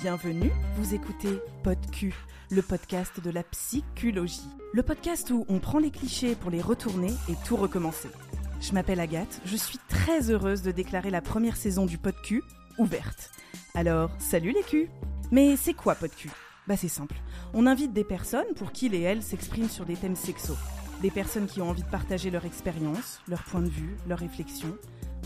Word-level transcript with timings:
Bienvenue, 0.00 0.52
vous 0.76 0.94
écoutez 0.94 1.40
PodQ, 1.64 2.14
le 2.50 2.62
podcast 2.62 3.20
de 3.20 3.30
la 3.30 3.42
psychologie. 3.42 4.48
Le 4.72 4.84
podcast 4.84 5.30
où 5.30 5.44
on 5.48 5.58
prend 5.58 5.80
les 5.80 5.90
clichés 5.90 6.36
pour 6.36 6.52
les 6.52 6.60
retourner 6.60 7.12
et 7.28 7.34
tout 7.44 7.56
recommencer. 7.56 8.08
Je 8.60 8.72
m'appelle 8.74 9.00
Agathe, 9.00 9.40
je 9.44 9.56
suis 9.56 9.78
très 9.88 10.30
heureuse 10.30 10.62
de 10.62 10.70
déclarer 10.70 11.10
la 11.10 11.20
première 11.20 11.56
saison 11.56 11.84
du 11.84 11.98
PodQ 11.98 12.44
ouverte. 12.78 13.32
Alors, 13.74 14.10
salut 14.20 14.52
les 14.52 14.62
culs 14.62 14.88
Mais 15.32 15.56
c'est 15.56 15.74
quoi 15.74 15.96
PodQ 15.96 16.30
Bah 16.68 16.76
c'est 16.76 16.86
simple. 16.86 17.16
On 17.52 17.66
invite 17.66 17.92
des 17.92 18.04
personnes 18.04 18.54
pour 18.54 18.70
qu'ils 18.70 18.94
et 18.94 19.02
elles 19.02 19.22
s'expriment 19.22 19.68
sur 19.68 19.84
des 19.84 19.96
thèmes 19.96 20.16
sexos. 20.16 20.58
Des 21.02 21.10
personnes 21.10 21.46
qui 21.46 21.60
ont 21.60 21.70
envie 21.70 21.82
de 21.82 21.90
partager 21.90 22.30
leur 22.30 22.44
expérience, 22.44 23.20
leur 23.26 23.42
point 23.42 23.62
de 23.62 23.68
vue, 23.68 23.96
leurs 24.06 24.20
réflexions. 24.20 24.76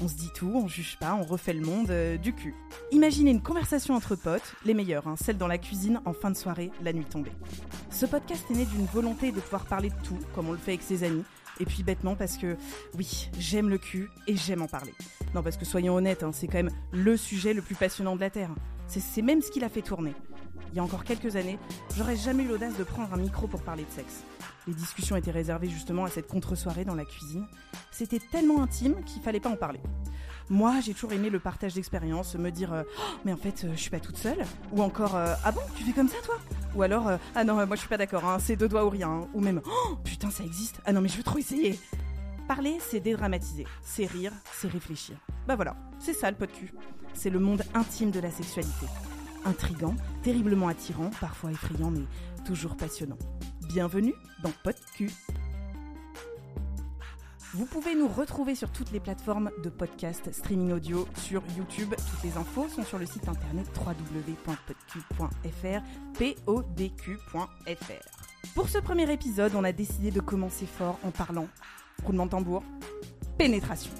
On 0.02 0.08
se 0.08 0.14
dit 0.14 0.30
tout, 0.34 0.50
on 0.52 0.66
juge 0.66 0.98
pas, 0.98 1.14
on 1.14 1.22
refait 1.22 1.52
le 1.52 1.64
monde 1.64 1.90
euh, 1.90 2.16
du 2.16 2.32
cul. 2.32 2.56
Imaginez 2.90 3.30
une 3.30 3.40
conversation 3.40 3.94
entre 3.94 4.16
potes, 4.16 4.56
les 4.64 4.74
meilleures, 4.74 5.06
hein, 5.06 5.14
celles 5.16 5.38
dans 5.38 5.46
la 5.46 5.58
cuisine 5.58 6.00
en 6.04 6.12
fin 6.12 6.32
de 6.32 6.36
soirée, 6.36 6.72
la 6.82 6.92
nuit 6.92 7.04
tombée. 7.04 7.30
Ce 7.90 8.04
podcast 8.06 8.44
est 8.50 8.54
né 8.54 8.64
d'une 8.64 8.86
volonté 8.86 9.30
de 9.30 9.38
pouvoir 9.38 9.64
parler 9.64 9.90
de 9.90 9.94
tout, 10.02 10.18
comme 10.34 10.48
on 10.48 10.52
le 10.52 10.58
fait 10.58 10.72
avec 10.72 10.82
ses 10.82 11.04
amis, 11.04 11.22
et 11.60 11.66
puis 11.66 11.84
bêtement 11.84 12.16
parce 12.16 12.36
que, 12.36 12.56
oui, 12.98 13.30
j'aime 13.38 13.68
le 13.68 13.78
cul 13.78 14.10
et 14.26 14.36
j'aime 14.36 14.62
en 14.62 14.66
parler. 14.66 14.92
Non, 15.36 15.42
parce 15.44 15.56
que 15.56 15.64
soyons 15.64 15.94
honnêtes, 15.94 16.24
hein, 16.24 16.32
c'est 16.32 16.48
quand 16.48 16.64
même 16.64 16.74
le 16.90 17.16
sujet 17.16 17.54
le 17.54 17.62
plus 17.62 17.76
passionnant 17.76 18.16
de 18.16 18.20
la 18.22 18.30
Terre. 18.30 18.50
C'est 18.88 19.22
même 19.22 19.40
ce 19.40 19.52
qui 19.52 19.60
l'a 19.60 19.68
fait 19.68 19.82
tourner. 19.82 20.14
Il 20.70 20.76
y 20.76 20.80
a 20.80 20.82
encore 20.82 21.04
quelques 21.04 21.36
années, 21.36 21.58
j'aurais 21.96 22.16
jamais 22.16 22.44
eu 22.44 22.48
l'audace 22.48 22.76
de 22.76 22.84
prendre 22.84 23.12
un 23.12 23.18
micro 23.18 23.46
pour 23.46 23.62
parler 23.62 23.84
de 23.84 23.90
sexe. 23.90 24.22
Les 24.66 24.74
discussions 24.74 25.16
étaient 25.16 25.32
réservées 25.32 25.68
justement 25.68 26.04
à 26.04 26.08
cette 26.08 26.28
contre-soirée 26.28 26.84
dans 26.84 26.94
la 26.94 27.04
cuisine. 27.04 27.46
C'était 27.90 28.20
tellement 28.20 28.62
intime 28.62 29.02
qu'il 29.04 29.20
fallait 29.20 29.40
pas 29.40 29.50
en 29.50 29.56
parler. 29.56 29.80
Moi, 30.48 30.80
j'ai 30.80 30.94
toujours 30.94 31.12
aimé 31.12 31.30
le 31.30 31.40
partage 31.40 31.74
d'expériences, 31.74 32.34
me 32.36 32.50
dire 32.50 32.72
euh, 32.72 32.82
Oh, 32.98 33.02
mais 33.24 33.32
en 33.32 33.36
fait, 33.36 33.64
euh, 33.64 33.72
je 33.74 33.80
suis 33.80 33.90
pas 33.90 34.00
toute 34.00 34.16
seule. 34.16 34.44
Ou 34.72 34.82
encore 34.82 35.16
euh, 35.16 35.34
Ah 35.44 35.52
bon, 35.52 35.60
tu 35.76 35.84
fais 35.84 35.92
comme 35.92 36.08
ça 36.08 36.16
toi? 36.24 36.36
Ou 36.74 36.82
alors 36.82 37.10
Ah 37.34 37.44
non, 37.44 37.54
moi 37.66 37.76
je 37.76 37.80
suis 37.80 37.88
pas 37.88 37.98
d'accord, 37.98 38.24
hein, 38.24 38.38
c'est 38.38 38.56
deux 38.56 38.68
doigts 38.68 38.84
ou 38.84 38.90
rien. 38.90 39.28
Ou 39.34 39.40
même 39.40 39.60
Oh 39.66 39.96
putain, 40.04 40.30
ça 40.30 40.44
existe. 40.44 40.80
Ah 40.84 40.92
non, 40.92 41.00
mais 41.00 41.08
je 41.08 41.16
veux 41.16 41.22
trop 41.22 41.38
essayer. 41.38 41.78
Parler, 42.48 42.78
c'est 42.80 43.00
dédramatiser, 43.00 43.66
c'est 43.82 44.06
rire, 44.06 44.32
c'est 44.52 44.68
réfléchir. 44.68 45.16
Bah 45.46 45.56
voilà, 45.56 45.76
c'est 45.98 46.12
ça 46.12 46.30
le 46.30 46.36
pot 46.36 46.46
de 46.46 46.52
cul. 46.52 46.72
C'est 47.14 47.30
le 47.30 47.38
monde 47.38 47.62
intime 47.74 48.10
de 48.10 48.20
la 48.20 48.30
sexualité. 48.30 48.86
Intrigant, 49.44 49.96
terriblement 50.22 50.68
attirant, 50.68 51.10
parfois 51.20 51.50
effrayant, 51.50 51.90
mais 51.90 52.04
toujours 52.44 52.76
passionnant. 52.76 53.18
Bienvenue 53.68 54.14
dans 54.42 54.52
cul. 54.94 55.10
Vous 57.54 57.66
pouvez 57.66 57.94
nous 57.94 58.08
retrouver 58.08 58.54
sur 58.54 58.70
toutes 58.70 58.92
les 58.92 59.00
plateformes 59.00 59.50
de 59.62 59.68
podcast, 59.68 60.32
streaming 60.32 60.72
audio, 60.72 61.06
sur 61.16 61.42
YouTube. 61.56 61.90
Toutes 61.90 62.22
les 62.24 62.38
infos 62.38 62.68
sont 62.68 62.82
sur 62.82 62.98
le 62.98 63.04
site 63.04 63.28
internet 63.28 63.66
www.podq.fr, 63.76 65.22
podq.fr. 66.46 67.72
Pour 68.54 68.68
ce 68.68 68.78
premier 68.78 69.12
épisode, 69.12 69.52
on 69.54 69.64
a 69.64 69.72
décidé 69.72 70.10
de 70.10 70.20
commencer 70.20 70.66
fort 70.66 70.98
en 71.04 71.10
parlant, 71.10 71.48
roulement 72.04 72.26
de 72.26 72.30
tambour, 72.30 72.62
pénétration. 73.36 73.92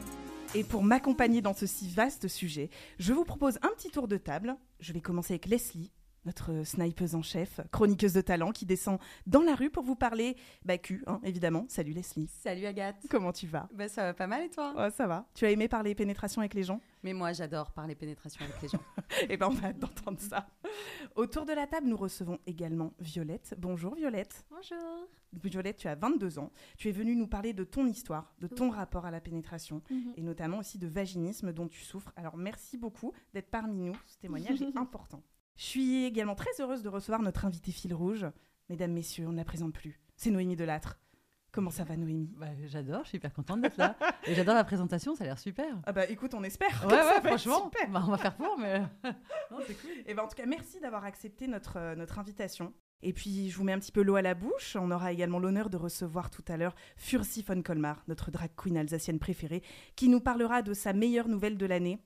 Et 0.55 0.64
pour 0.64 0.83
m'accompagner 0.83 1.41
dans 1.41 1.55
ce 1.55 1.64
si 1.64 1.89
vaste 1.89 2.28
sujet, 2.28 2.69
je 2.98 3.14
vous 3.14 3.25
propose 3.25 3.56
un 3.62 3.69
petit 3.69 3.89
tour 3.89 4.06
de 4.06 4.19
table. 4.19 4.55
Je 4.81 4.92
vais 4.92 5.00
commencer 5.00 5.33
avec 5.33 5.47
Leslie, 5.47 5.91
notre 6.27 6.62
snipeuse 6.64 7.14
en 7.14 7.22
chef, 7.22 7.61
chroniqueuse 7.70 8.12
de 8.12 8.20
talent 8.20 8.53
qui 8.53 8.67
descend 8.67 8.98
dans 9.27 9.41
la 9.41 9.55
rue 9.55 9.70
pour 9.70 9.83
vous 9.83 9.97
parler 9.97 10.36
bah, 10.67 10.77
cul, 10.77 11.05
hein, 11.06 11.20
évidemment. 11.25 11.64
Salut 11.69 11.92
Leslie. 11.92 12.28
Salut 12.42 12.67
Agathe. 12.67 13.06
Comment 13.08 13.33
tu 13.33 13.47
vas? 13.47 13.67
Bah, 13.73 13.89
ça 13.89 14.03
va 14.03 14.12
pas 14.12 14.27
mal 14.27 14.45
et 14.45 14.50
toi? 14.50 14.75
Oh, 14.77 14.92
ça 14.95 15.06
va. 15.06 15.27
Tu 15.34 15.47
as 15.47 15.50
aimé 15.50 15.69
parler 15.69 15.95
pénétration 15.95 16.42
avec 16.42 16.53
les 16.53 16.64
gens? 16.64 16.83
Mais 17.03 17.12
moi 17.12 17.33
j'adore 17.33 17.72
parler 17.72 17.95
pénétration 17.95 18.45
avec 18.45 18.61
les 18.62 18.69
gens. 18.69 18.83
Eh 19.28 19.36
ben, 19.36 19.47
on 19.48 19.55
va 19.55 19.72
d'entendre 19.72 20.19
ça. 20.20 20.47
Autour 21.17 21.45
de 21.45 21.52
la 21.52 21.67
table, 21.67 21.86
nous 21.86 21.96
recevons 21.96 22.39
également 22.46 22.95
Violette. 22.98 23.55
Bonjour 23.58 23.95
Violette. 23.95 24.45
Bonjour. 24.51 25.07
Violette, 25.45 25.77
tu 25.77 25.89
as 25.89 25.95
22 25.95 26.39
ans. 26.39 26.51
Tu 26.79 26.89
es 26.89 26.92
venue 26.92 27.14
nous 27.14 27.27
parler 27.27 27.52
de 27.52 27.64
ton 27.64 27.86
histoire, 27.86 28.35
de 28.39 28.46
ton 28.46 28.70
rapport 28.70 29.05
à 29.05 29.11
la 29.11 29.20
pénétration 29.20 29.83
Mhm. 29.91 30.14
et 30.17 30.23
notamment 30.23 30.58
aussi 30.58 30.79
de 30.79 30.86
vaginisme 30.86 31.52
dont 31.52 31.68
tu 31.68 31.80
souffres. 31.83 32.12
Alors 32.17 32.36
merci 32.36 32.79
beaucoup 32.79 33.12
d'être 33.35 33.51
parmi 33.51 33.77
nous. 33.77 33.95
Ce 34.07 34.18
témoignage 34.18 34.62
est 34.62 34.77
important. 34.77 35.23
Je 35.57 35.64
suis 35.64 36.05
également 36.05 36.35
très 36.35 36.51
heureuse 36.61 36.83
de 36.83 36.89
recevoir 36.89 37.20
notre 37.23 37.45
invité 37.45 37.70
fil 37.73 37.92
rouge. 37.95 38.27
Mesdames, 38.70 38.92
messieurs, 38.92 39.27
on 39.29 39.33
ne 39.33 39.36
la 39.36 39.45
présente 39.45 39.74
plus. 39.74 40.01
C'est 40.17 40.30
Noémie 40.30 40.57
Delattre. 40.57 40.98
Comment 41.52 41.70
ça 41.70 41.85
va 41.85 41.96
Noémie? 41.98 42.30
Bah, 42.39 42.46
j'adore, 42.64 43.02
je 43.05 43.08
suis 43.11 43.18
hyper 43.18 43.33
contente 43.33 43.61
d'être 43.61 43.77
là. 43.77 43.95
Et 44.27 44.35
j'adore 44.35 44.55
la 44.55 44.64
présentation, 44.64 45.14
ça 45.14 45.24
a 45.24 45.27
l'air 45.27 45.39
super. 45.39 45.67
Ah 45.85 45.92
bah 45.92 46.07
écoute, 46.08 46.33
on 46.33 46.42
espère. 46.42 46.80
que 46.80 46.86
Ouais, 46.86 46.96
ça 46.96 47.14
ouais, 47.17 47.29
franchement. 47.29 47.64
super. 47.64 47.90
Bah, 47.90 48.02
on 48.07 48.11
va 48.11 48.17
faire 48.17 48.35
pour, 48.35 48.58
mais. 48.58 48.80
non, 49.51 49.58
c'est 49.67 49.74
cool. 49.74 49.91
Et 50.07 50.14
ben 50.14 50.23
en 50.23 50.29
tout 50.29 50.35
cas, 50.35 50.46
merci 50.46 50.80
d'avoir 50.80 51.05
accepté 51.05 51.48
notre, 51.48 51.77
euh, 51.79 51.95
notre 51.95 52.18
invitation. 52.18 52.73
Et 53.02 53.12
puis, 53.12 53.51
je 53.51 53.57
vous 53.58 53.64
mets 53.64 53.73
un 53.73 53.79
petit 53.80 53.92
peu 53.92 54.02
l'eau 54.02 54.14
à 54.14 54.23
la 54.23 54.35
bouche. 54.35 54.77
On 54.80 54.91
aura 54.91 55.12
également 55.12 55.39
l'honneur 55.41 55.68
de 55.68 55.77
recevoir 55.77 56.30
tout 56.30 56.45
à 56.48 56.57
l'heure 56.57 56.74
Fursi 56.96 57.42
von 57.42 57.61
Colmar, 57.61 58.02
notre 58.08 58.30
drag 58.30 58.51
queen 58.57 58.79
alsacienne 58.79 59.18
préférée, 59.18 59.62
qui 59.95 60.08
nous 60.08 60.20
parlera 60.20 60.62
de 60.62 60.73
sa 60.73 60.92
meilleure 60.95 61.29
nouvelle 61.29 61.58
de 61.58 61.67
l'année. 61.67 61.98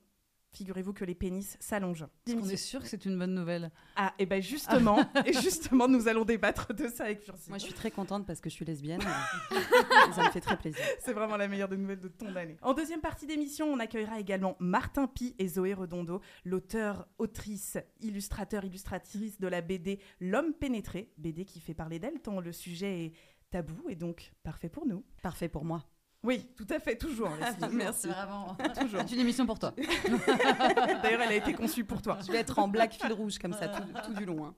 Figurez-vous 0.57 0.93
que 0.93 1.05
les 1.05 1.13
pénis 1.13 1.55
s'allongent. 1.59 2.07
On 2.27 2.49
est 2.49 2.55
sûr 2.55 2.81
que 2.81 2.87
c'est 2.87 3.05
une 3.05 3.15
bonne 3.15 3.35
nouvelle. 3.35 3.69
Ah, 3.95 4.15
et 4.17 4.25
ben 4.25 4.41
justement, 4.41 4.97
et 5.25 5.33
justement, 5.33 5.87
nous 5.87 6.07
allons 6.07 6.25
débattre 6.25 6.73
de 6.73 6.87
ça 6.87 7.03
avec 7.03 7.21
Fursi. 7.21 7.49
Moi 7.49 7.59
je 7.59 7.65
suis 7.65 7.75
très 7.75 7.91
contente 7.91 8.25
parce 8.25 8.41
que 8.41 8.49
je 8.49 8.55
suis 8.55 8.65
lesbienne. 8.65 8.99
ça 10.15 10.23
me 10.23 10.31
fait 10.31 10.41
très 10.41 10.57
plaisir. 10.57 10.81
C'est 10.99 11.13
vraiment 11.13 11.37
la 11.37 11.47
meilleure 11.47 11.69
des 11.69 11.77
nouvelles 11.77 11.99
de 11.99 12.07
ton 12.07 12.35
année. 12.35 12.57
En 12.63 12.73
deuxième 12.73 13.01
partie 13.01 13.27
d'émission, 13.27 13.71
on 13.71 13.79
accueillera 13.79 14.19
également 14.19 14.55
Martin 14.59 15.05
Pi 15.05 15.35
et 15.37 15.47
Zoé 15.47 15.75
Redondo, 15.75 16.21
l'auteur, 16.43 17.07
autrice, 17.19 17.77
illustrateur, 18.01 18.65
illustratrice 18.65 19.39
de 19.39 19.47
la 19.47 19.61
BD 19.61 19.99
L'homme 20.19 20.53
pénétré, 20.53 21.11
BD 21.19 21.45
qui 21.45 21.59
fait 21.59 21.75
parler 21.75 21.99
d'elle 21.99 22.19
tant 22.19 22.39
le 22.39 22.51
sujet 22.51 23.05
est 23.05 23.13
tabou 23.51 23.89
et 23.89 23.95
donc 23.95 24.33
parfait 24.41 24.69
pour 24.69 24.87
nous. 24.87 25.05
Parfait 25.21 25.49
pour 25.49 25.65
moi. 25.65 25.85
Oui, 26.27 26.45
tout 26.57 26.67
à 26.69 26.79
fait, 26.79 26.97
toujours. 26.97 27.29
Leslie. 27.39 27.73
Merci. 27.75 28.01
C'est 28.01 28.07
vraiment. 28.09 28.55
Toujours. 28.81 29.01
C'est 29.07 29.15
une 29.15 29.21
émission 29.21 29.45
pour 29.45 29.57
toi. 29.57 29.73
D'ailleurs, 31.01 31.21
elle 31.21 31.31
a 31.31 31.35
été 31.35 31.53
conçue 31.53 31.85
pour 31.85 32.01
toi. 32.01 32.17
Je 32.25 32.31
vais 32.31 32.39
être 32.39 32.59
en 32.59 32.67
black 32.67 32.93
fil 32.93 33.13
rouge 33.13 33.39
comme 33.39 33.53
ça 33.53 33.69
tout, 33.69 33.83
tout 34.05 34.13
du 34.13 34.25
long. 34.25 34.45
hein. 34.45 34.55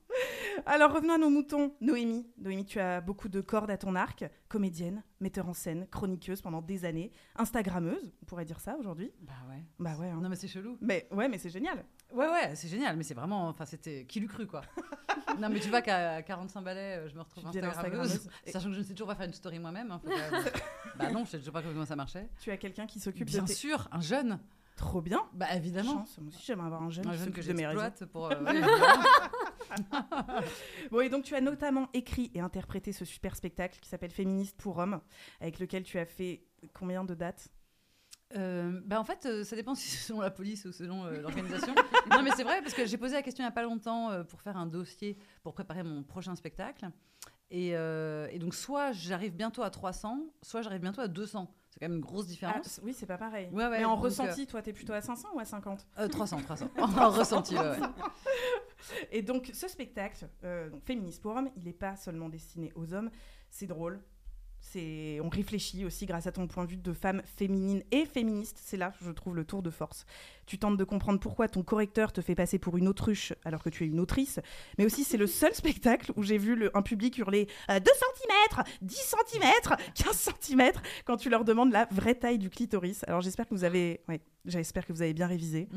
Alors 0.66 0.92
revenons 0.94 1.14
à 1.14 1.18
nos 1.20 1.30
moutons. 1.30 1.74
Noémie, 1.80 2.28
Noémie, 2.40 2.66
tu 2.66 2.80
as 2.80 3.02
beaucoup 3.02 3.30
de 3.30 3.40
cordes 3.40 3.70
à 3.72 3.78
ton 3.78 3.96
arc, 3.96 4.26
comédienne, 4.48 5.04
metteur 5.20 5.48
en 5.48 5.54
scène, 5.54 5.88
chroniqueuse 5.92 6.42
pendant 6.42 6.62
des 6.62 6.86
années, 6.86 7.12
Instagrammeuse, 7.38 8.14
on 8.22 8.26
pourrait 8.26 8.46
dire 8.46 8.60
ça 8.60 8.76
aujourd'hui. 8.78 9.12
Bah 9.22 9.34
ouais. 9.50 9.64
Bah 9.78 9.92
ouais. 10.00 10.10
hein. 10.10 10.20
Non, 10.22 10.28
mais 10.30 10.36
c'est 10.36 10.48
chelou. 10.48 10.78
Mais 10.82 11.08
ouais, 11.12 11.30
mais 11.30 11.38
c'est 11.38 11.50
génial. 11.50 11.86
Ouais, 12.12 12.28
ouais, 12.28 12.56
c'est 12.56 12.68
génial, 12.68 12.98
mais 12.98 13.04
c'est 13.04 13.14
vraiment. 13.14 13.48
Enfin, 13.50 13.66
c'était. 13.66 14.06
Qui 14.06 14.20
l'eût 14.20 14.28
cru, 14.28 14.48
quoi 14.48 14.62
Non, 15.40 15.50
mais 15.50 15.60
tu 15.60 15.70
vois 15.70 15.82
qu'à 15.82 16.22
45 16.24 16.62
balais, 16.64 16.98
euh, 16.98 17.10
je 17.10 17.16
me 17.16 17.22
retrouve 17.22 17.46
Instagrammeuse. 17.46 17.78
Instagrammeuse. 17.78 18.30
Et- 18.46 18.52
Sachant 18.52 18.68
que 18.70 18.74
je 18.74 18.80
ne 18.80 18.84
sais 18.84 18.94
toujours 18.94 19.08
pas 19.08 19.16
faire 19.16 19.28
une 19.28 19.34
story 19.34 19.60
moi-même. 19.60 19.92
hein, 19.92 20.02
bah 20.98 21.12
non, 21.12 21.24
je 21.26 21.32
sais 21.32 21.38
toujours 21.38 21.54
pas 21.54 21.62
comment 21.62 21.86
ça 21.86 21.96
marchait. 21.96 22.28
Tu 22.42 22.50
as 22.52 22.58
quelqu'un 22.58 22.88
qui 22.88 23.00
s'occupe 23.00 23.28
Bien 23.28 23.44
de 23.44 23.48
tes... 23.48 23.54
sûr, 23.54 23.88
un 23.92 24.02
jeune. 24.02 24.40
Trop 24.76 25.02
bien. 25.02 25.22
Bah 25.34 25.54
évidemment. 25.56 26.00
Chance. 26.00 26.18
Moi 26.20 26.30
aussi, 26.30 26.44
j'aimerais 26.46 26.68
avoir 26.68 26.82
un 26.84 26.90
jeune 26.90 27.08
Un 27.08 27.14
jeune 27.14 27.32
que 27.32 27.42
j'exploite 27.42 28.06
pour. 28.06 28.32
euh. 28.32 28.36
Bon, 30.92 31.02
et 31.02 31.10
donc 31.10 31.24
tu 31.24 31.36
as 31.36 31.42
notamment 31.42 31.88
écrit 31.94 32.32
et 32.34 32.40
interprété 32.40 32.92
ce 32.92 33.06
super 33.06 33.36
spectacle 33.36 33.78
qui 33.80 33.90
s'appelle 33.90 34.12
Féministe 34.12 34.58
pour 34.58 34.78
hommes, 34.78 35.00
avec 35.42 35.60
lequel 35.60 35.84
tu 35.84 36.00
as 36.00 36.06
fait 36.06 36.44
combien 36.74 37.04
de 37.04 37.14
dates? 37.14 37.50
Euh, 38.36 38.80
bah 38.86 39.00
en 39.00 39.04
fait, 39.04 39.26
euh, 39.26 39.44
ça 39.44 39.56
dépend 39.56 39.74
si 39.76 39.88
c'est 39.90 40.08
selon 40.08 40.22
la 40.22 40.30
police 40.32 40.66
ou 40.66 40.72
selon 40.72 41.06
euh, 41.06 41.22
l'organisation. 41.22 41.74
non, 42.12 42.22
mais 42.22 42.32
c'est 42.36 42.44
vrai, 42.44 42.62
parce 42.62 42.74
que 42.74 42.86
j'ai 42.86 42.98
posé 42.98 43.16
la 43.16 43.22
question 43.24 43.44
il 43.44 43.48
n'y 43.48 43.50
a 43.50 43.54
pas 43.54 43.64
longtemps 43.64 44.12
euh, 44.12 44.24
pour 44.24 44.42
faire 44.42 44.58
un 44.58 44.68
dossier 44.68 45.18
pour 45.44 45.54
préparer 45.54 45.84
mon 45.84 46.04
prochain 46.04 46.36
spectacle. 46.36 46.90
Et, 47.52 47.70
et 47.70 48.38
donc, 48.38 48.54
soit 48.54 48.92
j'arrive 48.92 49.36
bientôt 49.36 49.64
à 49.64 49.72
300, 49.72 50.20
soit 50.44 50.62
j'arrive 50.62 50.82
bientôt 50.82 51.02
à 51.02 51.08
200. 51.08 51.52
C'est 51.72 51.80
quand 51.80 51.88
même 51.88 51.96
une 51.98 52.02
grosse 52.02 52.26
Ah, 52.26 52.30
différence. 52.30 52.68
c- 52.68 52.82
Oui, 52.86 52.94
c'est 52.94 53.08
pas 53.08 53.18
pareil. 53.18 53.50
Ouais, 53.52 53.64
ouais, 53.68 53.80
Mais 53.80 53.86
en 53.86 53.96
ressenti, 53.96 54.46
toi, 54.46 54.62
t'es 54.62 54.72
plutôt 54.72 54.94
à 54.94 55.02
500 55.02 55.30
ou 55.34 55.40
à 55.40 55.46
50 55.46 55.88
Euh, 55.98 56.08
300, 56.08 56.42
300. 56.44 56.70
en 56.78 57.10
ressenti, 57.10 57.56
ouais, 57.56 57.62
ouais. 57.62 57.78
Et 59.12 59.24
donc, 59.24 59.50
ce 59.52 59.68
spectacle, 59.68 60.30
donc, 60.72 60.84
Féministe 60.86 61.24
pour 61.24 61.36
hommes, 61.36 61.50
il 61.56 61.64
n'est 61.64 61.74
pas 61.74 61.96
seulement 61.96 62.30
destiné 62.30 62.72
aux 62.76 62.94
hommes, 62.94 63.10
c'est 63.50 63.66
drôle. 63.66 64.00
C'est, 64.62 65.20
on 65.24 65.30
réfléchit 65.30 65.84
aussi 65.86 66.06
grâce 66.06 66.28
à 66.28 66.32
ton 66.32 66.46
point 66.48 66.66
de 66.66 66.70
vue 66.70 66.78
de 66.78 66.94
femme 66.94 67.22
féminine 67.38 67.82
et 67.92 68.06
féministe. 68.06 68.60
C'est 68.62 68.78
là, 68.78 68.94
je 69.02 69.10
trouve, 69.10 69.36
le 69.36 69.44
tour 69.44 69.64
de 69.64 69.70
force. 69.72 70.06
Tu 70.46 70.60
tentes 70.60 70.78
de 70.78 70.84
comprendre 70.84 71.20
pourquoi 71.20 71.48
ton 71.48 71.64
correcteur 71.64 72.12
te 72.14 72.22
fait 72.22 72.36
passer 72.36 72.60
pour 72.60 72.78
une 72.78 72.88
autruche 72.88 73.34
alors 73.46 73.64
que 73.64 73.70
tu 73.70 73.84
es 73.84 73.88
une 73.88 74.00
autrice. 74.00 74.40
Mais 74.78 74.86
aussi, 74.86 75.04
c'est 75.04 75.18
le 75.18 75.28
seul 75.28 75.54
spectacle 75.56 76.12
où 76.16 76.24
j'ai 76.24 76.38
vu 76.38 76.56
le- 76.56 76.76
un 76.78 76.82
public 76.84 77.18
hurler 77.18 77.48
euh, 77.72 77.80
2 77.80 77.86
cm, 77.92 78.64
10 78.82 78.96
cm, 79.32 79.44
15 79.96 80.30
cm 80.42 80.72
quand 81.06 81.18
tu 81.18 81.30
leur 81.30 81.46
demandes 81.46 81.72
la 81.72 81.86
vraie 81.90 82.16
taille 82.16 82.38
du 82.38 82.50
clitoris. 82.50 83.04
Alors 83.08 83.22
j'espère 83.22 83.48
que 83.48 83.56
vous 83.56 83.64
avez, 83.64 84.02
ouais, 84.08 84.22
j'espère 84.46 84.86
que 84.86 84.94
vous 84.94 85.02
avez 85.02 85.14
bien 85.14 85.28
révisé. 85.28 85.68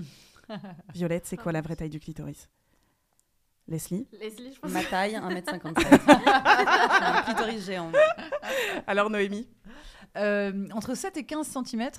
Violette, 0.92 1.24
c'est 1.24 1.36
quoi 1.36 1.52
la 1.52 1.60
vraie 1.62 1.76
taille 1.76 1.88
du 1.90 2.00
clitoris? 2.00 2.48
Leslie 3.72 4.06
Leslie, 4.20 4.52
je 4.54 4.60
pense. 4.60 4.70
Ma 4.70 4.84
taille, 4.84 5.14
1m57. 5.14 6.00
un 7.02 7.22
clitoris 7.22 7.64
géant. 7.66 7.90
Alors 8.86 9.10
Noémie 9.10 9.48
Euh, 10.18 10.68
entre 10.72 10.94
7 10.94 11.16
et 11.16 11.24
15 11.24 11.46
cm. 11.48 11.90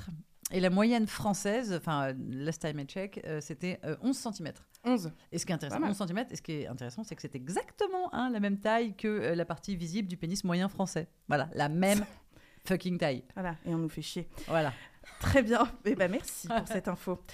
Et 0.52 0.60
la 0.60 0.70
moyenne 0.70 1.08
française, 1.08 1.74
enfin, 1.74 2.14
last 2.30 2.62
time 2.62 2.80
I 2.80 2.86
check, 2.86 3.20
euh, 3.26 3.42
c'était 3.42 3.80
euh, 3.86 3.96
11 4.04 4.16
cm. 4.16 4.54
11. 4.86 5.12
Et 5.32 5.40
ce 5.40 5.46
qui 5.48 5.52
est 5.52 5.56
intéressant, 5.56 5.78
Pas 5.78 5.88
mal. 5.88 5.96
11 6.00 6.08
cm, 6.08 6.26
et 6.30 6.36
ce 6.36 6.42
qui 6.44 6.52
est 6.52 6.68
intéressant, 6.68 7.04
c'est 7.04 7.16
que 7.16 7.22
c'est 7.24 7.36
exactement 7.36 8.14
hein, 8.14 8.30
la 8.30 8.40
même 8.40 8.60
taille 8.60 8.96
que 8.96 9.08
euh, 9.08 9.36
la 9.36 9.46
partie 9.46 9.76
visible 9.76 10.08
du 10.08 10.16
pénis 10.16 10.44
moyen 10.44 10.70
français. 10.70 11.08
Voilà, 11.28 11.50
la 11.56 11.70
même 11.70 12.06
fucking 12.68 13.00
taille. 13.00 13.24
Voilà, 13.34 13.56
et 13.66 13.74
on 13.74 13.80
nous 13.80 13.90
fait 13.90 14.04
chier. 14.04 14.28
Voilà. 14.48 14.74
Très 15.20 15.42
bien. 15.42 15.68
Eh 15.86 15.96
ben, 15.96 16.12
merci 16.12 16.48
pour 16.48 16.68
cette 16.68 16.88
info. 16.88 17.20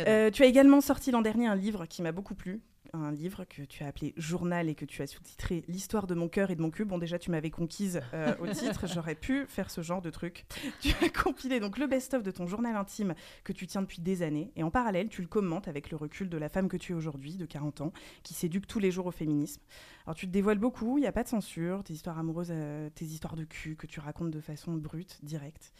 Euh, 0.00 0.28
tu 0.32 0.42
as 0.42 0.46
également 0.46 0.80
sorti 0.80 1.12
l'an 1.12 1.22
dernier 1.22 1.46
un 1.46 1.54
livre 1.54 1.86
qui 1.86 2.02
m'a 2.02 2.10
beaucoup 2.10 2.34
plu. 2.34 2.60
Un 2.94 3.10
livre 3.10 3.44
que 3.44 3.62
tu 3.62 3.82
as 3.82 3.88
appelé 3.88 4.14
Journal 4.16 4.68
et 4.68 4.76
que 4.76 4.84
tu 4.84 5.02
as 5.02 5.08
sous-titré 5.08 5.64
L'histoire 5.66 6.06
de 6.06 6.14
mon 6.14 6.28
cœur 6.28 6.52
et 6.52 6.54
de 6.54 6.62
mon 6.62 6.70
cul. 6.70 6.84
Bon, 6.84 6.96
déjà, 6.96 7.18
tu 7.18 7.32
m'avais 7.32 7.50
conquise 7.50 8.00
euh, 8.12 8.36
au 8.38 8.46
titre. 8.46 8.86
J'aurais 8.94 9.16
pu 9.16 9.46
faire 9.48 9.68
ce 9.68 9.80
genre 9.80 10.00
de 10.00 10.10
truc. 10.10 10.46
Tu 10.80 10.94
as 11.04 11.08
compilé 11.08 11.58
donc 11.58 11.78
le 11.78 11.88
best-of 11.88 12.22
de 12.22 12.30
ton 12.30 12.46
journal 12.46 12.76
intime 12.76 13.14
que 13.42 13.52
tu 13.52 13.66
tiens 13.66 13.82
depuis 13.82 14.00
des 14.00 14.22
années. 14.22 14.52
Et 14.54 14.62
en 14.62 14.70
parallèle, 14.70 15.08
tu 15.08 15.22
le 15.22 15.26
commentes 15.26 15.66
avec 15.66 15.90
le 15.90 15.96
recul 15.96 16.28
de 16.28 16.38
la 16.38 16.48
femme 16.48 16.68
que 16.68 16.76
tu 16.76 16.92
es 16.92 16.94
aujourd'hui, 16.94 17.34
de 17.36 17.46
40 17.46 17.80
ans, 17.80 17.92
qui 18.22 18.32
s'éduque 18.32 18.68
tous 18.68 18.78
les 18.78 18.92
jours 18.92 19.06
au 19.06 19.10
féminisme. 19.10 19.60
Alors, 20.06 20.14
tu 20.14 20.28
te 20.28 20.32
dévoiles 20.32 20.58
beaucoup, 20.58 20.96
il 20.96 21.00
n'y 21.00 21.08
a 21.08 21.12
pas 21.12 21.24
de 21.24 21.28
censure. 21.28 21.82
Tes 21.82 21.94
histoires 21.94 22.18
amoureuses, 22.18 22.52
euh, 22.52 22.90
tes 22.90 23.06
histoires 23.06 23.34
de 23.34 23.44
cul 23.44 23.74
que 23.74 23.88
tu 23.88 23.98
racontes 23.98 24.30
de 24.30 24.40
façon 24.40 24.74
brute, 24.74 25.18
directe. 25.24 25.72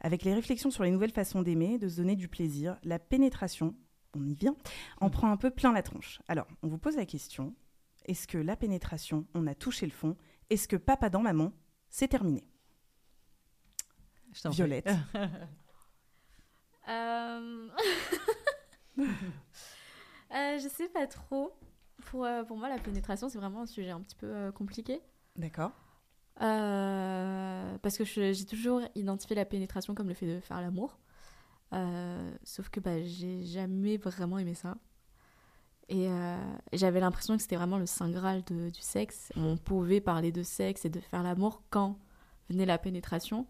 Avec 0.00 0.24
les 0.24 0.32
réflexions 0.32 0.70
sur 0.70 0.82
les 0.82 0.90
nouvelles 0.90 1.12
façons 1.12 1.42
d'aimer, 1.42 1.78
de 1.78 1.88
se 1.88 1.96
donner 1.98 2.16
du 2.16 2.28
plaisir, 2.28 2.78
la 2.84 2.98
pénétration, 2.98 3.74
on 4.16 4.26
y 4.26 4.34
vient, 4.34 4.56
en 5.00 5.10
prend 5.10 5.30
un 5.30 5.36
peu 5.36 5.50
plein 5.50 5.72
la 5.72 5.82
tronche. 5.82 6.20
Alors, 6.28 6.46
on 6.62 6.68
vous 6.68 6.78
pose 6.78 6.96
la 6.96 7.06
question, 7.06 7.54
est-ce 8.04 8.26
que 8.26 8.38
la 8.38 8.56
pénétration, 8.56 9.26
on 9.34 9.46
a 9.46 9.54
touché 9.54 9.86
le 9.86 9.92
fond 9.92 10.16
Est-ce 10.50 10.68
que 10.68 10.76
papa 10.76 11.10
dans 11.10 11.22
maman, 11.22 11.52
c'est 11.90 12.08
terminé? 12.08 12.44
Je. 14.32 14.48
Violette. 14.48 14.90
Euh... 16.86 17.68
euh, 18.98 19.04
je 20.58 20.68
sais 20.70 20.90
pas 20.90 21.06
trop. 21.06 21.56
Pour, 22.04 22.26
euh, 22.26 22.44
pour 22.44 22.58
moi, 22.58 22.68
la 22.68 22.78
pénétration, 22.78 23.30
c'est 23.30 23.38
vraiment 23.38 23.62
un 23.62 23.66
sujet 23.66 23.88
un 23.88 24.02
petit 24.02 24.16
peu 24.16 24.26
euh, 24.26 24.52
compliqué. 24.52 25.00
D'accord. 25.36 25.72
Euh, 26.42 27.78
parce 27.78 27.96
que 27.96 28.04
j'ai 28.04 28.44
toujours 28.44 28.82
identifié 28.94 29.36
la 29.36 29.44
pénétration 29.44 29.94
comme 29.94 30.08
le 30.08 30.14
fait 30.14 30.26
de 30.26 30.40
faire 30.40 30.60
l'amour. 30.60 30.98
Euh, 31.72 32.36
sauf 32.44 32.68
que 32.68 32.78
bah, 32.80 33.02
j'ai 33.02 33.42
jamais 33.42 33.96
vraiment 33.96 34.38
aimé 34.38 34.54
ça. 34.54 34.76
Et 35.88 36.08
euh, 36.08 36.38
j'avais 36.72 37.00
l'impression 37.00 37.36
que 37.36 37.42
c'était 37.42 37.56
vraiment 37.56 37.78
le 37.78 37.86
saint 37.86 38.10
graal 38.10 38.42
de- 38.44 38.70
du 38.70 38.80
sexe. 38.80 39.32
On 39.36 39.56
pouvait 39.56 40.00
parler 40.00 40.32
de 40.32 40.42
sexe 40.42 40.84
et 40.84 40.90
de 40.90 41.00
faire 41.00 41.22
l'amour 41.22 41.62
quand 41.70 41.98
venait 42.48 42.64
la 42.66 42.78
pénétration. 42.78 43.46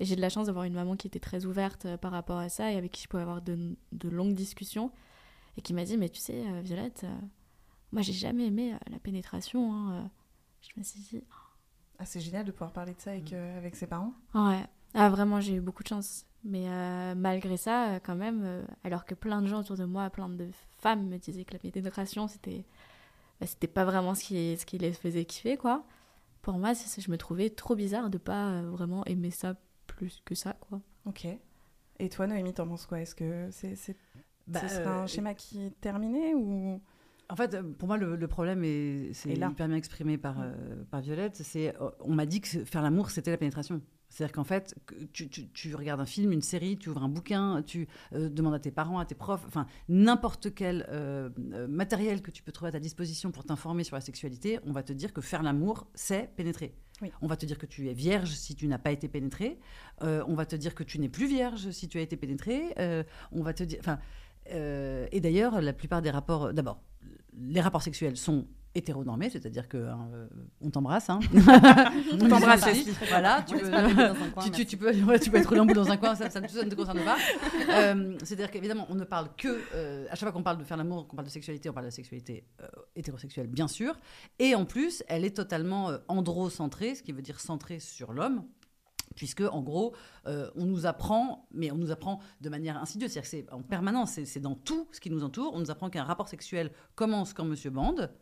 Et 0.00 0.04
j'ai 0.04 0.16
de 0.16 0.20
la 0.20 0.30
chance 0.30 0.46
d'avoir 0.46 0.64
une 0.64 0.72
maman 0.74 0.96
qui 0.96 1.06
était 1.06 1.20
très 1.20 1.44
ouverte 1.44 1.84
euh, 1.86 1.96
par 1.96 2.10
rapport 2.12 2.38
à 2.38 2.48
ça 2.48 2.72
et 2.72 2.76
avec 2.76 2.90
qui 2.92 3.02
je 3.02 3.08
pouvais 3.08 3.22
avoir 3.22 3.42
de, 3.42 3.76
de 3.92 4.08
longues 4.08 4.34
discussions. 4.34 4.90
Et 5.56 5.62
qui 5.62 5.74
m'a 5.74 5.84
dit 5.84 5.96
Mais 5.96 6.08
tu 6.08 6.20
sais, 6.20 6.62
Violette, 6.62 7.02
euh, 7.04 7.18
moi 7.92 8.02
j'ai 8.02 8.12
jamais 8.14 8.46
aimé 8.46 8.74
la 8.90 8.98
pénétration. 8.98 9.72
hein. 9.74 10.10
Je 10.62 10.70
me 10.76 10.82
suis 10.82 11.00
dit 11.00 11.22
Ah, 11.98 12.06
c'est 12.06 12.20
génial 12.20 12.44
de 12.46 12.50
pouvoir 12.50 12.72
parler 12.72 12.94
de 12.94 13.00
ça 13.00 13.10
avec, 13.10 13.32
euh, 13.32 13.58
avec 13.58 13.76
ses 13.76 13.86
parents. 13.86 14.14
Ouais. 14.34 14.64
Ah, 14.94 15.08
vraiment, 15.10 15.40
j'ai 15.40 15.54
eu 15.54 15.60
beaucoup 15.60 15.82
de 15.84 15.88
chance. 15.88 16.24
Mais 16.44 16.68
euh, 16.68 17.14
malgré 17.14 17.56
ça, 17.56 17.94
euh, 17.96 18.00
quand 18.02 18.16
même, 18.16 18.42
euh, 18.44 18.62
alors 18.84 19.04
que 19.04 19.14
plein 19.14 19.42
de 19.42 19.46
gens 19.46 19.60
autour 19.60 19.76
de 19.76 19.84
moi, 19.84 20.08
plein 20.10 20.28
de 20.28 20.48
femmes 20.78 21.06
me 21.08 21.18
disaient 21.18 21.44
que 21.44 21.52
la 21.54 21.58
pénétration, 21.58 22.28
c'était 22.28 22.64
bah, 23.40 23.46
c'était 23.46 23.68
pas 23.68 23.84
vraiment 23.84 24.14
ce 24.14 24.24
qui, 24.24 24.56
ce 24.58 24.66
qui 24.66 24.78
les 24.78 24.92
faisait 24.92 25.24
kiffer, 25.24 25.56
quoi. 25.56 25.84
Pour 26.42 26.58
moi, 26.58 26.74
c'est- 26.74 26.88
c'est- 26.88 27.02
je 27.02 27.10
me 27.10 27.18
trouvais 27.18 27.50
trop 27.50 27.76
bizarre 27.76 28.10
de 28.10 28.18
pas 28.18 28.50
euh, 28.50 28.70
vraiment 28.70 29.04
aimer 29.06 29.30
ça 29.30 29.56
plus 29.86 30.22
que 30.24 30.34
ça, 30.34 30.54
quoi. 30.54 30.80
Ok. 31.06 31.26
Et 31.98 32.08
toi, 32.08 32.26
Noémie, 32.26 32.54
t'en 32.54 32.66
penses 32.66 32.86
quoi? 32.86 33.00
Est-ce 33.00 33.14
que 33.14 33.48
c'est, 33.50 33.76
c'est, 33.76 33.96
Bah, 34.46 34.60
ce 34.68 34.86
un 34.86 35.04
euh, 35.04 35.06
schéma 35.06 35.34
qui 35.34 35.60
est 35.66 35.80
terminé 35.80 36.34
ou? 36.34 36.80
En 37.28 37.36
fait, 37.36 37.60
pour 37.78 37.86
moi, 37.88 37.96
le, 37.96 38.16
le 38.16 38.28
problème, 38.28 38.64
est, 38.64 39.12
c'est 39.12 39.30
Et 39.30 39.36
là. 39.36 39.48
hyper 39.50 39.68
bien 39.68 39.76
exprimé 39.76 40.18
par, 40.18 40.40
euh, 40.40 40.82
par 40.90 41.00
Violette, 41.00 41.36
c'est 41.36 41.76
euh, 41.80 41.90
on 42.00 42.12
m'a 42.14 42.26
dit 42.26 42.40
que 42.40 42.64
faire 42.64 42.82
l'amour, 42.82 43.10
c'était 43.10 43.30
la 43.30 43.36
pénétration. 43.36 43.80
C'est-à-dire 44.10 44.34
qu'en 44.34 44.44
fait, 44.44 44.74
tu, 45.12 45.28
tu- 45.30 45.48
tu 45.50 45.74
regardes 45.74 46.00
un 46.00 46.06
film, 46.06 46.32
une 46.32 46.42
série, 46.42 46.76
tu 46.76 46.88
ouvres 46.90 47.02
un 47.02 47.08
bouquin, 47.08 47.62
tu 47.62 47.88
euh, 48.12 48.28
demandes 48.28 48.54
à 48.54 48.58
tes 48.58 48.70
parents, 48.72 48.98
à 48.98 49.04
tes 49.06 49.14
profs, 49.14 49.44
enfin, 49.46 49.66
n'importe 49.88 50.52
quel 50.54 50.84
euh, 50.90 51.30
euh, 51.52 51.66
matériel 51.68 52.20
que 52.20 52.30
tu 52.30 52.42
peux 52.42 52.52
trouver 52.52 52.70
à 52.70 52.72
ta 52.72 52.80
disposition 52.80 53.30
pour 53.30 53.44
t'informer 53.44 53.84
sur 53.84 53.94
la 53.96 54.00
sexualité, 54.00 54.58
on 54.66 54.72
va 54.72 54.82
te 54.82 54.92
dire 54.92 55.12
que 55.12 55.20
faire 55.20 55.42
l'amour, 55.42 55.86
c'est 55.94 56.34
pénétrer. 56.36 56.74
Oui. 57.02 57.10
On 57.22 57.26
va 57.28 57.36
te 57.36 57.46
dire 57.46 57.56
que 57.56 57.66
tu 57.66 57.88
es 57.88 57.94
vierge 57.94 58.32
si 58.32 58.54
tu 58.54 58.66
n'as 58.68 58.78
pas 58.78 58.90
été 58.90 59.08
pénétré. 59.08 59.58
Euh, 60.02 60.22
on 60.26 60.34
va 60.34 60.44
te 60.44 60.56
dire 60.56 60.74
que 60.74 60.82
tu 60.82 60.98
n'es 60.98 61.08
plus 61.08 61.26
vierge 61.26 61.70
si 61.70 61.88
tu 61.88 61.96
as 61.98 62.02
été 62.02 62.16
pénétré. 62.16 62.74
On 63.32 63.42
va 63.42 63.54
te 63.54 63.62
dire. 63.62 63.78
Enfin, 63.80 63.98
et 64.46 65.20
d'ailleurs, 65.20 65.62
la 65.62 65.72
plupart 65.72 66.02
des 66.02 66.10
rapports. 66.10 66.52
D'abord, 66.52 66.82
les 67.38 67.60
rapports 67.60 67.82
sexuels 67.82 68.16
sont 68.16 68.46
hétéronormés, 68.74 69.30
c'est-à-dire 69.30 69.68
que 69.68 69.76
hein, 69.78 70.08
euh, 70.14 70.28
on 70.60 70.70
t'embrasse. 70.70 71.10
Hein. 71.10 71.18
On 72.12 72.28
t'embrasse. 72.28 72.64
Voilà, 73.08 73.42
tu 73.46 73.56
peux, 74.76 74.88
être 75.38 75.54
boule 75.64 75.74
dans 75.74 75.90
un 75.90 75.96
coin, 75.96 76.14
ça, 76.14 76.30
ça, 76.30 76.40
ne- 76.40 76.46
ça 76.48 76.64
ne 76.64 76.70
te 76.70 76.74
concerne 76.76 77.00
pas. 77.04 77.16
Euh, 77.70 78.16
c'est-à-dire 78.22 78.50
qu'évidemment, 78.50 78.86
on 78.88 78.94
ne 78.94 79.04
parle 79.04 79.28
que, 79.36 79.60
euh, 79.74 80.06
à 80.10 80.14
chaque 80.14 80.20
fois 80.28 80.32
qu'on 80.32 80.42
parle 80.42 80.58
de 80.58 80.64
faire 80.64 80.76
l'amour, 80.76 81.08
qu'on 81.08 81.16
parle 81.16 81.26
de 81.26 81.32
sexualité, 81.32 81.68
on 81.68 81.72
parle 81.72 81.86
de 81.86 81.90
sexualité 81.90 82.44
euh, 82.62 82.66
hétérosexuelle, 82.94 83.48
bien 83.48 83.66
sûr. 83.68 83.98
Et 84.38 84.54
en 84.54 84.64
plus, 84.64 85.02
elle 85.08 85.24
est 85.24 85.36
totalement 85.36 85.90
androcentrée, 86.08 86.94
ce 86.94 87.02
qui 87.02 87.12
veut 87.12 87.22
dire 87.22 87.40
centrée 87.40 87.80
sur 87.80 88.12
l'homme. 88.12 88.44
Puisque, 89.16 89.40
en 89.40 89.60
gros, 89.60 89.92
euh, 90.28 90.48
on 90.54 90.64
nous 90.66 90.86
apprend, 90.86 91.48
mais 91.52 91.72
on 91.72 91.76
nous 91.76 91.90
apprend 91.90 92.20
de 92.40 92.48
manière 92.48 92.76
insidieuse, 92.80 93.10
c'est-à-dire 93.10 93.28
que 93.28 93.36
c'est 93.36 93.52
en 93.52 93.60
permanence, 93.62 94.12
c'est- 94.12 94.24
c'est 94.24 94.38
dans 94.38 94.54
tout 94.54 94.86
ce 94.92 95.00
qui 95.00 95.10
nous 95.10 95.24
entoure. 95.24 95.52
On 95.52 95.58
nous 95.58 95.72
apprend 95.72 95.90
qu'un 95.90 96.04
rapport 96.04 96.28
sexuel 96.28 96.70
commence 96.94 97.34
quand 97.34 97.44
Monsieur 97.44 97.70
bande 97.70 98.12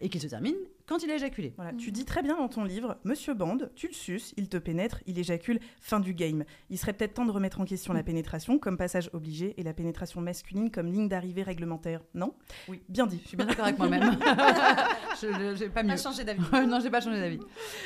et 0.00 0.08
qu'il 0.08 0.20
se 0.20 0.26
termine 0.26 0.56
quand 0.86 1.02
il 1.02 1.10
a 1.10 1.16
éjaculé. 1.16 1.52
Voilà. 1.56 1.72
Tu 1.72 1.90
dis 1.90 2.04
très 2.04 2.22
bien 2.22 2.36
dans 2.36 2.48
ton 2.48 2.64
livre, 2.64 2.96
Monsieur 3.04 3.34
Bande, 3.34 3.70
tu 3.74 3.88
le 3.88 3.92
suces, 3.92 4.32
il 4.36 4.48
te 4.48 4.56
pénètre, 4.56 5.00
il 5.06 5.18
éjacule, 5.18 5.58
fin 5.80 5.98
du 6.00 6.14
game. 6.14 6.44
Il 6.70 6.78
serait 6.78 6.92
peut-être 6.92 7.14
temps 7.14 7.26
de 7.26 7.32
remettre 7.32 7.60
en 7.60 7.64
question 7.64 7.92
la 7.92 8.02
pénétration 8.02 8.58
comme 8.58 8.76
passage 8.76 9.10
obligé 9.12 9.54
et 9.58 9.62
la 9.62 9.72
pénétration 9.72 10.20
masculine 10.20 10.70
comme 10.70 10.86
ligne 10.86 11.08
d'arrivée 11.08 11.42
réglementaire, 11.42 12.02
non? 12.14 12.34
Oui. 12.68 12.80
Bien 12.88 13.06
dit. 13.06 13.20
Je 13.22 13.28
suis 13.28 13.36
bien 13.36 13.46
d'accord 13.46 13.64
avec 13.64 13.78
moi-même. 13.78 14.18
je 15.20 15.58
n'ai 15.64 15.68
pas 15.70 15.82
mieux. 15.82 15.88
Pas 15.90 15.96
changé 15.96 16.24
d'avis. 16.24 16.42
non, 16.68 16.78
j'ai 16.80 16.90
pas 16.90 17.00
changé 17.00 17.20
d'avis. 17.20 17.40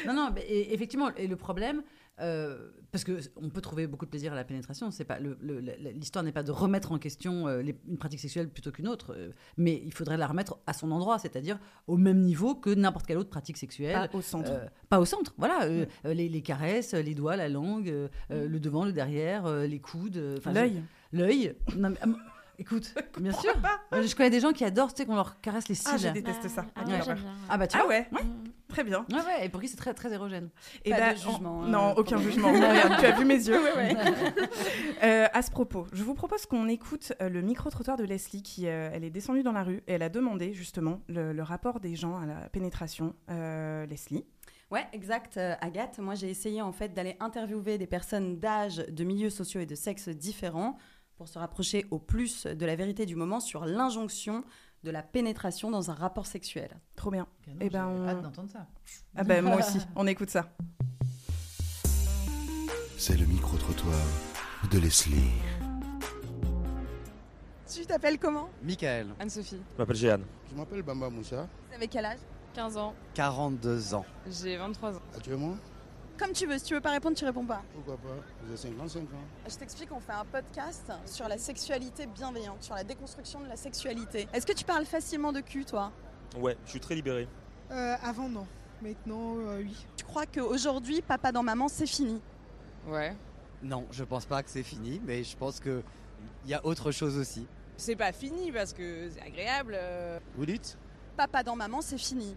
Non, 0.06 0.12
non, 0.12 0.30
mais 0.34 0.42
et- 0.42 0.74
effectivement, 0.74 1.14
et 1.16 1.26
le 1.26 1.36
problème, 1.36 1.82
euh, 2.20 2.70
parce 2.92 3.04
que 3.04 3.18
on 3.36 3.48
peut 3.48 3.60
trouver 3.60 3.86
beaucoup 3.86 4.04
de 4.04 4.10
plaisir 4.10 4.32
à 4.32 4.36
la 4.36 4.44
pénétration. 4.44 4.90
C'est 4.90 5.04
pas 5.04 5.18
l'histoire 5.20 6.22
n'est 6.24 6.32
pas 6.32 6.42
de 6.42 6.50
remettre 6.50 6.92
en 6.92 6.98
question 6.98 7.46
euh, 7.48 7.62
les- 7.62 7.78
une 7.88 7.96
pratique 7.98 8.20
sexuelle 8.20 8.48
plutôt 8.50 8.72
qu'une 8.72 8.88
autre, 8.88 9.14
euh, 9.16 9.30
mais 9.56 9.80
il 9.84 9.92
faudrait 9.92 10.16
la 10.16 10.26
remettre 10.26 10.58
à 10.66 10.72
son 10.72 10.90
endroit, 10.90 11.18
c'est-à-dire 11.18 11.58
au 11.86 11.96
même 11.96 12.20
niveau 12.20 12.54
que 12.54 12.70
n'importe 12.70 13.06
quelle 13.06 13.18
autre 13.18 13.30
pratique 13.30 13.56
sexuelle. 13.56 14.08
Pas 14.10 14.18
au 14.18 14.20
centre. 14.22 14.50
Euh, 14.50 14.66
pas 14.88 15.00
au 15.00 15.04
centre, 15.06 15.32
voilà. 15.38 15.66
les, 16.04 16.28
les 16.28 16.42
caresses, 16.42 16.92
les 16.94 17.14
doigts, 17.14 17.36
la 17.36 17.48
langue, 17.48 18.08
le 18.30 18.58
devant, 18.58 18.84
le 18.84 18.92
derrière, 18.92 19.46
euh, 19.46 19.66
les 19.66 19.78
coudes. 19.80 20.40
L'œil. 20.52 20.82
je- 21.12 21.18
L'œil. 21.18 21.54
Ah, 22.02 22.06
écoute, 22.58 22.92
bien 23.20 23.32
sûr. 23.32 23.52
Je 23.92 24.14
connais 24.14 24.30
des 24.30 24.40
gens 24.40 24.52
qui 24.52 24.64
adorent, 24.64 24.92
tu 24.92 24.98
sais, 25.02 25.06
qu'on 25.06 25.14
leur 25.14 25.40
caresse 25.40 25.68
les 25.68 25.76
Ah, 25.86 25.90
cils. 25.96 26.00
j'ai 26.00 26.12
déteste 26.12 26.48
ça. 26.48 26.66
Ah, 26.76 26.84
ouais. 26.84 27.00
Ah 27.48 27.56
bah 27.56 27.66
tu 27.66 27.76
Ah 27.78 27.82
vois. 27.84 27.88
ouais, 27.90 28.08
Mm. 28.12 28.49
Très 28.70 28.84
bien. 28.84 29.04
Ouais, 29.10 29.16
ouais, 29.16 29.44
et 29.46 29.48
pour 29.50 29.60
qui 29.60 29.68
c'est 29.68 29.76
très, 29.76 29.92
très 29.92 30.12
érogène. 30.12 30.48
Et 30.84 30.90
Pas 30.90 30.98
bah, 30.98 31.12
de 31.12 31.18
jugement, 31.18 31.58
en- 31.58 31.64
hein, 31.64 31.68
non, 31.68 31.94
aucun 31.96 32.16
jugement. 32.18 32.50
Regarde, 32.52 32.98
tu 32.98 33.06
as 33.06 33.10
vu 33.12 33.24
mes 33.24 33.34
yeux. 33.34 33.60
Euh, 35.02 35.26
à 35.32 35.40
ce 35.40 35.50
propos, 35.50 35.86
je 35.94 36.02
vous 36.04 36.12
propose 36.14 36.44
qu'on 36.44 36.68
écoute 36.68 37.14
euh, 37.22 37.30
le 37.30 37.40
micro-trottoir 37.40 37.96
de 37.96 38.04
Leslie 38.04 38.42
qui 38.42 38.66
euh, 38.66 38.90
elle 38.92 39.02
est 39.02 39.08
descendue 39.10 39.42
dans 39.42 39.52
la 39.52 39.62
rue 39.62 39.82
et 39.86 39.92
elle 39.94 40.02
a 40.02 40.10
demandé 40.10 40.52
justement 40.52 41.00
le, 41.08 41.32
le 41.32 41.42
rapport 41.42 41.80
des 41.80 41.96
gens 41.96 42.18
à 42.18 42.26
la 42.26 42.48
pénétration. 42.50 43.14
Euh, 43.30 43.86
Leslie. 43.86 44.26
Ouais, 44.70 44.86
exact, 44.92 45.38
euh, 45.38 45.54
Agathe. 45.62 45.98
Moi, 46.00 46.14
j'ai 46.16 46.28
essayé 46.28 46.60
en 46.60 46.72
fait 46.72 46.92
d'aller 46.92 47.16
interviewer 47.18 47.78
des 47.78 47.86
personnes 47.86 48.38
d'âge, 48.38 48.76
de 48.76 49.04
milieux 49.04 49.30
sociaux 49.30 49.60
et 49.60 49.66
de 49.66 49.74
sexes 49.74 50.08
différents 50.10 50.76
pour 51.16 51.28
se 51.28 51.38
rapprocher 51.38 51.86
au 51.90 51.98
plus 51.98 52.46
de 52.46 52.66
la 52.66 52.76
vérité 52.76 53.06
du 53.06 53.16
moment 53.16 53.40
sur 53.40 53.64
l'injonction 53.64 54.44
de 54.82 54.90
la 54.90 55.02
pénétration 55.02 55.70
dans 55.70 55.90
un 55.90 55.94
rapport 55.94 56.26
sexuel. 56.26 56.70
Trop 56.96 57.10
bien. 57.10 57.26
Eh 57.60 57.68
ben, 57.68 57.86
on- 57.86 58.08
hâte 58.08 58.22
d'entendre 58.22 58.50
ça. 58.50 58.66
Ah 59.16 59.24
ben 59.24 59.44
moi 59.44 59.56
aussi, 59.56 59.78
on 59.96 60.06
écoute 60.06 60.30
ça. 60.30 60.48
C'est 62.96 63.16
le 63.16 63.26
micro-trottoir 63.26 63.94
de 64.70 64.78
Leslie. 64.78 65.30
Tu 67.72 67.86
t'appelles 67.86 68.18
comment? 68.18 68.48
Michael, 68.62 69.08
Anne-Sophie. 69.20 69.60
je 69.74 69.78
m'appelle 69.78 69.96
Jeanne. 69.96 70.24
Je 70.50 70.56
m'appelle 70.56 70.82
Bamba 70.82 71.08
Moussa. 71.08 71.46
Vous 71.68 71.74
avez 71.74 71.86
quel 71.88 72.04
âge? 72.04 72.18
15 72.54 72.76
ans. 72.76 72.94
42 73.14 73.94
ans. 73.94 74.04
J'ai 74.28 74.56
23 74.56 74.96
ans. 74.96 75.02
Actuellement, 75.16 75.56
Comme 76.20 76.32
tu 76.32 76.46
veux, 76.46 76.58
si 76.58 76.64
tu 76.66 76.74
veux 76.74 76.82
pas 76.82 76.90
répondre, 76.90 77.16
tu 77.16 77.24
réponds 77.24 77.46
pas. 77.46 77.62
pourquoi 77.72 77.96
pas? 77.96 78.14
Vous 78.42 78.48
avez 78.48 78.56
55 78.58 79.00
ans. 79.04 79.06
Je 79.48 79.54
t'explique, 79.56 79.90
on 79.90 80.00
fait 80.00 80.12
un 80.12 80.26
podcast 80.26 80.92
sur 81.06 81.26
la 81.26 81.38
sexualité 81.38 82.06
bienveillante, 82.06 82.62
sur 82.62 82.74
la 82.74 82.84
déconstruction 82.84 83.40
de 83.40 83.46
la 83.48 83.56
sexualité. 83.56 84.28
Est-ce 84.34 84.44
que 84.46 84.52
tu 84.52 84.64
parles 84.66 84.84
facilement 84.84 85.32
de 85.32 85.40
cul, 85.40 85.64
toi? 85.64 85.90
Ouais, 86.36 86.58
je 86.66 86.72
suis 86.72 86.80
très 86.80 86.94
libéré. 86.94 87.26
Euh, 87.70 87.96
avant, 88.02 88.28
non. 88.28 88.46
Maintenant, 88.82 89.38
euh, 89.38 89.62
oui. 89.62 89.74
Tu 89.96 90.04
crois 90.04 90.26
qu'aujourd'hui, 90.26 91.00
papa 91.00 91.32
dans 91.32 91.42
maman, 91.42 91.68
c'est 91.68 91.86
fini? 91.86 92.20
Ouais. 92.86 93.16
Non, 93.62 93.86
je 93.90 94.04
pense 94.04 94.26
pas 94.26 94.42
que 94.42 94.50
c'est 94.50 94.62
fini, 94.62 95.00
mais 95.02 95.24
je 95.24 95.34
pense 95.38 95.58
qu'il 95.58 95.82
y 96.46 96.52
a 96.52 96.64
autre 96.66 96.92
chose 96.92 97.16
aussi. 97.16 97.46
C'est 97.78 97.96
pas 97.96 98.12
fini 98.12 98.52
parce 98.52 98.74
que 98.74 99.08
c'est 99.10 99.22
agréable. 99.22 99.74
euh. 99.74 100.18
Vous 100.36 100.44
dites? 100.44 100.76
Papa 101.16 101.42
dans 101.42 101.56
maman, 101.56 101.80
c'est 101.80 101.98
fini. 101.98 102.36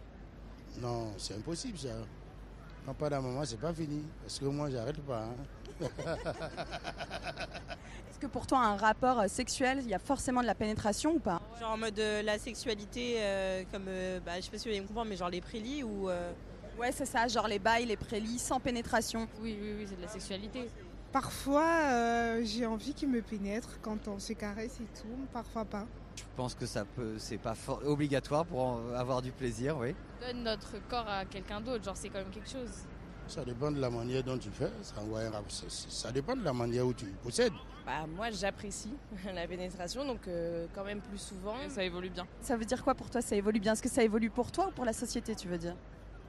Non, 0.80 1.12
c'est 1.18 1.36
impossible 1.36 1.78
ça. 1.78 1.90
Papa 2.86 3.10
dans 3.10 3.22
maman, 3.22 3.46
c'est 3.46 3.60
pas 3.60 3.74
fini. 3.74 4.04
Parce 4.22 4.40
que 4.40 4.46
moi, 4.46 4.70
j'arrête 4.70 5.00
pas. 5.02 5.24
hein. 5.24 5.36
Est-ce 8.10 8.20
que 8.20 8.28
pour 8.28 8.46
toi, 8.48 8.60
un 8.60 8.76
rapport 8.78 9.20
euh, 9.22 9.28
sexuel, 9.28 9.80
il 9.84 9.90
y 9.90 9.94
a 9.94 10.00
forcément 10.00 10.42
de 10.42 10.46
la 10.48 10.56
pénétration 10.56 11.14
ou 11.16 11.20
pas? 11.20 11.42
Genre 11.60 11.72
en 11.72 11.78
mode 11.78 11.98
euh, 12.00 12.22
la 12.22 12.38
sexualité, 12.38 13.16
euh, 13.18 13.64
comme, 13.72 13.86
euh, 13.88 14.20
bah, 14.26 14.34
je 14.38 14.42
sais 14.42 14.52
pas 14.52 14.58
si 14.58 14.66
vous 14.68 14.72
allez 14.74 14.82
me 14.82 14.88
comprendre, 14.88 15.10
mais 15.10 15.16
genre 15.18 15.30
les 15.30 15.42
prélis 15.42 15.84
ou... 15.84 16.10
euh, 16.10 16.32
Ouais, 16.80 16.92
c'est 16.92 17.06
ça, 17.06 17.28
genre 17.28 17.48
les 17.48 17.60
bails, 17.60 17.86
les 17.86 17.96
prélis, 17.98 18.40
sans 18.40 18.60
pénétration. 18.60 19.28
Oui, 19.42 19.58
oui, 19.62 19.74
oui, 19.78 19.86
c'est 19.88 19.96
de 19.96 20.02
la 20.02 20.08
sexualité. 20.08 20.68
Parfois, 21.12 21.68
euh, 21.68 22.42
j'ai 22.44 22.66
envie 22.66 22.96
qu'il 22.96 23.10
me 23.10 23.22
pénètre 23.22 23.80
quand 23.84 24.08
on 24.08 24.18
se 24.18 24.34
caresse 24.34 24.80
et 24.82 25.00
tout, 25.00 25.08
parfois 25.32 25.66
pas. 25.66 25.86
Je 26.16 26.24
pense 26.36 26.54
que 26.56 26.66
ça 26.66 26.86
peut, 26.86 27.16
c'est 27.18 27.38
pas 27.38 27.56
for- 27.56 27.82
obligatoire 27.86 28.46
pour 28.46 28.80
avoir 28.96 29.22
du 29.22 29.32
plaisir, 29.32 29.78
oui. 29.78 29.94
On 30.22 30.28
donne 30.28 30.44
notre 30.44 30.72
corps 30.90 31.08
à 31.08 31.26
quelqu'un 31.26 31.62
d'autre, 31.62 31.84
genre 31.84 31.98
c'est 31.98 32.10
quand 32.10 32.20
même 32.20 32.30
quelque 32.32 32.50
chose. 32.50 32.70
Ça 33.28 33.44
dépend 33.46 33.72
de 33.72 33.80
la 33.80 33.90
manière 33.90 34.24
dont 34.24 34.38
tu 34.38 34.50
fais. 34.50 34.70
Ça, 34.82 34.96
envoie 35.02 35.22
un 35.22 35.30
rap- 35.32 35.50
ça- 35.52 35.70
ça- 35.70 35.88
ça 35.90 36.12
dépend 36.12 36.36
de 36.36 36.44
la 36.44 36.54
manière 36.54 36.86
où 36.86 36.94
tu 36.94 37.06
possèdes. 37.24 37.54
Bah, 37.86 38.06
moi, 38.08 38.30
j'apprécie 38.32 38.94
la 39.34 39.48
pénétration, 39.48 40.06
donc 40.06 40.28
euh, 40.28 40.66
quand 40.76 40.84
même 40.84 41.02
plus 41.02 41.18
souvent. 41.20 41.56
Ça 41.70 41.84
évolue 41.84 42.10
bien. 42.10 42.26
Ça 42.42 42.58
veut 42.58 42.66
dire 42.66 42.84
quoi 42.84 42.96
pour 42.96 43.10
toi 43.10 43.22
Ça 43.22 43.36
évolue 43.36 43.60
bien? 43.60 43.74
Est-ce 43.74 43.84
que 43.84 43.90
ça 43.90 44.04
évolue 44.04 44.30
pour 44.30 44.52
toi 44.52 44.68
ou 44.68 44.72
pour 44.72 44.86
la 44.86 44.94
société, 44.94 45.36
tu 45.36 45.48
veux 45.48 45.58
dire? 45.58 45.76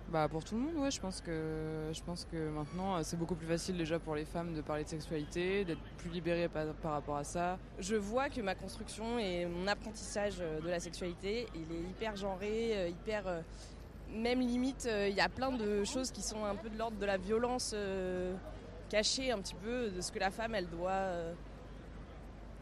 Bah 0.08 0.28
pour 0.28 0.44
tout 0.44 0.54
le 0.54 0.60
monde, 0.60 0.76
ouais, 0.76 0.90
je 0.90 1.00
pense 1.00 1.20
que 1.20 1.90
je 1.92 2.02
pense 2.02 2.24
que 2.30 2.48
maintenant 2.50 2.96
euh, 2.96 3.00
c'est 3.02 3.16
beaucoup 3.16 3.34
plus 3.34 3.48
facile 3.48 3.76
déjà 3.76 3.98
pour 3.98 4.14
les 4.14 4.24
femmes 4.24 4.54
de 4.54 4.60
parler 4.60 4.84
de 4.84 4.88
sexualité, 4.88 5.64
d'être 5.64 5.80
plus 5.98 6.10
libérées 6.10 6.48
par, 6.48 6.66
par 6.74 6.92
rapport 6.92 7.16
à 7.16 7.24
ça. 7.24 7.58
Je 7.80 7.96
vois 7.96 8.28
que 8.28 8.40
ma 8.40 8.54
construction 8.54 9.18
et 9.18 9.46
mon 9.46 9.66
apprentissage 9.66 10.36
euh, 10.40 10.60
de 10.60 10.68
la 10.68 10.78
sexualité, 10.78 11.48
il 11.54 11.74
est 11.74 11.80
hyper 11.80 12.14
genré, 12.16 12.76
euh, 12.76 12.88
hyper... 12.88 13.24
même 14.12 14.40
limite, 14.40 14.86
il 14.88 15.14
y 15.14 15.20
a 15.20 15.28
plein 15.28 15.50
de 15.50 15.82
choses 15.82 16.12
qui 16.12 16.22
sont 16.22 16.44
un 16.44 16.54
peu 16.54 16.68
de 16.68 16.78
l'ordre 16.78 16.98
de 16.98 17.06
la 17.06 17.16
violence 17.16 17.72
euh, 17.74 18.34
cachée 18.90 19.32
un 19.32 19.38
petit 19.38 19.56
peu, 19.56 19.90
de 19.90 20.00
ce 20.00 20.12
que 20.12 20.20
la 20.20 20.30
femme, 20.30 20.54
elle 20.54 20.68
doit... 20.68 20.90
euh, 20.90 21.34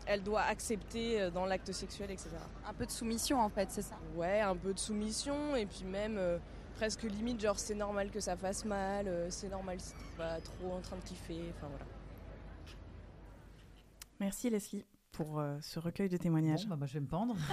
elle 0.07 0.23
doit 0.23 0.43
accepter 0.43 1.31
dans 1.31 1.47
l'acte 1.47 1.71
sexuel, 1.71 2.11
etc. 2.11 2.31
Un 2.69 2.73
peu 2.73 2.87
de 2.87 2.91
soumission 2.91 3.39
en 3.41 3.49
fait, 3.49 3.71
c'est 3.71 3.83
ça? 3.83 3.97
Ouais, 4.17 4.41
un 4.41 4.57
peu 4.57 4.73
de 4.75 4.79
soumission 4.79 5.55
et 5.55 5.65
puis 5.65 5.85
même 5.85 6.17
euh, 6.19 6.39
presque 6.77 7.03
limite 7.05 7.41
genre 7.41 7.59
c'est 7.59 7.75
normal 7.75 8.11
que 8.11 8.21
ça 8.21 8.37
fasse 8.37 8.65
mal, 8.65 9.07
euh, 9.09 9.27
c'est 9.31 9.49
normal 9.49 9.79
si 9.81 9.93
t'es 9.93 10.17
pas 10.17 10.41
trop 10.41 10.73
en 10.73 10.81
train 10.81 10.97
de 10.97 11.03
kiffer, 11.03 11.41
enfin 11.57 11.69
voilà. 11.69 11.85
Merci 14.21 14.51
Leslie 14.51 14.85
pour 15.11 15.41
euh, 15.41 15.59
ce 15.61 15.79
recueil 15.79 16.09
de 16.09 16.17
témoignages. 16.17 16.63
Bon, 16.65 16.71
bah, 16.71 16.77
moi, 16.77 16.87
je 16.87 16.95
vais 16.95 17.01
me 17.01 17.07
pendre. 17.07 17.37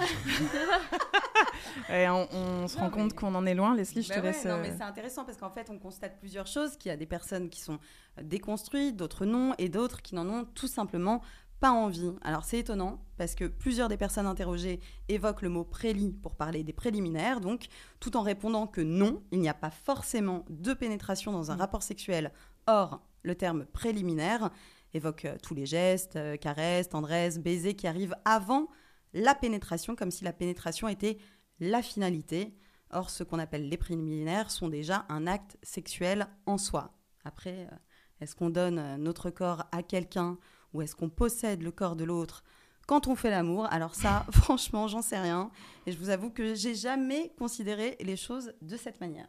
Et 1.89 2.07
on, 2.07 2.27
on 2.33 2.67
se 2.67 2.77
Non, 2.77 2.83
rend 2.85 2.89
compte 2.89 3.11
mais- 3.11 3.17
qu'on 3.17 3.35
en 3.35 3.45
est 3.45 3.53
loin. 3.55 3.75
Leslie, 3.75 4.01
je 4.03 4.09
Bah 4.09 4.15
te 4.15 4.19
ouais, 4.21 4.25
laisse. 4.27 4.45
Non, 4.45 4.51
euh, 4.53 4.61
mais 4.61 4.71
c'est 4.77 4.83
intéressant 4.83 5.25
parce 5.25 5.37
qu'en 5.37 5.49
fait, 5.49 5.69
on 5.69 5.77
constate 5.77 6.19
plusieurs 6.19 6.47
choses. 6.47 6.77
Qu'il 6.77 6.89
y 6.89 6.93
a 6.93 6.97
des 6.97 7.05
personnes 7.05 7.49
qui 7.49 7.59
sont 7.59 7.79
déconstruites, 8.21 8.95
d'autres 8.95 9.25
non, 9.25 9.55
et 9.57 9.67
d'autres 9.67 10.01
qui 10.01 10.15
n'en 10.15 10.29
ont 10.29 10.45
tout 10.45 10.67
simplement 10.67 11.21
pas 11.59 11.71
envie. 11.71 12.11
Alors 12.21 12.45
c'est 12.45 12.59
étonnant 12.59 13.03
parce 13.17 13.35
que 13.35 13.45
plusieurs 13.45 13.89
des 13.89 13.97
personnes 13.97 14.25
interrogées 14.25 14.79
évoquent 15.09 15.41
le 15.41 15.49
mot 15.49 15.63
prélit 15.63 16.13
pour 16.13 16.35
parler 16.35 16.63
des 16.63 16.73
préliminaires, 16.73 17.41
donc 17.41 17.67
tout 17.99 18.15
en 18.15 18.21
répondant 18.21 18.65
que 18.67 18.81
non, 18.81 19.23
il 19.31 19.39
n'y 19.41 19.49
a 19.49 19.53
pas 19.53 19.71
forcément 19.71 20.45
de 20.49 20.73
pénétration 20.73 21.31
dans 21.31 21.51
un 21.51 21.55
Mm. 21.55 21.59
rapport 21.59 21.83
sexuel. 21.83 22.31
Or, 22.67 23.01
le 23.23 23.35
terme 23.35 23.65
préliminaire 23.65 24.49
évoque 24.93 25.25
euh, 25.25 25.37
tous 25.43 25.53
les 25.53 25.65
gestes, 25.65 26.15
euh, 26.15 26.37
caresses, 26.37 26.89
tendresses, 26.89 27.39
baisers 27.39 27.75
qui 27.75 27.87
arrivent 27.87 28.15
avant 28.25 28.67
la 29.13 29.35
pénétration, 29.35 29.95
comme 29.95 30.11
si 30.11 30.23
la 30.23 30.33
pénétration 30.33 30.87
était 30.87 31.17
la 31.59 31.81
finalité. 31.81 32.55
Or, 32.91 33.09
ce 33.09 33.23
qu'on 33.23 33.37
appelle 33.39 33.67
les 33.69 33.77
préliminaires 33.77 34.49
sont 34.49 34.69
déjà 34.69 35.05
un 35.09 35.27
acte 35.27 35.57
sexuel 35.61 36.27
en 36.45 36.57
soi. 36.57 36.93
Après, 37.25 37.67
euh, 37.71 37.75
est-ce 38.21 38.35
qu'on 38.35 38.49
donne 38.49 38.97
notre 38.97 39.29
corps 39.29 39.65
à 39.71 39.83
quelqu'un 39.83 40.37
ou 40.73 40.81
est-ce 40.81 40.95
qu'on 40.95 41.09
possède 41.09 41.61
le 41.61 41.71
corps 41.71 41.95
de 41.95 42.03
l'autre 42.03 42.43
quand 42.87 43.07
on 43.07 43.15
fait 43.15 43.29
l'amour? 43.29 43.67
Alors 43.71 43.95
ça, 43.95 44.25
franchement, 44.31 44.87
j'en 44.87 45.01
sais 45.01 45.19
rien. 45.19 45.51
Et 45.85 45.91
je 45.91 45.97
vous 45.97 46.09
avoue 46.09 46.29
que 46.29 46.55
j'ai 46.55 46.75
jamais 46.75 47.31
considéré 47.37 47.97
les 48.01 48.15
choses 48.15 48.53
de 48.61 48.77
cette 48.77 48.99
manière. 48.99 49.27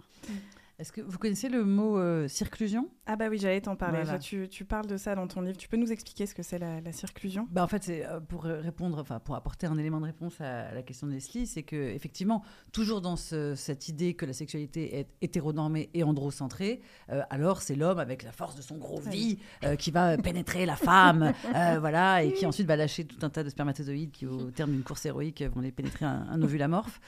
Est-ce 0.81 0.93
que 0.93 1.03
vous 1.03 1.19
connaissez 1.19 1.51
le 1.51 1.63
mot 1.63 1.99
euh, 1.99 2.27
circlusion? 2.27 2.89
Ah 3.07 3.15
bah 3.17 3.27
oui, 3.31 3.39
j'allais 3.39 3.61
t'en 3.61 3.77
parler. 3.77 4.03
Voilà. 4.03 4.19
Tu, 4.19 4.49
tu 4.49 4.65
parles 4.65 4.87
de 4.87 4.97
ça 4.97 5.15
dans 5.15 5.27
ton 5.27 5.43
livre. 5.43 5.59
Tu 5.59 5.69
peux 5.69 5.77
nous 5.77 5.93
expliquer 5.93 6.25
ce 6.25 6.35
que 6.35 6.43
c'est 6.43 6.59
la, 6.59 6.81
la 6.81 6.93
circlusion? 6.93 7.47
Bah 7.51 7.63
en 7.63 7.67
fait, 7.67 7.85
c'est 7.85 8.07
euh, 8.07 8.19
pour 8.19 8.45
répondre, 8.45 8.99
enfin 8.99 9.19
pour 9.21 9.35
apporter 9.35 9.67
un 9.67 9.77
élément 9.77 10.01
de 10.01 10.07
réponse 10.07 10.41
à 10.41 10.73
la 10.73 10.83
question 10.83 11.07
de 11.07 11.13
Leslie, 11.13 11.47
c'est 11.47 11.65
que 11.65 11.77
effectivement, 11.77 12.43
toujours 12.73 13.03
dans 13.03 13.17
ce- 13.17 13.55
cette 13.57 13.89
idée 13.89 14.15
que 14.15 14.25
la 14.25 14.33
sexualité 14.33 14.99
est 15.01 15.07
hétéronormée 15.21 15.91
et 15.93 16.03
androcentrée, 16.03 16.81
euh, 17.11 17.21
alors 17.29 17.61
c'est 17.61 17.75
l'homme 17.75 17.99
avec 17.99 18.23
la 18.23 18.33
force 18.33 18.57
de 18.57 18.63
son 18.63 18.79
gros 18.79 19.01
vie 19.01 19.39
euh, 19.65 19.77
qui 19.77 19.91
va 19.91 20.17
pénétrer 20.17 20.65
la 20.65 20.77
femme, 20.77 21.35
euh, 21.55 21.77
voilà, 21.79 22.23
et 22.23 22.33
qui 22.33 22.47
ensuite 22.47 22.67
va 22.67 22.77
lâcher 22.77 23.05
tout 23.05 23.19
un 23.21 23.29
tas 23.29 23.45
de 23.45 23.51
spermatozoïdes 23.51 24.13
qui, 24.13 24.25
au 24.25 24.51
terme 24.51 24.71
d'une 24.71 24.83
course 24.83 25.05
héroïque, 25.05 25.43
vont 25.55 25.61
les 25.61 25.73
pénétrer 25.73 26.07
un, 26.07 26.27
un 26.31 26.41
ovule 26.41 26.63
amorphe, 26.63 27.01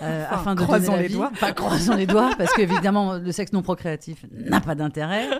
Enfin, 0.00 0.26
afin 0.30 0.54
de 0.56 0.62
croisons 0.62 0.86
donner 0.86 0.96
la 0.96 1.02
les 1.02 1.08
vie. 1.08 1.14
doigts. 1.14 1.30
Enfin, 1.32 1.52
croisons 1.52 1.94
les 1.94 2.06
doigts, 2.06 2.30
parce 2.36 2.52
le 2.92 3.32
sexe 3.32 3.52
non 3.52 3.62
procréatif 3.62 4.24
n'a 4.32 4.60
pas 4.60 4.74
d'intérêt. 4.74 5.28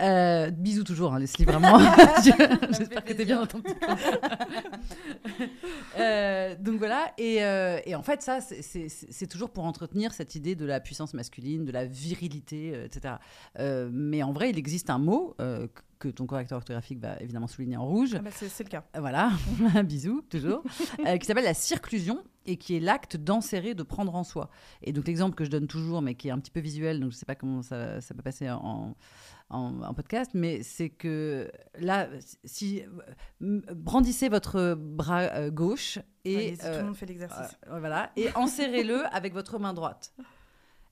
Euh, 0.00 0.50
bisous 0.50 0.82
toujours, 0.84 1.14
hein, 1.14 1.18
Leslie, 1.18 1.44
vraiment. 1.44 1.78
J'espère 2.24 3.04
que 3.04 3.12
t'es 3.12 3.24
bien 3.24 3.40
dans 3.40 3.46
ton 3.46 3.60
petit. 3.60 3.74
Euh, 5.98 6.54
donc 6.58 6.78
voilà, 6.78 7.12
et, 7.18 7.44
euh, 7.44 7.78
et 7.86 7.94
en 7.94 8.02
fait, 8.02 8.22
ça, 8.22 8.40
c'est- 8.40 9.26
toujours 9.28 9.50
pour 9.50 9.64
entretenir 9.64 10.12
cette 10.12 10.34
idée 10.34 10.54
de 10.54 10.64
la 10.66 10.80
puissance 10.80 11.14
masculine, 11.14 11.64
de 11.64 11.72
la 11.72 11.84
virilité, 11.86 12.72
euh, 12.74 12.86
etc. 12.86 13.14
Mais 13.92 14.22
en 14.22 14.32
vrai, 14.32 14.50
il 14.50 14.58
existe 14.58 14.90
un 14.90 14.98
mot 14.98 15.36
que 15.98 16.08
ton 16.08 16.26
correcteur 16.26 16.56
orthographique 16.58 16.98
va 17.00 17.16
évidemment 17.20 17.46
souligner 17.46 17.76
en 17.76 17.86
rouge. 17.86 18.14
Ah 18.16 18.20
bah, 18.22 18.30
c'est 18.32 18.64
le 18.64 18.68
cas. 18.68 18.84
Voilà, 18.98 19.30
bisous, 19.84 20.22
toujours, 20.28 20.62
euh, 21.06 21.16
qui 21.18 21.26
s'appelle 21.26 21.44
la 21.44 21.54
circlusion 21.54 22.22
et 22.46 22.56
qui 22.56 22.76
est 22.76 22.80
l'acte 22.80 23.16
d'enserrer, 23.16 23.74
de 23.74 23.82
prendre 23.82 24.14
en 24.14 24.24
soi. 24.24 24.50
Et 24.82 24.92
donc 24.92 25.06
l'exemple 25.06 25.34
que 25.34 25.44
je 25.44 25.50
donne 25.50 25.66
toujours, 25.66 26.02
mais 26.02 26.14
qui 26.14 26.28
est 26.28 26.30
un 26.30 26.38
petit 26.38 26.50
peu 26.50 26.60
visuel, 26.60 27.00
donc 27.00 27.10
je 27.10 27.16
ne 27.16 27.18
sais 27.18 27.26
pas 27.26 27.34
comment 27.34 27.62
ça, 27.62 28.00
ça 28.00 28.14
peut 28.14 28.22
passer 28.22 28.50
en, 28.50 28.94
en, 29.48 29.82
en 29.82 29.94
podcast, 29.94 30.32
mais 30.34 30.62
c'est 30.62 30.90
que 30.90 31.50
là, 31.78 32.08
si 32.44 32.82
euh, 33.40 33.60
brandissez 33.74 34.28
votre 34.28 34.74
bras 34.74 35.22
euh, 35.22 35.50
gauche 35.50 35.98
et 36.26 36.56
tout 36.58 36.66
le 36.66 36.82
monde 36.84 36.96
fait 36.96 37.06
l'exercice. 37.06 37.56
euh, 37.70 37.78
voilà, 37.78 38.10
et 38.16 38.28
enserrez-le 38.34 39.04
avec 39.14 39.32
votre 39.32 39.58
main 39.58 39.72
droite. 39.72 40.14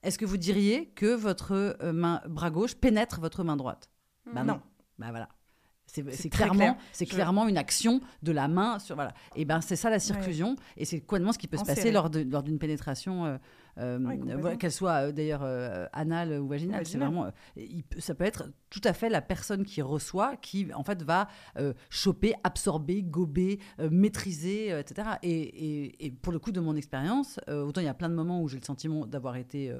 Est-ce 0.01 0.17
que 0.17 0.25
vous 0.25 0.37
diriez 0.37 0.87
que 0.95 1.13
votre 1.15 1.53
euh, 1.81 1.93
main, 1.93 2.21
bras 2.27 2.49
gauche 2.51 2.75
pénètre 2.75 3.21
votre 3.21 3.43
main 3.43 3.55
droite? 3.55 3.89
Bah 4.33 4.43
Non. 4.43 4.59
Bah 4.99 5.07
voilà. 5.09 5.29
C'est 5.85 6.29
clairement, 6.29 6.55
clair. 6.59 6.75
c'est 6.91 7.05
clairement 7.05 7.47
une 7.47 7.57
action 7.57 8.01
de 8.23 8.31
la 8.31 8.47
main 8.47 8.79
sur 8.79 8.95
voilà. 8.95 9.13
Et 9.35 9.45
ben 9.45 9.61
c'est 9.61 9.75
ça 9.75 9.89
la 9.91 9.99
circlusion 9.99 10.55
et 10.77 10.85
c'est 10.85 11.01
complètement 11.01 11.33
ce 11.33 11.37
qui 11.37 11.47
peut 11.47 11.57
se 11.57 11.65
passer 11.65 11.91
de- 12.09 12.23
lors 12.31 12.41
d'une 12.41 12.57
pénétration, 12.57 13.25
euh, 13.25 13.37
euh, 13.77 13.97
voilà, 14.39 14.55
qu'elle 14.57 14.71
soit 14.71 15.07
euh, 15.07 15.11
d'ailleurs 15.11 15.41
euh, 15.43 15.85
anale 15.93 16.39
ou 16.39 16.47
vaginale. 16.47 16.85
C'est 16.85 16.97
vraiment, 16.97 17.31
il 17.55 17.83
ça 17.99 18.13
peut 18.15 18.23
être 18.25 18.49
tout 18.69 18.81
à 18.83 18.93
fait 18.93 19.09
la 19.09 19.21
personne 19.21 19.63
qui 19.65 19.81
reçoit 19.81 20.35
qui 20.37 20.67
en 20.73 20.83
fait 20.83 21.01
va 21.03 21.27
choper, 21.89 22.33
absorber, 22.43 23.03
gober, 23.03 23.59
maîtriser, 23.91 24.77
etc. 24.79 25.07
Et, 25.23 25.31
et- 25.31 26.05
et 26.05 26.11
pour 26.11 26.33
le 26.33 26.39
coup 26.39 26.51
de 26.51 26.59
mon 26.59 26.75
expérience, 26.75 27.39
autant 27.47 27.81
il 27.81 27.85
y 27.85 27.87
a 27.89 27.93
plein 27.93 28.09
de 28.09 28.15
moments 28.15 28.41
où 28.41 28.47
j'ai 28.47 28.57
le 28.59 28.63
sentiment 28.65 29.05
d'avoir 29.05 29.35
été, 29.37 29.73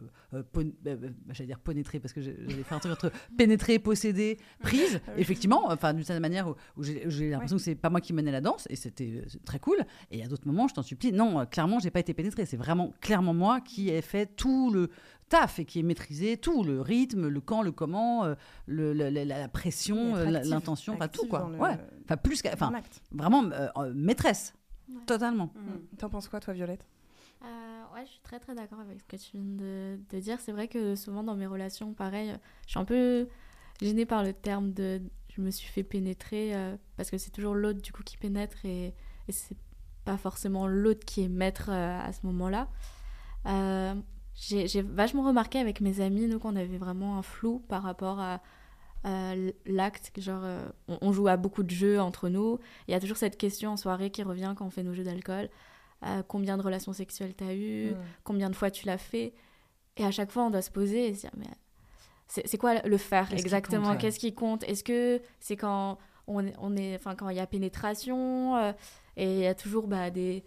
pon- 0.51 0.71
euh, 0.87 0.95
euh, 1.03 1.09
j'allais 1.31 1.47
dire 1.47 1.59
pénétré 1.59 1.99
parce 1.99 2.13
que 2.13 2.21
j'allais 2.21 2.63
faire 2.63 2.77
un 2.77 2.79
truc 2.79 2.93
entre 2.93 3.11
pénétrer, 3.37 3.79
posséder, 3.79 4.37
prise. 4.61 4.99
Effectivement, 5.17 5.63
enfin 5.71 5.93
d'une 5.93 6.03
certaine 6.03 6.21
manière 6.21 6.47
où, 6.47 6.55
où 6.77 6.83
j'ai 6.83 7.03
j'ai 7.09 7.29
l'impression 7.29 7.57
que 7.57 7.63
c'est 7.63 7.75
pas 7.75 7.89
moi 7.89 8.01
qui 8.01 8.13
menais 8.13 8.31
la 8.31 8.41
danse 8.41 8.67
et 8.69 8.75
c'était 8.75 9.23
très 9.45 9.59
cool. 9.59 9.77
Et 10.11 10.17
il 10.17 10.19
y 10.19 10.23
a 10.23 10.27
d'autres 10.27 10.47
moments, 10.47 10.67
je 10.67 10.73
t'en 10.75 10.83
supplie, 10.83 11.11
non, 11.11 11.45
clairement, 11.45 11.79
j'ai 11.79 11.91
pas 11.91 11.99
été 11.99 12.13
pénétré. 12.13 12.45
C'est 12.45 12.57
vraiment 12.57 12.93
clairement 13.01 13.33
moi 13.33 13.59
qui 13.61 13.82
ai 13.89 14.01
fait 14.01 14.25
tout 14.35 14.71
le 14.71 14.89
taf 15.29 15.59
et 15.59 15.65
qui 15.65 15.79
ai 15.79 15.83
maîtrisé 15.83 16.37
tout 16.37 16.63
le 16.63 16.81
rythme, 16.81 17.27
le 17.27 17.41
quand, 17.41 17.61
le 17.61 17.71
comment, 17.71 18.23
euh, 18.25 18.35
le, 18.67 18.93
le- 18.93 19.09
la, 19.09 19.25
la 19.25 19.47
pression, 19.47 20.15
euh, 20.15 20.25
l'intention, 20.25 20.93
enfin 20.93 21.07
tout 21.07 21.27
quoi. 21.27 21.49
le- 21.51 21.57
Ouais, 21.59 21.77
enfin 22.03 22.17
plus 22.17 22.41
enfin 22.53 22.71
vraiment 23.11 23.43
euh, 23.51 23.93
maîtresse, 23.95 24.53
totalement. 25.07 25.51
Mm. 25.55 25.97
T'en 25.97 26.09
penses 26.09 26.27
quoi, 26.27 26.39
toi, 26.39 26.53
Violette? 26.53 26.85
Euh, 27.43 27.45
ouais, 27.95 28.05
je 28.05 28.11
suis 28.11 28.21
très 28.21 28.39
très 28.39 28.55
d'accord 28.55 28.79
avec 28.79 28.99
ce 28.99 29.05
que 29.05 29.15
tu 29.17 29.31
viens 29.37 29.43
de, 29.43 29.99
de 30.09 30.19
dire. 30.19 30.39
C'est 30.39 30.51
vrai 30.51 30.67
que 30.67 30.95
souvent 30.95 31.23
dans 31.23 31.35
mes 31.35 31.47
relations, 31.47 31.93
pareil, 31.93 32.33
je 32.65 32.71
suis 32.71 32.79
un 32.79 32.85
peu 32.85 33.27
gênée 33.81 34.05
par 34.05 34.23
le 34.23 34.33
terme 34.33 34.71
de 34.71 35.01
je 35.35 35.41
me 35.41 35.49
suis 35.49 35.67
fait 35.67 35.83
pénétrer 35.83 36.55
euh, 36.55 36.77
parce 36.95 37.09
que 37.09 37.17
c'est 37.17 37.31
toujours 37.31 37.55
l'autre 37.55 37.81
du 37.81 37.91
coup 37.91 38.03
qui 38.03 38.17
pénètre 38.17 38.63
et, 38.65 38.93
et 39.27 39.31
c'est 39.31 39.57
pas 40.05 40.15
forcément 40.17 40.67
l'autre 40.67 41.03
qui 41.05 41.23
est 41.23 41.27
maître 41.27 41.69
euh, 41.69 41.99
à 41.99 42.13
ce 42.13 42.19
moment-là. 42.27 42.69
Euh, 43.45 43.93
j'ai 44.35 44.81
vachement 44.81 45.23
remarqué 45.23 45.59
avec 45.59 45.81
mes 45.81 46.01
amis, 46.01 46.27
nous, 46.27 46.39
qu'on 46.39 46.55
avait 46.55 46.77
vraiment 46.77 47.17
un 47.17 47.21
flou 47.21 47.59
par 47.67 47.83
rapport 47.83 48.19
à, 48.19 48.41
l'acte, 49.65 50.11
genre 50.17 50.43
euh, 50.45 50.65
on, 50.87 50.97
on 51.01 51.11
joue 51.11 51.27
à 51.27 51.35
beaucoup 51.35 51.63
de 51.63 51.69
jeux 51.69 51.99
entre 51.99 52.29
nous. 52.29 52.59
Il 52.87 52.91
y 52.91 52.93
a 52.93 53.01
toujours 53.01 53.17
cette 53.17 53.37
question 53.37 53.71
en 53.71 53.77
soirée 53.77 54.11
qui 54.11 54.23
revient 54.23 54.53
quand 54.57 54.65
on 54.65 54.69
fait 54.69 54.83
nos 54.83 54.93
jeux 54.93 55.03
d'alcool. 55.03 55.49
Euh, 56.05 56.23
combien 56.27 56.57
de 56.57 56.63
relations 56.63 56.93
sexuelles 56.93 57.33
t'as 57.33 57.53
eu? 57.53 57.91
Mm. 57.91 57.97
Combien 58.23 58.49
de 58.49 58.55
fois 58.55 58.71
tu 58.71 58.85
l'as 58.85 58.97
fait? 58.97 59.33
Et 59.97 60.05
à 60.05 60.11
chaque 60.11 60.31
fois, 60.31 60.43
on 60.43 60.49
doit 60.49 60.61
se 60.61 60.71
poser 60.71 61.07
et 61.07 61.13
se 61.13 61.21
dire, 61.21 61.31
mais 61.37 61.47
c'est 62.27 62.57
quoi 62.57 62.81
le 62.81 62.97
faire 62.97 63.31
exactement? 63.33 63.95
Qu'est-ce 63.95 64.19
qui 64.19 64.33
compte? 64.33 64.63
Est-ce 64.63 64.83
que 64.83 65.21
c'est 65.39 65.57
quand 65.57 65.97
on 66.27 66.45
on 66.59 66.75
est, 66.75 66.95
enfin 66.95 67.15
quand 67.15 67.29
il 67.29 67.37
y 67.37 67.39
a 67.39 67.45
pénétration 67.45 68.55
euh, 68.55 68.71
et 69.17 69.25
il 69.25 69.39
y 69.41 69.47
a 69.47 69.53
toujours 69.53 69.87
bah, 69.87 70.09
des 70.09 70.43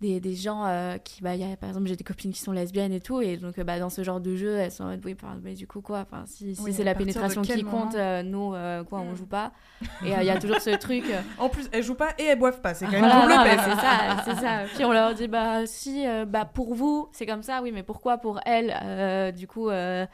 des, 0.00 0.18
des 0.20 0.34
gens 0.34 0.64
euh, 0.64 0.96
qui 0.96 1.22
bah 1.22 1.34
il 1.34 1.46
y 1.46 1.52
a 1.52 1.56
par 1.56 1.68
exemple 1.68 1.86
j'ai 1.86 1.96
des 1.96 2.04
copines 2.04 2.32
qui 2.32 2.40
sont 2.40 2.52
lesbiennes 2.52 2.92
et 2.92 3.00
tout 3.00 3.20
et 3.20 3.36
donc 3.36 3.58
euh, 3.58 3.64
bah 3.64 3.78
dans 3.78 3.90
ce 3.90 4.02
genre 4.02 4.20
de 4.20 4.34
jeu 4.34 4.56
elles 4.56 4.72
sont 4.72 4.84
en 4.84 4.88
mode, 4.88 5.04
oui 5.04 5.14
enfin, 5.14 5.38
mais 5.42 5.54
du 5.54 5.66
coup 5.66 5.82
quoi 5.82 5.98
enfin 6.00 6.24
si, 6.26 6.54
si 6.54 6.62
Oui, 6.62 6.72
c'est 6.72 6.84
la 6.84 6.94
pénétration 6.94 7.42
qui 7.42 7.62
compte 7.64 7.94
euh, 7.94 8.22
nous 8.22 8.54
euh, 8.54 8.82
quoi 8.84 9.00
on 9.00 9.14
joue 9.14 9.26
pas 9.26 9.52
et 10.04 10.12
il 10.12 10.24
y 10.24 10.30
a 10.30 10.38
toujours 10.38 10.60
ce 10.60 10.70
truc 10.76 11.04
En 11.38 11.48
plus, 11.48 11.68
elles 11.72 11.82
jouent 11.82 11.94
pas 11.94 12.10
et 12.18 12.24
elles 12.24 12.38
boivent 12.38 12.60
pas. 12.60 12.74
C'est 12.74 12.84
quand 12.84 12.92
même 12.92 13.00
voilà, 13.00 13.44
peine. 13.44 13.60
c'est 13.64 13.80
ça, 13.80 14.22
c'est 14.24 14.40
ça. 14.40 14.62
Puis 14.74 14.84
on 14.84 14.92
leur 14.92 15.14
dit, 15.14 15.26
bah 15.26 15.66
si, 15.66 16.04
bah 16.26 16.44
pour 16.44 16.74
vous, 16.74 17.08
c'est 17.12 17.24
comme 17.24 17.42
ça, 17.42 17.60
oui, 17.62 17.72
mais 17.72 17.82
pourquoi 17.82 18.18
pour 18.18 18.40
elle 18.44 18.76
euh, 18.82 19.32
Du 19.32 19.46
coup, 19.46 19.70
le 19.70 20.06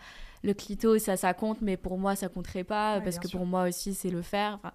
clito, 0.56 0.98
ça, 0.98 1.16
ça 1.16 1.34
compte, 1.34 1.62
mais 1.62 1.76
pour 1.76 1.98
moi, 1.98 2.14
ça 2.14 2.28
compterait 2.28 2.62
pas, 2.62 2.98
Ouais, 2.98 3.02
parce 3.02 3.18
que 3.18 3.26
sûr. 3.26 3.40
pour 3.40 3.46
moi 3.46 3.66
aussi, 3.68 3.92
c'est 3.92 4.10
le 4.10 4.22
faire. 4.22 4.54
Enfin, 4.62 4.72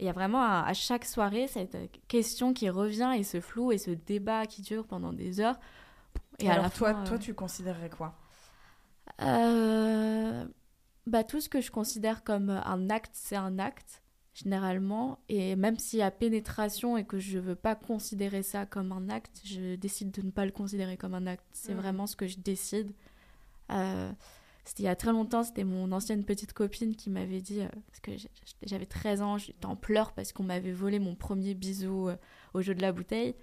il 0.00 0.06
y 0.06 0.08
a 0.08 0.12
vraiment 0.12 0.42
à 0.42 0.72
chaque 0.72 1.04
soirée 1.04 1.46
cette 1.46 1.76
question 2.08 2.52
qui 2.52 2.68
revient 2.70 3.12
et 3.16 3.22
ce 3.22 3.40
flou 3.40 3.70
et 3.70 3.78
ce 3.78 3.90
débat 3.90 4.46
qui 4.46 4.62
dure 4.62 4.86
pendant 4.86 5.12
des 5.12 5.40
heures. 5.40 5.60
Et, 6.38 6.48
alors, 6.50 6.64
la 6.64 6.70
toi, 6.70 6.94
fin, 6.94 7.04
toi, 7.04 7.16
euh, 7.16 7.18
tu 7.20 7.34
considérerais 7.34 7.90
quoi? 7.90 8.14
Euh, 9.22 10.46
bah, 11.06 11.24
tout 11.24 11.40
ce 11.40 11.48
que 11.48 11.60
je 11.60 11.70
considère 11.70 12.24
comme 12.24 12.50
un 12.50 12.90
acte, 12.90 13.12
c'est 13.14 13.36
un 13.36 13.58
acte, 13.58 14.02
généralement. 14.32 15.18
Et 15.28 15.56
même 15.56 15.78
s'il 15.78 15.98
y 15.98 16.02
a 16.02 16.10
pénétration 16.10 16.96
et 16.96 17.04
que 17.04 17.18
je 17.18 17.38
veux 17.38 17.54
pas 17.54 17.74
considérer 17.74 18.42
ça 18.42 18.66
comme 18.66 18.92
un 18.92 19.08
acte, 19.10 19.42
je 19.44 19.74
décide 19.74 20.10
de 20.12 20.22
ne 20.22 20.30
pas 20.30 20.46
le 20.46 20.52
considérer 20.52 20.96
comme 20.96 21.14
un 21.14 21.26
acte. 21.26 21.44
C'est 21.52 21.74
Mhm. 21.74 21.80
vraiment 21.80 22.06
ce 22.06 22.16
que 22.16 22.26
je 22.26 22.38
décide. 22.38 22.92
Euh, 23.70 24.10
c'était 24.64 24.82
il 24.82 24.86
y 24.86 24.88
a 24.88 24.96
très 24.96 25.12
longtemps, 25.12 25.42
c'était 25.42 25.64
mon 25.64 25.90
ancienne 25.92 26.24
petite 26.24 26.52
copine 26.52 26.94
qui 26.94 27.10
m'avait 27.10 27.40
dit, 27.40 27.60
euh, 27.60 27.68
parce 27.86 28.00
que 28.00 28.12
j'avais 28.62 28.86
13 28.86 29.22
ans, 29.22 29.38
j'étais 29.38 29.66
en 29.66 29.76
pleurs 29.76 30.12
parce 30.12 30.32
qu'on 30.32 30.44
m'avait 30.44 30.72
volé 30.72 30.98
mon 30.98 31.14
premier 31.14 31.54
bisou 31.54 32.08
euh, 32.08 32.16
au 32.54 32.62
jeu 32.62 32.74
de 32.74 32.82
la 32.82 32.92
bouteille. 32.92 33.34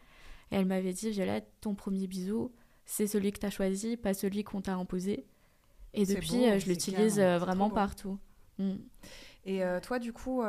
Et 0.51 0.55
elle 0.55 0.65
m'avait 0.65 0.93
dit, 0.93 1.09
Violette, 1.12 1.47
ton 1.62 1.75
premier 1.75 2.07
bisou, 2.07 2.53
c'est 2.86 3.07
celui 3.07 3.31
que 3.31 3.39
tu 3.39 3.45
as 3.45 3.50
choisi, 3.50 3.97
pas 3.97 4.13
celui 4.13 4.43
qu'on 4.43 4.62
t'a 4.62 4.75
imposé. 4.75 5.25
Et 5.93 6.05
depuis, 6.05 6.38
beau, 6.38 6.45
euh, 6.45 6.59
je 6.59 6.67
l'utilise 6.67 7.19
vraiment 7.19 7.69
partout. 7.69 8.17
Mm. 8.59 8.75
Et 9.45 9.62
toi, 9.81 9.97
du 10.00 10.12
coup, 10.13 10.43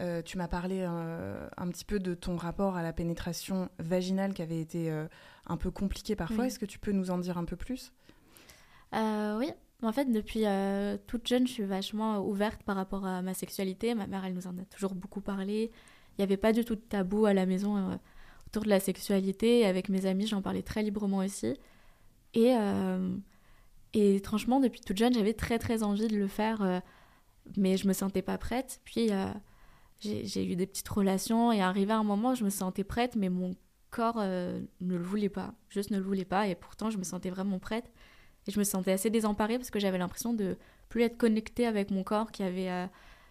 euh, 0.00 0.20
tu 0.22 0.36
m'as 0.36 0.48
parlé 0.48 0.84
euh, 0.86 1.48
un 1.56 1.68
petit 1.68 1.84
peu 1.84 1.98
de 1.98 2.14
ton 2.14 2.36
rapport 2.36 2.76
à 2.76 2.82
la 2.82 2.92
pénétration 2.92 3.70
vaginale 3.78 4.34
qui 4.34 4.42
avait 4.42 4.60
été 4.60 4.90
euh, 4.90 5.06
un 5.46 5.56
peu 5.56 5.70
compliqué 5.70 6.16
parfois. 6.16 6.40
Oui. 6.40 6.46
Est-ce 6.46 6.58
que 6.58 6.66
tu 6.66 6.78
peux 6.78 6.92
nous 6.92 7.10
en 7.10 7.18
dire 7.18 7.38
un 7.38 7.44
peu 7.44 7.56
plus? 7.56 7.92
Euh, 8.96 9.38
oui, 9.38 9.50
en 9.82 9.92
fait, 9.92 10.06
depuis 10.10 10.46
euh, 10.46 10.96
toute 11.06 11.26
jeune, 11.26 11.46
je 11.46 11.52
suis 11.52 11.64
vachement 11.64 12.20
ouverte 12.20 12.62
par 12.62 12.76
rapport 12.76 13.04
à 13.06 13.22
ma 13.22 13.34
sexualité. 13.34 13.94
Ma 13.94 14.06
mère, 14.06 14.24
elle 14.24 14.34
nous 14.34 14.46
en 14.46 14.56
a 14.58 14.64
toujours 14.64 14.94
beaucoup 14.94 15.20
parlé. 15.20 15.70
Il 16.12 16.20
n'y 16.20 16.24
avait 16.24 16.36
pas 16.36 16.52
du 16.52 16.64
tout 16.64 16.76
de 16.76 16.80
tabou 16.80 17.26
à 17.26 17.34
la 17.34 17.46
maison 17.46 17.76
euh, 17.76 17.96
autour 18.46 18.64
de 18.64 18.68
la 18.70 18.80
sexualité. 18.80 19.66
Avec 19.66 19.88
mes 19.88 20.06
amis, 20.06 20.26
j'en 20.26 20.42
parlais 20.42 20.62
très 20.62 20.82
librement 20.82 21.18
aussi. 21.18 21.54
Et, 22.34 22.52
et 23.94 24.18
franchement, 24.18 24.60
depuis 24.60 24.82
toute 24.82 24.98
jeune, 24.98 25.14
j'avais 25.14 25.32
très 25.32 25.58
très 25.58 25.82
envie 25.82 26.06
de 26.06 26.16
le 26.18 26.28
faire, 26.28 26.82
mais 27.56 27.78
je 27.78 27.88
me 27.88 27.94
sentais 27.94 28.20
pas 28.20 28.36
prête. 28.36 28.82
Puis 28.84 29.08
j'ai 30.00 30.44
eu 30.44 30.54
des 30.54 30.66
petites 30.66 30.88
relations 30.88 31.50
et 31.50 31.62
arrivé 31.62 31.94
à 31.94 31.96
un 31.96 32.04
moment, 32.04 32.34
je 32.34 32.44
me 32.44 32.50
sentais 32.50 32.84
prête, 32.84 33.16
mais 33.16 33.30
mon 33.30 33.56
corps 33.88 34.18
ne 34.18 34.66
le 34.80 35.02
voulait 35.02 35.30
pas, 35.30 35.54
juste 35.70 35.90
ne 35.90 35.96
le 35.96 36.04
voulait 36.04 36.26
pas. 36.26 36.46
Et 36.46 36.54
pourtant, 36.54 36.90
je 36.90 36.98
me 36.98 37.04
sentais 37.04 37.30
vraiment 37.30 37.58
prête. 37.58 37.90
Et 38.48 38.52
je 38.52 38.58
me 38.58 38.64
sentais 38.64 38.92
assez 38.92 39.10
désemparée 39.10 39.58
parce 39.58 39.70
que 39.70 39.80
j'avais 39.80 39.98
l'impression 39.98 40.32
de 40.32 40.56
plus 40.88 41.02
être 41.02 41.16
connectée 41.18 41.66
avec 41.66 41.90
mon 41.90 42.02
corps, 42.04 42.30
qu'il 42.30 42.44
y 42.44 42.48
avait 42.48 42.70
euh, 42.70 42.86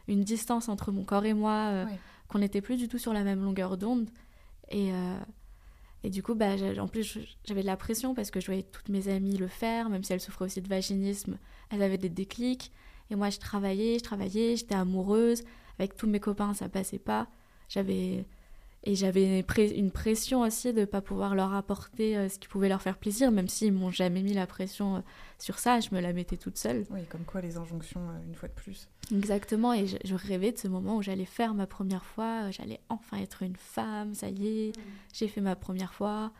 une 0.07 0.23
distance 0.23 0.67
entre 0.69 0.91
mon 0.91 1.03
corps 1.03 1.25
et 1.25 1.33
moi, 1.33 1.69
euh, 1.71 1.85
Ouais. 1.85 1.99
qu'on 2.27 2.39
n'était 2.39 2.61
plus 2.61 2.77
du 2.77 2.87
tout 2.87 2.97
sur 2.97 3.13
la 3.13 3.23
même 3.23 3.41
longueur 3.43 3.77
d'onde. 3.77 4.09
Et, 4.71 4.91
euh, 4.91 5.17
et 6.03 6.09
du 6.09 6.21
coup, 6.21 6.35
bah, 6.35 6.55
en 6.79 6.87
plus, 6.87 7.17
j'avais 7.45 7.61
de 7.61 7.65
la 7.67 7.77
pression 7.77 8.13
parce 8.13 8.29
que 8.31 8.39
je 8.39 8.45
voyais 8.47 8.63
toutes 8.63 8.89
mes 8.89 9.07
amies 9.07 9.37
le 9.37 9.47
faire, 9.47 9.89
même 9.89 10.03
si 10.03 10.11
elles 10.13 10.19
souffraient 10.21 10.45
aussi 10.45 10.61
de 10.61 10.67
vaginisme, 10.67 11.37
elles 11.69 11.81
avaient 11.81 11.97
des 11.97 12.09
déclics. 12.09 12.71
Et 13.09 13.15
moi, 13.15 13.29
je 13.29 13.39
travaillais, 13.39 13.99
je 13.99 14.03
travaillais, 14.03 14.55
j'étais 14.55 14.75
amoureuse. 14.75 15.43
Avec 15.79 15.95
tous 15.95 16.07
mes 16.07 16.19
copains, 16.19 16.53
ça 16.53 16.69
passait 16.69 16.99
pas. 16.99 17.27
J'avais 17.69 18.25
et 18.85 18.93
j'avais 18.93 19.39
une, 19.75 19.91
pression 19.91 20.41
aussi 20.41 20.71
de 20.71 20.81
ne 20.81 20.85
pas 20.85 21.01
pouvoir 21.01 21.33
leur 21.33 21.53
apporter 21.53 22.15
euh, 22.15 22.29
ce 22.29 22.37
qui 22.37 22.47
pouvait 22.47 22.69
leur 22.69 22.81
faire 22.81 22.97
plaisir, 22.97 23.31
même 23.31 23.47
s'ils 23.47 23.73
m'ont 23.73 23.89
jamais 23.89 24.21
mis 24.21 24.33
la 24.33 24.45
pression 24.45 24.97
euh, 24.97 24.99
sur 25.39 25.57
ça, 25.57 25.79
je 25.79 25.89
me 25.91 25.99
la 25.99 26.13
mettais 26.13 26.37
toute 26.37 26.57
seule. 26.57 26.85
Oui, 26.91 27.03
comme 27.09 27.25
quoi 27.25 27.41
les 27.41 27.57
injonctions, 27.57 28.01
euh, 28.01 28.27
une 28.27 28.35
fois 28.35 28.47
de 28.47 28.53
plus. 28.53 28.87
Exactement, 29.11 29.73
et 29.73 29.87
je, 29.87 29.97
je 30.03 30.13
rêvais 30.13 30.51
de 30.51 30.57
ce 30.59 30.67
moment 30.67 30.97
où 30.97 31.01
j'allais 31.01 31.25
faire 31.25 31.55
ma 31.55 31.65
première 31.65 32.05
fois, 32.05 32.51
j'allais 32.51 32.79
enfin 32.89 33.17
être 33.17 33.41
une 33.41 33.55
femme, 33.55 34.13
ça 34.13 34.29
y 34.29 34.47
est, 34.47 34.71
j'ai 35.13 35.27
fait 35.27 35.41
ma 35.41 35.55
première 35.55 35.93
fois, 35.93 36.31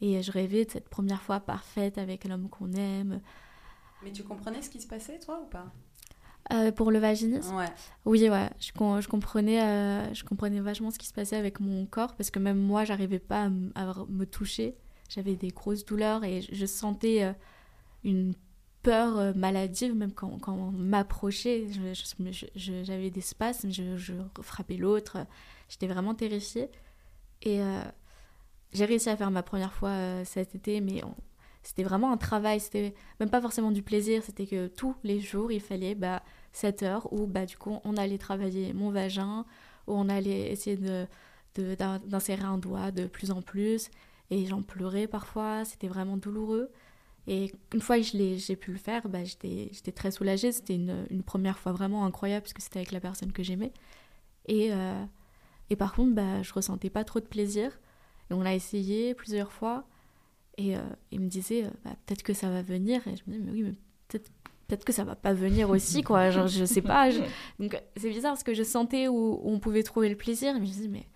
et 0.00 0.22
je 0.22 0.32
rêvais 0.32 0.64
de 0.64 0.70
cette 0.72 0.88
première 0.88 1.22
fois 1.22 1.38
parfaite 1.38 1.98
avec 1.98 2.24
l'homme 2.24 2.48
qu'on 2.48 2.72
aime. 2.72 3.20
Mais 4.02 4.10
tu 4.10 4.24
comprenais 4.24 4.60
ce 4.60 4.70
qui 4.70 4.80
se 4.80 4.88
passait, 4.88 5.20
toi, 5.20 5.40
ou 5.40 5.46
pas? 5.46 5.72
Euh, 6.52 6.72
pour 6.72 6.90
le 6.90 6.98
vaginisme 6.98 7.54
Ouais. 7.54 7.68
Oui, 8.04 8.28
ouais, 8.28 8.50
je, 8.58 8.72
com- 8.72 9.00
je, 9.00 9.08
comprenais, 9.08 9.62
euh, 9.62 10.12
je 10.12 10.24
comprenais 10.24 10.60
vachement 10.60 10.90
ce 10.90 10.98
qui 10.98 11.06
se 11.06 11.14
passait 11.14 11.36
avec 11.36 11.60
mon 11.60 11.86
corps, 11.86 12.14
parce 12.16 12.30
que 12.30 12.40
même 12.40 12.58
moi, 12.58 12.84
j'arrivais 12.84 13.20
pas 13.20 13.44
à, 13.44 13.48
me 13.48 14.24
toucher, 14.24 14.76
j'avais 15.08 15.36
des 15.36 15.48
grosses 15.48 15.84
douleurs, 15.84 16.24
et 16.24 16.42
je, 16.42 16.66
sentais 16.66 17.22
euh, 17.22 17.32
une 18.02 18.34
peur 18.82 19.36
maladive, 19.36 19.94
même 19.94 20.12
quand, 20.12 20.36
quand 20.40 20.54
on 20.54 20.72
m'approchait, 20.72 21.68
j'avais 22.56 23.10
des 23.10 23.20
spasmes, 23.20 23.70
je, 23.70 23.96
je 23.96 24.14
frappais 24.40 24.76
l'autre, 24.76 25.18
j'étais 25.68 25.86
vraiment 25.86 26.14
terrifiée. 26.14 26.68
Et 27.42 27.60
j'ai 28.72 28.84
réussi 28.84 29.08
à 29.08 29.16
faire 29.16 29.30
ma 29.30 29.44
première 29.44 29.72
fois 29.72 30.24
cet 30.24 30.56
été, 30.56 30.80
mais 30.80 31.04
on- 31.04 31.14
c'était 31.62 31.82
vraiment 31.84 32.12
un 32.12 32.16
travail, 32.16 32.60
c'était 32.60 32.94
même 33.20 33.30
pas 33.30 33.40
forcément 33.40 33.70
du 33.72 33.82
plaisir, 33.82 34.22
c'était 34.24 34.46
que 34.46 34.66
tous 34.68 34.94
les 35.04 35.20
jours, 35.20 35.52
il 35.52 35.60
fallait 35.60 35.94
bah, 35.94 36.22
7 36.52 36.82
heures 36.82 37.12
où 37.12 37.26
bah, 37.26 37.46
du 37.46 37.56
coup 37.56 37.78
on 37.84 37.96
allait 37.96 38.18
travailler 38.18 38.72
mon 38.72 38.90
vagin, 38.90 39.44
où 39.86 39.92
on 39.94 40.08
allait 40.08 40.50
essayer 40.52 40.76
de, 40.76 41.06
de- 41.56 41.74
d'in- 41.74 42.00
d'insérer 42.00 42.44
un 42.44 42.58
doigt 42.58 42.90
de 42.90 43.06
plus 43.06 43.30
en 43.30 43.42
plus, 43.42 43.90
et 44.30 44.46
j'en 44.46 44.62
pleurais 44.62 45.06
parfois, 45.06 45.64
c'était 45.64 45.88
vraiment 45.88 46.16
douloureux. 46.16 46.70
Et 47.28 47.52
une 47.72 47.80
fois 47.80 47.98
que 47.98 48.04
j'ai 48.04 48.56
pu 48.56 48.72
le 48.72 48.78
faire, 48.78 49.08
bah, 49.08 49.22
j'étais, 49.24 49.68
j'étais 49.72 49.92
très 49.92 50.10
soulagée. 50.10 50.50
C'était 50.52 50.74
une, 50.74 51.06
une 51.10 51.22
première 51.22 51.58
fois 51.58 51.72
vraiment 51.72 52.04
incroyable 52.04 52.42
parce 52.42 52.52
que 52.52 52.62
c'était 52.62 52.78
avec 52.80 52.92
la 52.92 53.00
personne 53.00 53.32
que 53.32 53.42
j'aimais. 53.44 53.72
Et, 54.46 54.72
euh, 54.72 55.04
et 55.70 55.76
par 55.76 55.94
contre, 55.94 56.14
bah, 56.14 56.42
je 56.42 56.52
ressentais 56.52 56.90
pas 56.90 57.04
trop 57.04 57.20
de 57.20 57.26
plaisir. 57.26 57.78
Et 58.30 58.34
on 58.34 58.42
l'a 58.42 58.54
essayé 58.54 59.14
plusieurs 59.14 59.52
fois. 59.52 59.86
Et 60.58 60.76
euh, 60.76 60.80
il 61.10 61.20
me 61.20 61.28
disait, 61.28 61.64
euh, 61.64 61.70
bah, 61.84 61.92
peut-être 62.06 62.22
que 62.22 62.34
ça 62.34 62.50
va 62.50 62.62
venir. 62.62 63.06
Et 63.08 63.16
je 63.16 63.22
me 63.26 63.32
dis, 63.36 63.40
mais 63.42 63.52
oui, 63.52 63.62
mais 63.62 63.72
peut-être, 64.08 64.30
peut-être 64.68 64.84
que 64.84 64.92
ça 64.92 65.04
va 65.04 65.16
pas 65.16 65.32
venir 65.32 65.70
aussi, 65.70 66.02
quoi. 66.02 66.30
Genre, 66.30 66.46
je 66.46 66.64
sais 66.64 66.82
pas. 66.82 67.10
je- 67.10 67.20
Donc, 67.58 67.80
c'est 67.96 68.10
bizarre 68.10 68.32
parce 68.32 68.42
que 68.44 68.54
je 68.54 68.62
sentais 68.62 69.08
où, 69.08 69.14
où 69.42 69.50
on 69.50 69.58
pouvait 69.60 69.82
trouver 69.82 70.08
le 70.08 70.16
plaisir. 70.16 70.52
Mais 70.58 70.66
je 70.66 70.72
me 70.72 70.76
dis, 70.82 70.88
mais 70.88 71.06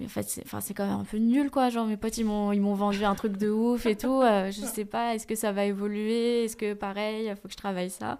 mais 0.00 0.06
en 0.06 0.08
fait, 0.08 0.28
c'est, 0.28 0.42
enfin, 0.44 0.60
c'est 0.60 0.72
quand 0.74 0.86
même 0.86 0.98
un 1.00 1.04
peu 1.04 1.18
nul, 1.18 1.50
quoi. 1.50 1.68
Genre, 1.68 1.86
mes 1.86 1.96
potes, 1.96 2.16
ils 2.18 2.24
m'ont, 2.24 2.52
ils 2.52 2.60
m'ont 2.60 2.74
vendu 2.74 3.04
un 3.04 3.14
truc 3.14 3.36
de 3.36 3.50
ouf 3.50 3.86
et 3.86 3.96
tout. 3.96 4.22
Euh, 4.22 4.50
je 4.50 4.60
sais 4.62 4.84
pas, 4.84 5.14
est-ce 5.14 5.26
que 5.26 5.34
ça 5.34 5.52
va 5.52 5.64
évoluer? 5.64 6.44
Est-ce 6.44 6.56
que, 6.56 6.74
pareil, 6.74 7.26
il 7.28 7.36
faut 7.36 7.46
que 7.48 7.52
je 7.52 7.56
travaille 7.58 7.90
ça? 7.90 8.18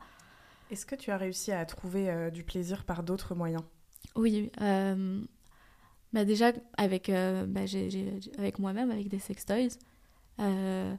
Est-ce 0.71 0.87
que 0.87 0.95
tu 0.95 1.11
as 1.11 1.17
réussi 1.17 1.51
à 1.53 1.65
trouver 1.65 2.09
euh, 2.11 2.31
du 2.31 2.45
plaisir 2.45 2.85
par 2.85 3.03
d'autres 3.03 3.35
moyens? 3.35 3.63
Oui, 4.17 4.51
euh, 4.61 5.21
bah 6.13 6.25
déjà, 6.25 6.53
avec, 6.77 7.09
euh, 7.09 7.47
bah, 7.47 7.63
avec 8.39 8.59
moi-même, 8.59 8.91
avec 8.91 9.09
des 9.09 9.19
sextoys. 9.19 9.69
Euh, 10.41 10.95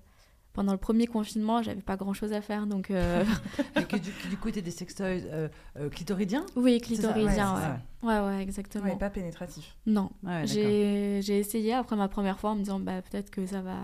pendant 0.54 0.72
le 0.72 0.78
premier 0.78 1.08
confinement, 1.08 1.64
j'avais 1.64 1.82
pas 1.82 1.96
grand-chose 1.96 2.32
à 2.32 2.42
faire, 2.42 2.68
donc... 2.68 2.92
euh, 2.92 3.26
Et 3.76 4.00
du, 4.00 4.12
du 4.30 4.38
côté 4.38 4.62
des 4.62 4.70
sextoys 4.72 5.24
euh, 5.26 5.48
euh, 5.78 5.90
clitoridiens 5.90 6.46
Oui, 6.56 6.80
C'est 6.84 6.96
ça 6.96 7.14
clitoridien, 7.14 7.56
Ouais, 7.56 7.60
ouais. 7.62 7.76
c'est 8.02 8.08
Ouais, 8.08 8.20
ouais, 8.38 8.44
exactement. 8.44 8.86
Ouais, 8.86 8.96
pas 8.98 9.10
pénétratif. 9.10 9.76
Non. 9.88 10.12
Ouais, 10.24 10.44
j'ai 10.46 11.22
j'ai 11.24 11.40
essayé 11.40 11.74
après 11.74 11.96
ma 11.96 12.08
première 12.08 12.40
fois 12.40 12.52
en 12.52 12.56
me 12.56 12.60
disant 12.60 12.80
bah, 12.80 13.02
peut-être 13.02 13.32
que 13.32 13.46
ça 13.46 13.62
va. 13.62 13.78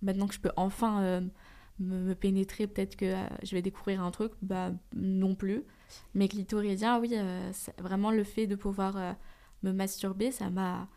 Maintenant 0.00 0.26
que 0.26 0.34
je 0.34 0.40
peux 0.40 0.50
enfin 0.56 1.00
euh, 1.02 1.20
me, 1.80 1.98
me 2.00 2.14
pénétrer, 2.14 2.66
peut-être 2.66 2.96
que 2.96 3.06
euh, 3.06 3.26
je 3.42 3.54
vais 3.56 3.62
découvrir 3.62 4.02
un 4.02 4.10
truc. 4.12 4.32
Bah, 4.42 4.70
non 4.94 5.34
plus. 5.34 5.64
Mais 6.14 6.28
clitoridien, 6.28 7.00
oui, 7.00 7.10
euh, 7.14 7.50
vraiment 7.78 8.10
le 8.10 8.24
fait 8.24 8.46
de 8.46 8.54
pouvoir 8.54 8.96
euh, 8.96 9.12
me 9.62 9.72
masturber, 9.72 10.30
ça 10.30 10.50
m'a 10.50 10.88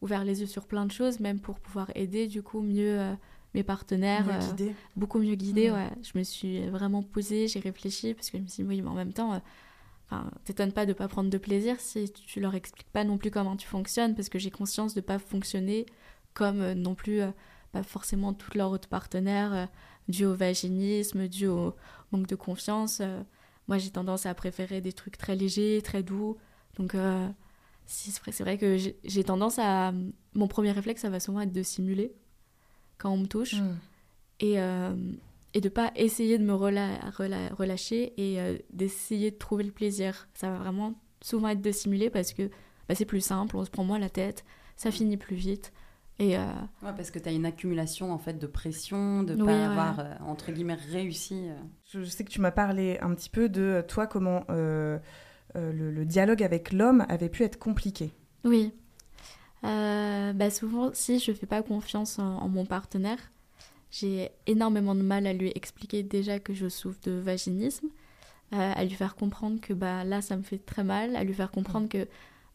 ouvert 0.00 0.24
les 0.24 0.40
yeux 0.40 0.46
sur 0.46 0.66
plein 0.66 0.86
de 0.86 0.92
choses, 0.92 1.20
même 1.20 1.40
pour 1.40 1.58
pouvoir 1.60 1.90
aider 1.94 2.26
du 2.26 2.42
coup 2.42 2.60
mieux 2.60 3.00
euh, 3.00 3.14
mes 3.54 3.62
partenaires. 3.62 4.26
Mieux 4.26 4.68
euh, 4.68 4.72
beaucoup 4.96 5.18
mieux 5.18 5.34
guidée, 5.34 5.70
Mhm. 5.70 5.74
ouais. 5.76 5.90
Je 6.02 6.18
me 6.18 6.22
suis 6.24 6.68
vraiment 6.68 7.02
posée, 7.02 7.48
j'ai 7.48 7.60
réfléchi, 7.60 8.14
parce 8.14 8.30
que 8.30 8.38
je 8.38 8.42
me 8.42 8.48
suis 8.48 8.62
dit, 8.62 8.68
oui, 8.68 8.82
mais 8.82 8.88
en 8.88 8.94
même 8.94 9.12
temps, 9.12 9.32
euh, 9.34 9.38
enfin, 10.06 10.30
t'étonnes 10.44 10.72
pas 10.72 10.86
de 10.86 10.92
pas 10.92 11.08
prendre 11.08 11.30
de 11.30 11.38
plaisir 11.38 11.78
si 11.80 12.10
tu 12.10 12.40
leur 12.40 12.54
expliques 12.54 12.90
pas 12.92 13.04
non 13.04 13.18
plus 13.18 13.30
comment 13.30 13.56
tu 13.56 13.66
fonctionnes, 13.66 14.14
parce 14.14 14.28
que 14.28 14.38
j'ai 14.38 14.50
conscience 14.50 14.94
de 14.94 15.00
pas 15.00 15.18
fonctionner 15.18 15.86
comme 16.34 16.60
euh, 16.60 16.74
non 16.74 16.94
plus 16.94 17.20
pas 17.72 17.82
forcément 17.82 18.32
tous 18.34 18.56
leurs 18.56 18.70
autres 18.72 18.88
partenaires, 18.88 19.68
dû 20.08 20.24
au 20.26 20.34
vaginisme, 20.34 21.28
dû 21.28 21.46
au 21.46 21.74
manque 22.10 22.26
de 22.26 22.34
confiance. 22.34 23.00
moi, 23.68 23.78
j'ai 23.78 23.90
tendance 23.90 24.26
à 24.26 24.34
préférer 24.34 24.80
des 24.80 24.92
trucs 24.92 25.16
très 25.16 25.36
légers, 25.36 25.80
très 25.84 26.02
doux. 26.02 26.36
Donc, 26.78 26.96
c'est 27.86 28.40
vrai, 28.42 28.58
que 28.58 28.76
j'ai 28.76 29.24
tendance 29.24 29.60
à. 29.60 29.92
Mon 30.34 30.48
premier 30.48 30.72
réflexe, 30.72 31.02
ça 31.02 31.10
va 31.10 31.20
souvent 31.20 31.40
être 31.42 31.52
de 31.52 31.62
simuler 31.62 32.12
quand 33.00 33.10
on 33.10 33.16
me 33.18 33.26
touche. 33.26 33.54
Mm. 33.54 33.76
Et, 34.40 34.60
euh, 34.60 34.94
et 35.54 35.60
de 35.60 35.68
pas 35.68 35.90
essayer 35.96 36.38
de 36.38 36.44
me 36.44 36.52
rela- 36.54 37.00
rela- 37.10 37.52
relâcher 37.54 38.12
et 38.16 38.40
euh, 38.40 38.56
d'essayer 38.72 39.30
de 39.32 39.36
trouver 39.36 39.64
le 39.64 39.72
plaisir. 39.72 40.28
Ça 40.34 40.50
va 40.50 40.58
vraiment 40.58 40.94
souvent 41.22 41.48
être 41.48 41.60
de 41.60 41.72
simuler 41.72 42.08
parce 42.10 42.32
que 42.32 42.48
bah, 42.88 42.94
c'est 42.94 43.04
plus 43.04 43.20
simple, 43.20 43.56
on 43.56 43.64
se 43.64 43.70
prend 43.70 43.84
moins 43.84 43.98
la 43.98 44.08
tête, 44.10 44.44
ça 44.76 44.90
finit 44.90 45.16
plus 45.16 45.36
vite. 45.36 45.72
Et 46.18 46.36
euh, 46.36 46.42
Ouais, 46.82 46.92
parce 46.96 47.10
que 47.10 47.18
tu 47.18 47.28
as 47.28 47.32
une 47.32 47.46
accumulation 47.46 48.12
en 48.12 48.18
fait 48.18 48.38
de 48.38 48.46
pression, 48.46 49.22
de 49.22 49.32
Oui, 49.34 49.38
pas 49.40 49.44
ouais. 49.46 49.62
avoir 49.62 50.00
euh, 50.00 50.14
entre 50.26 50.52
guillemets 50.52 50.74
réussi. 50.90 51.48
Je, 51.90 52.00
je 52.02 52.08
sais 52.10 52.24
que 52.24 52.30
tu 52.30 52.40
m'as 52.40 52.50
parlé 52.50 52.98
un 53.00 53.14
petit 53.14 53.30
peu 53.30 53.48
de 53.48 53.82
toi, 53.88 54.06
comment 54.06 54.44
euh, 54.50 54.98
euh, 55.56 55.72
le, 55.72 55.90
le 55.90 56.04
dialogue 56.04 56.42
avec 56.42 56.72
l'homme 56.72 57.04
avait 57.08 57.28
pu 57.30 57.42
être 57.42 57.58
compliqué. 57.58 58.12
Oui. 58.44 58.72
Euh, 59.64 60.32
bah 60.32 60.50
souvent, 60.50 60.90
si 60.94 61.18
je 61.18 61.32
fais 61.32 61.46
pas 61.46 61.62
confiance 61.62 62.18
en, 62.18 62.48
mon 62.48 62.64
partenaire, 62.64 63.18
j'ai 63.90 64.30
énormément 64.46 64.94
de 64.94 65.02
mal 65.02 65.26
à 65.26 65.32
lui 65.32 65.52
expliquer 65.54 66.02
déjà 66.02 66.38
que 66.38 66.54
je 66.54 66.68
souffre 66.68 67.00
de 67.04 67.12
vaginisme, 67.12 67.88
euh, 68.52 68.72
à 68.74 68.84
lui 68.84 68.94
faire 68.94 69.16
comprendre 69.16 69.60
que 69.60 69.72
bah, 69.74 70.04
là, 70.04 70.22
ça 70.22 70.36
me 70.36 70.42
fait 70.42 70.58
très 70.58 70.84
mal, 70.84 71.16
à 71.16 71.24
lui 71.24 71.34
faire 71.34 71.50
comprendre 71.50 71.88
que 71.88 72.06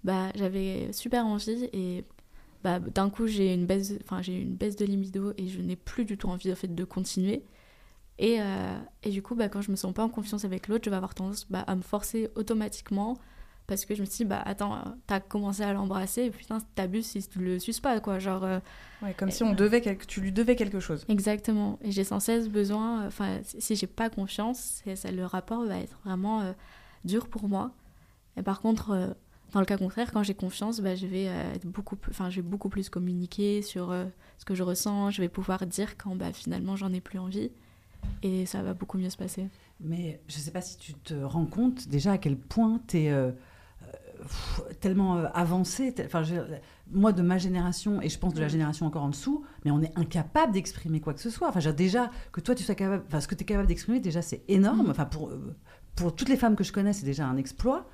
bah, 0.03 0.29
j'avais 0.35 0.91
super 0.93 1.25
envie 1.25 1.69
et 1.73 2.03
bah, 2.63 2.79
d'un 2.79 3.09
coup, 3.09 3.27
j'ai 3.27 3.53
une, 3.53 3.65
baisse, 3.65 3.93
enfin, 4.03 4.21
j'ai 4.21 4.41
une 4.41 4.55
baisse 4.55 4.75
de 4.75 4.85
libido 4.85 5.33
et 5.37 5.47
je 5.47 5.61
n'ai 5.61 5.75
plus 5.75 6.05
du 6.05 6.17
tout 6.17 6.27
envie 6.29 6.51
en 6.51 6.55
fait, 6.55 6.73
de 6.73 6.83
continuer. 6.83 7.43
Et, 8.17 8.37
euh, 8.39 8.79
et 9.03 9.09
du 9.09 9.21
coup, 9.21 9.35
bah, 9.35 9.49
quand 9.49 9.61
je 9.61 9.71
me 9.71 9.75
sens 9.75 9.93
pas 9.93 10.03
en 10.03 10.09
confiance 10.09 10.45
avec 10.45 10.67
l'autre, 10.67 10.85
je 10.85 10.89
vais 10.89 10.95
avoir 10.95 11.13
tendance 11.15 11.45
bah, 11.49 11.63
à 11.67 11.75
me 11.75 11.81
forcer 11.81 12.29
automatiquement 12.35 13.17
parce 13.67 13.85
que 13.85 13.95
je 13.95 14.01
me 14.01 14.05
suis 14.05 14.17
dit, 14.17 14.25
bah 14.25 14.41
attends, 14.45 14.77
t'as 15.07 15.19
commencé 15.19 15.61
à 15.63 15.73
l'embrasser, 15.73 16.23
et 16.25 16.29
putain, 16.31 16.59
t'abuses 16.75 17.05
si 17.07 17.27
tu 17.27 17.39
le 17.39 17.59
suces 17.59 17.79
pas, 17.79 17.99
quoi. 17.99 18.19
Genre. 18.19 18.43
euh, 18.43 18.59
Ouais, 19.01 19.13
comme 19.13 19.29
et 19.29 19.31
si 19.31 19.43
on 19.43 19.53
devait 19.53 19.81
quel- 19.81 19.97
tu 19.97 20.21
lui 20.21 20.31
devais 20.31 20.55
quelque 20.55 20.79
chose. 20.79 21.05
Exactement. 21.09 21.77
Et 21.81 21.91
j'ai 21.91 22.03
sans 22.03 22.19
cesse 22.19 22.47
besoin, 22.49 23.05
enfin, 23.07 23.39
si, 23.43 23.59
si 23.61 23.75
j'ai 23.75 23.87
pas 23.87 24.09
confiance, 24.09 24.81
c'est- 24.83 24.95
ça- 24.95 25.11
le 25.11 25.25
rapport 25.25 25.65
va 25.65 25.77
être 25.79 25.97
vraiment 26.05 26.41
euh, 26.41 26.53
dur 27.03 27.27
pour 27.27 27.47
moi. 27.49 27.71
Et 28.37 28.41
par 28.43 28.61
contre, 28.61 28.91
euh, 28.91 29.07
dans 29.53 29.59
le 29.59 29.65
cas 29.65 29.77
contraire, 29.77 30.11
quand 30.11 30.23
j'ai 30.23 30.33
confiance, 30.33 30.79
bah, 30.81 30.95
je 30.95 31.07
vais 31.07 31.27
euh, 31.27 31.53
être 31.53 31.65
beaucoup 31.65 31.95
plus, 31.95 32.11
enfin, 32.11 32.29
je 32.29 32.37
vais 32.37 32.41
beaucoup 32.47 32.69
plus 32.69 32.89
communiquer 32.89 33.61
sur 33.61 33.91
euh, 33.91 34.05
ce 34.37 34.45
que 34.45 34.55
je 34.55 34.63
ressens. 34.63 35.11
Je 35.11 35.21
vais 35.21 35.29
pouvoir 35.29 35.65
dire 35.65 35.97
quand, 35.97 36.15
bah, 36.15 36.31
finalement, 36.33 36.75
j'en 36.75 36.91
ai 36.93 37.01
plus 37.01 37.19
envie. 37.19 37.51
Et 38.23 38.45
ça 38.45 38.61
va 38.61 38.73
beaucoup 38.73 38.97
mieux 38.97 39.09
se 39.09 39.17
passer. 39.17 39.47
Mais 39.79 40.19
je 40.27 40.35
ne 40.37 40.39
sais 40.41 40.51
pas 40.51 40.61
si 40.61 40.77
tu 40.77 40.93
te 40.93 41.13
rends 41.15 41.45
compte 41.47 41.87
déjà 41.87 42.13
à 42.13 42.17
quel 42.17 42.37
point 42.37 42.79
tu 42.87 42.97
es 42.99 43.11
tellement 44.79 45.17
euh, 45.17 45.27
avancé. 45.33 45.93
Enfin, 46.05 46.23
moi, 46.91 47.11
de 47.11 47.21
ma 47.21 47.37
génération, 47.37 48.01
et 48.01 48.09
je 48.09 48.19
pense 48.19 48.33
de 48.33 48.41
la 48.41 48.47
génération 48.47 48.85
encore 48.85 49.03
en 49.03 49.09
dessous, 49.09 49.43
mais 49.63 49.71
on 49.71 49.81
est 49.81 49.97
incapable 49.97 50.53
d'exprimer 50.53 50.99
quoi 51.01 51.13
que 51.13 51.21
ce 51.21 51.29
soit. 51.29 51.49
Enfin, 51.49 51.71
déjà, 51.71 52.11
que 52.31 52.41
toi, 52.41 52.55
tu 52.55 52.63
sois 52.63 52.75
capable. 52.75 53.03
Enfin, 53.07 53.19
ce 53.19 53.27
que 53.27 53.35
tu 53.35 53.43
es 53.43 53.45
capable 53.45 53.67
d'exprimer, 53.67 53.99
déjà, 53.99 54.21
c'est 54.21 54.43
énorme. 54.47 54.89
Enfin, 54.89 55.05
pour, 55.05 55.29
euh, 55.29 55.55
pour 55.95 56.15
toutes 56.15 56.29
les 56.29 56.37
femmes 56.37 56.55
que 56.55 56.63
je 56.63 56.71
connais, 56.71 56.93
c'est 56.93 57.05
déjà 57.05 57.25
un 57.25 57.37
exploit. 57.37 57.89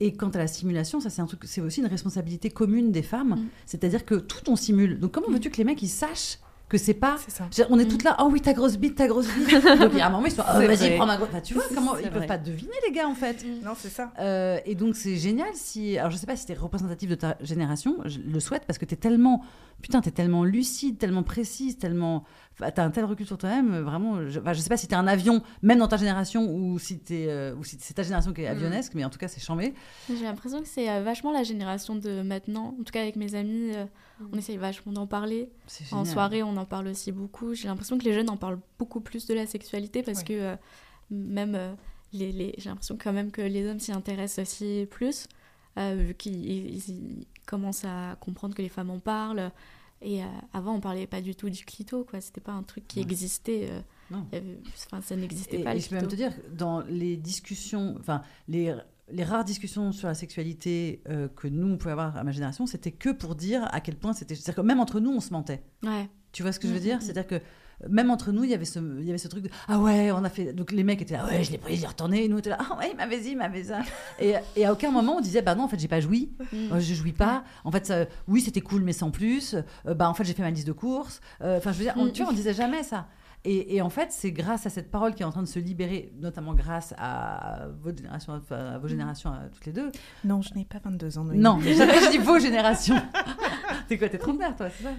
Et 0.00 0.14
quant 0.14 0.30
à 0.30 0.38
la 0.38 0.48
simulation, 0.48 0.98
ça 1.00 1.10
c'est 1.10 1.22
un 1.22 1.26
truc, 1.26 1.42
c'est 1.44 1.60
aussi 1.60 1.80
une 1.80 1.86
responsabilité 1.86 2.50
commune 2.50 2.90
des 2.90 3.02
femmes. 3.02 3.44
C'est-à-dire 3.66 4.04
que 4.04 4.16
tout 4.16 4.50
on 4.50 4.56
simule. 4.56 4.98
Donc 4.98 5.12
comment 5.12 5.30
veux-tu 5.30 5.48
que 5.50 5.58
les 5.58 5.64
mecs 5.64 5.80
ils 5.80 5.88
sachent 5.88 6.38
que 6.72 6.78
c'est 6.78 6.94
pas 6.94 7.16
On 7.68 7.78
est 7.78 7.84
toutes 7.84 8.02
là, 8.02 8.16
oh 8.18 8.28
oui, 8.32 8.40
ta 8.40 8.54
grosse 8.54 8.78
bite, 8.78 8.94
ta 8.94 9.06
grosse 9.06 9.28
bite. 9.28 9.50
Donc 9.78 9.90
il 9.92 9.98
y 9.98 10.00
a 10.00 10.06
un 10.06 10.10
moment, 10.10 10.24
ils 10.24 10.32
sont, 10.32 10.42
oh, 10.42 10.58
vas-y, 10.58 10.96
prends 10.96 11.04
ma 11.04 11.16
grosse. 11.16 11.28
Enfin, 11.28 11.42
tu 11.42 11.52
vois 11.52 11.64
comment 11.74 11.98
ils 11.98 12.10
peuvent 12.10 12.26
pas 12.26 12.38
deviner 12.38 12.72
les 12.86 12.92
gars 12.92 13.06
en 13.06 13.14
fait. 13.14 13.44
Non, 13.62 13.72
c'est 13.76 13.90
ça. 13.90 14.10
Euh, 14.18 14.58
et 14.64 14.74
donc 14.74 14.96
c'est 14.96 15.16
génial 15.16 15.50
si. 15.52 15.98
Alors 15.98 16.10
je 16.10 16.16
sais 16.16 16.26
pas 16.26 16.34
si 16.34 16.46
t'es 16.46 16.54
représentatif 16.54 17.10
de 17.10 17.14
ta 17.14 17.36
génération, 17.42 17.98
je 18.06 18.20
le 18.20 18.40
souhaite 18.40 18.64
parce 18.66 18.78
que 18.78 18.86
t'es 18.86 18.96
tellement. 18.96 19.42
Putain, 19.82 20.00
t'es 20.00 20.12
tellement 20.12 20.44
lucide, 20.44 20.96
tellement 20.96 21.22
précise, 21.22 21.76
tellement. 21.76 22.24
T'as 22.58 22.84
un 22.84 22.90
tel 22.90 23.04
recul 23.06 23.26
sur 23.26 23.38
toi-même, 23.38 23.72
euh, 23.74 23.82
vraiment. 23.82 24.28
Je, 24.28 24.38
enfin, 24.38 24.52
je 24.52 24.60
sais 24.60 24.68
pas 24.68 24.76
si 24.76 24.86
t'es 24.86 24.94
un 24.94 25.06
avion, 25.06 25.42
même 25.62 25.78
dans 25.78 25.88
ta 25.88 25.96
génération, 25.96 26.48
ou 26.54 26.78
si, 26.78 26.98
t'es, 27.00 27.26
euh, 27.28 27.54
ou 27.56 27.64
si 27.64 27.76
c'est 27.80 27.94
ta 27.94 28.02
génération 28.02 28.32
qui 28.32 28.42
est 28.42 28.48
Mm. 28.48 28.56
avionesque, 28.56 28.92
mais 28.94 29.04
en 29.04 29.10
tout 29.10 29.18
cas 29.18 29.26
c'est 29.28 29.40
chambé. 29.40 29.74
J'ai 30.08 30.22
l'impression 30.22 30.60
que 30.60 30.68
c'est 30.68 30.88
euh, 30.90 31.02
vachement 31.02 31.32
la 31.32 31.42
génération 31.42 31.96
de 31.96 32.22
maintenant. 32.22 32.76
En 32.78 32.84
tout 32.84 32.92
cas, 32.92 33.00
avec 33.00 33.16
mes 33.16 33.34
amis, 33.34 33.72
euh, 33.74 33.84
on 34.32 34.36
essaye 34.38 34.58
vachement 34.58 34.92
d'en 34.92 35.06
parler. 35.06 35.50
En 35.92 36.04
soirée, 36.04 36.42
on 36.42 36.56
en 36.56 36.64
parle 36.66 36.88
aussi 36.88 37.10
beaucoup. 37.10 37.54
J'ai 37.54 37.68
l'impression 37.68 37.98
que 37.98 38.04
les 38.04 38.12
jeunes 38.12 38.30
en 38.30 38.36
parlent 38.36 38.60
beaucoup 38.78 39.00
plus 39.00 39.26
de 39.26 39.34
la 39.34 39.46
sexualité 39.46 40.02
parce 40.02 40.18
Ouais. 40.18 40.24
que 40.24 40.56
même 41.10 41.58
les, 42.12 42.30
les- 42.32 42.54
j'ai 42.58 42.68
l'impression 42.68 42.96
quand 43.02 43.12
même 43.12 43.30
que 43.30 43.40
les 43.42 43.66
hommes 43.68 43.80
s'y 43.80 43.92
intéressent 43.92 44.46
aussi 44.46 44.86
plus, 44.90 45.26
vu 45.76 46.14
qu'ils 46.14 46.44
ils- 46.50 46.88
ils 46.90 47.26
commencent 47.46 47.84
à 47.86 48.16
comprendre 48.20 48.54
que 48.54 48.62
les 48.62 48.68
femmes 48.68 48.90
en 48.90 48.98
parlent. 49.00 49.50
Et 50.02 50.22
euh, 50.22 50.26
avant, 50.52 50.74
on 50.74 50.80
parlait 50.80 51.06
pas 51.06 51.20
du 51.20 51.34
tout 51.34 51.48
du 51.48 51.64
clito, 51.64 52.04
quoi. 52.04 52.20
C'était 52.20 52.40
pas 52.40 52.52
un 52.52 52.62
truc 52.64 52.86
qui 52.88 52.98
Ouais. 52.98 53.02
existait. 53.04 53.68
euh, 53.70 53.80
Non. 54.10 54.26
avait- 54.32 54.58
Enfin, 54.86 55.00
ça 55.00 55.14
n'existait 55.16 55.62
pas. 55.62 55.74
et 55.76 55.80
je 55.80 55.88
peux 55.88 55.94
même 55.96 56.08
te 56.08 56.16
dire, 56.16 56.32
dans 56.52 56.80
les 56.80 57.16
discussions, 57.16 57.94
enfin, 58.00 58.22
les, 58.48 58.74
les 59.10 59.24
rares 59.24 59.44
discussions 59.44 59.92
sur 59.92 60.08
la 60.08 60.14
sexualité 60.14 61.02
euh, 61.08 61.28
que 61.28 61.46
nous, 61.48 61.68
on 61.72 61.76
pouvait 61.78 61.92
avoir 61.92 62.16
à 62.16 62.24
ma 62.24 62.32
génération, 62.32 62.66
c'était 62.66 62.90
que 62.92 63.10
pour 63.10 63.34
dire 63.34 63.68
à 63.72 63.80
quel 63.80 63.96
point 63.96 64.12
c'était. 64.12 64.34
C'est-à-dire 64.34 64.56
que 64.62 64.66
même 64.66 64.80
entre 64.80 65.00
nous, 65.00 65.10
on 65.12 65.20
se 65.20 65.32
mentait. 65.32 65.62
Ouais. 65.82 66.08
Tu 66.32 66.42
vois 66.42 66.52
ce 66.52 66.58
que 66.60 66.66
je 66.66 66.72
veux 66.72 66.78
Mm, 66.78 66.82
dire? 66.82 66.94
mm, 66.96 66.98
mm. 66.98 67.00
C'est-à-dire 67.02 67.26
que 67.26 67.40
même 67.88 68.10
entre 68.10 68.32
nous, 68.32 68.44
il 68.44 68.50
y 68.50 68.54
avait 68.54 68.64
ce, 68.64 68.78
il 68.78 69.04
y 69.06 69.08
avait 69.10 69.18
ce 69.18 69.28
truc 69.28 69.44
de 69.44 69.50
Ah 69.68 69.78
ouais, 69.80 70.12
on 70.12 70.24
a 70.24 70.28
fait. 70.28 70.52
Donc 70.52 70.72
les 70.72 70.84
mecs 70.84 71.02
étaient 71.02 71.16
là, 71.16 71.26
ouais, 71.26 71.42
je 71.44 71.50
l'ai 71.52 71.58
pris, 71.58 71.76
l'ai 71.76 71.86
retourné. 71.86 72.24
Et 72.24 72.28
nous, 72.28 72.36
on 72.36 72.38
était 72.38 72.50
là, 72.50 72.58
Ah 72.60 72.76
ouais, 72.78 72.90
il 72.92 72.96
m'avait 72.96 73.20
dit, 73.20 73.30
il 73.30 73.36
m'avait 73.38 73.64
ça. 73.64 73.80
et, 74.20 74.34
et 74.56 74.66
à 74.66 74.72
aucun 74.72 74.90
moment, 74.90 75.16
on 75.16 75.20
disait 75.20 75.42
Bah 75.42 75.54
non, 75.54 75.64
en 75.64 75.68
fait, 75.68 75.78
j'ai 75.78 75.88
pas 75.88 76.00
joui. 76.00 76.32
Mm. 76.52 76.72
Euh, 76.72 76.80
je 76.80 76.94
jouis 76.94 77.12
pas. 77.12 77.44
En 77.64 77.70
fait, 77.72 77.86
ça- 77.86 78.06
oui, 78.28 78.40
c'était 78.40 78.60
cool, 78.60 78.82
mais 78.82 78.92
sans 78.92 79.10
plus. 79.10 79.54
Euh, 79.86 79.94
bah 79.94 80.08
en 80.08 80.14
fait, 80.14 80.24
j'ai 80.24 80.34
fait 80.34 80.42
ma 80.42 80.50
liste 80.50 80.66
de 80.66 80.72
courses. 80.72 81.20
Euh, 81.42 81.58
Enfin, 81.58 81.72
je 81.72 81.78
veux 81.78 81.84
dire, 81.84 81.94
on, 81.96 82.08
tu 82.10 82.22
vois, 82.22 82.32
on 82.32 82.34
disait 82.34 82.54
jamais 82.54 82.82
ça. 82.82 83.06
Et, 83.44 83.74
et 83.74 83.82
en 83.82 83.90
fait, 83.90 84.12
c'est 84.12 84.30
grâce 84.30 84.66
à 84.66 84.70
cette 84.70 84.88
parole 84.88 85.14
qui 85.16 85.22
est 85.22 85.26
en 85.26 85.32
train 85.32 85.42
de 85.42 85.48
se 85.48 85.58
libérer, 85.58 86.12
notamment 86.20 86.54
grâce 86.54 86.94
à 86.96 87.66
votre 87.82 87.96
génération, 87.98 88.34
enfin, 88.34 88.56
à 88.74 88.78
vos 88.78 88.86
générations, 88.86 89.30
à 89.30 89.40
toutes 89.52 89.66
les 89.66 89.72
deux. 89.72 89.90
Non, 90.24 90.42
je 90.42 90.54
n'ai 90.54 90.64
pas 90.64 90.78
22 90.84 91.18
ans. 91.18 91.24
Noémie. 91.24 91.40
Non, 91.42 91.58
je 91.60 92.10
dis 92.12 92.18
vos 92.18 92.38
générations. 92.38 92.94
T'es 93.88 93.98
quoi, 93.98 94.08
t'es 94.08 94.18
trentenaire, 94.18 94.54
toi, 94.56 94.68
c'est 94.70 94.84
ça? 94.84 94.90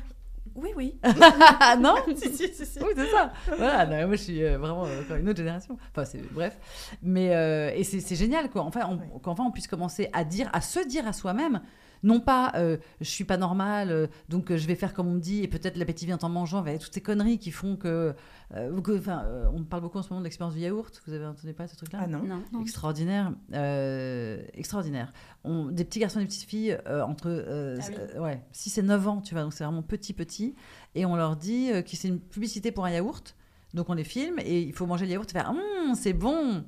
Oui, 0.55 0.69
oui. 0.75 0.99
Non 1.79 1.95
Si, 2.15 2.29
si, 2.35 2.47
si, 2.53 2.65
si. 2.65 2.79
Oui, 2.79 2.89
c'est 2.95 3.07
ça. 3.07 3.33
Voilà, 3.47 3.85
non, 3.85 4.07
moi 4.07 4.15
je 4.15 4.21
suis 4.21 4.43
euh, 4.43 4.57
vraiment 4.57 4.85
euh, 4.85 5.01
encore 5.01 5.17
une 5.17 5.29
autre 5.29 5.37
génération. 5.37 5.77
Enfin, 5.91 6.05
c'est 6.05 6.21
bref. 6.31 6.57
Mais 7.01 7.35
euh, 7.35 7.71
et 7.75 7.83
c'est 7.83 8.15
génial 8.15 8.49
quoi. 8.49 8.61
Enfin, 8.63 8.81
on, 8.89 9.19
qu'enfin 9.19 9.43
on 9.43 9.51
puisse 9.51 9.67
commencer 9.67 10.09
à 10.13 10.23
dire, 10.23 10.49
à 10.53 10.61
se 10.61 10.85
dire 10.87 11.07
à 11.07 11.13
soi-même. 11.13 11.61
Non 12.03 12.19
pas, 12.19 12.51
euh, 12.55 12.77
je 12.99 13.05
suis 13.09 13.23
pas 13.23 13.37
normal, 13.37 13.89
euh, 13.89 14.07
donc 14.29 14.51
euh, 14.51 14.57
je 14.57 14.67
vais 14.67 14.75
faire 14.75 14.93
comme 14.93 15.07
on 15.07 15.13
me 15.13 15.19
dit, 15.21 15.41
et 15.41 15.47
peut-être 15.47 15.77
l'appétit 15.77 16.05
vient 16.05 16.17
en 16.21 16.29
mangeant, 16.29 16.59
avec 16.59 16.79
toutes 16.79 16.93
ces 16.93 17.01
conneries 17.01 17.39
qui 17.39 17.51
font 17.51 17.75
que. 17.77 18.13
euh, 18.55 18.69
euh, 18.85 19.47
on 19.53 19.63
parle 19.63 19.81
beaucoup 19.81 19.97
en 19.97 20.03
ce 20.03 20.09
moment 20.09 20.19
de 20.19 20.25
l'expérience 20.25 20.53
du 20.53 20.59
yaourt. 20.61 21.01
Vous 21.07 21.13
avez 21.13 21.25
entendu 21.25 21.53
parler 21.53 21.67
de 21.69 21.71
ce 21.71 21.77
truc-là? 21.77 21.99
Ah 22.03 22.07
non. 22.07 22.21
Non. 22.51 22.61
Extraordinaire, 22.61 23.31
euh, 23.53 24.43
extraordinaire. 24.53 25.11
On, 25.43 25.65
des 25.65 25.85
petits 25.85 25.99
garçons 25.99 26.19
et 26.19 26.23
des 26.23 26.27
petites 26.27 26.47
filles 26.49 26.77
euh, 26.87 27.01
entre 27.03 27.27
euh, 27.29 27.77
Ah 27.81 27.85
oui. 27.89 27.95
euh, 28.15 28.19
ouais, 28.21 28.43
6 28.51 28.77
et 28.77 28.81
9 28.83 29.07
ans, 29.07 29.21
tu 29.21 29.33
vois, 29.33 29.43
donc 29.43 29.53
c'est 29.53 29.63
vraiment 29.63 29.81
petit 29.81 30.13
petit, 30.13 30.55
et 30.95 31.05
on 31.05 31.15
leur 31.15 31.35
dit 31.35 31.71
euh, 31.71 31.81
que 31.81 31.95
c'est 31.95 32.07
une 32.09 32.19
publicité 32.19 32.71
pour 32.71 32.85
un 32.85 32.91
yaourt, 32.91 33.35
donc 33.73 33.89
on 33.89 33.93
les 33.93 34.03
filme 34.03 34.39
et 34.39 34.61
il 34.61 34.73
faut 34.73 34.85
manger 34.85 35.05
le 35.05 35.13
yaourt 35.13 35.29
et 35.29 35.33
faire 35.33 35.49
Hum, 35.49 35.95
c'est 35.95 36.13
bon. 36.13 36.63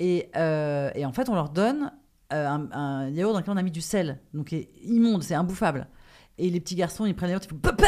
Et, 0.00 0.30
euh, 0.36 0.90
et 0.94 1.04
en 1.04 1.12
fait, 1.12 1.28
on 1.28 1.34
leur 1.34 1.50
donne 1.50 1.92
euh, 2.32 2.48
un, 2.48 2.72
un 2.72 3.08
yaourt 3.10 3.32
dans 3.32 3.40
lequel 3.40 3.54
on 3.54 3.56
a 3.56 3.62
mis 3.62 3.70
du 3.70 3.80
sel, 3.80 4.20
donc 4.34 4.52
est 4.52 4.70
immonde, 4.82 5.22
c'est 5.22 5.34
imbouffable. 5.34 5.88
Et 6.38 6.50
les 6.50 6.60
petits 6.60 6.74
garçons, 6.74 7.06
ils 7.06 7.14
prennent 7.14 7.28
le 7.28 7.32
yaourt, 7.32 7.44
ils 7.44 7.50
font 7.50 7.58
Papa 7.58 7.86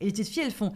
Et 0.00 0.06
les 0.06 0.10
petites 0.10 0.28
filles, 0.28 0.44
elles 0.44 0.52
font 0.52 0.72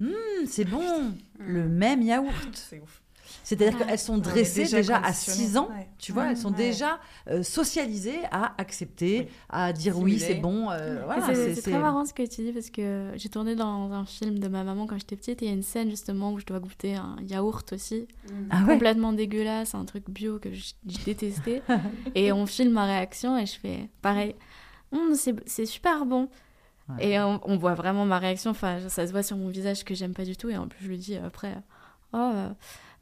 Hum, 0.00 0.12
c'est 0.46 0.64
bon, 0.64 1.14
le 1.38 1.68
même 1.68 2.02
yaourt. 2.02 2.30
C'est 2.54 2.80
ouf. 2.80 3.02
C'est-à-dire 3.48 3.78
Ah. 3.80 3.84
qu'elles 3.84 3.98
sont 4.00 4.18
dressées 4.18 4.64
déjà 4.64 4.78
déjà, 4.78 4.96
à 4.96 5.02
conditionnées. 5.02 5.38
6 5.38 5.56
ans, 5.56 5.68
Ouais. 5.70 5.88
tu 5.98 6.10
vois, 6.10 6.24
Ouais. 6.24 6.30
elles 6.30 6.36
sont 6.36 6.50
Ouais. 6.50 6.56
déjà 6.56 6.98
euh, 7.30 7.44
socialisées 7.44 8.18
à 8.32 8.54
accepter, 8.58 9.18
Oui. 9.20 9.28
à 9.50 9.72
dire 9.72 9.96
oui, 10.00 10.18
c'est 10.18 10.34
bon. 10.34 10.68
euh, 10.72 11.00
voilà, 11.04 11.32
c'est- 11.32 11.62
très 11.62 11.78
marrant 11.78 12.04
ce 12.04 12.12
que 12.12 12.24
tu 12.26 12.42
dis 12.42 12.52
parce 12.52 12.70
que 12.70 13.12
j'ai 13.14 13.28
tourné 13.28 13.54
dans 13.54 13.92
un 13.92 14.04
film 14.04 14.40
de 14.40 14.48
ma 14.48 14.64
maman 14.64 14.86
quand 14.88 14.98
j'étais 14.98 15.14
petite 15.14 15.42
et 15.42 15.44
il 15.44 15.48
y 15.48 15.52
a 15.52 15.54
une 15.54 15.62
scène 15.62 15.90
justement 15.90 16.32
où 16.32 16.40
je 16.40 16.44
dois 16.44 16.58
goûter 16.58 16.96
un 16.96 17.16
yaourt 17.28 17.72
aussi. 17.72 18.08
Ah 18.50 18.64
ouais 18.64 18.72
Complètement 18.74 19.12
dégueulasse, 19.12 19.76
un 19.76 19.84
truc 19.84 20.10
bio 20.10 20.40
que 20.40 20.50
j'ai 20.52 20.74
détesté. 21.04 21.62
et 22.16 22.32
on 22.32 22.46
filme 22.46 22.72
ma 22.72 22.84
réaction 22.86 23.38
et 23.38 23.46
je 23.46 23.56
fais 23.60 23.88
pareil. 24.02 24.34
Hum, 24.90 25.14
c'est 25.14 25.36
c'est 25.48 25.66
super 25.66 26.04
bon. 26.04 26.28
Ouais. 26.88 27.10
Et 27.10 27.20
on, 27.20 27.40
on 27.44 27.56
voit 27.56 27.74
vraiment 27.74 28.04
ma 28.06 28.18
réaction. 28.18 28.50
Enfin, 28.50 28.78
ça 28.88 29.06
se 29.06 29.12
voit 29.12 29.22
sur 29.22 29.36
mon 29.36 29.48
visage 29.50 29.84
que 29.84 29.94
j'aime 29.94 30.14
pas 30.14 30.24
du 30.24 30.36
tout. 30.36 30.48
Et 30.50 30.56
en 30.56 30.66
plus, 30.66 30.84
je 30.84 30.88
lui 30.88 30.98
dis 30.98 31.16
après 31.16 31.56
Oh, 32.12 32.16
euh, 32.34 32.48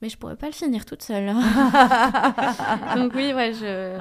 mais 0.05 0.11
je 0.11 0.19
pourrais 0.19 0.37
pas 0.37 0.49
le 0.49 0.53
finir 0.53 0.85
toute 0.85 1.01
seule. 1.03 1.29
Donc 2.97 3.13
oui, 3.15 3.33
ouais, 3.33 3.55
je... 3.55 3.97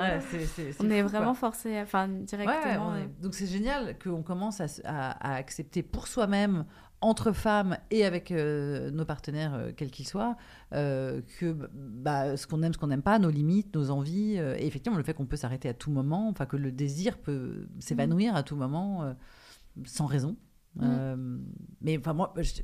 On 0.82 0.90
est 0.90 1.02
fou, 1.02 1.08
vraiment 1.08 1.34
forcé, 1.34 1.80
enfin 1.82 2.10
directement. 2.10 2.92
Donc 3.22 3.34
c'est 3.36 3.48
génial 3.48 3.98
qu'on 3.98 4.22
commence 4.22 4.60
à, 4.60 4.66
s- 4.66 4.82
à- 4.84 5.12
à 5.12 5.36
accepter 5.36 5.82
pour 5.82 6.08
soi-même, 6.10 6.66
entre 7.00 7.32
femmes 7.32 7.78
et 7.90 8.04
avec 8.06 8.32
euh, 8.32 8.92
nos 8.92 9.06
partenaires, 9.06 9.54
euh, 9.54 9.72
quels 9.76 9.92
qu'ils 9.92 10.08
soient, 10.08 10.36
euh, 10.74 11.22
que 11.40 11.56
bah, 11.74 12.36
ce 12.36 12.48
qu'on 12.48 12.62
aime, 12.64 12.74
ce 12.74 12.78
qu'on 12.78 12.88
n'aime 12.88 13.02
pas, 13.02 13.18
nos 13.18 13.30
limites, 13.30 13.74
nos 13.74 13.90
envies, 13.90 14.36
et 14.36 14.68
effectivement 14.68 14.98
le 14.98 15.04
fait 15.06 15.14
qu'on 15.14 15.26
peut 15.26 15.38
s'arrêter 15.38 15.70
à 15.70 15.74
tout 15.74 15.90
moment, 15.92 16.28
enfin 16.28 16.46
que 16.46 16.58
le 16.58 16.72
désir 16.74 17.18
peut 17.18 17.68
s'évanouir 17.80 18.36
à 18.36 18.44
tout 18.44 18.58
moment, 18.58 19.16
sans 19.86 20.06
raison. 20.06 20.36
Mm. 20.76 21.40
Mais 21.82 21.98
enfin 21.98 22.14
moi, 22.14 22.34
je- 22.38 22.62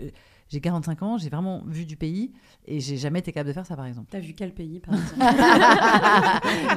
j'ai 0.50 0.60
45 0.62 1.04
ans, 1.04 1.18
j'ai 1.18 1.30
vraiment 1.30 1.64
vu 1.66 1.86
du 1.86 1.96
pays 1.96 2.32
et 2.66 2.80
j'ai 2.80 2.98
jamais 2.98 3.20
été 3.20 3.32
capable 3.32 3.50
de 3.50 3.54
faire 3.54 3.66
ça 3.66 3.76
par 3.76 3.86
exemple. 3.86 4.08
T'as 4.12 4.20
vu 4.20 4.34
quel 4.34 4.54
pays, 4.54 4.80
par 4.80 4.94
exemple? 5.00 5.20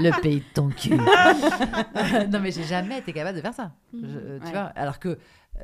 Le 0.02 0.20
pays 0.20 0.40
de 0.40 0.44
ton 0.54 0.68
cul. 0.70 0.90
non, 2.30 2.40
mais 2.40 2.50
j'ai 2.50 2.64
jamais 2.64 2.98
été 2.98 3.12
capable 3.12 3.36
de 3.36 3.42
faire 3.42 3.54
ça. 3.54 3.72
Je- 3.92 3.98
Mhm. 3.98 4.06
euh, 4.14 4.38
tu 4.38 4.44
Ouais. 4.46 4.50
vois, 4.52 4.62
alors 4.76 4.98
que 4.98 5.08
euh, 5.08 5.16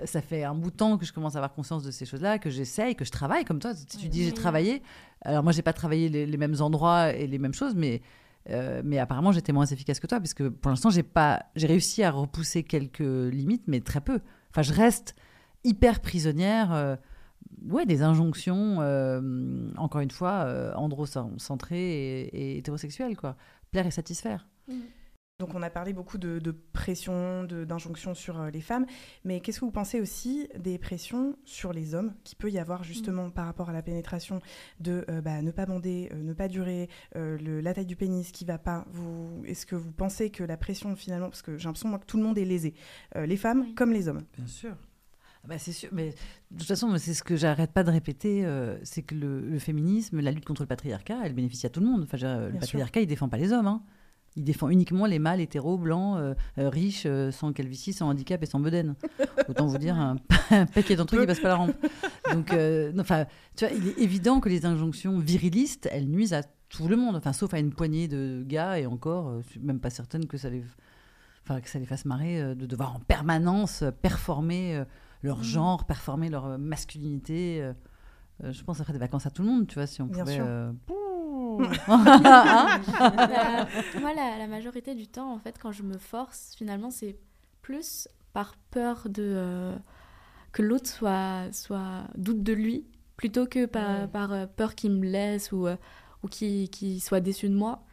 ça 0.05 0.21
fait 0.21 0.45
un 0.45 0.55
bout 0.55 0.71
de 0.71 0.77
temps 0.77 0.97
que 0.99 1.05
je 1.07 1.13
commence 1.13 1.35
à 1.35 1.39
avoir 1.39 1.53
conscience 1.55 1.83
de 1.83 1.91
ces 1.91 2.05
choses-là, 2.07 2.39
que 2.39 2.51
j'essaye, 2.51 2.95
que 2.95 3.05
je 3.05 3.11
travaille 3.11 3.45
comme 3.45 3.59
toi. 3.59 3.75
Si 3.75 3.87
tu 3.87 4.09
dis 4.09 4.25
j'ai 4.25 4.33
travaillé, 4.33 4.83
alors 5.23 5.43
moi 5.43 5.53
j'ai 5.53 5.63
pas 5.63 5.73
travaillé 5.73 6.09
les, 6.09 6.27
les 6.27 6.37
mêmes 6.37 6.57
endroits 6.61 7.13
et 7.13 7.27
les 7.27 7.39
mêmes 7.39 7.55
choses, 7.55 7.75
mais 7.75 8.03
euh, 8.51 8.81
mais 8.85 8.99
apparemment 8.99 9.33
j'étais 9.33 9.53
moins 9.53 9.67
efficace 9.67 10.01
que 10.01 10.07
toi, 10.07 10.19
puisque 10.21 10.49
pour 10.49 10.71
l'instant 10.71 10.89
j'ai 10.91 11.03
pas, 11.03 11.45
j'ai 11.57 11.67
réussi 11.67 12.03
à 12.03 12.11
repousser 12.11 12.63
quelques 12.63 13.01
limites, 13.01 13.65
mais 13.67 13.81
très 13.81 14.01
peu. 14.01 14.21
Enfin, 14.51 14.63
je 14.63 14.73
reste 14.73 15.15
hyper 15.65 16.01
prisonnière. 16.01 16.73
euh, 16.73 16.97
ouais, 17.67 17.87
des 17.87 18.03
injonctions, 18.03 18.79
euh, 18.81 19.71
encore 19.77 20.01
une 20.01 20.11
fois, 20.11 20.45
euh, 20.47 20.73
androcentrées 20.75 22.23
et, 22.25 22.55
et 22.55 22.59
hétérosexuelles, 22.59 23.17
quoi. 23.17 23.37
Plaire 23.71 23.87
et 23.87 23.91
satisfaire. 23.91 24.47
Donc 25.41 25.55
on 25.55 25.63
a 25.63 25.71
parlé 25.71 25.93
beaucoup 25.93 26.19
de, 26.19 26.41
de 26.41 26.51
pression, 26.51 27.45
de- 27.45 27.65
d'injonctions 27.65 28.13
sur 28.13 28.41
euh, 28.41 28.51
les 28.51 28.61
femmes, 28.61 28.87
mais 29.25 29.39
qu'est-ce 29.39 29.61
que 29.61 29.65
vous 29.65 29.71
pensez 29.71 30.01
aussi 30.01 30.49
des 30.59 30.79
pressions 30.79 31.37
sur 31.45 31.73
les 31.73 31.95
hommes 31.95 32.13
qui 32.25 32.35
peut 32.35 32.51
y 32.51 32.59
avoir 32.59 32.83
justement 32.83 33.31
par 33.31 33.47
rapport 33.47 33.69
à 33.71 33.73
la 33.73 33.81
pénétration 33.83 34.41
de 34.81 35.05
euh, 35.09 35.21
bah, 35.21 35.41
ne 35.41 35.53
pas 35.53 35.65
bander, 35.65 36.09
euh, 36.13 36.23
ne 36.25 36.33
pas 36.33 36.49
durer, 36.49 36.89
euh, 37.15 37.39
le- 37.39 37.61
la 37.61 37.73
taille 37.73 37.87
du 37.87 37.95
pénis 37.95 38.33
qui 38.33 38.45
va 38.45 38.59
pas? 38.59 38.85
Est-ce 39.45 39.65
que 39.65 39.77
vous 39.77 39.93
pensez 39.93 40.31
que 40.31 40.43
la 40.43 40.57
pression 40.57 40.97
finalement, 40.97 41.29
parce 41.29 41.43
que 41.43 41.57
j'ai 41.57 41.67
l'impression 41.67 41.97
que 41.97 42.05
tout 42.05 42.17
le 42.17 42.25
monde 42.25 42.37
est 42.39 42.45
lésé, 42.45 42.75
euh, 43.15 43.25
les 43.25 43.37
femmes 43.37 43.75
comme 43.77 43.93
les 43.93 44.09
hommes? 44.09 44.25
Bien 44.37 44.47
sûr. 44.49 44.75
Ah 45.45 45.49
bah, 45.49 45.59
c'est 45.59 45.73
sûr, 45.73 45.89
mais 45.93 46.15
de 46.51 46.59
toute 46.59 46.67
façon, 46.67 46.95
c'est 46.99 47.15
ce 47.15 47.23
que 47.23 47.37
j'arrête 47.37 47.73
pas 47.73 47.85
de 47.85 47.91
répéter, 47.91 48.45
euh, 48.45 48.77
c'est 48.83 49.03
que 49.03 49.15
le, 49.15 49.41
le 49.41 49.59
féminisme, 49.59 50.21
la 50.21 50.31
lutte 50.33 50.45
contre 50.45 50.63
le 50.63 50.67
patriarcat, 50.69 51.19
elle 51.25 51.33
bénéficie 51.33 51.67
à 51.67 51.71
tout 51.71 51.81
le 51.81 51.87
monde. 51.87 52.03
Enfin, 52.05 52.17
dire, 52.17 52.29
le 52.39 52.43
Bien 52.51 52.51
sûr. 52.53 52.61
patriarcat, 52.61 53.01
il 53.01 53.07
défend 53.07 53.29
pas 53.29 53.37
les 53.39 53.53
hommes. 53.53 53.67
hein. 53.67 53.83
Il 54.37 54.45
défend 54.45 54.69
uniquement 54.69 55.07
les 55.07 55.19
mâles 55.19 55.41
hétéros, 55.41 55.79
blancs, 55.79 56.17
euh, 56.19 56.35
euh, 56.59 56.69
riches, 56.69 57.05
euh, 57.07 57.31
sans 57.33 57.53
calvitie, 57.53 57.93
sans 57.93 58.09
handicap 58.09 58.41
et 58.43 58.47
sans 58.47 58.61
bedaine. 58.61 58.95
Autant 59.49 59.67
vous 59.67 59.79
dire 59.79 59.97
un, 59.97 60.17
un 60.51 60.67
paquet 60.67 60.95
d'entre 60.97 61.17
eux 61.17 61.21
qui 61.21 61.27
passent 61.27 61.41
pas 61.41 61.49
la 61.49 61.57
rampe. 61.57 61.75
Donc, 62.33 62.53
enfin, 63.01 63.25
tu 63.57 63.65
vois, 63.67 63.75
il 63.77 63.89
est 63.89 63.99
évident 63.99 64.39
que 64.41 64.49
les 64.49 64.65
injonctions 64.67 65.19
virilistes, 65.19 65.89
elles 65.91 66.09
nuisent 66.09 66.35
à 66.35 66.43
tout 66.69 66.87
le 66.89 66.97
monde. 66.97 67.17
Enfin, 67.17 67.33
sauf 67.33 67.55
à 67.55 67.59
une 67.59 67.73
poignée 67.73 68.07
de 68.07 68.45
gars, 68.47 68.79
et 68.79 68.87
encore, 68.87 69.41
je 69.43 69.49
suis 69.51 69.61
même 69.61 69.81
pas 69.81 69.91
certaine 69.91 70.27
que 70.27 70.37
ça 70.37 70.51
les, 70.51 70.63
enfin, 71.45 71.61
que 71.61 71.69
ça 71.69 71.79
les 71.81 71.87
fasse 71.87 72.05
marrer 72.05 72.55
de 72.55 72.67
devoir 72.67 72.95
en 72.95 73.01
permanence 73.01 73.83
performer 74.03 74.85
leur 75.23 75.39
Mm. 75.39 75.43
genre, 75.43 75.85
performer 75.87 76.29
leur 76.31 76.47
euh, 76.47 76.59
masculinité. 76.59 77.63
euh. 77.63 77.73
Euh, 78.45 78.53
je 78.53 78.65
pense 78.65 78.77
que 78.77 78.79
ça 78.79 78.85
ferait 78.85 78.95
des 78.95 78.99
vacances 79.01 79.27
à 79.27 79.31
tout 79.31 79.43
le 79.43 79.49
monde, 79.49 79.67
tu 79.67 79.75
vois, 79.75 79.87
si 79.87 80.03
on 80.03 80.09
Bien 80.09 80.23
pouvait. 80.23 80.37
sûr. 80.37 80.45
euh, 80.47 80.73
La- 83.29 83.69
moi, 84.01 84.15
la, 84.15 84.39
la 84.39 84.47
majorité 84.47 84.95
du 84.95 85.07
temps, 85.07 85.33
en 85.33 85.39
fait, 85.39 85.59
quand 85.61 85.73
je 85.73 85.83
me 85.83 85.99
force, 85.99 86.55
finalement, 86.57 86.91
c'est 86.91 87.17
plus 87.63 88.09
par 88.33 88.57
peur 88.71 89.09
de 89.09 89.23
euh, 89.25 89.77
que 90.53 90.63
l'autre 90.63 90.87
soit, 90.89 91.53
soit 91.53 92.05
doute 92.17 92.43
de 92.43 92.53
lui, 92.53 92.87
plutôt 93.17 93.47
que 93.47 93.67
par, 93.67 94.09
par 94.11 94.33
euh, 94.33 94.47
peur 94.47 94.75
qu'il 94.75 94.93
me 94.93 95.07
laisse 95.07 95.53
ou, 95.53 95.67
euh, 95.67 95.77
ou 96.23 96.29
qu'il 96.29 96.71
qu'il 96.71 97.03
soit 97.03 97.21
déçu 97.21 97.49
de 97.49 97.55
moi. 97.55 97.85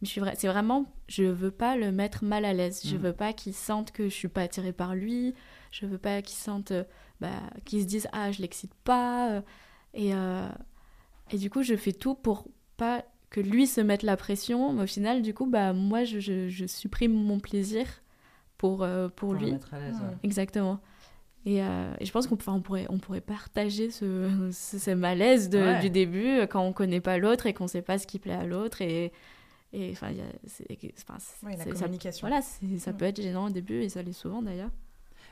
Mais 0.00 0.06
je 0.06 0.12
suis 0.12 0.20
vrai, 0.20 0.34
c'est 0.36 0.48
vraiment, 0.48 0.86
je 1.08 1.24
veux 1.24 1.50
pas 1.52 1.76
le 1.76 1.92
mettre 1.92 2.24
mal 2.24 2.44
à 2.44 2.52
l'aise. 2.52 2.82
Je 2.84 2.96
Mhm. 2.96 3.02
veux 3.02 3.12
pas 3.12 3.32
qu'il 3.32 3.54
sente 3.54 3.92
que 3.92 4.04
je 4.04 4.14
suis 4.14 4.28
pas 4.28 4.42
attirée 4.42 4.72
par 4.72 4.94
lui. 4.94 5.34
Je 5.72 5.86
veux 5.86 5.98
pas 5.98 6.22
qu'il 6.22 6.36
sente, 6.36 6.70
euh, 6.70 6.84
bah, 7.20 7.30
qu'il 7.64 7.80
se 7.82 7.86
dise 7.86 8.06
ah 8.12 8.30
je 8.30 8.40
l'excite 8.42 8.74
pas. 8.84 9.30
euh, 9.32 9.40
et 9.94 10.14
euh, 10.14 10.48
et 11.32 11.38
du 11.38 11.50
coup, 11.50 11.62
je 11.64 11.74
fais 11.76 11.92
tout 11.92 12.14
pour 12.14 12.46
pas 12.76 13.04
que 13.30 13.40
lui 13.40 13.66
se 13.66 13.80
mette 13.80 14.02
la 14.02 14.16
pression. 14.16 14.72
Mais 14.74 14.82
au 14.82 14.86
final, 14.86 15.22
du 15.22 15.32
coup, 15.34 15.46
bah, 15.46 15.72
moi, 15.72 16.04
je, 16.04 16.20
je- 16.20 16.48
je 16.48 16.66
supprime 16.66 17.12
mon 17.14 17.40
plaisir 17.40 17.86
pour, 18.58 18.82
euh, 18.84 19.08
pour, 19.08 19.30
Pour 19.30 19.34
lui. 19.42 19.50
mettre 19.52 19.72
à 19.74 19.80
l'aise, 19.80 19.96
ouais. 19.96 20.16
Exactement. 20.22 20.78
Et, 21.46 21.62
euh, 21.62 21.92
et 21.98 22.04
je 22.04 22.12
pense 22.12 22.26
qu'on 22.28 22.36
on 22.46 22.60
pourrait, 22.60 22.86
on 22.90 22.98
pourrait 22.98 23.20
partager 23.22 23.90
ce, 23.90 24.50
ce, 24.52 24.78
ce 24.78 24.90
malaise 24.92 25.48
de- 25.48 25.58
Ouais. 25.58 25.80
du 25.80 25.90
début 25.90 26.40
quand 26.50 26.62
on 26.62 26.72
connaît 26.72 27.00
pas 27.00 27.18
l'autre 27.18 27.46
et 27.46 27.54
qu'on 27.54 27.66
sait 27.66 27.82
pas 27.82 27.98
ce 27.98 28.06
qui 28.06 28.18
plaît 28.20 28.34
à 28.34 28.44
l'autre. 28.46 28.80
Et, 28.82 29.10
et 29.72 29.90
enfin, 29.92 30.10
il 30.10 30.18
y 30.18 30.20
a- 30.20 30.24
c'est- 30.46 30.66
Ouais, 30.70 31.56
la 31.56 31.64
c'est- 31.64 31.74
ça- 31.74 31.80
communication. 31.86 32.28
voilà, 32.28 32.42
ça 32.78 32.92
peut 32.92 33.06
être 33.06 33.20
gênant 33.22 33.46
au 33.46 33.50
début 33.50 33.80
et 33.82 33.88
ça 33.88 34.02
l'est 34.02 34.12
souvent 34.12 34.42
d'ailleurs. 34.42 34.70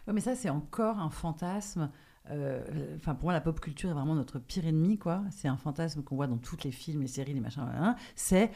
Ouais, 0.07 0.13
mais 0.13 0.21
ça, 0.21 0.35
c'est 0.35 0.51
encore 0.51 0.99
un 0.99 1.11
fantasme. 1.11 1.91
euh, 2.31 2.97
Enfin, 2.97 3.15
pour 3.15 3.25
moi, 3.25 3.33
la 3.33 3.41
pop 3.41 3.61
culture 3.61 3.91
est 3.91 3.95
vraiment 3.95 4.15
notre 4.15 4.39
pire 4.39 4.67
ennemi, 4.67 4.99
quoi. 4.99 5.23
C'est 5.31 5.49
un 5.49 5.57
fantasme 5.57 6.03
qu'on 6.03 6.17
voit 6.17 6.27
dans 6.27 6.39
tous 6.39 6.57
les 6.65 6.71
films, 6.73 7.03
les 7.03 7.09
séries, 7.09 7.35
les 7.35 7.41
machins. 7.41 7.63
hein. 7.75 7.97
C'est 8.15 8.51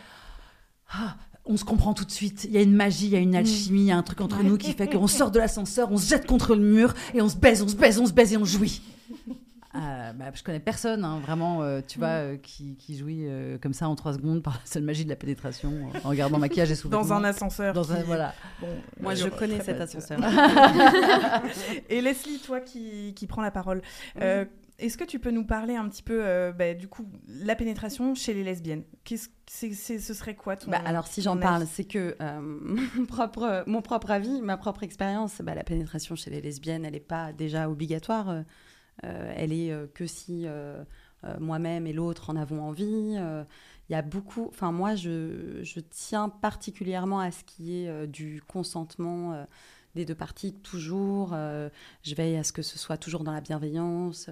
ah, 0.93 1.17
on 1.47 1.57
se 1.57 1.65
comprend 1.65 1.95
tout 1.95 2.05
de 2.05 2.11
suite. 2.11 2.45
Il 2.45 2.51
y 2.53 2.59
a 2.59 2.63
une 2.63 2.75
magie, 2.75 3.07
il 3.07 3.13
y 3.13 3.17
a 3.17 3.19
une 3.19 3.35
alchimie, 3.35 3.81
il 3.81 3.87
y 3.87 3.91
a 3.91 3.97
un 3.97 4.03
truc 4.03 4.21
entre 4.21 4.37
nous 4.43 4.57
qui 4.59 4.73
fait 4.77 4.85
qu'on 4.99 5.07
sort 5.07 5.31
de 5.31 5.39
l'ascenseur, 5.39 5.91
on 5.91 5.97
se 5.97 6.09
jette 6.09 6.27
contre 6.27 6.55
le 6.55 6.63
mur 6.63 6.93
et 7.15 7.23
on 7.23 7.29
se 7.29 7.37
baise, 7.37 7.63
on 7.63 7.69
se 7.69 7.75
baise, 7.77 7.99
on 7.99 8.07
se 8.07 8.13
baise 8.13 8.33
et 8.35 8.37
on 8.37 8.45
jouit. 8.45 8.83
Euh, 9.77 10.13
bah, 10.13 10.27
je 10.33 10.43
connais 10.45 10.61
personne, 10.61 11.05
hein, 11.05 11.19
vraiment, 11.21 11.63
euh, 11.63 11.81
tu 11.87 11.99
vois, 11.99 12.09
euh, 12.09 12.37
qui, 12.37 12.77
qui 12.77 12.97
jouit 12.97 13.27
euh, 13.27 13.59
comme 13.59 13.73
ça 13.73 13.89
en 13.89 13.97
trois 13.97 14.13
secondes 14.13 14.43
par 14.43 14.55
la 14.55 14.61
seule 14.67 14.85
magie 14.85 15.05
de 15.05 15.11
la 15.11 15.17
pénétration, 15.17 15.71
euh, 15.73 15.99
en 16.05 16.11
regardant 16.11 16.39
maquillage 16.39 16.71
et 16.71 16.75
sous 16.77 16.89
Dans 16.89 17.13
un 17.13 17.25
ascenseur. 17.25 17.75
Dans 17.75 17.93
un, 17.93 17.97
qui- 17.97 18.03
voilà. 18.05 18.35
Bon, 18.61 18.69
Moi, 19.01 19.15
je 19.17 19.29
connais 19.29 19.61
cet 19.61 19.81
ascenseur. 19.81 20.19
Et 21.91 22.01
Leslie, 22.01 22.39
toi 22.39 22.61
qui, 22.61 23.15
qui 23.15 23.27
prends 23.27 23.43
la 23.43 23.51
parole, 23.51 23.83
euh, 24.21 24.45
est-ce 24.79 24.97
que 24.99 25.05
tu 25.05 25.19
peux 25.19 25.31
nous 25.31 25.45
parler 25.45 25.77
un 25.77 25.89
petit 25.89 26.03
peu, 26.03 26.21
euh, 26.25 26.53
bah, 26.53 26.75
du 26.75 26.89
coup, 26.89 27.07
la 27.29 27.55
pénétration 27.55 28.15
chez 28.15 28.35
les 28.35 28.43
lesbiennes? 28.45 28.83
Qu'est-ce, 29.05 29.29
c'est, 29.47 29.73
c'est- 29.73 29.99
ce 29.99 30.15
serait 30.15 30.35
quoi 30.35 30.57
ton 30.57 30.71
Bah, 30.71 30.81
alors 30.85 31.07
si 31.07 31.23
j'en 31.23 31.37
parle, 31.37 31.67
c'est 31.71 31.85
que 31.85 32.17
euh, 32.21 32.41
mon, 32.97 33.07
propre, 33.07 33.63
mon 33.67 33.83
propre 33.83 34.11
avis, 34.11 34.41
ma 34.43 34.57
propre 34.57 34.83
expérience, 34.83 35.41
bah, 35.43 35.55
la 35.55 35.65
pénétration 35.65 36.17
chez 36.17 36.31
les 36.31 36.41
lesbiennes, 36.41 36.85
elle 36.85 36.93
n'est 36.95 37.01
pas 37.01 37.33
déjà 37.33 37.69
obligatoire. 37.69 38.43
Euh, 39.03 39.33
elle 39.37 39.53
est 39.53 39.73
euh, 39.73 39.87
que 39.93 40.07
si 40.07 40.45
euh, 40.47 40.85
moi-même 41.41 41.87
et 41.87 41.93
l'autre 41.93 42.31
en 42.31 42.37
avons 42.37 42.63
envie. 42.63 43.17
Il 43.89 43.93
y 43.93 43.95
a 43.95 44.03
beaucoup. 44.03 44.47
Enfin, 44.49 44.73
moi, 44.73 44.95
je, 44.95 45.81
tiens 45.91 46.29
particulièrement 46.29 47.21
à 47.21 47.31
ce 47.31 47.45
qui 47.45 47.77
est 47.77 48.07
du 48.07 48.43
consentement 48.47 49.47
des 49.95 50.05
deux 50.05 50.15
parties 50.15 50.53
toujours. 50.53 51.31
je 51.31 52.15
veille 52.15 52.37
à 52.37 52.45
ce 52.45 52.53
que 52.53 52.61
ce 52.61 52.79
soit 52.79 52.99
toujours 52.99 53.25
dans 53.25 53.33
la 53.33 53.41
bienveillance. 53.41 54.29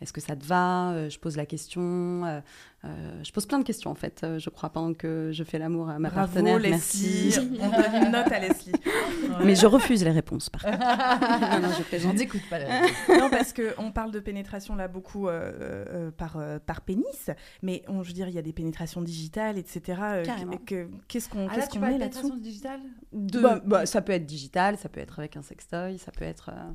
Est-ce 0.00 0.14
que 0.14 0.20
ça 0.22 0.34
te 0.34 0.44
va 0.46 1.10
Je 1.10 1.18
pose 1.18 1.36
la 1.36 1.44
question. 1.44 2.42
Euh, 2.84 3.22
je 3.22 3.30
pose 3.32 3.44
plein 3.44 3.58
de 3.58 3.64
questions 3.64 3.90
en 3.90 3.94
fait, 3.94 4.22
euh, 4.24 4.38
je 4.38 4.48
crois, 4.48 4.70
pendant 4.70 4.94
que 4.94 5.30
je 5.32 5.44
fais 5.44 5.58
l'amour 5.58 5.90
à 5.90 5.98
ma 5.98 6.08
Bravo, 6.08 6.26
partenaire. 6.32 6.58
Leslie. 6.58 7.34
Merci. 7.36 7.58
On 7.60 7.68
donne 7.68 8.04
une 8.06 8.10
note 8.12 8.32
à 8.32 8.38
Leslie. 8.38 8.72
Mais 9.44 9.54
je 9.54 9.66
refuse 9.66 10.02
les 10.02 10.10
réponses 10.10 10.48
par 10.48 10.62
contre. 10.62 10.78
non, 11.60 11.68
non, 11.68 11.74
je 11.76 11.82
plaisante. 11.82 12.12
On 12.14 12.16
n'écoute 12.18 12.40
pas 12.48 12.58
la 12.58 12.80
non, 13.18 13.28
parce 13.30 13.52
qu'on 13.52 13.92
parle 13.92 14.12
de 14.12 14.20
pénétration 14.20 14.76
là 14.76 14.88
beaucoup 14.88 15.28
euh, 15.28 15.52
euh, 15.60 16.10
par, 16.10 16.38
euh, 16.38 16.58
par 16.58 16.80
pénis, 16.80 17.30
mais 17.62 17.82
on, 17.86 18.02
je 18.02 18.08
veux 18.08 18.14
dire, 18.14 18.28
il 18.28 18.34
y 18.34 18.38
a 18.38 18.42
des 18.42 18.52
pénétrations 18.54 19.02
digitales, 19.02 19.58
etc. 19.58 20.00
Carrément. 20.24 20.56
que- 20.56 20.88
qu'est-ce 21.06 21.28
qu'on 21.28 21.48
Ah 21.48 21.50
là, 21.50 21.54
qu'est-ce 21.56 21.66
tu 21.68 21.74
qu'on 21.74 21.80
parles 21.80 21.92
met 21.92 21.98
de 21.98 22.04
là-dessous 22.04 22.20
pénétration 22.22 22.42
digitale 22.42 22.80
De- 23.12 23.40
bah, 23.40 23.60
bah, 23.64 23.84
ça 23.86 24.00
peut 24.00 24.12
être 24.12 24.26
digital, 24.26 24.78
ça 24.78 24.88
peut 24.88 25.00
être 25.00 25.18
avec 25.18 25.36
un 25.36 25.42
sextoy, 25.42 25.98
ça 25.98 26.12
peut 26.12 26.24
être. 26.24 26.48
euh, 26.52 26.70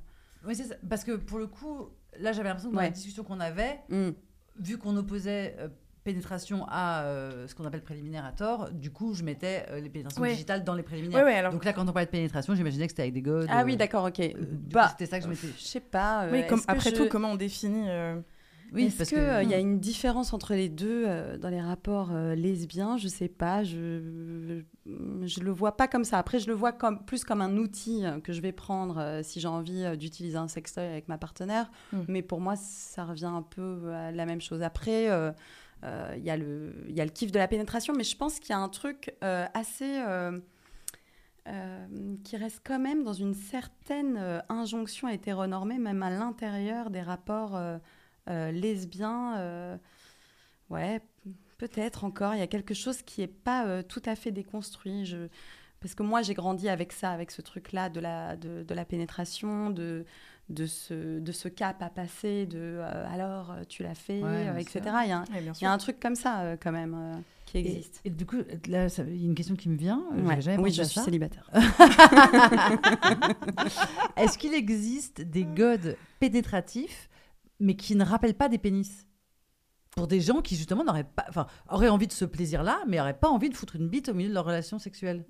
Oui, 0.48 0.56
c'est 0.56 0.66
ça. 0.66 0.76
Parce 0.88 1.04
que 1.04 1.14
pour 1.14 1.40
le 1.40 1.48
coup, 1.48 1.90
là, 2.20 2.32
j'avais 2.32 2.50
l'impression 2.50 2.70
que 2.70 2.76
dans 2.76 2.82
Ouais. 2.82 2.88
la 2.88 2.94
discussion 2.94 3.24
qu'on 3.24 3.40
avait, 3.40 3.80
Mm. 3.90 4.10
vu 4.60 4.78
qu'on 4.78 4.96
opposait 4.98 5.56
euh, 5.60 5.68
pénétration 6.06 6.66
à 6.70 7.02
euh, 7.04 7.48
ce 7.48 7.56
qu'on 7.56 7.66
appelle 7.66 7.82
préliminaire 7.82 8.24
à 8.24 8.32
tort, 8.32 8.70
du 8.72 8.92
coup, 8.92 9.14
je 9.14 9.24
mettais 9.24 9.66
euh, 9.72 9.82
les 9.82 9.90
pénétrations 9.90 10.22
Ouais. 10.22 10.32
digitales 10.32 10.64
dans 10.64 10.76
les 10.76 10.84
préliminaires. 10.84 11.20
Ouais, 11.26 11.32
ouais, 11.32 11.38
alors- 11.38 11.52
Donc 11.52 11.66
là, 11.66 11.74
quand 11.74 11.82
on 11.82 11.92
parlait 11.92 12.06
de 12.06 12.12
pénétration, 12.12 12.56
j'imaginais 12.56 12.86
que 12.86 12.92
c'était 12.92 13.02
avec 13.02 13.14
des 13.14 13.22
godes. 13.24 13.48
Ah 13.50 13.62
euh, 13.62 13.66
oui, 13.66 13.76
d'accord, 13.76 14.06
ok. 14.06 14.22
bah, 14.72 14.88
c'était 14.92 15.08
ça 15.08 15.18
que 15.18 15.26
je 15.26 15.30
mettais. 15.30 15.48
Je 15.58 15.64
sais 15.66 15.80
pas. 15.82 16.24
euh, 16.26 16.32
Oui, 16.32 16.48
comme, 16.48 16.62
après 16.68 16.92
je- 16.92 16.96
tout, 16.96 17.08
comment 17.10 17.32
on 17.32 17.36
définit 17.36 17.90
euh, 17.90 18.16
Oui, 18.74 18.86
Est-ce 18.86 18.98
parce 18.98 19.10
qu'il 19.10 19.18
que- 19.20 19.24
euh, 19.24 19.44
il 19.44 19.50
y 19.50 19.54
a 19.54 19.60
une 19.60 19.80
différence 19.80 20.32
entre 20.34 20.54
les 20.54 20.70
deux 20.70 21.06
euh, 21.08 21.38
dans 21.38 21.50
les 21.50 21.62
rapports 21.62 22.10
euh, 22.12 22.34
lesbiens? 22.36 22.98
Je 22.98 23.08
sais 23.08 23.28
pas. 23.28 23.64
Je 23.64 24.62
je 25.26 25.40
le 25.40 25.52
vois 25.52 25.76
pas 25.78 25.88
comme 25.88 26.04
ça. 26.04 26.20
Après, 26.20 26.40
je 26.40 26.48
le 26.48 26.54
vois 26.54 26.72
comme 26.72 27.04
plus 27.06 27.24
comme 27.24 27.42
un 27.42 27.58
outil 27.58 28.06
euh, 28.06 28.20
que 28.20 28.32
je 28.34 28.42
vais 28.42 28.52
prendre 28.52 28.98
euh, 29.00 29.22
si 29.24 29.40
j'ai 29.40 29.48
envie 29.48 29.84
euh, 29.84 29.96
d'utiliser 29.96 30.38
un 30.38 30.48
sextoy 30.48 30.84
avec 30.84 31.08
ma 31.08 31.18
partenaire. 31.18 31.72
Mm. 31.94 32.00
Mais 32.08 32.22
pour 32.22 32.42
moi, 32.42 32.56
ça 32.56 33.06
revient 33.06 33.26
un 33.26 33.42
peu 33.44 33.92
à 33.94 34.12
la 34.12 34.26
même 34.28 34.42
chose. 34.42 34.62
Après. 34.62 35.10
Euh, 35.86 36.12
euh, 36.12 36.16
il 36.18 36.24
y, 36.24 36.30
a 36.30 36.38
le- 36.38 36.86
il 36.90 36.96
y 36.96 37.02
a 37.02 37.06
le 37.06 37.12
kiff 37.12 37.32
de 37.32 37.40
la 37.40 37.48
pénétration, 37.48 37.94
mais 37.96 38.04
je 38.04 38.18
pense 38.18 38.40
qu'il 38.40 38.50
y 38.52 38.54
a 38.54 38.60
un 38.60 38.70
truc 38.70 39.16
euh, 39.24 39.46
assez. 39.54 40.00
euh, 40.00 40.40
qui 42.24 42.38
reste 42.38 42.62
quand 42.66 42.80
même 42.80 43.04
dans 43.04 43.14
une 43.14 43.36
certaine 43.36 44.18
euh, 44.18 44.40
injonction 44.50 45.08
hétéronormée, 45.08 45.78
même 45.78 46.02
à 46.02 46.10
l'intérieur 46.10 46.90
des 46.90 47.04
rapports 47.04 47.60
lesbiens. 48.28 49.80
ouais, 50.72 51.02
peut-être 51.60 52.04
encore. 52.04 52.34
Il 52.34 52.40
y 52.40 52.44
a 52.44 52.48
quelque 52.48 52.74
chose 52.74 53.04
qui 53.04 53.22
n'est 53.22 53.28
pas 53.28 53.84
tout 53.84 54.02
à 54.06 54.16
fait 54.16 54.32
déconstruit. 54.32 55.06
Je... 55.06 55.28
Parce 55.80 55.94
que 55.94 56.02
moi, 56.02 56.24
j'ai 56.24 56.34
grandi 56.34 56.68
avec 56.68 56.92
ça, 56.92 57.12
avec 57.12 57.30
ce 57.30 57.44
truc-là 57.44 57.90
de 57.90 58.00
la, 58.00 58.36
de 58.38 58.74
la 58.74 58.86
pénétration, 58.86 59.70
de, 59.70 60.04
de, 60.50 60.66
ce, 60.68 61.20
de 61.20 61.32
ce 61.32 61.48
cap 61.48 61.82
à 61.82 61.90
passer, 61.90 62.46
de 62.46 62.60
euh, 62.60 63.06
alors 63.12 63.52
euh, 63.52 63.64
tu 63.68 63.82
l'as 63.84 63.96
fait, 63.96 64.22
Ouais, 64.22 64.48
euh, 64.48 64.58
etc. 64.58 64.82
Il 65.04 65.10
y, 65.10 65.12
a 65.12 65.20
un, 65.20 65.24
Ouais, 65.34 65.42
bien 65.42 65.54
il 65.60 65.64
y 65.64 65.66
a 65.66 65.72
un 65.72 65.78
truc 65.78 66.00
comme 66.00 66.16
ça, 66.16 66.42
euh, 66.42 66.58
quand 66.62 66.72
même, 66.72 67.24
qui 67.46 67.58
existe. 67.58 68.02
Et, 68.06 68.10
du 68.12 68.26
coup, 68.26 68.38
là, 68.68 68.88
il 69.08 69.22
y 69.22 69.24
a 69.24 69.28
une 69.28 69.36
question 69.36 69.56
qui 69.56 69.70
me 69.70 69.78
vient. 69.78 70.04
Ouais. 70.12 70.22
j'avais 70.28 70.42
jamais 70.42 70.64
Oui, 70.64 70.72
je 70.72 70.84
suis 70.84 70.96
ça. 71.00 71.04
célibataire. 71.04 71.50
Est-ce 74.18 74.38
qu'il 74.38 74.54
existe 74.54 75.22
des 75.22 75.46
godes 75.46 75.98
pénétratifs, 76.20 77.10
mais 77.60 77.76
qui 77.76 77.96
ne 77.96 78.04
rappellent 78.04 78.36
pas 78.36 78.50
des 78.50 78.58
pénis? 78.58 79.06
Pour 79.96 80.08
des 80.08 80.20
gens 80.20 80.42
qui, 80.42 80.58
justement, 80.58 80.84
n'auraient 80.84 81.06
pas, 81.06 81.26
enfin, 81.30 81.48
auraient 81.70 81.88
envie 81.90 82.08
de 82.08 82.12
ce 82.12 82.26
plaisir-là, 82.26 82.80
mais 82.88 82.98
n'auraient 82.98 83.18
pas 83.18 83.30
envie 83.30 83.50
de 83.50 83.56
foutre 83.56 83.78
une 83.78 83.88
bite 83.88 84.10
au 84.10 84.14
milieu 84.14 84.30
de 84.30 84.34
leur 84.34 84.44
relation 84.46 84.78
sexuelle. 84.78 85.24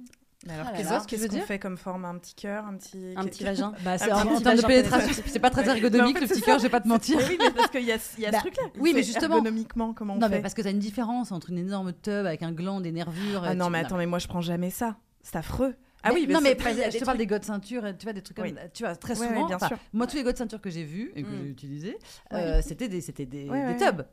Mais 0.46 0.54
alors, 0.54 0.68
Ah 0.70 0.78
qu'est-ce 0.78 1.06
Tu 1.08 1.16
veux 1.16 1.28
qu'on 1.28 1.40
fait 1.46 1.60
comme 1.60 1.78
forme? 1.78 2.06
Un 2.06 2.18
petit 2.18 2.36
cœur, 2.36 2.66
un 2.66 2.76
petit... 2.78 3.14
Un 3.16 3.24
petit 3.26 3.44
vagin. 3.44 3.74
Bah, 3.84 3.98
c'est 3.98 4.12
en, 4.12 4.40
termes 4.42 4.58
de 4.58 4.66
pénétration, 4.66 5.24
c'est 5.26 5.40
pas 5.40 5.50
très 5.50 5.68
ergonomique 5.68 6.16
Mais 6.16 6.22
le 6.22 6.28
petit 6.28 6.42
cœur, 6.42 6.58
je 6.60 6.64
vais 6.64 6.70
pas 6.70 6.82
te 6.82 6.88
mentir. 6.88 7.18
Mais 7.18 7.28
oui, 7.30 7.38
mais 7.40 7.52
parce 7.52 7.70
qu'il 7.70 7.84
y 7.84 7.92
a, 7.92 7.98
il 8.18 8.24
y 8.24 8.28
a 8.28 8.32
Bah, 8.32 8.38
ce 8.38 8.42
truc-là. 8.44 8.64
oui, 8.80 8.92
mais 8.94 9.02
justement- 9.04 9.36
Ergonomiquement, 9.38 9.94
comment 9.94 10.14
on 10.14 10.18
Non, 10.18 10.28
fait? 10.28 10.36
mais 10.36 10.42
parce 10.42 10.54
que 10.54 10.62
tu 10.62 10.68
as 10.68 10.72
une 10.72 10.80
différence 10.80 11.32
entre 11.32 11.50
une 11.50 11.58
énorme 11.58 11.94
tube 11.94 12.26
avec 12.26 12.44
un 12.44 12.52
gland, 12.52 12.80
des 12.82 12.92
nervures. 12.92 13.44
Ah 13.44 13.52
euh, 13.52 13.54
non, 13.56 13.70
mais 13.70 13.80
attends, 13.80 13.98
mais 13.98 14.06
moi, 14.06 14.20
je 14.20 14.28
prends 14.28 14.42
jamais 14.42 14.70
ça. 14.70 14.98
C'est 15.24 15.38
affreux. 15.38 15.76
Ah 16.04 16.12
oui, 16.14 16.28
non, 16.30 16.40
mais 16.40 16.56
mais 16.64 16.74
y 16.76 16.84
a 16.84 16.90
je 16.92 16.98
te 17.00 17.04
parle 17.06 17.18
des 17.18 17.26
godes 17.26 17.44
ceintures, 17.44 17.82
tu 17.98 18.04
vois, 18.04 18.14
des 18.14 18.22
trucs 18.22 18.38
comme 18.38 18.46
Oui. 18.46 18.54
tu 18.76 18.84
vois, 18.84 18.96
très 18.96 19.20
Ouais, 19.20 19.22
ouais, 19.28 19.34
souvent. 19.34 19.48
bien 19.48 19.58
sûr. 19.58 19.78
Moi, 19.94 20.06
tous 20.06 20.16
les 20.18 20.22
godes 20.24 20.38
ceintures 20.38 20.62
que 20.62 20.70
j'ai 20.70 20.84
vus 20.84 21.12
et 21.16 21.24
que 21.24 21.28
Mm. 21.30 21.40
j'ai 21.44 21.50
utilisés, 21.50 21.98
euh, 22.34 22.62
c'était 22.62 22.88
des, 22.88 23.02
c'était 23.02 23.26
des, 23.26 23.50
Ouais, 23.50 23.74
des 23.74 23.84
tubs. 23.84 24.04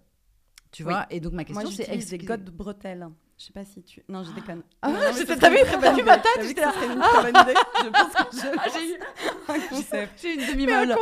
Tu 0.73 0.83
Oui. 0.85 0.89
vois, 0.93 1.07
et 1.11 1.21
donc 1.21 1.33
ma 1.35 1.45
Moi, 1.45 1.45
question 1.63 1.71
c'est 1.71 1.85
j'utilise 1.85 2.09
des 2.09 2.17
est-ce 2.17 2.23
que- 2.23 2.29
godes 2.29 2.51
bretelles. 2.51 3.07
Je 3.39 3.47
sais 3.47 3.53
pas 3.53 3.65
si 3.65 3.83
tu. 3.83 4.03
Non, 4.09 4.23
je 4.23 4.31
déconne. 4.33 4.63
Ah, 4.83 4.91
j'étais- 5.17 5.35
ça 5.35 5.37
t'as 5.41 5.51
vu- 5.51 5.57
t'as 5.65 5.77
bonne 5.77 5.97
vu 5.97 6.03
ma 6.05 6.17
tête, 6.19 6.45
idée 6.45 6.55
Je 6.63 7.89
pense 7.89 8.31
que 8.31 8.37
je- 8.37 8.47
Ah, 8.59 8.67
j'ai 8.73 8.93
eu 8.95 8.99
Un 9.49 9.61
concept. 9.69 10.21
j'ai 10.23 10.35
une 10.35 10.47
demi-molle. 10.47 10.95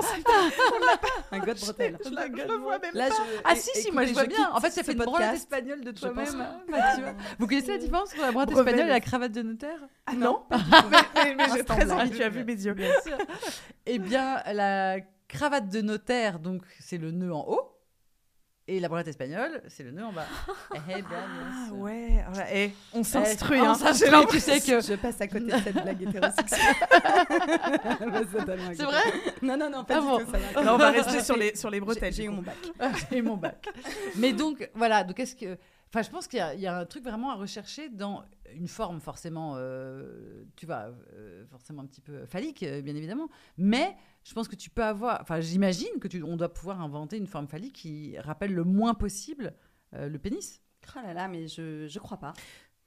Un 1.33 1.39
god 1.41 1.61
bretelle. 1.61 1.99
Je 2.05 2.11
la- 2.11 2.27
je 2.27 2.49
le 2.49 2.57
vois 2.57 2.79
même 2.79 2.95
Là, 2.95 3.09
pas. 3.11 3.15
je- 3.15 3.41
Ah 3.45 3.55
si, 3.57 3.71
si, 3.81 3.93
moi 3.93 4.07
je 4.07 4.13
vois 4.15 4.25
bien. 4.25 4.51
En 4.53 4.61
fait, 4.61 4.71
ça 4.71 4.83
fait 4.83 4.93
une 4.93 4.99
branlette 4.99 5.35
espagnole 5.35 5.83
de 5.83 5.91
toi-même. 5.93 6.47
Vous 7.39 7.47
connaissez 7.47 7.73
la 7.73 7.79
différence 7.79 8.13
entre 8.15 8.23
la 8.23 8.33
branlette 8.33 8.51
espagnole 8.57 8.87
et 8.87 8.89
la 8.89 9.01
cravate 9.01 9.33
de 9.33 9.43
notaire 9.43 9.79
Ah 10.07 10.15
non 10.15 10.43
Mais, 10.51 11.37
j'ai 11.55 11.65
très 11.65 11.91
envie, 11.93 12.11
tu 12.11 12.23
as 12.23 12.29
vu 12.29 12.43
mes 12.45 12.55
yeux. 12.55 12.75
Bien 12.75 12.91
sûr. 13.05 13.19
Eh 13.87 13.99
bien, 13.99 14.43
la 14.53 14.97
cravate 15.29 15.69
de 15.69 15.81
notaire, 15.83 16.39
donc 16.39 16.63
c'est 16.81 16.99
le 16.99 17.11
nœud 17.11 17.33
en 17.35 17.45
haut. 17.47 17.70
Et 18.73 18.79
la 18.79 18.87
branlette 18.87 19.09
espagnole, 19.09 19.63
c'est 19.67 19.83
le 19.83 19.91
nœud 19.91 20.05
en 20.05 20.13
bas. 20.13 20.27
Eh 20.75 20.79
bien, 20.95 21.03
bien 21.03 21.27
Ah 21.69 21.73
ouais, 21.73 22.25
là, 22.37 22.47
eh, 22.55 22.71
on 22.93 23.03
s'instruit. 23.03 23.59
on 23.61 23.65
hein. 23.71 23.77
l'impression- 23.81 24.27
tu 24.31 24.39
sais 24.39 24.61
que- 24.61 24.81
Je 24.81 24.95
passe 24.95 25.21
à 25.21 25.27
côté 25.27 25.47
de 25.47 25.51
cette 25.59 25.75
blague 25.83 26.01
hétérosexuelle. 26.01 26.75
C'est 28.75 28.85
vrai 28.85 29.03
Non, 29.43 29.57
non, 29.57 29.71
non, 29.71 29.85
pas 29.85 29.97
Ah 29.97 30.01
du 30.01 30.07
bon. 30.07 30.19
tout. 30.25 30.31
Ça. 30.55 30.63
Là, 30.63 30.75
on 30.75 30.79
va 30.79 30.91
rester 30.91 31.21
sur 31.25 31.37
les, 31.37 31.57
sur 31.57 31.69
les 31.71 31.81
bretelles. 31.81 32.13
J'ai 32.13 32.25
eu 32.25 32.29
mon 32.29 32.43
bac. 32.43 32.57
J'ai 33.11 33.23
mon 33.23 33.37
bac. 33.37 33.67
Mais 34.17 34.33
donc, 34.33 34.71
voilà. 34.75 35.03
Donc, 35.05 35.19
est-ce 35.19 35.35
que. 35.35 35.59
Enfin, 35.93 36.03
je 36.03 36.11
pense 36.11 36.29
qu'il 36.29 36.39
y, 36.39 36.43
a- 36.43 36.55
il 36.55 36.61
y 36.61 36.69
a 36.69 36.77
un 36.77 36.85
truc 36.87 37.03
vraiment 37.03 37.31
à 37.31 37.35
rechercher 37.35 37.89
dans 37.89 38.23
une 38.55 38.69
forme 38.69 39.01
forcément, 39.01 39.55
euh, 39.57 40.45
tu 40.55 40.65
vois, 40.67 40.93
euh, 41.15 41.45
forcément 41.51 41.83
un 41.83 41.87
petit 41.87 42.01
peu 42.01 42.25
phallique, 42.27 42.63
euh, 42.63 42.81
bien 42.81 42.95
évidemment. 42.95 43.29
Mais 43.59 43.97
je 44.25 44.35
pense 44.35 44.49
que 44.49 44.57
tu 44.57 44.71
peux 44.71 44.85
avoir. 44.85 45.19
Enfin, 45.23 45.41
j'imagine 45.41 45.99
que 46.01 46.09
tu, 46.09 46.23
on 46.23 46.37
doit 46.37 46.53
pouvoir 46.53 46.81
inventer 46.81 47.17
une 47.17 47.27
forme 47.27 47.49
phallique 47.49 47.75
qui 47.75 48.19
rappelle 48.19 48.53
le 48.55 48.65
moins 48.65 48.95
possible 48.95 49.55
euh, 49.95 50.09
le 50.09 50.19
pénis. 50.19 50.61
Oh 50.97 51.01
là 51.03 51.13
là, 51.15 51.29
mais 51.29 51.47
je, 51.49 51.87
je 51.87 51.99
crois 51.99 52.19
pas. 52.19 52.33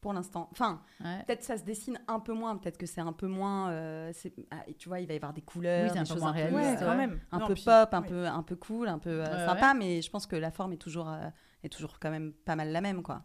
Pour 0.01 0.11
l'instant. 0.11 0.49
Enfin, 0.51 0.81
Ouais. 0.99 1.23
peut-être 1.25 1.43
ça 1.43 1.57
se 1.57 1.63
dessine 1.63 1.97
un 2.09 2.19
peu 2.19 2.33
moins. 2.33 2.57
Peut-être 2.57 2.77
que 2.77 2.85
c'est 2.85 2.99
un 3.01 3.13
peu 3.13 3.27
moins. 3.27 3.71
euh, 3.71 4.11
c'est- 4.13 4.33
ah, 4.51 4.63
et 4.67 4.73
tu 4.73 4.89
vois, 4.89 4.99
il 4.99 5.07
va 5.07 5.13
y 5.13 5.15
avoir 5.15 5.31
des 5.33 5.41
couleurs, 5.41 5.85
Oui, 5.85 5.89
c'est 5.93 5.99
un 5.99 6.03
des 6.03 6.07
peu 6.09 6.13
choses 6.15 6.21
moins 6.23 6.31
un 6.31 6.33
peu, 6.33 6.39
réaliste, 6.55 6.81
Ouais, 6.81 6.87
ouais. 6.87 6.91
quand 6.91 6.97
même. 6.97 7.21
un 7.31 7.39
Non, 7.39 7.47
peu 7.47 7.53
puis- 7.53 7.63
pop, 7.63 7.89
un 7.93 8.01
oui. 8.01 8.07
peu, 8.09 8.27
un 8.27 8.43
peu 8.43 8.55
cool, 8.57 8.87
un 8.89 8.99
peu 8.99 9.09
euh, 9.09 9.23
Ouais, 9.23 9.45
sympa. 9.45 9.73
Mais 9.73 10.01
je 10.01 10.09
pense 10.09 10.27
que 10.27 10.35
la 10.35 10.51
forme 10.51 10.73
est 10.73 10.77
toujours, 10.77 11.07
euh, 11.09 11.29
est 11.63 11.69
toujours 11.69 11.99
quand 12.01 12.11
même 12.11 12.33
pas 12.33 12.55
mal 12.57 12.71
la 12.73 12.81
même, 12.81 13.01
quoi. 13.01 13.23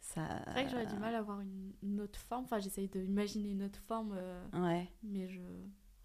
Ça. 0.00 0.28
C'est 0.44 0.50
vrai 0.50 0.64
que 0.66 0.70
j'aurais 0.70 0.86
du 0.86 0.96
mal 0.98 1.14
à 1.14 1.18
avoir 1.20 1.40
une, 1.40 1.72
une 1.82 2.00
autre 2.02 2.18
forme. 2.20 2.44
Enfin, 2.44 2.58
j'essaye 2.58 2.88
d'imaginer 2.88 3.50
une 3.52 3.62
autre 3.62 3.80
forme, 3.88 4.14
euh, 4.14 4.44
Ouais. 4.52 4.90
mais 5.02 5.26
je. 5.26 5.40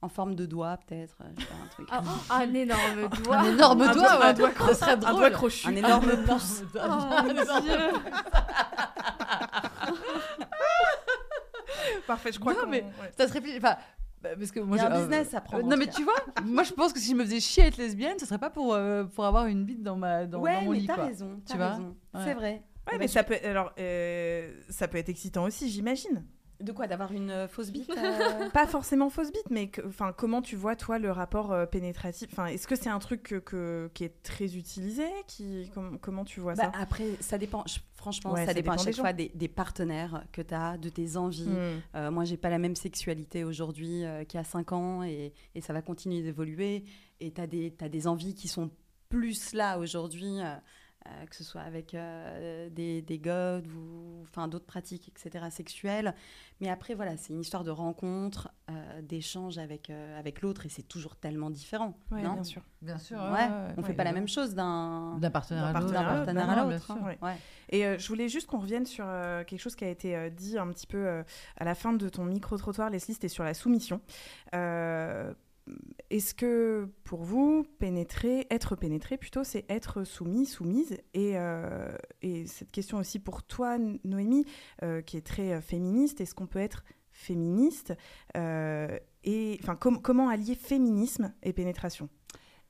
En 0.02 0.08
forme 0.08 0.34
de 0.36 0.46
doigt, 0.46 0.78
peut-être. 0.88 1.18
euh, 1.22 1.26
un 1.28 1.68
truc. 1.68 1.88
Ah, 1.92 2.02
oh, 2.06 2.34
un 2.34 2.54
énorme 2.54 3.10
doigt. 3.24 3.38
Un 3.38 3.52
énorme 3.54 3.82
Un 3.82 3.92
doigt, 3.94 4.04
doigt- 4.04 4.20
ouais. 4.20 4.26
un 4.28 4.34
doigt 4.34 4.52
Ce 4.70 4.74
serait 4.76 4.92
Un 4.92 4.98
drôle. 4.98 5.16
doigt 5.18 5.30
crochu. 5.32 5.68
Un 5.68 5.76
énorme 5.76 6.10
Un 6.14 6.24
pouce. 6.34 6.64
Oh, 6.76 6.80
Un. 6.80 7.34
Parfait, 12.08 12.32
je 12.32 12.40
crois 12.40 12.54
Non, 12.54 12.62
qu'on- 12.62 12.68
mais- 12.70 12.82
ouais. 12.84 13.12
Ça 13.18 13.28
se 13.28 13.34
réfléchit. 13.34 13.58
Enfin, 13.58 13.76
bah, 14.22 14.30
parce 14.38 14.52
que 14.52 14.60
moi, 14.60 14.78
Il 14.78 14.84
y 14.84 14.86
a 14.86 14.90
un 14.90 14.96
euh, 14.96 15.00
business 15.02 15.34
à 15.34 15.42
prendre, 15.42 15.64
euh, 15.64 15.68
en 15.68 15.70
non, 15.70 15.78
mais 15.78 15.86
cas. 15.86 15.92
tu 15.94 16.04
vois, 16.04 16.16
moi, 16.44 16.64
je 16.64 16.74
pense 16.74 16.94
que 16.94 17.00
si 17.00 17.12
je 17.12 17.16
me 17.16 17.24
faisais 17.24 17.40
chier 17.40 17.64
à 17.64 17.68
être 17.68 17.78
lesbienne, 17.78 18.18
ce 18.20 18.26
serait 18.26 18.40
pas 18.40 18.50
pour, 18.50 18.74
euh, 18.74 19.04
pour 19.04 19.26
avoir 19.26 19.46
une 19.48 19.66
bite 19.66 19.84
dans, 19.84 19.96
ma, 19.96 20.26
dans, 20.26 20.40
ouais, 20.40 20.56
dans 20.56 20.62
mon 20.62 20.72
mais 20.72 20.80
lit. 20.80 20.88
quoi. 20.88 21.06
raison. 21.06 21.36
Tu 21.46 21.54
T'as 21.54 21.58
vois 21.58 21.70
raison. 21.72 21.96
Ouais. 22.14 22.22
C'est 22.26 22.34
vrai. 22.34 22.64
Ouais, 22.92 22.98
mais 22.98 23.08
je- 23.08 23.14
ça 23.14 23.24
peut, 23.24 23.38
alors, 23.44 23.72
euh, 23.80 24.52
ça 24.70 24.88
peut 24.88 24.98
être 24.98 25.10
excitant 25.10 25.44
aussi, 25.44 25.70
j'imagine. 25.70 26.26
De 26.62 26.72
quoi 26.74 26.88
D'avoir 26.88 27.13
une 27.13 27.30
euh, 27.32 27.48
fausse 27.48 27.72
bite 27.72 27.89
euh, 27.98 28.50
Pas 28.54 28.67
forcément 28.67 29.10
fausse 29.10 29.32
bite, 29.32 29.50
mais 29.50 29.72
enfin, 29.88 30.12
comment 30.12 30.41
tu 30.41 30.56
vois 30.58 30.76
toi 30.76 31.00
le 31.00 31.10
rapport 31.12 31.54
euh, 31.54 31.65
pénétratif? 31.65 32.28
Enfin, 32.34 32.48
est-ce 32.48 32.67
que 32.67 32.76
c'est 32.76 32.89
un 32.89 33.00
truc 33.00 33.24
que, 33.24 33.36
que- 33.36 33.89
qui 33.93 34.04
est 34.04 34.22
très 34.24 34.58
utilisé? 34.58 35.06
Qui, 35.28 35.69
com- 35.74 35.98
comment 36.02 36.26
tu 36.26 36.41
vois 36.41 36.56
Bah, 36.56 36.63
ça? 36.63 36.72
après, 36.80 37.15
ça 37.22 37.38
dépend. 37.38 37.63
je- 37.65 37.80
franchement, 37.95 38.32
Ouais, 38.34 38.41
ça, 38.41 38.48
ça 38.48 38.54
dépend, 38.54 38.72
dépend 38.74 38.82
à 38.82 38.86
chaque 38.86 38.95
fois 38.95 39.13
des, 39.13 39.32
des 39.36 39.48
partenaires 39.48 40.26
que 40.34 40.41
tu 40.41 40.54
as, 40.54 40.78
de 40.78 40.89
tes 40.89 41.15
envies. 41.15 41.48
Euh, 41.95 42.12
moi, 42.12 42.26
j'ai 42.26 42.38
pas 42.38 42.50
la 42.50 42.58
même 42.60 42.76
sexualité 42.76 43.43
aujourd'hui 43.45 44.04
qu'il 44.28 44.38
y 44.38 44.41
a 44.41 44.43
5 44.43 44.72
ans 44.74 45.04
et, 45.04 45.34
et 45.56 45.62
ça 45.62 45.72
va 45.74 45.82
continuer 45.82 46.22
d'évoluer. 46.22 46.84
Et 47.22 47.32
tu 47.32 47.39
as, 47.41 47.48
t'as 47.78 47.89
des 47.89 48.08
envies 48.08 48.36
qui 48.36 48.48
sont 48.50 48.69
plus 49.08 49.54
là 49.54 49.80
aujourd'hui, 49.80 50.39
euh, 51.08 51.26
que 51.28 51.36
ce 51.36 51.44
soit 51.44 51.62
avec 51.62 51.94
euh, 51.94 52.70
des, 52.70 53.02
des 53.02 53.20
godes 53.20 53.68
ou 53.68 54.22
enfin, 54.24 54.48
d'autres 54.48 54.66
pratiques, 54.66 55.08
etc., 55.10 55.46
sexuelles. 55.50 56.14
Mais 56.62 56.70
après, 56.70 56.94
voilà, 56.94 57.16
c'est 57.16 57.32
une 57.34 57.40
histoire 57.40 57.64
de 57.64 57.72
rencontre, 57.72 58.50
euh, 58.70 59.02
d'échange 59.02 59.58
avec, 59.58 59.90
euh, 59.90 60.20
avec 60.20 60.42
l'autre 60.42 60.66
et 60.66 60.70
c'est 60.70 60.84
toujours 60.88 61.16
tellement 61.16 61.50
différent. 61.50 61.98
Ouais, 62.12 62.22
non 62.22 62.34
bien 62.34 62.44
sûr. 62.44 62.62
Bien 62.82 62.98
sûr. 62.98 63.18
Ouais, 63.18 63.48
on 63.78 63.82
ouais, 63.82 63.88
fait 63.88 63.94
pas 63.94 64.04
la 64.04 64.12
même 64.14 64.28
chose 64.28 64.54
d'un 64.56 65.18
D'un 65.20 65.30
partenaire 65.74 66.06
partenaire 66.06 66.50
à 66.50 66.56
Bah 66.66 66.72
l'autre. 66.74 66.86
sûr. 66.86 66.96
hein. 66.96 67.02
Ouais. 67.06 67.18
Ouais. 67.22 67.38
Et 67.70 67.86
euh, 67.86 67.98
je 67.98 68.08
voulais 68.10 68.28
juste 68.28 68.48
qu'on 68.48 68.60
revienne 68.60 68.86
sur 68.86 69.06
euh, 69.08 69.44
quelque 69.46 69.60
chose 69.62 69.76
qui 69.76 69.86
a 69.86 69.90
été 69.90 70.16
euh, 70.16 70.30
dit 70.30 70.58
un 70.58 70.68
petit 70.68 70.88
peu 70.88 70.98
euh, 70.98 71.24
à 71.58 71.64
la 71.64 71.76
fin 71.76 71.94
de 71.94 72.10
ton 72.10 72.26
micro-trottoir, 72.26 72.90
Leslie, 72.90 73.14
c'était 73.14 73.28
sur 73.30 73.44
la 73.46 73.54
soumission. 73.54 74.02
Est-ce 76.10 76.34
que 76.34 76.90
pour 77.04 77.24
vous, 77.24 77.66
pénétrer, 77.78 78.48
être 78.50 78.76
pénétré 78.76 79.18
plutôt, 79.18 79.44
c'est 79.44 79.66
être 79.70 80.04
soumis, 80.04 80.46
soumise 80.46 80.98
et, 81.14 81.38
euh, 81.38 81.96
et 82.22 82.48
cette 82.48 82.72
question 82.72 82.98
aussi 82.98 83.20
pour 83.20 83.44
toi, 83.44 83.78
Noémie, 84.04 84.46
euh, 84.84 85.02
qui 85.02 85.18
est 85.18 85.26
très 85.26 85.54
euh, 85.54 85.62
féministe, 85.62 86.22
est-ce 86.22 86.34
qu'on 86.34 86.48
peut 86.48 86.60
être 86.60 86.84
féministe 87.12 87.94
euh, 88.38 88.98
et 89.24 89.60
enfin 89.62 89.76
com- 89.76 90.02
comment 90.02 90.30
allier 90.30 90.56
féminisme 90.56 91.34
et 91.44 91.54
pénétration? 91.54 92.10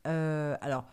Alors, 0.04 0.86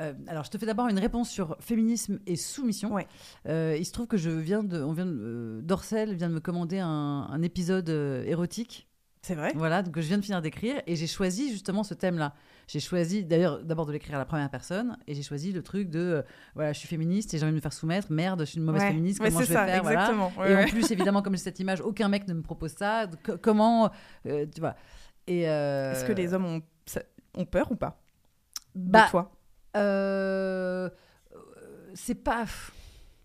euh, 0.00 0.14
alors, 0.26 0.44
je 0.44 0.50
te 0.50 0.58
fais 0.58 0.66
d'abord 0.66 0.88
une 0.88 0.98
réponse 0.98 1.30
sur 1.30 1.56
féminisme 1.60 2.18
et 2.26 2.36
soumission. 2.36 2.94
Ouais. 2.94 3.06
Euh, 3.46 3.76
il 3.78 3.84
se 3.86 3.92
trouve 3.92 4.06
que 4.08 4.16
je 4.16 4.30
viens 4.30 4.64
de, 4.64 4.82
on 4.82 4.92
vient 4.92 5.06
de, 5.06 5.12
euh, 5.12 5.62
Dorcel 5.62 6.14
vient 6.14 6.28
de 6.28 6.34
me 6.34 6.40
commander 6.40 6.78
un, 6.78 6.88
un 6.88 7.42
épisode 7.42 7.88
érotique. 8.26 8.88
C'est 9.24 9.36
vrai? 9.36 9.52
Voilà, 9.54 9.82
donc 9.82 9.94
je 9.96 10.00
viens 10.06 10.18
de 10.18 10.24
finir 10.24 10.42
d'écrire 10.42 10.82
et 10.86 10.96
j'ai 10.96 11.06
choisi 11.06 11.50
justement 11.52 11.84
ce 11.84 11.94
thème-là. 11.94 12.34
J'ai 12.66 12.80
choisi 12.80 13.24
d'ailleurs 13.24 13.62
d'abord 13.62 13.86
de 13.86 13.92
l'écrire 13.92 14.16
à 14.16 14.18
la 14.18 14.24
première 14.24 14.50
personne 14.50 14.96
et 15.06 15.14
j'ai 15.14 15.22
choisi 15.22 15.52
le 15.52 15.62
truc 15.62 15.90
de 15.90 16.00
euh, 16.00 16.22
voilà, 16.56 16.72
je 16.72 16.78
suis 16.80 16.88
féministe 16.88 17.32
et 17.32 17.38
j'ai 17.38 17.44
envie 17.44 17.52
de 17.52 17.56
me 17.56 17.60
faire 17.60 17.72
soumettre. 17.72 18.10
Merde, 18.10 18.40
je 18.40 18.44
suis 18.46 18.58
une 18.58 18.64
mauvaise 18.64 18.82
Ouais. 18.82 18.88
féministe. 18.88 19.20
Comment 19.22 19.40
je 19.40 19.44
vais 19.46 19.54
ça, 19.54 19.64
faire? 19.64 19.82
Voilà. 19.82 20.12
Ouais, 20.36 20.50
Et 20.50 20.54
ouais. 20.56 20.64
en 20.64 20.66
plus, 20.66 20.90
évidemment, 20.90 21.22
comme 21.22 21.34
j'ai 21.34 21.42
cette 21.42 21.60
image, 21.60 21.80
aucun 21.80 22.08
mec 22.08 22.26
ne 22.26 22.34
me 22.34 22.42
propose 22.42 22.72
ça. 22.72 23.06
Co- 23.22 23.38
comment, 23.40 23.90
euh, 24.26 24.44
tu 24.52 24.60
vois? 24.60 24.74
Et 25.28 25.48
euh, 25.48 25.92
Est-ce 25.92 26.04
que 26.04 26.12
les 26.12 26.34
hommes 26.34 26.46
ont, 27.36 27.44
peur 27.44 27.70
ou 27.70 27.76
pas? 27.76 28.00
Bah, 28.74 29.04
de 29.06 29.10
toi 29.10 29.32
c'est 31.94 32.14
pas. 32.14 32.44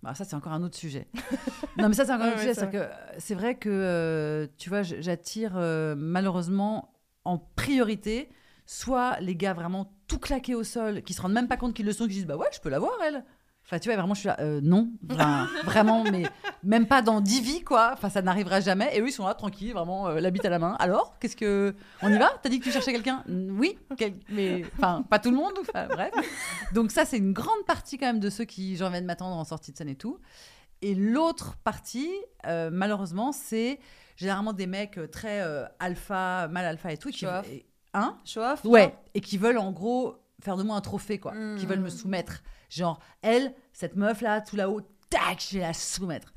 Pff, 0.08 0.18
bah, 0.20 0.24
ça, 0.24 0.26
c'est 0.26 0.36
encore 0.36 0.54
un 0.54 0.64
autre 0.64 0.76
sujet. 0.76 1.08
non, 1.78 1.90
mais 1.90 1.94
ça, 1.94 2.06
c'est 2.06 2.12
encore 2.12 2.26
un 2.26 2.30
autre 2.30 2.38
ouais, 2.38 2.54
sujet. 2.54 2.90
c'est 3.18 3.36
vrai 3.36 3.56
que, 3.56 3.70
euh, 3.70 4.48
tu 4.58 4.70
vois, 4.70 4.84
j'attire 4.84 5.54
euh, 5.56 5.96
malheureusement 5.98 6.94
en 7.26 7.38
priorité 7.38 8.30
soit 8.66 9.20
les 9.20 9.36
gars 9.36 9.54
vraiment 9.54 9.94
tout 10.08 10.20
claqués 10.20 10.56
au 10.56 10.64
sol, 10.64 11.02
qui 11.04 11.14
se 11.14 11.22
rendent 11.22 11.34
même 11.34 11.48
pas 11.48 11.58
compte 11.58 11.74
qu'ils 11.74 11.86
le 11.86 11.94
sont, 11.94 12.06
qui 12.06 12.14
disent 12.14 12.26
Bah 12.26 12.38
ouais, 12.38 12.48
je 12.54 12.60
peux 12.60 12.70
l'avoir, 12.70 12.94
elle. 13.06 13.24
Enfin, 13.70 13.80
tu 13.80 13.90
vois, 13.90 13.98
vraiment, 13.98 14.14
je 14.14 14.20
suis 14.22 14.28
là, 14.28 14.38
euh, 14.40 14.62
non, 14.64 14.90
Enfin, 15.12 15.46
vraiment, 15.66 16.04
mais 16.06 16.24
même 16.64 16.88
pas 16.88 17.02
dans 17.02 17.20
10 17.20 17.42
vies, 17.42 17.64
quoi. 17.66 17.90
Enfin, 17.94 18.10
ça 18.10 18.22
n'arrivera 18.22 18.62
jamais. 18.62 18.96
Et 18.96 19.02
eux, 19.02 19.08
ils 19.10 19.12
sont 19.12 19.28
là, 19.28 19.34
tranquilles, 19.34 19.74
vraiment, 19.74 20.08
euh, 20.08 20.22
la 20.22 20.30
bite 20.32 20.46
à 20.46 20.50
la 20.50 20.58
main. 20.58 20.78
Alors, 20.80 21.20
qu'est-ce 21.20 21.36
que. 21.36 21.76
On 22.02 22.10
y 22.14 22.18
va? 22.18 22.30
T'as 22.42 22.48
dit 22.48 22.60
que 22.60 22.64
tu 22.64 22.72
cherchais 22.72 22.94
quelqu'un? 22.94 23.26
Oui, 23.28 23.78
quel- 23.98 24.16
mais. 24.30 24.64
Enfin, 24.78 25.04
pas 25.10 25.20
tout 25.20 25.32
le 25.32 25.36
monde, 25.36 25.52
enfin, 25.60 25.88
bref. 25.90 26.14
Donc, 26.74 26.92
ça, 26.92 27.04
c'est 27.04 27.18
une 27.18 27.34
grande 27.34 27.66
partie, 27.68 27.98
quand 27.98 28.06
même, 28.06 28.22
de 28.22 28.30
ceux 28.30 28.46
qui, 28.46 28.78
j'en 28.78 28.90
viens 28.90 29.02
de 29.02 29.06
m'attendre 29.06 29.36
en 29.36 29.44
sortie 29.44 29.74
de 29.74 29.78
scène 29.78 29.90
et 29.90 29.96
tout. 29.96 30.18
Et 30.82 30.96
l'autre 30.96 31.58
partie, 31.64 32.10
euh, 32.46 32.70
malheureusement, 32.72 33.34
c'est 33.34 33.80
généralement 34.16 34.54
des 34.54 34.68
mecs 34.68 34.98
euh, 34.98 35.08
très 35.08 35.42
alpha, 35.80 36.48
mal 36.50 36.66
alpha 36.66 36.92
et 36.94 36.98
tout. 36.98 37.10
Qui, 37.10 37.20
Show-off. 37.26 37.48
et- 37.52 37.66
Hein? 37.94 38.16
Show 38.26 38.42
off 38.42 38.64
Ouais, 38.64 38.94
et 39.16 39.22
qui 39.22 39.38
veulent 39.38 39.58
en 39.58 39.72
gros 39.72 40.18
faire 40.42 40.56
de 40.56 40.64
moi 40.64 40.76
un 40.76 40.82
trophée, 40.82 41.18
quoi. 41.18 41.34
Qui 41.58 41.66
veulent 41.66 41.80
Hmm. 41.80 41.84
me 41.84 41.90
soumettre. 41.90 42.44
Genre, 42.70 43.00
elle, 43.22 43.54
cette 43.74 43.96
meuf 43.96 44.22
là, 44.22 44.42
tout 44.42 44.56
là-haut, 44.56 44.82
tac, 45.10 45.46
je 45.50 45.58
vais 45.58 45.64
la 45.64 45.74
soumettre. 45.74 46.34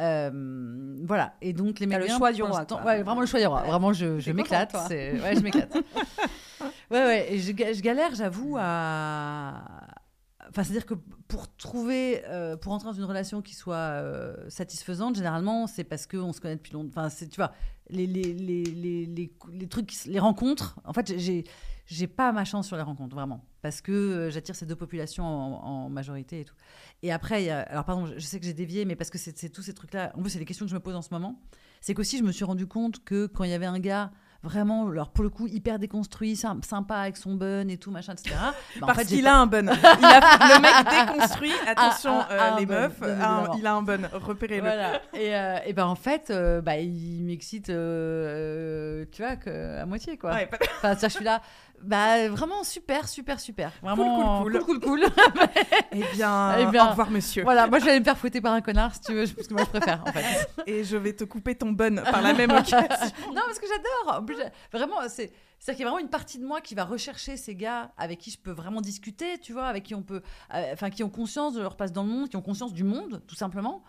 Euh, 0.00 0.96
voilà, 1.04 1.34
et 1.40 1.52
donc 1.52 1.80
les 1.80 1.86
mecs. 1.86 1.98
le 1.98 2.08
choix 2.08 2.32
du 2.32 2.42
roi. 2.42 2.64
Ouais, 2.84 3.02
vraiment 3.02 3.20
le 3.20 3.26
choix 3.26 3.40
du 3.40 3.46
roi. 3.46 3.62
Vraiment, 3.62 3.92
je, 3.92 4.30
m'éclate. 4.30 4.72
Ouais, 4.90 5.34
je 5.34 5.40
m'éclate. 5.40 5.74
ouais, 6.90 7.04
ouais, 7.04 7.32
et 7.32 7.38
je, 7.40 7.50
ga- 7.52 7.72
je 7.72 7.80
galère, 7.80 8.14
j'avoue, 8.14 8.56
à. 8.58 9.64
Enfin, 10.48 10.64
c'est-à-dire 10.64 10.86
que 10.86 10.94
pour 11.26 11.54
trouver, 11.56 12.22
euh, 12.26 12.56
pour 12.56 12.72
entrer 12.72 12.88
dans 12.88 12.94
une 12.96 13.04
relation 13.04 13.42
qui 13.42 13.54
soit 13.54 13.74
euh, 13.74 14.34
satisfaisante, 14.48 15.16
généralement, 15.16 15.66
c'est 15.66 15.84
parce 15.84 16.06
qu'on 16.06 16.32
se 16.32 16.40
connaît 16.40 16.56
depuis 16.56 16.72
longtemps. 16.72 17.00
Enfin, 17.00 17.10
c'est, 17.10 17.28
tu 17.28 17.36
vois, 17.36 17.52
les, 17.90 18.06
les, 18.06 18.32
les, 18.32 19.06
les, 19.52 19.68
trucs, 19.68 19.92
les 20.06 20.18
rencontres, 20.18 20.78
en 20.84 20.92
fait, 20.92 21.18
j'ai, 21.18 21.44
j'ai 21.90 22.06
pas 22.06 22.32
ma 22.32 22.44
chance 22.44 22.66
sur 22.66 22.76
les 22.76 22.82
rencontres, 22.82 23.16
vraiment. 23.16 23.44
Parce 23.62 23.80
que 23.80 23.90
euh, 23.92 24.30
j'attire 24.30 24.54
ces 24.54 24.66
deux 24.66 24.76
populations 24.76 25.24
en, 25.24 25.64
en 25.86 25.88
majorité 25.88 26.40
et 26.40 26.44
tout. 26.44 26.54
Et 27.02 27.10
après, 27.10 27.42
y 27.44 27.50
a- 27.50 27.62
alors 27.62 27.84
pardon, 27.84 28.06
je- 28.06 28.18
sais 28.20 28.38
que 28.38 28.46
j'ai 28.46 28.52
dévié, 28.54 28.84
mais 28.84 28.94
parce 28.94 29.10
que 29.10 29.18
c'est, 29.18 29.48
tous 29.48 29.62
ces 29.62 29.74
trucs-là. 29.74 30.12
En 30.16 30.20
plus, 30.20 30.30
c'est 30.30 30.38
les 30.38 30.44
questions 30.44 30.66
que 30.66 30.70
je 30.70 30.74
me 30.76 30.80
pose 30.80 30.94
en 30.94 31.02
ce 31.02 31.08
moment. 31.12 31.40
C'est 31.80 31.94
qu'aussi, 31.94 32.18
je 32.18 32.22
me 32.24 32.30
suis 32.32 32.44
rendu 32.44 32.66
compte 32.66 33.02
que 33.04 33.26
quand 33.26 33.44
il 33.44 33.50
y 33.50 33.54
avait 33.54 33.66
un 33.66 33.78
gars 33.78 34.10
vraiment, 34.44 34.88
alors 34.88 35.10
pour 35.10 35.24
le 35.24 35.30
coup, 35.30 35.48
hyper 35.48 35.80
déconstruit, 35.80 36.34
sym- 36.34 36.62
sympa 36.62 36.96
avec 36.98 37.16
son 37.16 37.34
bun 37.34 37.66
et 37.68 37.76
tout, 37.76 37.90
machin, 37.90 38.12
etc. 38.12 38.36
bah, 38.36 38.52
en 38.82 38.86
Parce 38.86 38.98
fait, 39.00 39.04
qu'il 39.06 39.26
a 39.26 39.36
un 39.36 39.46
bun. 39.46 39.66
Il 39.72 40.04
a- 40.04 40.56
le 40.56 40.60
mec 40.60 41.08
déconstruit, 41.16 41.52
attention, 41.66 42.20
euh, 42.30 42.52
un 42.52 42.58
les 42.60 42.66
bun, 42.66 42.82
meufs, 42.88 43.00
il 43.58 43.66
a 43.66 43.74
un 43.74 43.82
bun, 43.82 44.08
repérez-le. 44.12 44.60
Voilà. 44.62 45.00
Et, 45.14 45.34
euh, 45.36 45.56
et 45.66 45.72
ben 45.72 45.86
en 45.86 45.96
fait, 45.96 46.30
euh, 46.30 46.60
bah, 46.60 46.76
il 46.78 47.24
m'excite, 47.24 47.70
euh, 47.70 49.04
tu 49.12 49.22
vois, 49.22 49.36
que, 49.36 49.78
à 49.80 49.86
moitié 49.86 50.16
quoi. 50.18 50.34
Ouais, 50.34 50.46
pas- 50.46 50.58
Enfin, 50.82 50.96
je 51.00 51.08
suis 51.08 51.24
là, 51.24 51.40
bah 51.82 52.28
vraiment 52.28 52.64
super, 52.64 53.08
super, 53.08 53.38
super. 53.40 53.72
Vraiment 53.82 54.42
cool, 54.42 54.60
cool, 54.62 54.80
cool, 54.80 54.80
cool. 54.80 55.00
Eh 55.92 56.02
bien, 56.14 56.56
Eh 56.58 56.66
bien, 56.66 56.86
au 56.86 56.90
revoir, 56.90 57.10
monsieur. 57.10 57.42
Voilà, 57.42 57.66
moi 57.66 57.78
je 57.78 57.84
vais 57.84 57.90
aller 57.92 58.00
me 58.00 58.04
faire 58.04 58.18
fouetter 58.18 58.40
par 58.40 58.52
un 58.52 58.60
connard 58.60 58.94
si 58.94 59.00
tu 59.00 59.14
veux, 59.14 59.26
parce 59.26 59.46
que 59.48 59.54
moi 59.54 59.62
je 59.64 59.78
préfère 59.78 60.02
en 60.06 60.12
fait. 60.12 60.48
Et 60.66 60.84
je 60.84 60.96
vais 60.96 61.12
te 61.14 61.24
couper 61.24 61.54
ton 61.54 61.72
bun 61.72 62.02
par 62.02 62.22
la 62.22 62.34
même 62.34 62.50
occasion. 62.50 62.78
non, 63.34 63.42
parce 63.46 63.58
que 63.58 63.66
j'adore. 63.66 64.20
En 64.20 64.24
plus, 64.24 64.36
j'ai- 64.36 64.76
vraiment, 64.76 64.96
c'est. 65.08 65.32
C'est-à-dire 65.60 65.76
qu'il 65.78 65.84
y 65.84 65.88
a 65.88 65.90
vraiment 65.90 65.98
une 66.04 66.10
partie 66.10 66.38
de 66.38 66.46
moi 66.46 66.60
qui 66.60 66.76
va 66.76 66.84
rechercher 66.84 67.36
ces 67.36 67.56
gars 67.56 67.90
avec 67.98 68.18
qui 68.20 68.30
je 68.30 68.38
peux 68.38 68.52
vraiment 68.52 68.80
discuter, 68.80 69.38
tu 69.38 69.52
vois, 69.52 69.66
avec 69.66 69.82
qui 69.82 69.94
on 69.96 70.02
peut, 70.02 70.22
euh, 70.54 70.72
enfin, 70.72 70.88
qui 70.88 71.02
ont 71.02 71.10
conscience 71.10 71.54
de 71.54 71.60
leur 71.60 71.76
place 71.76 71.92
dans 71.92 72.04
le 72.04 72.08
monde, 72.10 72.28
qui 72.28 72.36
ont 72.36 72.42
conscience 72.42 72.72
du 72.72 72.84
monde, 72.84 73.22
tout 73.26 73.34
simplement. 73.34 73.82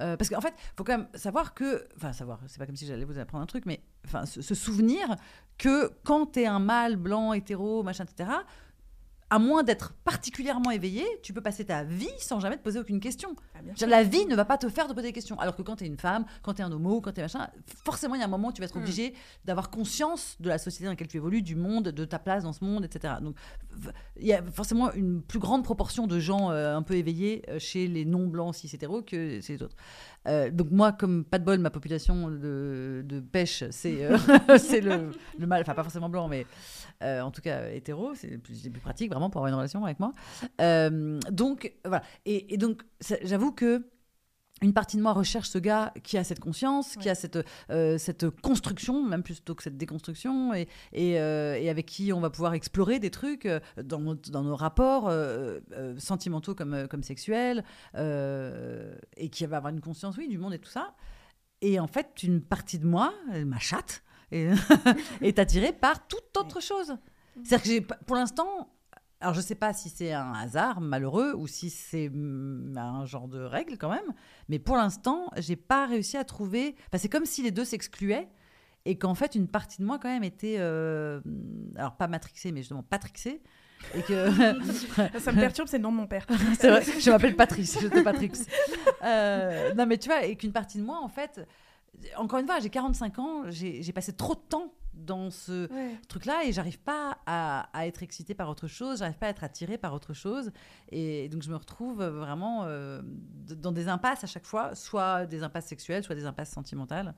Euh, 0.00 0.16
parce 0.16 0.28
qu'en 0.28 0.40
fait, 0.40 0.54
faut 0.76 0.84
quand 0.84 0.98
même 0.98 1.08
savoir 1.14 1.54
que, 1.54 1.86
enfin, 1.96 2.12
savoir, 2.12 2.40
c'est 2.46 2.58
pas 2.58 2.66
comme 2.66 2.76
si 2.76 2.86
j'allais 2.86 3.04
vous 3.04 3.18
apprendre 3.18 3.42
un 3.42 3.46
truc, 3.46 3.64
mais 3.66 3.80
enfin, 4.04 4.26
se, 4.26 4.42
se 4.42 4.54
souvenir 4.54 5.16
que 5.58 5.90
quand 6.04 6.26
t'es 6.26 6.46
un 6.46 6.58
mâle 6.58 6.96
blanc, 6.96 7.32
hétéro, 7.32 7.82
machin, 7.82 8.04
etc. 8.04 8.30
À 9.28 9.38
moins 9.38 9.62
d'être 9.64 9.94
particulièrement 10.04 10.70
éveillé, 10.70 11.04
tu 11.22 11.32
peux 11.32 11.40
passer 11.40 11.64
ta 11.64 11.82
vie 11.82 12.08
sans 12.18 12.40
jamais 12.40 12.56
te 12.56 12.62
poser 12.62 12.78
aucune 12.78 13.00
question. 13.00 13.34
Ah, 13.58 13.62
bien 13.62 13.86
La 13.88 14.02
vie 14.02 14.26
ne 14.26 14.34
va 14.34 14.44
pas 14.44 14.58
te 14.58 14.68
faire 14.68 14.86
te 14.86 14.92
poser 14.92 15.08
des 15.08 15.12
questions. 15.12 15.38
Alors 15.40 15.56
que 15.56 15.62
quand 15.62 15.76
tu 15.76 15.84
es 15.84 15.86
une 15.86 15.96
femme, 15.98 16.24
quand 16.42 16.54
tu 16.54 16.62
es 16.62 16.64
un 16.64 16.72
homo, 16.72 17.00
quand 17.00 17.12
tu 17.12 17.20
es 17.20 17.22
machin, 17.24 17.48
forcément, 17.84 18.14
il 18.14 18.18
y 18.18 18.22
a 18.22 18.26
un 18.26 18.28
moment 18.28 18.48
où 18.48 18.52
tu 18.52 18.60
vas 18.60 18.66
être 18.66 18.76
Mm. 18.76 18.82
obligé 18.82 19.14
d'avoir 19.44 19.70
conscience 19.70 20.36
de 20.40 20.48
la 20.48 20.58
société 20.58 20.84
dans 20.84 20.90
laquelle 20.90 21.08
tu 21.08 21.16
évolues, 21.16 21.42
du 21.42 21.56
monde, 21.56 21.88
de 21.88 22.04
ta 22.04 22.18
place 22.18 22.42
dans 22.44 22.52
ce 22.52 22.64
monde, 22.64 22.84
etc. 22.84 23.14
Donc, 23.22 23.36
il 24.18 24.26
y 24.26 24.32
a 24.32 24.42
forcément 24.52 24.92
une 24.92 25.22
plus 25.22 25.38
grande 25.38 25.64
proportion 25.64 26.06
de 26.06 26.18
gens 26.18 26.50
euh, 26.50 26.76
un 26.76 26.82
peu 26.82 26.94
éveillés 26.94 27.42
euh, 27.48 27.58
chez 27.58 27.86
les 27.88 28.04
non-blancs 28.04 28.54
cis 28.54 28.70
hétéros 28.74 29.02
que 29.02 29.40
chez 29.40 29.54
les 29.54 29.62
autres. 29.62 29.76
Euh, 30.28 30.50
donc, 30.50 30.70
moi, 30.70 30.92
comme 30.92 31.24
pas 31.24 31.38
de 31.38 31.44
bol, 31.44 31.58
ma 31.58 31.70
population 31.70 32.28
de, 32.30 33.02
de 33.04 33.20
pêche, 33.20 33.64
c'est 33.70 34.08
c'est 34.58 34.80
le, 34.80 35.12
le 35.38 35.46
mal, 35.46 35.60
enfin, 35.62 35.74
pas 35.74 35.82
forcément 35.82 36.08
blanc, 36.08 36.28
mais 36.28 36.46
en 37.02 37.30
tout 37.30 37.42
cas 37.42 37.68
hétéro, 37.68 38.14
c'est 38.14 38.38
plus, 38.38 38.68
plus 38.70 38.80
pratique 38.80 39.10
vraiment 39.10 39.28
pour 39.30 39.40
avoir 39.40 39.48
une 39.50 39.56
relation 39.56 39.84
avec 39.84 39.98
moi. 40.00 40.12
Donc, 41.30 41.72
voilà. 41.84 42.02
Et, 42.24 42.54
et 42.54 42.56
donc, 42.56 42.82
ça- 43.00 43.16
j'avoue 43.46 43.52
que 43.54 43.86
une 44.62 44.72
partie 44.72 44.96
de 44.96 45.02
moi 45.02 45.12
recherche 45.12 45.50
ce 45.50 45.58
gars 45.58 45.92
qui 46.02 46.16
a 46.16 46.24
cette 46.24 46.40
conscience, 46.40 46.96
qui 46.96 47.10
a 47.10 47.14
cette, 47.14 47.38
euh, 47.70 47.98
cette 47.98 48.30
construction, 48.40 49.04
même 49.06 49.22
plutôt 49.22 49.54
que 49.54 49.62
cette 49.62 49.76
déconstruction, 49.76 50.54
et, 50.54 50.66
et, 50.94 51.20
euh, 51.20 51.58
et 51.60 51.68
avec 51.68 51.84
qui 51.84 52.10
on 52.14 52.20
va 52.20 52.30
pouvoir 52.30 52.54
explorer 52.54 52.98
des 52.98 53.10
trucs 53.10 53.44
euh, 53.44 53.60
dans, 53.84 54.00
nos- 54.00 54.14
dans 54.14 54.42
nos 54.42 54.56
rapports 54.56 55.08
euh, 55.08 55.60
sentimentaux 55.98 56.54
comme, 56.54 56.88
comme 56.88 57.02
sexuels, 57.02 57.64
et 57.94 59.28
qui 59.30 59.44
va 59.44 59.58
avoir 59.58 59.72
une 59.74 59.82
conscience, 59.82 60.16
oui, 60.16 60.26
du 60.26 60.38
monde 60.38 60.54
et 60.54 60.58
tout 60.58 60.70
ça. 60.70 60.94
Et 61.60 61.78
en 61.78 61.86
fait, 61.86 62.22
une 62.22 62.40
partie 62.40 62.78
de 62.78 62.86
moi, 62.86 63.12
ma 63.44 63.58
chatte, 63.58 64.02
est, 64.32 64.50
est 65.20 65.38
attirée 65.38 65.74
par 65.74 66.06
toute 66.08 66.34
autre 66.38 66.62
chose. 66.62 66.96
C'est-à-dire 67.44 67.86
que 67.86 67.94
pour 68.06 68.16
l'instant, 68.16 68.70
alors 69.20 69.34
je 69.34 69.40
sais 69.40 69.54
pas 69.54 69.72
si 69.72 69.88
c'est 69.88 70.12
un 70.12 70.34
hasard 70.34 70.80
malheureux 70.80 71.34
ou 71.34 71.46
si 71.46 71.70
c'est 71.70 72.10
mm, 72.10 72.76
un 72.76 73.04
genre 73.06 73.28
de 73.28 73.40
règle 73.40 73.78
quand 73.78 73.90
même, 73.90 74.14
mais 74.48 74.58
pour 74.58 74.76
l'instant, 74.76 75.30
j'ai 75.36 75.56
pas 75.56 75.86
réussi 75.86 76.16
à 76.16 76.24
trouver. 76.24 76.74
Enfin, 76.88 76.98
c'est 76.98 77.08
comme 77.08 77.26
si 77.26 77.42
les 77.42 77.50
deux 77.50 77.64
s'excluaient 77.64 78.28
et 78.84 78.96
qu'en 78.96 79.14
fait, 79.14 79.34
une 79.34 79.48
partie 79.48 79.80
de 79.80 79.86
moi 79.86 79.98
quand 79.98 80.08
même 80.08 80.24
était, 80.24 80.56
euh, 80.58 81.20
alors 81.76 81.96
pas 81.96 82.08
matrixée, 82.08 82.52
mais 82.52 82.60
justement 82.60 82.82
patrixée. 82.82 83.42
Et 83.94 84.02
que 84.02 84.30
Ça 85.18 85.32
me 85.32 85.40
perturbe, 85.40 85.68
c'est 85.68 85.78
le 85.78 85.82
nom 85.82 85.92
de 85.92 85.96
mon 85.96 86.06
père. 86.06 86.26
c'est 86.58 86.70
vrai, 86.70 86.82
je 86.82 87.10
m'appelle 87.10 87.36
Patrice, 87.36 87.78
je 87.80 87.88
te 87.88 88.00
Patrix. 88.00 88.32
Euh, 89.02 89.74
non, 89.74 89.86
mais 89.86 89.98
tu 89.98 90.08
vois, 90.08 90.24
et 90.24 90.36
qu'une 90.36 90.52
partie 90.52 90.78
de 90.78 90.84
moi, 90.84 91.00
en 91.02 91.08
fait, 91.08 91.46
encore 92.16 92.38
une 92.38 92.46
fois, 92.46 92.60
j'ai 92.60 92.70
45 92.70 93.18
ans, 93.18 93.42
j'ai 93.48 93.92
passé 93.92 94.12
trop 94.12 94.34
de 94.34 94.40
temps 94.40 94.72
dans 94.96 95.30
ce 95.30 95.70
Ouais. 95.72 95.96
truc-là 96.08 96.42
et 96.44 96.52
j'arrive 96.52 96.78
pas 96.80 97.18
à, 97.26 97.68
à 97.72 97.86
être 97.86 98.02
excitée 98.02 98.34
par 98.34 98.48
autre 98.48 98.66
chose, 98.66 98.98
j'arrive 99.00 99.18
pas 99.18 99.26
à 99.26 99.30
être 99.30 99.44
attirée 99.44 99.78
par 99.78 99.92
autre 99.94 100.12
chose. 100.14 100.50
Et 100.90 101.28
donc, 101.28 101.42
je 101.42 101.50
me 101.50 101.56
retrouve 101.56 102.02
vraiment 102.04 102.64
euh, 102.64 103.02
dans 103.04 103.72
des 103.72 103.88
impasses 103.88 104.24
à 104.24 104.26
chaque 104.26 104.46
fois, 104.46 104.74
soit 104.74 105.26
des 105.26 105.42
impasses 105.42 105.66
sexuelles, 105.66 106.02
soit 106.04 106.14
des 106.14 106.26
impasses 106.26 106.50
sentimentales. 106.50 107.14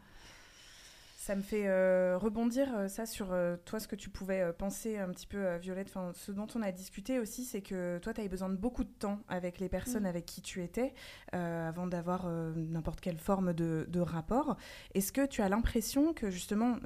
Ça 1.21 1.35
me 1.35 1.43
fait 1.43 1.67
euh, 1.67 2.17
rebondir 2.17 2.69
euh, 2.77 2.87
ça 2.87 3.05
sur 3.05 3.33
euh, 3.33 3.57
toi 3.65 3.81
ce 3.81 3.89
que 3.89 3.97
tu 3.97 4.09
pouvais 4.09 4.53
penser 4.53 4.99
un 4.99 5.09
petit 5.09 5.27
peu 5.27 5.57
Violette. 5.57 5.89
Enfin, 5.89 6.13
ce 6.15 6.31
dont 6.31 6.47
on 6.55 6.63
a 6.63 6.71
discuté 6.71 7.19
aussi, 7.19 7.45
c'est 7.45 7.61
que 7.61 7.99
toi 7.99 8.15
tu 8.15 8.21
avais 8.21 8.29
besoin 8.29 8.49
de 8.49 8.55
beaucoup 8.55 8.85
de 8.85 8.89
temps 8.89 9.19
avec 9.29 9.59
les 9.59 9.69
personnes 9.69 10.05
Mm. 10.05 10.07
avec 10.07 10.27
qui 10.27 10.43
tu 10.43 10.63
étais 10.63 10.95
avant 11.33 11.89
d'avoir 11.89 12.29
n'importe 12.29 13.01
quelle 13.01 13.19
forme 13.19 13.53
de, 13.53 13.87
de 13.89 14.01
rapport. 14.01 14.57
Est-ce 14.95 15.11
que 15.13 15.27
tu 15.27 15.43
as 15.43 15.49
l'impression 15.49 16.13
que 16.13 16.31
justement 16.31 16.77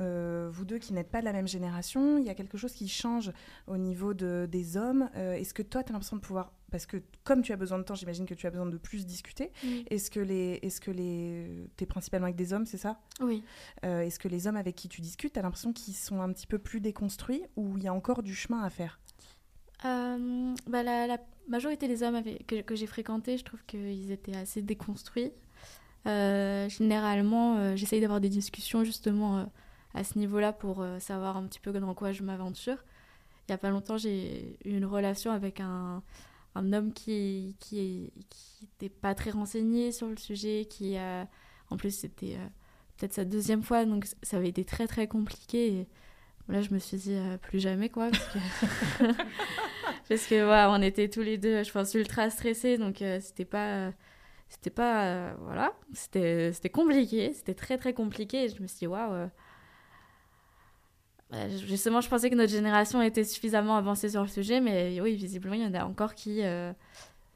vous 0.50 0.64
deux 0.64 0.78
qui 0.78 0.94
n'êtes 0.94 1.10
pas 1.10 1.20
de 1.20 1.26
la 1.26 1.32
même 1.32 1.48
génération, 1.48 2.16
il 2.16 2.24
y 2.24 2.30
a 2.30 2.34
quelque 2.34 2.56
chose 2.56 2.72
qui 2.72 2.88
change 2.88 3.32
au 3.66 3.76
niveau 3.76 4.14
de, 4.14 4.48
des 4.50 4.78
hommes? 4.78 5.10
Est-ce 5.14 5.52
que 5.52 5.62
toi 5.62 5.82
tu 5.82 5.90
as 5.90 5.92
l'impression 5.92 6.16
de 6.16 6.22
pouvoir 6.22 6.52
parce 6.72 6.86
que 6.86 6.96
comme 7.22 7.42
tu 7.42 7.52
as 7.52 7.56
besoin 7.56 7.78
de 7.78 7.84
temps, 7.84 7.94
j'imagine 7.94 8.26
que 8.26 8.34
tu 8.34 8.48
as 8.48 8.50
besoin 8.50 8.66
de 8.66 8.76
plus 8.76 9.06
discuter. 9.06 9.52
Oui. 9.62 9.84
Est-ce 9.88 10.10
que 10.10 10.18
les, 10.18 10.58
est-ce 10.62 10.80
que 10.80 10.90
les, 10.90 11.70
t'es 11.76 11.86
principalement 11.86 12.24
avec 12.24 12.36
des 12.36 12.52
hommes, 12.52 12.66
c'est 12.66 12.78
ça? 12.78 12.98
Oui. 13.20 13.44
Euh, 13.84 14.00
Est-ce 14.00 14.18
que 14.18 14.26
les 14.26 14.48
hommes 14.48 14.56
avec 14.56 14.74
qui 14.74 14.88
tu 14.88 15.00
discutes, 15.00 15.34
t'as 15.34 15.42
l'impression 15.42 15.72
qu'ils 15.72 15.94
sont 15.94 16.20
un 16.20 16.32
petit 16.32 16.48
peu 16.48 16.58
plus 16.58 16.80
déconstruits 16.80 17.44
ou 17.54 17.78
il 17.78 17.84
y 17.84 17.88
a 17.88 17.94
encore 17.94 18.24
du 18.24 18.34
chemin 18.34 18.62
à 18.64 18.70
faire? 18.70 18.98
Euh, 19.84 20.54
bah, 20.66 20.82
la, 20.82 21.06
la 21.06 21.18
majorité 21.46 21.86
des 21.86 22.02
hommes 22.02 22.14
avec- 22.16 22.46
que, 22.46 22.62
que 22.62 22.74
j'ai 22.74 22.86
fréquentés, 22.86 23.36
je 23.38 23.44
trouve 23.44 23.62
qu'ils 23.66 24.10
étaient 24.10 24.36
assez 24.36 24.62
déconstruits. 24.62 25.30
Euh, 26.06 26.68
généralement, 26.68 27.58
euh, 27.58 27.76
j'essaye 27.76 28.00
d'avoir 28.00 28.20
des 28.20 28.28
discussions 28.28 28.82
justement 28.82 29.48
à 29.94 30.04
ce 30.04 30.18
niveau-là 30.18 30.52
pour 30.52 30.84
savoir 30.98 31.36
un 31.36 31.46
petit 31.46 31.60
peu 31.60 31.70
dans 31.72 31.94
quoi 31.94 32.12
je 32.12 32.22
m'aventure. 32.22 32.78
Il 33.48 33.50
n'y 33.50 33.54
a 33.54 33.58
pas 33.58 33.70
longtemps, 33.70 33.98
j'ai 33.98 34.56
eu 34.64 34.76
une 34.76 34.84
relation 34.86 35.32
avec 35.32 35.58
un, 35.60 36.02
un 36.54 36.72
homme 36.72 36.92
qui 36.92 37.56
qui 37.60 38.12
qui 38.30 38.64
était 38.64 38.88
pas 38.88 39.14
très 39.14 39.30
renseigné 39.30 39.92
sur 39.92 40.08
le 40.08 40.16
sujet, 40.16 40.66
qui 40.68 40.96
euh, 40.96 41.24
en 41.70 41.76
plus 41.76 41.94
c'était 41.94 42.36
euh, 42.36 42.46
peut-être 42.96 43.14
sa 43.14 43.24
deuxième 43.24 43.62
fois, 43.62 43.84
donc 43.84 44.06
ça 44.22 44.36
avait 44.36 44.48
été 44.48 44.64
très 44.64 44.86
très 44.86 45.06
compliqué. 45.06 45.86
Là, 46.48 46.60
je 46.60 46.74
me 46.74 46.78
suis 46.78 46.96
dit 46.96 47.14
euh, 47.14 47.38
plus 47.38 47.60
jamais 47.60 47.88
quoi, 47.88 48.10
parce 48.10 48.28
que 48.28 48.38
parce 50.08 50.26
que 50.26 50.44
voilà, 50.44 50.70
on 50.70 50.82
était 50.82 51.08
tous 51.08 51.22
les 51.22 51.38
deux, 51.38 51.62
je 51.62 51.72
pense, 51.72 51.94
ultra 51.94 52.30
stressés, 52.30 52.78
donc 52.78 52.96
c'était 53.20 53.44
pas 53.44 53.92
c'était 54.48 54.70
pas 54.70 55.34
voilà, 55.36 55.72
c'était 55.94 56.52
c'était 56.52 56.70
compliqué, 56.70 57.32
c'était 57.32 57.54
très 57.54 57.78
très 57.78 57.94
compliqué. 57.94 58.48
Je 58.48 58.60
me 58.62 58.66
suis 58.66 58.80
dit 58.80 58.86
waouh. 58.86 59.30
Euh, 61.32 61.48
Justement, 61.66 62.00
je 62.00 62.08
pensais 62.08 62.30
que 62.30 62.34
notre 62.34 62.52
génération 62.52 63.00
était 63.02 63.24
suffisamment 63.24 63.76
avancée 63.76 64.10
sur 64.10 64.22
le 64.22 64.28
sujet, 64.28 64.60
mais 64.60 65.00
oui, 65.00 65.16
visiblement, 65.16 65.54
il 65.54 65.62
y 65.62 65.66
en 65.66 65.74
a 65.74 65.84
encore 65.84 66.14
qui, 66.14 66.42
euh, 66.42 66.72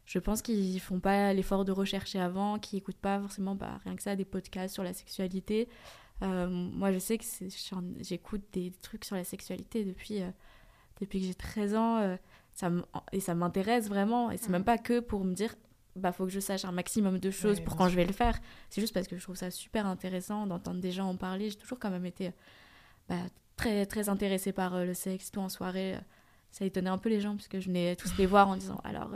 je 0.04 0.18
pense 0.18 0.42
qu'ils 0.42 0.80
font 0.80 1.00
pas 1.00 1.32
l'effort 1.32 1.64
de 1.64 1.72
rechercher 1.72 2.20
avant, 2.20 2.58
qu'ils 2.58 2.78
écoutent 2.78 2.96
pas 2.96 3.20
forcément 3.20 3.54
bah, 3.54 3.80
rien 3.84 3.96
que 3.96 4.02
ça, 4.02 4.14
des 4.16 4.24
podcasts 4.24 4.74
sur 4.74 4.82
la 4.82 4.92
sexualité. 4.92 5.68
Euh, 6.22 6.48
moi, 6.48 6.92
je 6.92 6.98
sais 6.98 7.18
que 7.18 7.24
j'écoute 8.00 8.42
des 8.52 8.72
trucs 8.82 9.04
sur 9.04 9.16
la 9.16 9.24
sexualité 9.24 9.84
depuis, 9.84 10.22
euh, 10.22 10.30
depuis 11.00 11.20
que 11.20 11.26
j'ai 11.26 11.34
13 11.34 11.74
ans. 11.74 12.18
ça 12.54 12.70
et 13.12 13.20
ça 13.20 13.34
m'intéresse 13.34 13.88
vraiment. 13.88 14.30
Et 14.30 14.36
c'est 14.36 14.50
même 14.50 14.64
pas 14.64 14.78
que 14.78 15.00
pour 15.00 15.24
me 15.24 15.34
dire, 15.34 15.54
bah, 15.94 16.12
faut 16.12 16.24
que 16.24 16.32
je 16.32 16.40
sache 16.40 16.64
un 16.64 16.72
maximum 16.72 17.18
de 17.18 17.30
choses 17.30 17.58
Ouais, 17.58 17.64
pour 17.64 17.76
quand 17.76 17.88
je 17.88 17.96
vais 17.96 18.06
le 18.06 18.12
faire. 18.12 18.38
C'est 18.70 18.80
juste 18.80 18.94
parce 18.94 19.08
que 19.08 19.16
je 19.16 19.22
trouve 19.22 19.36
ça 19.36 19.50
super 19.50 19.86
intéressant 19.86 20.46
d'entendre 20.46 20.80
des 20.80 20.92
gens 20.92 21.08
en 21.08 21.16
parler. 21.16 21.50
J'ai 21.50 21.56
toujours 21.56 21.78
quand 21.78 21.90
même 21.90 22.06
été 22.06 22.32
bah, 23.08 23.16
très, 23.56 23.86
très 23.86 24.08
intéressée 24.08 24.52
par 24.52 24.74
euh, 24.74 24.84
le 24.84 24.94
sexe, 24.94 25.30
tout 25.30 25.40
en 25.40 25.48
soirée. 25.48 25.94
euh, 25.94 26.00
ça 26.52 26.64
étonnait 26.64 26.90
un 26.90 26.98
peu 26.98 27.08
les 27.08 27.20
gens, 27.20 27.34
parce 27.34 27.48
que 27.48 27.60
je 27.60 27.66
venais 27.66 27.96
tous 27.96 28.16
les 28.16 28.26
voir 28.26 28.48
en 28.48 28.56
disant 28.56 28.80
Alors, 28.84 29.10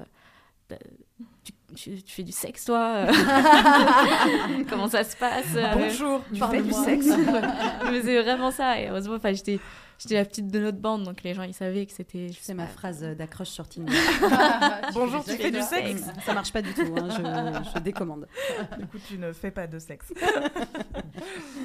euh, 0.73 0.77
tu, 1.45 1.53
tu- 1.75 2.03
tu 2.03 2.13
fais 2.15 2.23
du 2.23 2.33
sexe, 2.33 2.65
toi? 2.65 3.07
Euh 3.09 3.13
Comment 4.69 4.89
ça 4.89 5.05
se 5.05 5.17
passe? 5.17 5.47
Euh, 5.57 5.73
Bonjour, 5.75 6.23
tu 6.33 6.41
fais 6.41 6.63
du 6.63 6.73
sexe 6.73 7.07
Mais 7.91 8.03
c'est 8.03 8.23
vraiment 8.23 8.51
ça. 8.51 8.81
Et 8.81 8.89
heureusement, 8.89 9.15
enfin, 9.15 9.33
j'étais, 9.33 9.59
j'étais 9.99 10.15
la 10.15 10.25
petite 10.25 10.49
de 10.49 10.59
notre 10.61 10.79
bande, 10.79 11.05
donc 11.05 11.23
les 11.23 11.35
gens, 11.35 11.43
ils 11.43 11.55
savaient 11.55 11.87
que 11.87 11.93
c'était. 11.93 12.29
C'est 12.41 12.55
ma 12.55 12.67
phrase 12.67 13.01
d'accroche 13.03 13.49
sur 13.51 13.69
Tinder. 13.69 13.93
Bonjour, 14.95 15.25
tu 15.25 15.33
fais 15.37 15.51
du 15.51 15.63
sexe 15.63 16.03
Ça 16.25 16.35
marche 16.35 16.53
pas 16.53 16.63
du 16.63 16.73
tout, 16.75 16.95
hein, 16.97 17.09
je, 17.11 17.71
je 17.75 17.79
décommande. 17.81 18.27
Du 18.79 18.87
coup, 18.87 18.99
tu 19.07 19.19
ne 19.19 19.33
fais 19.33 19.51
pas 19.51 19.67
de 19.67 19.79
sexe. 19.79 20.13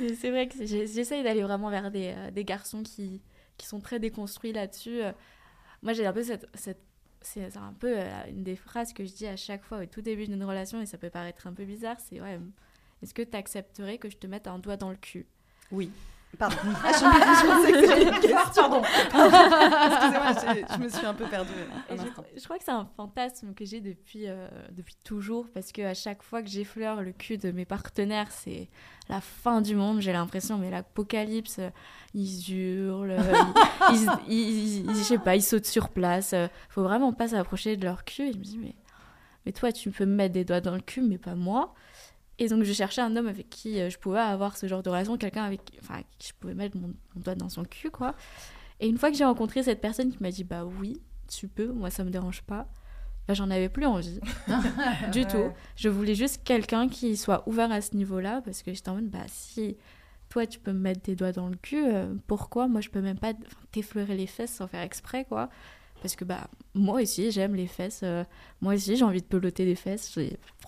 Mais 0.01 0.13
c'est 0.15 0.29
vrai 0.29 0.47
que 0.47 0.65
j'essaye 0.65 1.23
d'aller 1.23 1.43
vraiment 1.43 1.69
vers 1.69 1.91
des, 1.91 2.13
euh, 2.15 2.31
des 2.31 2.43
garçons 2.45 2.83
qui, 2.83 3.21
qui 3.57 3.65
sont 3.67 3.79
très 3.79 3.99
déconstruits 3.99 4.53
là-dessus. 4.53 5.01
Euh, 5.03 5.11
Moi, 5.81 5.93
j'ai 5.93 6.05
un 6.05 6.13
peu 6.13 6.23
cette. 6.23 6.47
cette 6.53 6.81
c'est 7.25 7.57
un 7.57 7.73
peu 7.79 7.93
euh, 7.97 8.23
une 8.29 8.43
des 8.43 8.55
phrases 8.55 8.93
que 8.93 9.05
je 9.05 9.13
dis 9.13 9.27
à 9.27 9.37
chaque 9.37 9.63
fois 9.63 9.79
au 9.79 9.85
tout 9.85 10.01
début 10.01 10.25
d'une 10.25 10.43
relation, 10.43 10.81
et 10.81 10.85
ça 10.85 10.97
peut 10.97 11.09
paraître 11.09 11.47
un 11.47 11.53
peu 11.53 11.65
bizarre 11.65 11.97
c'est 11.99 12.21
ouais, 12.21 12.39
est-ce 13.01 13.13
que 13.13 13.21
tu 13.21 13.35
accepterais 13.35 13.97
que 13.97 14.09
je 14.09 14.17
te 14.17 14.27
mette 14.27 14.47
un 14.47 14.59
doigt 14.59 14.77
dans 14.77 14.89
le 14.89 14.95
cul? 14.95 15.25
Oui. 15.71 15.91
Pardon. 16.37 16.55
Ah, 16.83 16.91
je, 16.91 16.99
je 16.99 17.47
pensais 17.47 17.71
que 17.71 17.87
c'était 17.87 18.03
une 18.03 18.19
question. 18.19 18.69
Pardon. 18.69 18.81
Excusez-moi, 18.81 20.65
je, 20.77 20.83
me 20.83 20.89
suis 20.89 21.05
un 21.05 21.13
peu 21.13 21.25
perdue. 21.25 21.49
Un 21.89 21.95
je, 22.37 22.43
crois 22.43 22.57
que 22.57 22.63
c'est 22.63 22.71
un 22.71 22.87
fantasme 22.97 23.53
que 23.53 23.65
j'ai 23.65 23.81
depuis, 23.81 24.27
euh, 24.27 24.47
depuis 24.71 24.95
toujours, 25.03 25.47
parce 25.53 25.71
que 25.71 25.81
à 25.81 25.93
chaque 25.93 26.23
fois 26.23 26.41
que 26.41 26.49
j'effleure 26.49 27.01
le 27.01 27.11
cul 27.11 27.37
de 27.37 27.51
mes 27.51 27.65
partenaires, 27.65 28.27
c'est 28.31 28.69
la 29.09 29.21
fin 29.21 29.61
du 29.61 29.75
monde. 29.75 30.01
J'ai 30.01 30.13
l'impression, 30.13 30.57
mais 30.57 30.69
l'apocalypse, 30.71 31.59
ils 32.13 32.51
hurlent, 32.53 33.17
ils, 33.91 33.95
ils, 34.27 34.39
ils- 34.39 34.89
ils- 34.89 34.95
je 34.95 35.03
sais 35.03 35.17
pas, 35.17 35.35
ils 35.35 35.41
sautent 35.43 35.65
sur 35.65 35.89
place. 35.89 36.33
euh, 36.33 36.47
faut 36.69 36.83
vraiment 36.83 37.13
pas 37.13 37.29
s'approcher 37.29 37.77
de 37.77 37.85
leur 37.85 38.03
cul. 38.03 38.29
Et 38.29 38.33
je 38.33 38.37
me 38.37 38.43
dis, 38.43 38.57
mais, 38.57 38.75
mais 39.45 39.51
toi, 39.51 39.71
tu 39.71 39.91
peux 39.91 40.05
me 40.05 40.15
mettre 40.15 40.33
des 40.33 40.43
doigts 40.45 40.61
dans 40.61 40.75
le 40.75 40.81
cul, 40.81 41.01
mais 41.01 41.17
pas 41.17 41.35
moi. 41.35 41.73
Et 42.37 42.47
donc, 42.47 42.63
je 42.63 42.73
cherchais 42.73 43.01
un 43.01 43.15
homme 43.15 43.27
avec 43.27 43.49
qui 43.49 43.79
euh, 43.79 43.89
je 43.89 43.97
pouvais 43.97 44.19
avoir 44.19 44.57
ce 44.57 44.67
genre 44.67 44.83
de 44.83 44.89
relation, 44.89 45.17
quelqu'un 45.17 45.43
avec, 45.43 45.61
enfin, 45.81 45.95
avec 45.95 46.07
qui 46.17 46.29
je 46.29 46.33
pouvais 46.33 46.53
mettre 46.53 46.77
mon, 46.77 46.93
mon 47.15 47.21
doigt 47.21 47.35
dans 47.35 47.49
son 47.49 47.63
cul, 47.63 47.89
quoi. 47.89 48.15
Et 48.79 48.87
une 48.87 48.97
fois 48.97 49.09
que 49.09 49.17
j'ai 49.17 49.25
rencontré 49.25 49.63
cette 49.63 49.81
personne 49.81 50.11
qui 50.11 50.21
m'a 50.21 50.31
dit, 50.31 50.43
bah 50.43 50.65
oui, 50.65 50.99
tu 51.27 51.47
peux, 51.47 51.67
moi 51.67 51.89
ça 51.89 52.03
me 52.03 52.09
dérange 52.09 52.41
pas, 52.41 52.67
bah, 53.27 53.33
j'en 53.33 53.49
avais 53.49 53.69
plus 53.69 53.85
envie 53.85 54.19
du 55.11 55.25
tout. 55.25 55.51
Je 55.75 55.89
voulais 55.89 56.15
juste 56.15 56.43
quelqu'un 56.43 56.89
qui 56.89 57.15
soit 57.17 57.47
ouvert 57.47 57.71
à 57.71 57.81
ce 57.81 57.95
niveau-là, 57.95 58.41
parce 58.43 58.63
que 58.63 58.73
j'étais 58.73 58.89
en 58.89 58.95
mode, 58.95 59.09
bah 59.09 59.19
si 59.27 59.77
toi 60.29 60.45
tu 60.45 60.59
peux 60.59 60.73
me 60.73 60.79
mettre 60.79 61.01
des 61.03 61.15
doigts 61.15 61.31
dans 61.31 61.47
le 61.47 61.55
cul, 61.55 61.85
euh, 61.85 62.13
pourquoi 62.27 62.67
moi 62.67 62.81
je 62.81 62.89
peux 62.89 63.01
même 63.01 63.17
pas 63.17 63.33
t'effleurer 63.71 64.15
les 64.15 64.27
fesses 64.27 64.53
sans 64.53 64.67
faire 64.67 64.81
exprès, 64.81 65.25
quoi 65.25 65.49
parce 66.01 66.15
que 66.15 66.25
bah 66.25 66.47
moi 66.75 67.01
aussi 67.01 67.31
j'aime 67.31 67.55
les 67.55 67.65
fesses, 67.65 68.01
euh, 68.03 68.23
moi 68.61 68.75
aussi 68.75 68.95
j'ai 68.95 69.03
envie 69.03 69.21
de 69.21 69.25
peloter 69.25 69.65
des 69.65 69.73
fesses, 69.73 70.15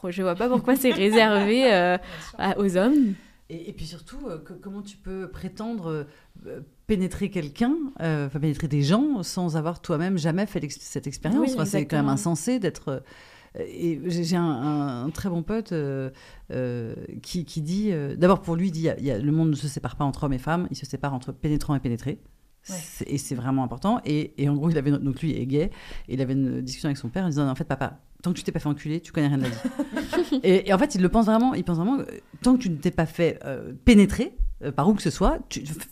je 0.10 0.22
vois 0.22 0.36
pas 0.36 0.48
pourquoi 0.50 0.76
c'est 0.76 0.91
réservé 0.91 1.64
euh, 1.74 1.98
à- 2.38 2.58
aux 2.60 2.78
hommes. 2.78 3.14
Et, 3.50 3.70
et 3.70 3.74
puis 3.74 3.86
surtout, 3.86 4.20
euh, 4.28 4.38
que- 4.39 4.54
comment 4.54 4.82
tu 4.82 4.98
peux 4.98 5.30
prétendre 5.30 6.06
euh, 6.45 6.60
pénétrer 6.86 7.30
quelqu'un, 7.30 7.74
euh, 8.02 8.28
enfin 8.28 8.39
pénétrer 8.39 8.68
des 8.68 8.84
gens, 8.84 9.24
sans 9.24 9.56
avoir 9.58 9.82
toi-même 9.82 10.18
jamais 10.18 10.45
fait 10.45 10.66
cette 10.70 11.08
expérience? 11.08 11.41
Oui, 11.48 11.54
Enfin, 11.54 11.66
C'est 11.66 11.86
quand 11.86 11.98
même 11.98 12.10
insensé 12.10 12.60
d'être. 12.60 13.04
et 13.58 14.00
j'ai 14.08 14.36
un, 14.36 14.43
un- 14.43 15.06
un 15.06 15.10
très 15.10 15.30
bon 15.30 15.43
pote 15.43 15.72
euh, 15.72 16.10
euh, 16.52 16.93
qui, 17.22 17.45
qui 17.45 17.62
dit, 17.62 17.91
euh, 17.91 18.16
d'abord 18.16 18.41
pour 18.41 18.56
lui, 18.56 18.68
il 18.68 18.72
dit, 18.72 18.80
il 18.82 18.86
y 18.86 18.89
a- 18.89 19.00
il 19.00 19.06
y 19.06 19.12
a- 19.12 19.18
le 19.18 19.32
monde 19.32 19.50
ne 19.52 19.56
se 19.56 19.68
sépare 19.68 19.95
pas 19.95 20.04
entre 20.06 20.26
hommes 20.26 20.34
et 20.34 20.38
femmes, 20.39 20.68
il 20.70 20.76
se 20.76 20.86
sépare 20.86 21.14
entre 21.14 21.32
pénétrant 21.32 21.74
et 21.76 21.80
pénétré. 21.80 22.20
C'est- 22.64 23.10
Et 23.10 23.18
c'est 23.18 23.36
vraiment 23.36 23.64
important. 23.64 24.02
Et, 24.04 24.34
et 24.43 24.50
en 24.50 24.54
gros, 24.56 24.70
il 24.70 24.78
avait, 24.78 24.91
donc 24.91 25.22
lui 25.22 25.32
est 25.32 25.45
gay, 25.45 25.72
et 26.10 26.14
il 26.16 26.22
avait 26.22 26.34
une 26.34 26.60
discussion 26.62 26.88
avec 26.88 26.98
son 26.98 27.08
père 27.08 27.24
en 27.24 27.30
disant, 27.30 27.48
en 27.50 27.56
fait, 27.56 27.64
papa, 27.64 28.00
tant 28.28 28.34
que 28.34 28.38
tu 28.38 28.43
t'es 28.43 28.51
pas 28.51 28.59
fait 28.59 28.67
enculer, 28.67 28.99
tu 28.99 29.11
connais 29.11 29.28
rien 29.28 29.38
de 29.38 29.43
la 29.43 29.49
vie. 29.49 30.39
et, 30.43 30.69
et 30.69 30.73
en 30.73 30.78
fait, 30.78 30.95
il 30.95 31.01
le 31.01 31.09
pense 31.09 31.25
vraiment, 31.25 31.53
il 31.53 31.63
pense 31.63 31.78
vraiment, 31.78 31.99
euh, 31.99 32.05
tant 32.41 32.55
que 32.57 32.61
tu 32.61 32.69
ne 32.69 32.75
t'es 32.75 32.91
pas 32.91 33.05
fait 33.05 33.39
euh, 33.45 33.71
pénétrer 33.86 34.36
euh, 34.63 34.71
par 34.71 34.89
où 34.89 34.93
que 34.93 35.01
ce 35.01 35.09
soit, 35.09 35.39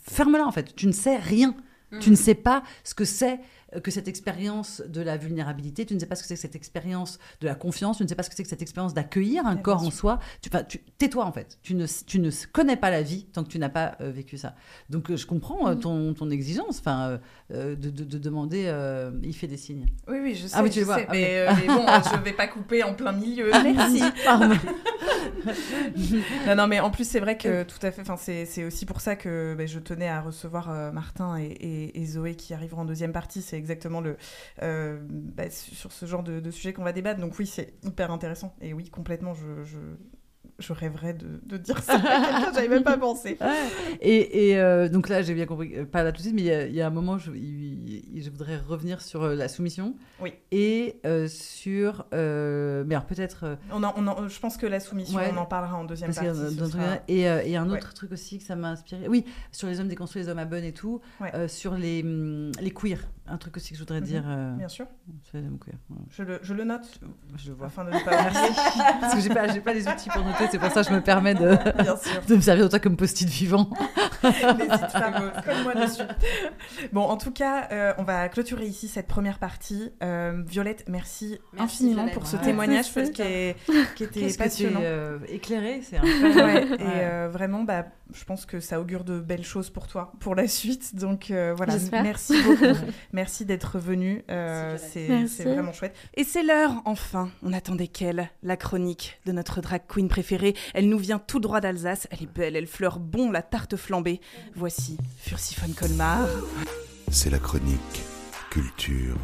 ferme-la 0.02 0.46
en 0.46 0.52
fait. 0.52 0.74
Tu 0.74 0.86
ne 0.86 0.92
sais 0.92 1.16
rien. 1.16 1.54
Tu 2.00 2.10
ne 2.10 2.16
sais 2.16 2.34
pas 2.34 2.62
ce 2.84 2.94
que 2.94 3.04
c'est 3.04 3.38
que 3.82 3.90
cette 3.90 4.06
expérience 4.08 4.80
de 4.86 5.00
la 5.02 5.16
vulnérabilité, 5.16 5.84
tu 5.86 5.94
ne 5.94 5.98
sais 5.98 6.06
pas 6.06 6.14
ce 6.14 6.22
que 6.22 6.28
c'est 6.28 6.34
que 6.36 6.40
cette 6.40 6.54
expérience 6.56 7.18
de 7.40 7.46
la 7.46 7.54
confiance, 7.54 7.96
tu 7.96 8.04
ne 8.04 8.08
sais 8.08 8.14
pas 8.14 8.22
ce 8.22 8.30
que 8.30 8.36
c'est 8.36 8.44
que 8.44 8.48
cette 8.48 8.62
expérience 8.62 8.94
d'accueillir 8.94 9.44
un 9.46 9.56
corps 9.56 9.82
en 9.82 9.90
soi. 9.90 10.18
Tu, 10.40 10.50
tais-toi 10.98 11.24
en 11.24 11.32
fait. 11.32 11.58
Tu 11.62 11.74
ne, 11.74 11.84
tu 12.06 12.20
ne 12.20 12.30
connais 12.52 12.76
pas 12.76 12.90
la 12.90 13.02
vie 13.02 13.26
tant 13.32 13.42
que 13.42 13.48
tu 13.48 13.58
n'as 13.58 13.68
pas 13.68 13.96
euh, 14.00 14.10
vécu 14.10 14.38
ça. 14.38 14.54
Donc 14.88 15.10
euh, 15.10 15.16
je 15.16 15.26
comprends 15.26 15.68
euh, 15.68 15.74
ton, 15.74 16.14
ton 16.14 16.30
exigence, 16.30 16.78
enfin, 16.78 17.08
euh, 17.10 17.18
euh, 17.52 17.74
de, 17.76 17.90
de- 17.90 18.04
de 18.04 18.18
demander. 18.18 18.64
euh, 18.66 19.10
il 19.22 19.34
fait 19.34 19.48
des 19.48 19.56
signes. 19.56 19.86
Oui, 20.08 20.18
oui, 20.22 20.34
je 20.36 20.46
sais. 20.46 20.54
Ah 20.56 20.62
oui, 20.62 20.70
tu 20.70 20.76
je 20.76 20.80
le 20.80 20.86
vois. 20.86 20.96
sais, 20.98 21.06
Ah 21.08 21.12
mais, 21.12 21.38
euh, 21.48 21.52
mais 21.60 21.66
bon, 21.66 21.84
je 22.16 22.22
vais 22.24 22.32
pas 22.32 22.46
couper 22.46 22.82
en 22.84 22.94
plein 22.94 23.12
milieu. 23.12 23.50
Merci. 23.50 24.02
Non, 26.46 26.54
non, 26.56 26.66
mais 26.66 26.80
en 26.80 26.90
plus, 26.90 27.08
c'est 27.08 27.20
vrai 27.20 27.36
que 27.36 27.62
tout 27.62 27.78
à 27.82 27.90
fait. 27.90 28.02
C'est 28.46 28.64
aussi 28.64 28.86
pour 28.86 29.00
ça 29.00 29.16
que 29.16 29.54
ben, 29.56 29.66
je 29.66 29.78
tenais 29.78 30.08
à 30.08 30.20
recevoir 30.20 30.70
euh, 30.70 30.92
Martin 30.92 31.38
et, 31.38 31.90
et- 31.94 32.06
Zoé 32.06 32.36
qui 32.36 32.54
arriveront 32.54 32.82
en 32.82 32.84
deuxième 32.84 33.12
partie. 33.12 33.42
C'est 33.42 33.56
exactement 33.56 34.00
le 34.00 34.16
euh, 34.62 34.98
bah, 35.02 35.50
sur 35.50 35.92
ce 35.92 36.06
genre 36.06 36.22
de, 36.22 36.50
sujet 36.50 36.72
qu'on 36.72 36.84
va 36.84 36.92
débattre. 36.92 37.20
Donc 37.20 37.38
oui, 37.38 37.46
c'est 37.46 37.74
hyper 37.82 38.10
intéressant. 38.10 38.54
Et 38.60 38.72
oui, 38.72 38.88
complètement, 38.90 39.34
je, 39.34 39.76
je 40.58 40.72
rêverais 40.72 41.12
de, 41.14 41.26
de 41.44 41.56
dire 41.56 41.78
ça 41.82 41.94
à 41.94 41.98
quelqu'un. 41.98 42.52
J'avais 42.54 42.68
même 42.68 42.82
pas 42.82 42.96
pensé. 42.96 43.38
Et, 44.00 44.50
et, 44.50 44.58
euh, 44.58 44.88
donc 44.88 45.08
là, 45.08 45.22
j'ai 45.22 45.34
bien 45.34 45.46
compris, 45.46 45.72
euh, 45.76 45.84
pas 45.84 46.02
là 46.02 46.12
tout 46.12 46.18
de 46.18 46.22
suite, 46.22 46.34
mais 46.34 46.42
il 46.42 46.46
y 46.46 46.50
a- 46.52 46.66
il 46.66 46.74
y, 46.74 46.80
a 46.80 46.86
un 46.86 46.90
moment, 46.90 47.18
je, 47.18 47.30
il- 47.32 48.22
je 48.22 48.30
voudrais 48.30 48.56
revenir 48.58 49.00
sur 49.00 49.22
euh, 49.22 49.34
la 49.34 49.48
soumission. 49.48 49.94
Oui. 50.20 50.32
Et 50.52 50.96
euh, 51.06 51.28
sur. 51.28 52.06
euh, 52.14 52.84
mais 52.86 52.94
alors 52.94 53.06
peut-être. 53.06 53.58
On 53.72 53.82
en- 53.82 53.94
on 53.96 54.06
en- 54.06 54.28
je 54.28 54.40
pense 54.40 54.56
que 54.56 54.66
la 54.66 54.80
soumission, 54.80 55.18
Ouais. 55.18 55.30
on 55.32 55.36
en 55.38 55.46
parlera 55.46 55.76
en 55.76 55.84
deuxième 55.84 56.12
partie. 56.14 56.28
d'autres 56.56 56.72
sera- 56.72 56.98
Et, 57.08 57.20
et 57.22 57.56
un 57.56 57.66
autre 57.70 57.86
Ouais. 57.88 57.94
truc 57.94 58.12
aussi 58.12 58.38
que 58.38 58.44
ça 58.44 58.56
m'a 58.56 58.68
inspiré. 58.70 59.08
Oui, 59.08 59.24
sur 59.52 59.68
les 59.68 59.80
hommes 59.80 59.88
déconstruits, 59.88 60.22
les 60.22 60.28
hommes 60.28 60.38
à 60.38 60.44
bonne 60.44 60.64
et 60.64 60.72
tout. 60.72 61.00
Ouais. 61.20 61.48
sur 61.48 61.74
les, 61.74 62.02
hum, 62.02 62.50
les 62.60 62.70
queers. 62.70 62.98
Un 63.28 63.38
truc 63.38 63.56
aussi 63.56 63.70
que 63.70 63.74
je 63.76 63.80
voudrais 63.82 64.00
Mhm. 64.00 64.06
dire. 64.06 64.24
euh, 64.26 64.54
Bien 64.56 64.68
sûr. 64.68 64.86
voilà. 65.88 66.04
Je 66.10 66.22
le, 66.22 66.38
je 66.42 66.54
le 66.54 66.64
note. 66.64 67.00
Je 67.36 67.48
le 67.48 67.54
vois. 67.56 67.66
Afin 67.66 67.84
de 67.84 67.90
ne 67.90 67.98
pas. 68.04 68.10
Parce 69.00 69.14
que 69.14 69.20
j'ai 69.20 69.28
pas, 69.30 69.48
j'ai 69.52 69.60
pas 69.60 69.72
les 69.74 69.88
outils 69.88 70.08
pour 70.10 70.24
noter, 70.24 70.44
c'est 70.50 70.58
pour 70.58 70.70
ça 70.70 70.82
que 70.82 70.88
je 70.90 70.94
me 70.94 71.00
permets 71.00 71.34
de, 71.34 71.56
Bien 71.82 71.96
sûr. 71.96 72.22
de 72.26 72.36
me 72.36 72.40
servir 72.40 72.64
de 72.64 72.70
toi 72.70 72.78
comme 72.78 72.96
post-it 72.96 73.28
vivant. 73.28 73.68
N'hésite 74.22 74.92
pas, 74.92 75.12
comme 75.44 75.62
moi 75.62 75.74
dessus. 75.74 76.02
Bon, 76.92 77.02
en 77.02 77.16
tout 77.16 77.30
cas, 77.32 77.68
euh, 77.72 77.92
on 77.98 78.02
va 78.04 78.28
clôturer 78.28 78.66
ici 78.66 78.88
cette 78.88 79.06
première 79.06 79.38
partie. 79.38 79.90
Euh, 80.02 80.42
Violette, 80.46 80.84
merci, 80.88 81.38
Merci, 81.52 81.64
infiniment 81.64 81.96
Violette. 82.04 82.14
pour 82.14 82.26
ce 82.26 82.36
Ouais. 82.36 82.42
témoignage 82.42 82.92
qui, 82.92 83.22
est- 83.22 83.56
qui 83.96 84.04
était 84.04 84.28
que 84.28 84.36
passionnant. 84.38 84.80
euh, 84.82 85.18
éclairé, 85.28 85.80
c'est 85.82 86.00
Ouais, 86.00 86.08
incroyable. 86.24 86.74
et 86.74 86.84
euh, 86.84 87.28
vraiment, 87.30 87.62
bah, 87.64 87.86
je 88.12 88.24
pense 88.24 88.46
que 88.46 88.60
ça 88.60 88.80
augure 88.80 89.04
de 89.04 89.20
belles 89.20 89.44
choses 89.44 89.70
pour 89.70 89.86
toi, 89.86 90.12
pour 90.20 90.34
la 90.34 90.48
suite. 90.48 90.94
Donc 90.94 91.30
euh, 91.30 91.54
voilà, 91.56 91.74
merci 91.92 92.34
beaucoup. 92.42 92.78
merci 93.12 93.44
d'être 93.44 93.78
venu. 93.78 94.24
euh, 94.30 94.78
c'est 94.78 95.44
vraiment 95.44 95.72
chouette. 95.72 95.96
Et 96.14 96.24
c'est 96.24 96.42
l'heure, 96.42 96.82
enfin. 96.84 97.30
On 97.42 97.52
attendait 97.52 97.88
qu'elle, 97.88 98.30
la 98.42 98.56
chronique 98.56 99.20
de 99.26 99.32
notre 99.32 99.60
drag 99.60 99.82
queen 99.88 100.08
préférée? 100.08 100.54
Elle 100.74 100.88
nous 100.88 100.98
vient 100.98 101.18
tout 101.18 101.40
droit 101.40 101.60
d'Alsace. 101.60 102.06
Elle 102.10 102.22
est 102.22 102.32
belle, 102.32 102.56
elle 102.56 102.66
fleure 102.66 102.98
bon 102.98 103.30
la 103.30 103.42
tarte 103.42 103.76
flambée. 103.76 104.20
Voici 104.54 104.98
Fursiphone 105.18 105.74
Colmar. 105.74 106.28
C'est 107.10 107.30
la 107.30 107.38
chronique 107.38 108.02
culture 108.50 109.16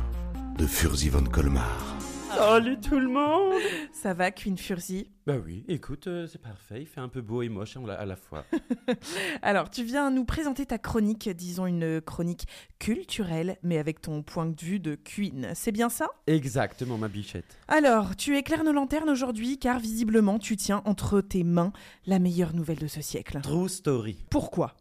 de 0.59 0.66
Furzi 0.66 1.09
von 1.09 1.24
Colmar. 1.24 1.97
Salut 2.35 2.78
tout 2.80 2.99
le 2.99 3.09
monde 3.09 3.53
Ça 3.93 4.14
va, 4.14 4.30
Queen 4.30 4.57
Furzi 4.57 5.07
Bah 5.26 5.37
oui, 5.45 5.64
écoute, 5.68 6.07
euh, 6.07 6.26
c'est 6.26 6.41
parfait, 6.41 6.80
il 6.80 6.87
fait 6.87 7.01
un 7.01 7.09
peu 7.09 7.20
beau 7.20 7.43
et 7.43 7.49
moche 7.49 7.76
la- 7.87 7.95
à 7.95 8.05
la 8.07 8.16
fois. 8.16 8.45
Alors, 9.43 9.70
tu 9.70 9.85
viens 9.85 10.11
nous 10.11 10.24
présenter 10.24 10.66
ta 10.66 10.78
chronique, 10.78 11.28
disons 11.30 11.66
une 11.66 12.01
chronique 12.01 12.47
culturelle, 12.78 13.57
mais 13.62 13.78
avec 13.78 14.01
ton 14.01 14.22
point 14.22 14.47
de 14.47 14.61
vue 14.61 14.80
de 14.80 14.95
queen. 14.95 15.51
C'est 15.55 15.72
bien 15.72 15.89
ça? 15.89 16.09
Exactement, 16.26 16.97
ma 16.99 17.09
bichette. 17.09 17.57
Alors, 17.68 18.16
tu 18.16 18.37
éclaires 18.37 18.64
nos 18.64 18.72
lanternes 18.72 19.11
aujourd'hui 19.11 19.59
car 19.59 19.78
visiblement 19.78 20.39
tu 20.39 20.57
tiens 20.57 20.83
entre 20.85 21.20
tes 21.20 21.45
mains 21.45 21.72
la 22.07 22.18
meilleure 22.18 22.55
nouvelle 22.55 22.78
de 22.78 22.87
ce 22.89 23.03
siècle. 23.03 23.41
True 23.43 23.68
story. 23.68 24.24
Pourquoi? 24.30 24.74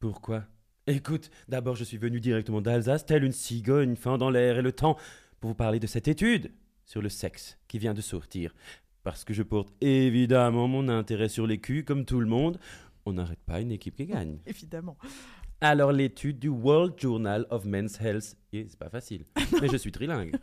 Pourquoi? 0.00 0.44
Écoute, 0.86 1.30
d'abord 1.48 1.74
je 1.76 1.84
suis 1.84 1.98
venu 1.98 2.20
directement 2.20 2.60
d'Alsace, 2.62 3.04
telle 3.04 3.24
une 3.24 3.32
cigogne, 3.32 3.94
fin 3.96 4.16
dans 4.16 4.30
l'air 4.30 4.58
et 4.58 4.62
le 4.62 4.72
temps, 4.72 4.96
pour 5.40 5.50
vous 5.50 5.54
parler 5.56 5.78
de 5.80 5.86
cette 5.86 6.08
étude. 6.08 6.50
Sur 6.88 7.02
le 7.02 7.10
sexe 7.10 7.58
qui 7.68 7.78
vient 7.78 7.94
de 7.94 8.00
sortir. 8.00 8.54
Parce 9.04 9.24
que 9.24 9.34
je 9.34 9.42
porte 9.42 9.72
évidemment 9.80 10.66
mon 10.66 10.88
intérêt 10.88 11.28
sur 11.28 11.46
les 11.46 11.58
culs, 11.58 11.84
comme 11.84 12.04
tout 12.04 12.18
le 12.18 12.26
monde. 12.26 12.58
On 13.06 13.12
n'arrête 13.12 13.42
pas 13.46 13.60
une 13.60 13.70
équipe 13.70 13.94
qui 13.94 14.06
gagne. 14.06 14.38
Évidemment. 14.46 14.96
Alors 15.60 15.92
l'étude 15.92 16.38
du 16.38 16.48
World 16.48 16.94
Journal 16.98 17.46
of 17.50 17.64
Men's 17.64 18.00
Health, 18.00 18.36
et 18.52 18.66
c'est 18.68 18.78
pas 18.78 18.88
facile, 18.88 19.24
mais 19.60 19.68
je 19.68 19.76
suis 19.76 19.92
trilingue, 19.92 20.36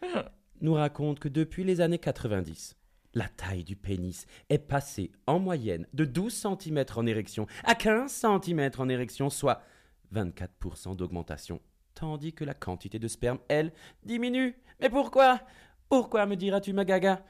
nous 0.60 0.74
raconte 0.74 1.18
que 1.18 1.28
depuis 1.28 1.64
les 1.64 1.80
années 1.80 1.98
90, 1.98 2.76
la 3.14 3.28
taille 3.28 3.64
du 3.64 3.76
pénis 3.76 4.26
est 4.50 4.58
passée 4.58 5.10
en 5.26 5.38
moyenne 5.38 5.86
de 5.94 6.04
12 6.04 6.46
cm 6.60 6.84
en 6.96 7.06
érection 7.06 7.46
à 7.64 7.74
15 7.74 8.12
cm 8.12 8.70
en 8.78 8.88
érection, 8.90 9.30
soit 9.30 9.62
24% 10.14 10.96
d'augmentation, 10.96 11.60
tandis 11.94 12.34
que 12.34 12.44
la 12.44 12.54
quantité 12.54 12.98
de 12.98 13.08
sperme, 13.08 13.38
elle, 13.48 13.72
diminue. 14.04 14.54
Mais 14.80 14.90
pourquoi? 14.90 15.40
Pourquoi 15.92 16.24
me 16.24 16.36
diras-tu, 16.36 16.72
ma 16.72 16.86
gaga? 16.86 17.22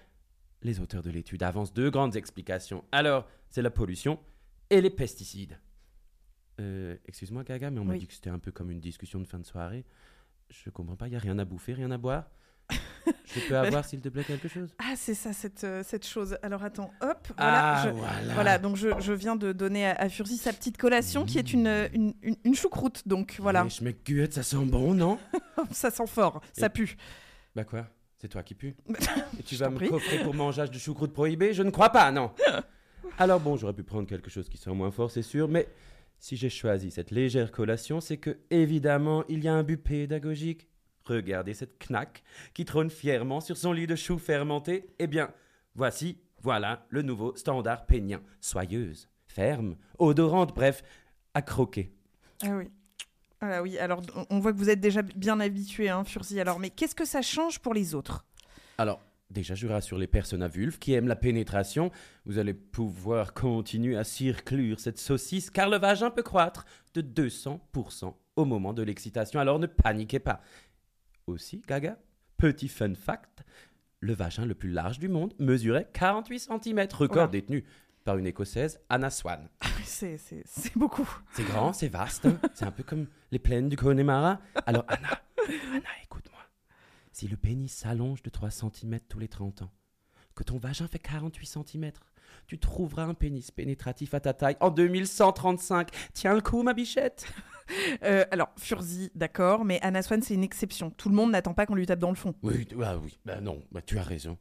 Les 0.62 0.78
auteurs 0.78 1.02
de 1.02 1.10
l'étude 1.10 1.42
avancent 1.42 1.72
deux 1.74 1.90
grandes 1.90 2.14
explications. 2.14 2.84
Alors, 2.92 3.26
c'est 3.50 3.60
la 3.60 3.72
pollution 3.72 4.20
et 4.70 4.80
les 4.80 4.88
pesticides. 4.88 5.58
Euh, 6.60 6.96
excuse-moi, 7.06 7.42
Gaga, 7.42 7.70
mais 7.72 7.80
on 7.80 7.84
m'a 7.84 7.94
Oui. 7.94 7.98
dit 7.98 8.06
que 8.06 8.14
c'était 8.14 8.30
un 8.30 8.38
peu 8.38 8.52
comme 8.52 8.70
une 8.70 8.78
discussion 8.78 9.18
de 9.18 9.24
fin 9.24 9.40
de 9.40 9.44
soirée. 9.44 9.84
Je 10.48 10.70
comprends 10.70 10.94
pas, 10.94 11.08
il 11.08 11.10
n'y 11.10 11.16
a 11.16 11.18
rien 11.18 11.40
à 11.40 11.44
bouffer, 11.44 11.72
rien 11.72 11.90
à 11.90 11.98
boire? 11.98 12.30
Je 12.70 13.40
peux 13.48 13.58
avoir, 13.82 13.84
s'il 13.84 14.00
te 14.00 14.08
plaît, 14.10 14.22
quelque 14.22 14.46
chose? 14.46 14.72
Ah, 14.78 14.94
c'est 14.94 15.14
ça, 15.14 15.32
cette, 15.32 15.64
euh, 15.64 15.82
cette 15.82 16.06
chose. 16.06 16.38
Alors 16.44 16.62
attends, 16.62 16.92
hop, 17.00 17.32
Ah, 17.38 17.90
voilà. 17.92 18.22
je- 18.22 18.32
voilà. 18.34 18.58
donc 18.60 18.76
je, 18.76 18.90
je 19.00 19.12
viens 19.12 19.34
de 19.34 19.50
donner 19.50 19.86
à, 19.88 19.96
à 20.02 20.08
Furzi 20.08 20.36
sa 20.36 20.52
petite 20.52 20.76
collation 20.78 21.24
qui 21.24 21.38
est 21.40 21.52
une, 21.52 21.66
euh, 21.66 21.88
une, 21.94 22.14
une, 22.22 22.36
une 22.44 22.54
choucroute. 22.54 23.08
Donc 23.08 23.38
voilà, 23.40 23.64
Mais 23.64 23.70
je 23.70 23.82
me 23.82 23.90
guette, 23.90 24.34
ça 24.34 24.44
sent 24.44 24.64
bon, 24.66 24.94
non? 24.94 25.18
Ça 25.72 25.90
sent 25.90 26.06
fort, 26.06 26.40
ça 26.52 26.70
pue. 26.70 26.96
Bah 27.56 27.64
quoi? 27.64 27.88
C'est 28.22 28.28
toi 28.28 28.44
qui 28.44 28.54
pue 28.54 28.76
Et 29.40 29.42
tu 29.42 29.56
vas 29.56 29.68
me 29.68 29.74
prie. 29.74 29.88
coffrer 29.88 30.22
pour 30.22 30.32
mangeage 30.32 30.70
de 30.70 30.78
choucroute 30.78 31.12
prohibé 31.12 31.52
Je 31.52 31.64
ne 31.64 31.70
crois 31.70 31.90
pas, 31.90 32.12
non. 32.12 32.30
Alors 33.18 33.40
bon, 33.40 33.56
j'aurais 33.56 33.72
pu 33.72 33.82
prendre 33.82 34.06
quelque 34.06 34.30
chose 34.30 34.48
qui 34.48 34.56
sent 34.58 34.70
moins 34.70 34.92
fort, 34.92 35.10
c'est 35.10 35.22
sûr, 35.22 35.48
mais 35.48 35.66
si 36.20 36.36
j'ai 36.36 36.48
choisi 36.48 36.92
cette 36.92 37.10
légère 37.10 37.50
collation, 37.50 38.00
c'est 38.00 38.18
que, 38.18 38.38
évidemment, 38.50 39.24
il 39.28 39.42
y 39.42 39.48
a 39.48 39.54
un 39.54 39.64
but 39.64 39.76
pédagogique. 39.76 40.68
Regardez 41.04 41.52
cette 41.52 41.80
knack 41.90 42.22
qui 42.54 42.64
trône 42.64 42.90
fièrement 42.90 43.40
sur 43.40 43.56
son 43.56 43.72
lit 43.72 43.88
de 43.88 43.96
choux 43.96 44.18
fermenté. 44.18 44.86
Eh 45.00 45.08
bien, 45.08 45.32
voici, 45.74 46.20
voilà, 46.40 46.86
le 46.90 47.02
nouveau 47.02 47.34
standard 47.34 47.86
pénien. 47.86 48.22
Soyeuse, 48.40 49.08
ferme, 49.26 49.74
odorante, 49.98 50.54
bref, 50.54 50.84
à 51.34 51.42
croquer. 51.42 51.92
Ah 52.44 52.56
oui. 52.56 52.70
Voilà, 53.42 53.60
oui. 53.60 53.76
Alors 53.78 54.00
on- 54.30 54.38
voit 54.38 54.52
que 54.52 54.58
vous 54.58 54.70
êtes 54.70 54.80
déjà 54.80 55.02
bien 55.02 55.40
habitué, 55.40 55.88
hein, 55.88 56.04
Furzi. 56.04 56.38
Alors, 56.40 56.60
mais 56.60 56.70
qu'est-ce 56.70 56.94
que 56.94 57.04
ça 57.04 57.22
change 57.22 57.58
pour 57.58 57.74
les 57.74 57.92
autres? 57.94 58.24
Alors, 58.78 59.00
déjà, 59.30 59.56
je 59.56 59.66
rassure 59.66 59.98
les 59.98 60.06
personnes 60.06 60.44
à 60.44 60.48
vulve 60.48 60.78
qui 60.78 60.92
aiment 60.92 61.08
la 61.08 61.16
pénétration. 61.16 61.90
Vous 62.24 62.38
allez 62.38 62.54
pouvoir 62.54 63.34
continuer 63.34 63.96
à 63.96 64.04
circlure 64.04 64.78
cette 64.78 64.98
saucisse 64.98 65.50
car 65.50 65.68
le 65.68 65.78
vagin 65.78 66.10
peut 66.10 66.22
croître 66.22 66.64
de 66.94 67.00
200% 67.02 68.14
au 68.36 68.44
moment 68.44 68.72
de 68.72 68.82
l'excitation. 68.84 69.40
Alors 69.40 69.58
ne 69.58 69.66
paniquez 69.66 70.20
pas. 70.20 70.40
Aussi, 71.26 71.62
Gaga, 71.66 71.98
petit 72.36 72.68
fun 72.68 72.94
fact, 72.94 73.42
le 74.00 74.14
vagin 74.14 74.46
le 74.46 74.54
plus 74.54 74.70
large 74.70 74.98
du 75.00 75.08
monde 75.08 75.34
mesurait 75.40 75.88
48 75.92 76.38
cm, 76.62 76.86
record 76.94 77.28
détenu 77.28 77.64
par 78.04 78.18
une 78.18 78.26
écossaise, 78.26 78.80
Anna 78.88 79.10
Swan. 79.10 79.48
C'est 79.84 80.18
c'est- 80.18 80.76
beaucoup. 80.76 81.08
C'est 81.32 81.44
grand, 81.44 81.72
c'est 81.72 81.88
vaste, 81.88 82.26
hein. 82.26 82.38
c'est 82.54 82.64
un 82.64 82.70
peu 82.70 82.82
comme 82.82 83.06
les 83.30 83.38
plaines 83.38 83.68
du 83.68 83.76
Connemara. 83.76 84.40
Alors 84.66 84.84
Anna, 84.88 85.08
Anna, 85.72 85.88
écoute-moi. 86.04 86.40
Si 87.12 87.28
le 87.28 87.36
pénis 87.36 87.72
s'allonge 87.72 88.22
de 88.22 88.30
3 88.30 88.50
cm 88.50 88.98
tous 89.08 89.18
les 89.18 89.28
30 89.28 89.62
ans, 89.62 89.70
que 90.34 90.44
ton 90.44 90.58
vagin 90.58 90.88
fait 90.88 90.98
48 90.98 91.46
cm, 91.46 91.92
tu 92.46 92.58
trouveras 92.58 93.04
un 93.04 93.14
pénis 93.14 93.50
pénétratif 93.50 94.14
à 94.14 94.20
ta 94.20 94.32
taille 94.32 94.56
en 94.60 94.70
2135. 94.70 95.90
Tiens 96.14 96.34
le 96.34 96.40
coup, 96.40 96.62
ma 96.62 96.74
bichette 96.74 97.26
Euh, 98.02 98.24
alors, 98.32 98.50
Furzi, 98.58 99.10
d'accord, 99.14 99.64
mais 99.64 99.78
Anna 99.82 100.02
Swan, 100.02 100.20
c'est 100.20 100.34
une 100.34 100.42
exception. 100.42 100.90
Tout 100.90 101.08
le 101.08 101.14
monde 101.14 101.30
n'attend 101.30 101.54
pas 101.54 101.64
qu'on 101.64 101.76
lui 101.76 101.86
tape 101.86 102.00
dans 102.00 102.10
le 102.10 102.16
fond. 102.16 102.34
Oui, 102.42 102.66
ah 102.82 102.98
oui, 102.98 103.18
bah 103.24 103.40
non, 103.40 103.62
bah 103.70 103.80
tu 103.80 103.98
as 103.98 104.02
raison. 104.02 104.36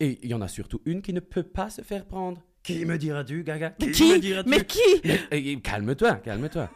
Et 0.00 0.18
il 0.22 0.30
y 0.30 0.34
en 0.34 0.40
a 0.40 0.48
surtout 0.48 0.80
une 0.86 1.02
qui 1.02 1.12
ne 1.12 1.20
peut 1.20 1.42
pas 1.42 1.68
se 1.68 1.82
faire 1.82 2.06
prendre. 2.06 2.40
Qui 2.64 2.84
me 2.86 2.96
diras-tu, 2.98 3.44
Gaga? 3.44 3.70
Qui 3.70 4.12
me 4.12 4.18
diras-tu? 4.18 4.48
Mais 4.48 4.64
qui? 4.64 4.80
Mais, 5.04 5.20
eh, 5.30 5.60
calme-toi, 5.60 6.14
calme-toi. 6.16 6.68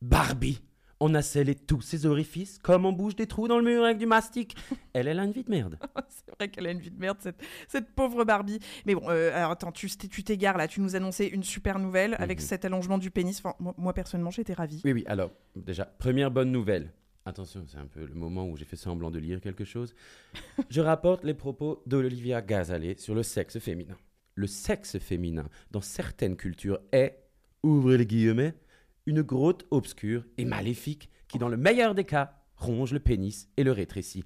Barbie. 0.00 0.62
On 1.00 1.14
a 1.14 1.22
scellé 1.22 1.54
tous 1.54 1.80
ses 1.80 2.06
orifices 2.06 2.58
comme 2.58 2.84
on 2.84 2.90
bouge 2.92 3.14
des 3.14 3.26
trous 3.28 3.46
dans 3.46 3.58
le 3.58 3.64
mur 3.64 3.84
avec 3.84 3.98
du 3.98 4.06
mastic. 4.06 4.56
Elle, 4.92 5.06
elle 5.06 5.20
a 5.20 5.24
une 5.24 5.30
vie 5.30 5.44
de 5.44 5.50
merde. 5.50 5.78
C'est 6.08 6.34
vrai 6.34 6.48
qu'elle 6.48 6.66
a 6.66 6.72
une 6.72 6.80
vie 6.80 6.90
de 6.90 6.98
merde, 6.98 7.18
cette, 7.20 7.36
cette 7.68 7.94
pauvre 7.94 8.24
Barbie. 8.24 8.58
Mais 8.84 8.96
bon, 8.96 9.02
euh, 9.08 9.30
alors 9.32 9.52
attends, 9.52 9.70
tu 9.70 9.88
t'égares 10.24 10.56
là. 10.56 10.66
Tu 10.66 10.80
nous 10.80 10.96
annonçais 10.96 11.28
une 11.28 11.44
super 11.44 11.78
nouvelle 11.78 12.16
avec 12.18 12.38
Mhm. 12.40 12.44
cet 12.46 12.64
allongement 12.64 12.98
du 12.98 13.12
pénis. 13.12 13.38
Enfin, 13.38 13.54
moi, 13.60 13.74
moi, 13.78 13.92
personnellement, 13.92 14.32
j'étais 14.32 14.54
ravie. 14.54 14.80
Oui, 14.84 14.92
oui, 14.92 15.04
alors, 15.06 15.30
déjà, 15.54 15.84
première 15.84 16.32
bonne 16.32 16.50
nouvelle. 16.50 16.92
Attention, 17.26 17.64
c'est 17.68 17.78
un 17.78 17.86
peu 17.86 18.04
le 18.04 18.14
moment 18.14 18.48
où 18.48 18.56
j'ai 18.56 18.64
fait 18.64 18.74
semblant 18.76 19.10
de 19.12 19.18
lire 19.20 19.40
quelque 19.40 19.64
chose. 19.64 19.94
Je 20.68 20.80
rapporte 20.80 21.22
les 21.22 21.34
propos 21.34 21.80
d'Olivia 21.86 22.40
Gazalet 22.42 22.96
sur 22.98 23.14
le 23.14 23.22
sexe 23.22 23.58
féminin. 23.60 23.96
Le 24.38 24.46
sexe 24.46 25.00
féminin, 25.00 25.48
dans 25.72 25.80
certaines 25.80 26.36
cultures, 26.36 26.78
est, 26.92 27.24
ouvrez 27.64 27.98
les 27.98 28.06
guillemets, 28.06 28.54
une 29.04 29.22
grotte 29.22 29.66
obscure 29.72 30.24
et 30.36 30.44
maléfique 30.44 31.10
qui, 31.26 31.38
dans 31.38 31.48
le 31.48 31.56
meilleur 31.56 31.92
des 31.92 32.04
cas, 32.04 32.36
ronge 32.54 32.92
le 32.92 33.00
pénis 33.00 33.48
et 33.56 33.64
le 33.64 33.72
rétrécit. 33.72 34.22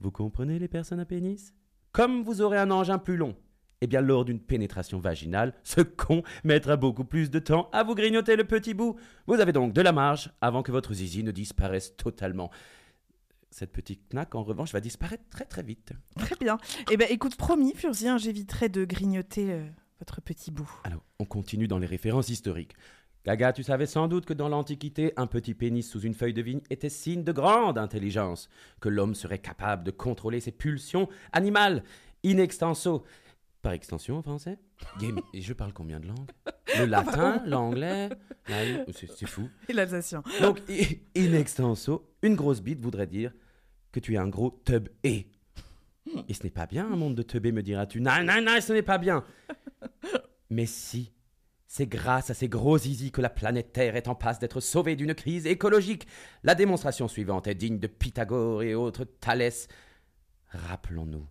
Vous 0.00 0.10
comprenez 0.10 0.58
les 0.58 0.68
personnes 0.68 1.00
à 1.00 1.04
pénis? 1.04 1.52
Comme 1.92 2.22
vous 2.22 2.40
aurez 2.40 2.56
un 2.56 2.70
engin 2.70 2.96
plus 2.96 3.18
long, 3.18 3.36
eh 3.82 3.86
bien, 3.86 4.00
lors 4.00 4.24
d'une 4.24 4.40
pénétration 4.40 5.00
vaginale, 5.00 5.52
ce 5.64 5.82
con 5.82 6.22
mettra 6.42 6.78
beaucoup 6.78 7.04
plus 7.04 7.30
de 7.30 7.40
temps 7.40 7.68
à 7.74 7.82
vous 7.82 7.94
grignoter 7.94 8.36
le 8.36 8.44
petit 8.44 8.72
bout. 8.72 8.96
Vous 9.26 9.34
avez 9.34 9.52
donc 9.52 9.74
de 9.74 9.82
la 9.82 9.92
marge 9.92 10.32
avant 10.40 10.62
que 10.62 10.72
votre 10.72 10.94
zizi 10.94 11.22
ne 11.22 11.30
disparaisse 11.30 11.94
totalement. 11.98 12.50
Cette 13.56 13.70
petite 13.70 14.12
knack, 14.12 14.34
en 14.34 14.42
revanche, 14.42 14.72
va 14.72 14.80
disparaître 14.80 15.22
très 15.30 15.44
très 15.44 15.62
vite. 15.62 15.92
Très 16.16 16.34
bien. 16.34 16.58
Eh 16.90 16.96
ben, 16.96 17.06
écoute, 17.08 17.36
promis, 17.36 17.72
Furzi, 17.72 18.08
hein, 18.08 18.18
j'éviterai 18.18 18.68
de 18.68 18.84
grignoter 18.84 19.52
euh, 19.52 19.64
votre 20.00 20.20
petit 20.20 20.50
bout. 20.50 20.68
Alors, 20.82 21.04
on 21.20 21.24
continue 21.24 21.68
dans 21.68 21.78
les 21.78 21.86
références 21.86 22.30
historiques. 22.30 22.74
Gaga, 23.24 23.52
tu 23.52 23.62
savais 23.62 23.86
sans 23.86 24.08
doute 24.08 24.26
que 24.26 24.32
dans 24.32 24.48
l'Antiquité, 24.48 25.12
un 25.16 25.28
petit 25.28 25.54
pénis 25.54 25.88
sous 25.88 26.00
une 26.00 26.14
feuille 26.14 26.34
de 26.34 26.42
vigne 26.42 26.62
était 26.68 26.88
signe 26.88 27.22
de 27.22 27.30
grande 27.30 27.78
intelligence, 27.78 28.48
que 28.80 28.88
l'homme 28.88 29.14
serait 29.14 29.38
capable 29.38 29.84
de 29.84 29.92
contrôler 29.92 30.40
ses 30.40 30.50
pulsions 30.50 31.08
animales, 31.32 31.84
in 32.26 32.38
extenso. 32.38 33.04
Par 33.62 33.70
extension 33.72 34.18
en 34.18 34.22
français? 34.22 34.58
Game, 34.98 35.20
et 35.32 35.40
je 35.40 35.52
parle 35.52 35.72
combien 35.72 36.00
de 36.00 36.08
langues? 36.08 36.28
Le 36.76 36.86
latin, 36.86 37.40
l'anglais, 37.46 38.08
la- 38.48 38.84
c'est 38.92 39.26
fou. 39.28 39.48
Et 39.68 39.72
l'Alsacien. 39.74 40.24
Donc, 40.42 40.60
in 41.16 41.32
extenso, 41.34 42.10
une 42.22 42.34
grosse 42.34 42.60
bite 42.60 42.80
voudrait 42.80 43.06
dire 43.06 43.32
que 43.94 44.00
tu 44.00 44.14
es 44.14 44.18
un 44.18 44.28
gros 44.28 44.60
tub 44.64 44.88
et. 45.04 45.28
Et 46.28 46.34
ce 46.34 46.42
n'est 46.42 46.50
pas 46.50 46.66
bien 46.66 46.90
un 46.92 46.96
monde 46.96 47.14
de 47.14 47.22
teubés, 47.22 47.52
me 47.52 47.62
diras-tu. 47.62 48.00
Non, 48.00 48.24
non, 48.24 48.42
non, 48.42 48.60
ce 48.60 48.72
n'est 48.72 48.82
pas 48.82 48.98
bien. 48.98 49.24
Mais 50.50 50.66
si, 50.66 51.12
c'est 51.68 51.86
grâce 51.86 52.28
à 52.28 52.34
ces 52.34 52.48
gros 52.48 52.76
zizi 52.76 53.12
que 53.12 53.20
la 53.20 53.30
planète 53.30 53.72
Terre 53.72 53.94
est 53.94 54.08
en 54.08 54.16
passe 54.16 54.40
d'être 54.40 54.60
sauvée 54.60 54.96
d'une 54.96 55.14
crise 55.14 55.46
écologique. 55.46 56.08
La 56.42 56.56
démonstration 56.56 57.06
suivante 57.06 57.46
est 57.46 57.54
digne 57.54 57.78
de 57.78 57.86
Pythagore 57.86 58.64
et 58.64 58.74
autres 58.74 59.04
Thalès. 59.04 59.68
Rappelons-nous, 60.48 61.26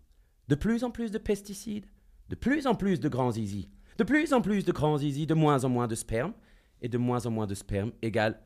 de 0.48 0.56
plus 0.56 0.86
en 0.86 0.92
plus 0.92 1.12
de 1.12 1.18
pesticides, 1.18 1.86
de 2.30 2.36
plus 2.36 2.66
en 2.66 2.76
plus 2.76 3.02
de 3.02 3.10
grands 3.10 3.32
zizi, 3.32 3.70
de 3.98 4.06
plus 4.06 4.32
en 4.32 4.42
plus 4.42 4.64
de 4.64 4.72
grands 4.72 4.98
zizi, 4.98 5.28
de 5.28 5.34
moins 5.34 5.66
en 5.66 5.70
moins 5.70 5.88
de 5.88 5.96
sperme, 5.96 6.34
et 6.82 6.88
de 6.88 6.98
moins 6.98 7.26
en 7.26 7.32
moins 7.32 7.48
de 7.48 7.56
sperme 7.56 7.92
égale 8.02 8.40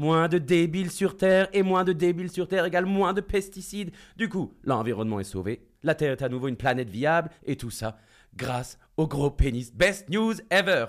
moins 0.00 0.28
de 0.28 0.38
débiles 0.38 0.90
sur 0.90 1.18
Terre, 1.18 1.48
et 1.52 1.62
moins 1.62 1.84
de 1.84 1.92
débiles 1.92 2.30
sur 2.30 2.48
Terre 2.48 2.64
égale 2.64 2.86
moins 2.86 3.12
de 3.12 3.20
pesticides. 3.20 3.92
Du 4.16 4.30
coup, 4.30 4.54
l'environnement 4.64 5.20
est 5.20 5.24
sauvé, 5.24 5.68
la 5.82 5.94
Terre 5.94 6.12
est 6.12 6.22
à 6.22 6.30
nouveau 6.30 6.48
une 6.48 6.56
planète 6.56 6.88
viable, 6.88 7.28
et 7.44 7.56
tout 7.56 7.70
ça 7.70 7.98
grâce 8.34 8.78
au 8.96 9.06
gros 9.06 9.30
pénis. 9.30 9.74
Best 9.74 10.08
news 10.08 10.32
ever. 10.48 10.86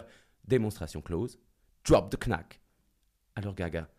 Démonstration 0.47 1.01
close. 1.01 1.37
Drop 1.85 2.09
the 2.09 2.25
knack. 2.25 2.61
Alors 3.35 3.53
Gaga, 3.53 3.89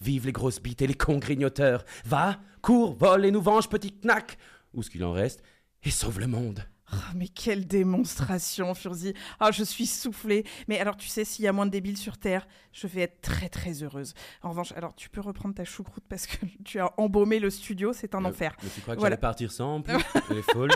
vive 0.00 0.26
les 0.26 0.32
grosses 0.32 0.60
bites 0.60 0.82
et 0.82 0.88
les 0.88 0.94
cons 0.94 1.18
grignoteurs. 1.18 1.84
Va, 2.04 2.40
cours, 2.60 2.94
vole 2.94 3.26
et 3.26 3.30
nous 3.30 3.42
venge, 3.42 3.68
petit 3.68 3.94
knack. 4.02 4.36
Ou 4.74 4.82
ce 4.82 4.90
qu'il 4.90 5.04
en 5.04 5.12
reste, 5.12 5.44
et 5.84 5.90
sauve 5.90 6.18
le 6.18 6.26
monde. 6.26 6.64
Ah, 6.92 7.12
mais 7.14 7.28
quelle 7.28 7.66
démonstration, 7.66 8.74
Furzi. 8.74 9.14
Ah, 9.38 9.50
je 9.52 9.62
suis 9.62 9.86
soufflée. 9.86 10.44
Mais 10.68 10.78
alors, 10.80 10.96
tu 10.96 11.08
sais, 11.08 11.24
s'il 11.24 11.44
y 11.44 11.48
a 11.48 11.52
moins 11.52 11.66
de 11.66 11.70
débiles 11.70 11.96
sur 11.96 12.18
Terre, 12.18 12.48
je 12.72 12.86
vais 12.86 13.02
être 13.02 13.20
très, 13.20 13.48
très 13.48 13.82
heureuse. 13.82 14.14
En 14.42 14.50
revanche, 14.50 14.72
alors, 14.72 14.94
tu 14.94 15.08
peux 15.08 15.20
reprendre 15.20 15.54
ta 15.54 15.64
choucroute 15.64 16.04
parce 16.08 16.26
que 16.26 16.36
tu 16.64 16.80
as 16.80 16.90
embaumé 16.98 17.38
le 17.38 17.50
studio, 17.50 17.92
c'est 17.92 18.14
un 18.14 18.24
Euh, 18.24 18.28
enfer. 18.28 18.56
Mais 18.62 18.68
tu 18.74 18.80
crois 18.80 18.94
que 18.94 19.00
Voilà. 19.00 19.14
j'allais 19.14 19.20
partir 19.20 19.52
sans 19.52 19.76
en 19.76 19.82
plus 19.82 19.94
Elle 20.30 20.38
est 20.38 20.52
folle. 20.52 20.70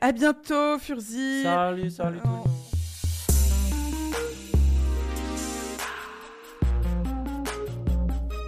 À 0.00 0.12
bientôt, 0.12 0.78
Furzi. 0.78 1.42
Salut, 1.42 1.90
salut 1.90 2.18
tout 2.20 2.26
le 2.28 2.32
monde. 2.32 2.46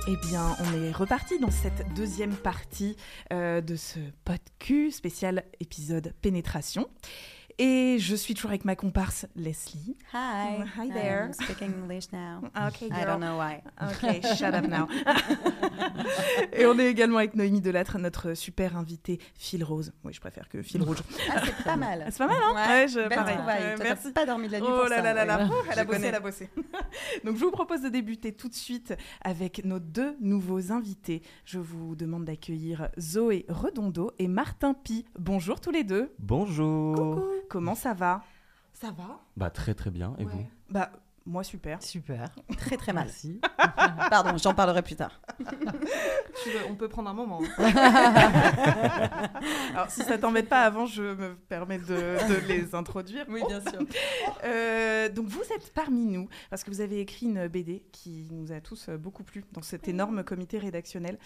Eh 0.06 0.16
bien, 0.16 0.54
on 0.60 0.82
est 0.82 0.92
reparti 0.92 1.38
dans 1.38 1.50
cette 1.50 1.94
deuxième 1.94 2.34
partie 2.34 2.94
euh, 3.32 3.62
de 3.62 3.74
ce 3.74 3.98
podcast 4.26 4.98
spécial 4.98 5.44
épisode 5.60 6.12
pénétration. 6.20 6.90
Et 7.58 7.98
je 8.00 8.16
suis 8.16 8.34
toujours 8.34 8.50
avec 8.50 8.64
ma 8.64 8.74
comparse 8.74 9.26
Leslie. 9.36 9.96
Hi. 10.12 10.64
Hi 10.76 10.88
there. 10.90 11.26
I'm 11.26 11.32
speaking 11.32 11.72
English 11.72 12.06
now. 12.12 12.40
Okay, 12.68 12.86
I 12.86 13.04
girl. 13.04 13.06
don't 13.06 13.20
know 13.20 13.38
why. 13.38 13.62
Ok, 13.80 14.24
shut 14.36 14.54
up 14.54 14.66
now. 14.66 14.88
Et 16.52 16.66
on 16.66 16.76
est 16.78 16.86
également 16.90 17.18
avec 17.18 17.34
Noémie 17.36 17.60
Delattre, 17.60 17.98
notre 17.98 18.34
super 18.34 18.76
invité 18.76 19.20
Phil 19.36 19.62
Rose. 19.62 19.92
Oui, 20.04 20.12
je 20.12 20.20
préfère 20.20 20.48
que 20.48 20.62
Phil 20.62 20.82
Rouge. 20.82 20.98
Ah, 21.30 21.42
c'est 21.44 21.64
pas 21.64 21.76
mal. 21.76 22.06
C'est 22.10 22.18
pas 22.18 22.26
mal, 22.26 22.36
hein 22.42 22.54
Ouais, 22.54 22.88
je, 22.88 22.98
belle 23.00 23.08
pareil. 23.10 23.36
Euh, 23.60 23.76
Toi, 23.76 23.84
merci. 23.84 24.12
pas 24.12 24.26
dormi 24.26 24.48
de 24.48 24.52
la 24.52 24.60
nuit 24.60 24.66
Oh 24.68 24.80
pour 24.80 24.88
là 24.88 24.96
ça. 24.96 25.02
là 25.02 25.14
là 25.14 25.24
là. 25.24 25.44
Ouais. 25.46 25.50
Elle 25.70 25.78
a 25.78 25.82
Je 25.82 25.86
bossé, 25.86 25.96
connais. 25.98 26.08
elle 26.08 26.14
a 26.16 26.20
bossé. 26.20 26.50
Donc, 27.24 27.36
je 27.36 27.44
vous 27.44 27.50
propose 27.52 27.82
de 27.82 27.88
débuter 27.88 28.32
tout 28.32 28.48
de 28.48 28.54
suite 28.54 28.94
avec 29.22 29.64
nos 29.64 29.78
deux 29.78 30.16
nouveaux 30.20 30.72
invités. 30.72 31.22
Je 31.44 31.58
vous 31.60 31.94
demande 31.94 32.24
d'accueillir 32.24 32.88
Zoé 32.98 33.46
Redondo 33.48 34.10
et 34.18 34.26
Martin 34.28 34.74
Pi. 34.74 35.04
Bonjour 35.18 35.60
tous 35.60 35.70
les 35.70 35.84
deux. 35.84 36.12
Bonjour. 36.18 37.24
Comment 37.48 37.74
ça 37.74 37.94
va? 37.94 38.22
Ça 38.72 38.90
va? 38.90 39.20
Bah 39.36 39.50
très 39.50 39.74
très 39.74 39.90
bien. 39.90 40.14
Et 40.18 40.24
vous? 40.24 40.46
Bah, 40.70 40.90
moi 41.26 41.42
super. 41.44 41.82
Super. 41.82 42.28
Très 42.58 42.76
très 42.76 42.92
mal. 42.92 43.04
Merci. 43.06 43.40
Pardon, 44.10 44.36
j'en 44.36 44.54
parlerai 44.54 44.82
plus 44.82 44.96
tard. 44.96 45.20
Tu 46.42 46.50
veux- 46.50 46.66
On 46.68 46.74
peut 46.74 46.88
prendre 46.88 47.08
un 47.08 47.14
moment. 47.14 47.40
Alors, 49.74 49.90
si 49.90 50.02
ça 50.02 50.18
t'embête 50.18 50.48
pas, 50.48 50.62
avant, 50.62 50.86
je 50.86 51.02
me 51.02 51.34
permets 51.48 51.78
de, 51.78 51.84
de 52.28 52.46
les 52.48 52.74
introduire. 52.74 53.24
Oui, 53.28 53.42
bien 53.48 53.60
sûr. 53.60 53.80
Euh, 54.44 55.08
donc, 55.08 55.26
vous 55.28 55.42
êtes 55.54 55.72
parmi 55.74 56.04
nous 56.06 56.28
parce 56.50 56.64
que 56.64 56.70
vous 56.70 56.80
avez 56.80 57.00
écrit 57.00 57.26
une 57.26 57.46
BD 57.48 57.84
qui 57.92 58.28
nous 58.32 58.52
a 58.52 58.60
tous 58.60 58.88
euh, 58.88 58.96
beaucoup 58.98 59.22
plu 59.24 59.44
dans 59.52 59.62
cet 59.62 59.88
énorme 59.88 60.24
comité 60.24 60.58
rédactionnel 60.58 61.18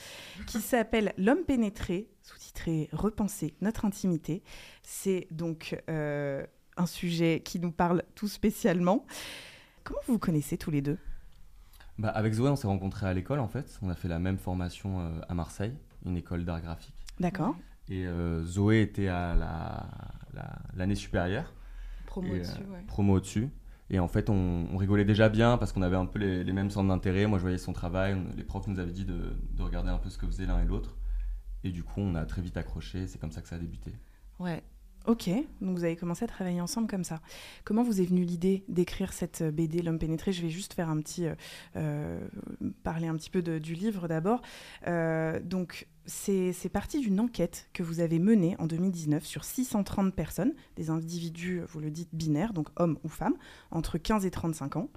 qui 0.46 0.61
s'appelle 0.61 1.12
L'homme 1.16 1.44
pénétré, 1.44 2.09
sous-titré 2.22 2.88
Repenser 2.92 3.55
notre 3.61 3.84
intimité. 3.84 4.42
C'est 4.82 5.26
donc 5.30 5.80
euh, 5.88 6.44
un 6.76 6.86
sujet 6.86 7.40
qui 7.44 7.59
nous 7.61 7.72
parle 7.72 8.03
tout 8.14 8.28
spécialement. 8.28 9.05
Comment 9.89 10.01
vous 10.07 10.12
vous 10.14 10.18
connaissez 10.18 10.59
tous 10.59 10.70
les 10.70 10.82
deux? 10.82 10.99
Bah 11.99 12.11
avec 12.11 12.34
Zoé, 12.34 12.51
on 12.51 12.57
s'est 12.57 12.66
rencontrés 12.66 13.07
à 13.07 13.14
l'école 13.14 13.41
en 13.41 13.49
fait. 13.49 13.78
On 13.82 13.89
a 13.89 13.95
fait 13.95 14.09
la 14.09 14.18
même 14.18 14.36
formation 14.39 15.01
euh, 15.01 15.20
à 15.28 15.34
Marseille, 15.34 15.72
une 16.05 16.16
école 16.16 16.45
d'art 16.45 16.61
graphique. 16.61 16.95
D'accord. 17.18 17.57
Et 17.89 18.07
euh, 18.07 18.45
Zoé 18.45 18.82
était 18.82 19.09
à 19.09 19.34
la- 19.34 19.86
la- 20.34 20.59
l'année 20.76 20.95
supérieure. 20.95 21.55
Promo 22.07 22.28
euh, 22.34 22.36
au-dessus, 22.36 22.64
ouais. 22.70 22.84
Promo 22.86 23.14
au-dessus. 23.14 23.49
Et 23.91 23.99
en 23.99 24.09
fait, 24.09 24.28
on, 24.28 24.66
on 24.70 24.76
rigolait 24.76 25.07
déjà 25.07 25.30
bien 25.30 25.57
parce 25.57 25.72
qu'on 25.72 25.80
avait 25.80 25.97
un 25.97 26.05
peu 26.05 26.18
les, 26.18 26.45
les 26.45 26.53
mêmes 26.53 26.68
centres 26.70 26.89
d'intérêt. 26.89 27.26
Moi, 27.26 27.39
je 27.39 27.43
voyais 27.43 27.57
son 27.57 27.72
travail. 27.72 28.14
On- 28.14 28.36
les 28.36 28.45
profs 28.45 28.66
nous 28.66 28.78
avaient 28.78 28.93
dit 28.93 29.07
de, 29.07 29.32
de 29.53 29.62
regarder 29.62 29.89
un 29.89 29.97
peu 29.99 30.11
ce 30.11 30.18
que 30.18 30.26
faisaient 30.26 30.45
l'un 30.45 30.61
et 30.61 30.66
l'autre. 30.66 30.99
Et 31.64 31.70
du 31.70 31.82
coup, 31.82 32.01
on 32.03 32.14
a 32.14 32.26
très 32.26 32.43
vite 32.43 32.59
accroché. 32.59 33.07
C'est 33.07 33.18
comme 33.18 33.32
ça 33.32 33.41
que 33.41 33.49
ça 33.49 33.57
a 33.57 33.59
débuté. 33.59 33.95
Ouais. 34.39 34.62
Ok, 35.09 35.31
donc 35.63 35.75
vous 35.75 35.85
avez 35.85 35.97
commencé 35.97 36.27
à 36.27 36.29
travailler 36.29 36.61
ensemble 36.61 36.87
comme 36.87 37.03
ça. 37.03 37.23
Comment 37.65 37.83
vous 37.83 38.03
est 38.03 38.05
venue 38.05 38.25
l'idée 38.25 38.63
d'écrire 38.69 39.15
cette 39.15 39.41
euh, 39.41 39.51
BD 39.51 39.81
L'homme 39.81 39.99
pénétré? 39.99 40.33
Je 40.33 40.43
vais 40.43 40.51
juste 40.51 40.75
faire 40.75 40.91
un 40.91 41.01
petit, 41.01 41.25
euh, 41.25 41.35
euh, 41.77 42.21
parler 42.83 43.07
un 43.07 43.17
petit 43.17 43.31
peu 43.31 43.41
du 43.41 43.73
livre 43.73 44.07
d'abord. 44.07 44.43
Donc 45.45 45.89
c'est 46.05 46.69
parti 46.71 47.01
d'une 47.01 47.21
enquête 47.21 47.71
que 47.73 47.83
vous 47.83 48.01
avez 48.01 48.19
menée 48.19 48.55
en 48.59 48.67
2019 48.67 49.25
sur 49.25 49.45
630 49.45 50.15
personnes, 50.15 50.53
des 50.77 50.91
individus, 50.91 51.63
vous 51.69 51.81
le 51.81 51.91
dites, 51.91 52.15
binaires, 52.15 52.53
donc 52.53 52.69
hommes 52.77 52.99
ou 53.03 53.09
femmes, 53.09 53.37
entre 53.71 53.97
15 53.97 54.27
et 54.27 54.31
35 54.31 54.77
ans. 54.77 54.91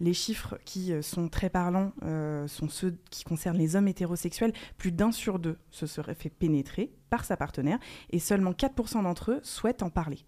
Les 0.00 0.12
chiffres 0.12 0.58
qui 0.64 0.92
euh, 0.92 1.02
sont 1.02 1.28
très 1.28 1.48
parlants 1.50 1.92
euh, 2.02 2.48
sont 2.48 2.68
ceux 2.68 2.96
qui 3.10 3.22
concernent 3.24 3.58
les 3.58 3.76
hommes 3.76 3.86
hétérosexuels. 3.88 4.52
Plus 4.76 4.90
d'un 4.92 5.12
sur 5.12 5.38
deux 5.38 5.56
se 5.70 5.86
serait 5.86 6.14
fait 6.16 6.30
pénétrer 6.30 6.92
par 7.10 7.24
sa 7.24 7.36
partenaire 7.36 7.78
et 8.10 8.18
seulement 8.18 8.50
4% 8.52 9.02
d'entre 9.04 9.32
eux 9.32 9.40
souhaitent 9.44 9.82
en 9.84 9.90
parler. 9.90 10.18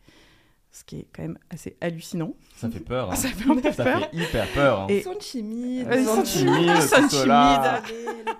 Ce 0.70 0.84
qui 0.84 0.98
est 1.00 1.08
quand 1.12 1.22
même 1.22 1.38
assez 1.50 1.76
hallucinant. 1.80 2.34
Ça 2.56 2.70
fait 2.70 2.80
peur. 2.80 3.10
hein. 3.10 3.16
Ça 3.16 3.28
fait 3.28 3.50
un 3.50 3.54
peu 3.56 3.72
Ça 3.72 3.84
peur. 3.84 4.10
fait 4.10 4.16
hyper 4.16 4.52
peur. 4.52 4.80
hein. 4.82 4.86
Et- 4.88 4.98
Ils 4.98 5.02
sont 5.02 5.14
timides. 5.14 5.88
Euh, 5.88 5.96
ils 6.00 6.04
sont 6.06 6.22
timides, 6.22 6.54
timides, 6.54 6.70
ils 6.76 6.82
sont 6.82 7.02
tout 7.02 7.08
cela. 7.10 7.82
timides. 7.86 8.36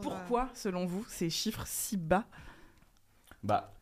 Pourquoi, 0.00 0.48
selon 0.54 0.86
vous, 0.86 1.04
ces 1.08 1.28
chiffres 1.30 1.64
si 1.66 1.96
bas? 1.96 2.24
Bah, 3.42 3.72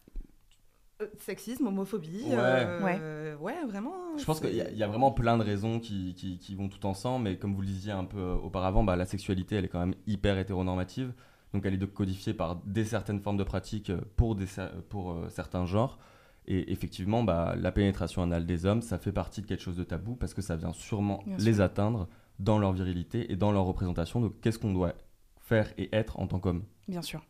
Sexisme, 1.18 1.66
homophobie. 1.68 2.24
Ouais. 2.24 2.34
euh, 2.36 3.36
ouais. 3.36 3.54
vraiment. 3.66 3.92
Je 4.16 4.24
pense 4.24 4.40
qu'il 4.40 4.54
y, 4.54 4.60
a- 4.60 4.70
il 4.70 4.76
y 4.76 4.82
a 4.82 4.88
vraiment 4.88 5.12
plein 5.12 5.38
de 5.38 5.44
raisons 5.44 5.78
qui, 5.78 6.14
qui- 6.14 6.38
qui 6.38 6.54
vont 6.54 6.68
tout 6.68 6.84
ensemble, 6.86 7.24
mais 7.24 7.36
comme 7.38 7.54
vous 7.54 7.60
le 7.60 7.66
disiez 7.68 7.92
un 7.92 8.04
peu 8.04 8.18
euh, 8.18 8.34
auparavant, 8.34 8.82
bah, 8.82 8.96
la 8.96 9.06
sexualité, 9.06 9.56
elle 9.56 9.64
est 9.64 9.68
quand 9.68 9.78
même 9.80 9.94
hyper 10.06 10.38
hétéronormative. 10.38 11.12
Donc 11.54 11.64
elle 11.64 11.74
est 11.74 11.86
codifiée 11.94 12.34
par 12.34 12.56
des 12.66 12.84
certaines 12.84 13.20
formes 13.20 13.36
de 13.36 13.44
pratiques 13.44 13.90
euh, 13.90 14.00
pour, 14.16 14.34
des, 14.34 14.46
pour 14.88 15.12
euh, 15.12 15.28
certains 15.30 15.64
genres. 15.66 15.98
Et 16.46 16.72
effectivement, 16.72 17.22
bah, 17.22 17.54
la 17.56 17.70
pénétration 17.72 18.22
anale 18.22 18.44
des 18.46 18.66
hommes, 18.66 18.82
ça 18.82 18.98
fait 18.98 19.12
partie 19.12 19.42
de 19.42 19.46
quelque 19.46 19.62
chose 19.62 19.76
de 19.76 19.84
tabou 19.84 20.16
parce 20.16 20.34
que 20.34 20.42
ça 20.42 20.56
vient 20.56 20.72
sûrement 20.72 21.22
Bien 21.26 21.36
les 21.38 21.54
sûr. 21.54 21.62
atteindre 21.62 22.08
dans 22.38 22.58
leur 22.58 22.72
virilité 22.72 23.30
et 23.30 23.36
dans 23.36 23.52
leur 23.52 23.64
représentation 23.64 24.20
de 24.20 24.28
qu'est-ce 24.28 24.58
qu'on 24.58 24.72
doit 24.72 24.94
faire 25.40 25.72
et 25.78 25.94
être 25.94 26.18
en 26.18 26.26
tant 26.26 26.38
qu'homme? 26.40 26.64
Bien 26.88 27.02
sûr. 27.02 27.22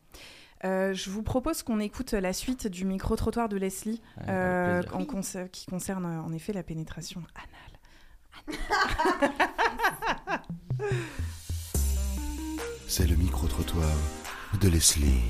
Euh, 0.64 0.92
je 0.92 1.10
vous 1.10 1.22
propose 1.22 1.62
qu'on 1.62 1.78
écoute 1.78 2.12
la 2.12 2.32
suite 2.32 2.66
du 2.66 2.84
micro-trottoir 2.84 3.48
de 3.48 3.56
Leslie, 3.56 4.00
Ouais, 4.18 4.24
euh, 4.28 4.82
en 4.92 5.04
qui 5.52 5.66
concerne 5.66 6.04
euh, 6.04 6.20
en 6.20 6.32
effet 6.32 6.52
la 6.52 6.64
pénétration 6.64 7.22
anale. 7.34 8.58
C'est 12.88 13.06
le 13.06 13.14
micro-trottoir 13.16 13.88
de 14.60 14.68
Leslie. 14.68 15.22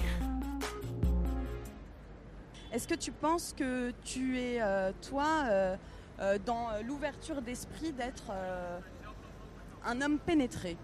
Est-ce 2.73 2.89
que 2.89 2.95
tu 2.95 3.13
penses 3.13 3.55
que 3.57 3.93
tu 4.05 4.39
es, 4.39 4.63
euh, 4.63 4.93
toi, 5.09 5.27
euh, 5.47 5.77
euh, 6.21 6.39
dans 6.45 6.69
l'ouverture 6.87 7.43
d'esprit 7.43 7.93
d'être 7.93 8.31
euh, 8.31 8.79
un 9.85 10.01
homme 10.01 10.19
pénétré? 10.19 10.77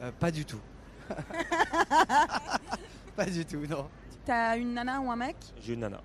Euh, 0.00 0.10
pas 0.12 0.30
du 0.30 0.44
tout. 0.44 0.60
pas 3.18 3.26
du 3.26 3.44
tout, 3.44 3.66
non. 3.68 3.88
T'as 4.24 4.56
une 4.56 4.74
nana 4.74 5.00
ou 5.00 5.10
un 5.10 5.16
mec? 5.16 5.36
J'ai 5.60 5.74
une 5.74 5.80
nana. 5.80 6.00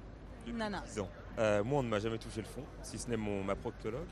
Une 0.48 0.58
nana. 0.58 0.82
10 0.88 1.02
ans. 1.02 1.10
Euh, 1.38 1.64
moi, 1.64 1.80
on 1.80 1.84
ne 1.84 1.88
m'a 1.90 2.00
jamais 2.00 2.18
touché 2.18 2.42
le 2.42 2.48
fond, 2.48 2.64
si 2.82 2.98
ce 2.98 3.08
n'est 3.08 3.18
mon, 3.18 3.44
ma 3.44 3.56
proctologue. 3.56 4.08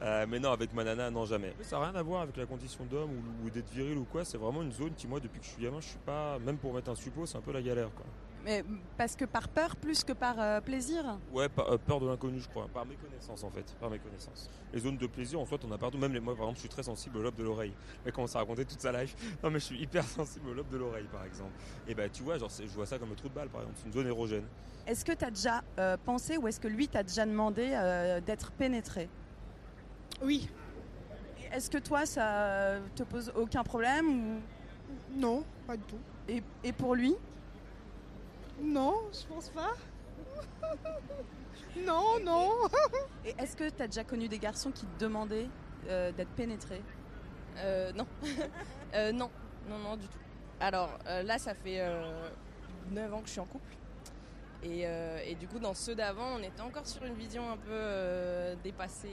Euh, 0.00 0.24
mais 0.26 0.38
non, 0.38 0.52
avec 0.52 0.72
ma 0.72 0.82
nana, 0.82 1.10
non, 1.10 1.26
jamais. 1.26 1.54
Ça 1.60 1.78
n'a 1.78 1.90
rien 1.90 1.94
à 1.94 2.02
voir 2.02 2.22
avec 2.22 2.38
la 2.38 2.46
condition 2.46 2.84
d'homme 2.86 3.10
ou, 3.10 3.46
ou 3.46 3.50
d'être 3.50 3.68
viril 3.70 3.98
ou 3.98 4.04
quoi. 4.04 4.24
C'est 4.24 4.38
vraiment 4.38 4.62
une 4.62 4.72
zone 4.72 4.94
qui, 4.96 5.06
moi, 5.06 5.20
depuis 5.20 5.40
que 5.40 5.44
je 5.44 5.50
suis 5.50 5.62
gamin, 5.62 5.80
je 5.80 5.88
suis 5.88 5.98
pas. 5.98 6.38
Même 6.38 6.56
pour 6.56 6.72
mettre 6.72 6.90
un 6.90 6.94
suppôt, 6.94 7.26
c'est 7.26 7.36
un 7.36 7.42
peu 7.42 7.52
la 7.52 7.60
galère, 7.60 7.90
quoi. 7.94 8.06
Mais 8.44 8.64
parce 8.96 9.16
que 9.16 9.24
par 9.24 9.48
peur 9.48 9.74
plus 9.76 10.04
que 10.04 10.12
par 10.12 10.36
euh, 10.38 10.60
plaisir 10.60 11.18
Ouais, 11.32 11.48
par- 11.48 11.70
euh, 11.72 11.76
peur 11.76 12.00
de 12.00 12.06
l'inconnu, 12.06 12.38
je 12.40 12.48
crois. 12.48 12.68
Par 12.68 12.86
méconnaissance, 12.86 13.42
en 13.42 13.50
fait. 13.50 13.74
Par 13.80 13.90
méconnaissance. 13.90 14.48
Les 14.72 14.78
zones 14.80 14.96
de 14.96 15.06
plaisir, 15.06 15.40
en 15.40 15.44
fait, 15.44 15.62
on 15.64 15.72
a 15.72 15.78
partout. 15.78 15.98
Même 15.98 16.12
les, 16.14 16.20
moi, 16.20 16.34
par 16.34 16.44
exemple, 16.44 16.56
je 16.56 16.60
suis 16.60 16.68
très 16.68 16.82
sensible 16.84 17.18
au 17.18 17.22
lobe 17.22 17.34
de 17.34 17.42
l'oreille. 17.42 17.72
Elle 18.06 18.12
commence 18.12 18.36
à 18.36 18.38
raconter 18.38 18.64
toute 18.64 18.80
sa 18.80 18.92
life. 18.92 19.14
Non, 19.42 19.50
mais 19.50 19.58
je 19.58 19.64
suis 19.66 19.80
hyper 19.80 20.04
sensible 20.04 20.48
au 20.50 20.54
lobe 20.54 20.68
de 20.70 20.76
l'oreille, 20.78 21.08
par 21.12 21.24
exemple. 21.24 21.52
Et 21.86 21.94
bah, 21.94 22.08
tu 22.08 22.22
vois, 22.22 22.38
genre, 22.38 22.50
je 22.58 22.66
vois 22.74 22.86
ça 22.86 22.98
comme 22.98 23.10
le 23.10 23.16
trou 23.16 23.28
de 23.28 23.34
balle, 23.34 23.48
par 23.48 23.60
exemple. 23.62 23.78
C'est 23.80 23.86
une 23.88 23.92
zone 23.94 24.06
érogène. 24.06 24.44
Est-ce 24.86 25.04
que 25.04 25.12
t'as 25.12 25.30
déjà 25.30 25.62
euh, 25.78 25.96
pensé 26.02 26.36
ou 26.38 26.48
est-ce 26.48 26.60
que 26.60 26.68
lui 26.68 26.88
t'a 26.88 27.02
déjà 27.02 27.26
demandé 27.26 27.70
euh, 27.72 28.20
d'être 28.20 28.52
pénétré? 28.52 29.08
Oui. 30.22 30.48
Est-ce 31.52 31.68
que 31.70 31.78
toi, 31.78 32.06
ça 32.06 32.76
te 32.94 33.02
pose 33.02 33.32
aucun 33.36 33.62
problème 33.64 34.06
ou... 34.08 34.40
Non, 35.14 35.44
pas 35.66 35.76
du 35.76 35.82
tout. 35.84 35.98
Et, 36.28 36.42
et 36.64 36.72
pour 36.72 36.94
lui? 36.94 37.14
Non, 38.60 38.94
je 39.12 39.26
pense 39.26 39.48
pas. 39.50 39.74
non, 41.86 42.18
non. 42.22 42.50
Et 43.24 43.34
est-ce 43.38 43.56
que 43.56 43.68
t'as 43.70 43.86
déjà 43.86 44.04
connu 44.04 44.28
des 44.28 44.38
garçons 44.38 44.70
qui 44.70 44.86
te 44.86 44.98
demandaient 44.98 45.48
euh, 45.88 46.12
d'être 46.12 46.30
pénétré? 46.30 46.82
Euh, 47.58 47.92
non. 47.92 48.06
Euh, 48.94 49.12
non, 49.12 49.30
non, 49.68 49.76
non, 49.80 49.96
du 49.98 50.08
tout. 50.08 50.18
Alors 50.60 50.88
euh, 51.06 51.22
là, 51.22 51.36
ça 51.36 51.54
fait 51.54 51.80
euh, 51.80 52.30
9 52.90 53.12
ans 53.12 53.20
que 53.20 53.26
je 53.26 53.32
suis 53.32 53.40
en 53.40 53.44
couple. 53.44 53.76
Et, 54.62 54.86
euh, 54.86 55.20
et 55.26 55.34
du 55.34 55.46
coup, 55.46 55.58
dans 55.58 55.74
ceux 55.74 55.94
d'avant, 55.94 56.36
on 56.36 56.42
était 56.42 56.62
encore 56.62 56.86
sur 56.86 57.04
une 57.04 57.12
vision 57.12 57.50
un 57.50 57.58
peu 57.58 57.68
euh, 57.70 58.54
dépassée 58.64 59.12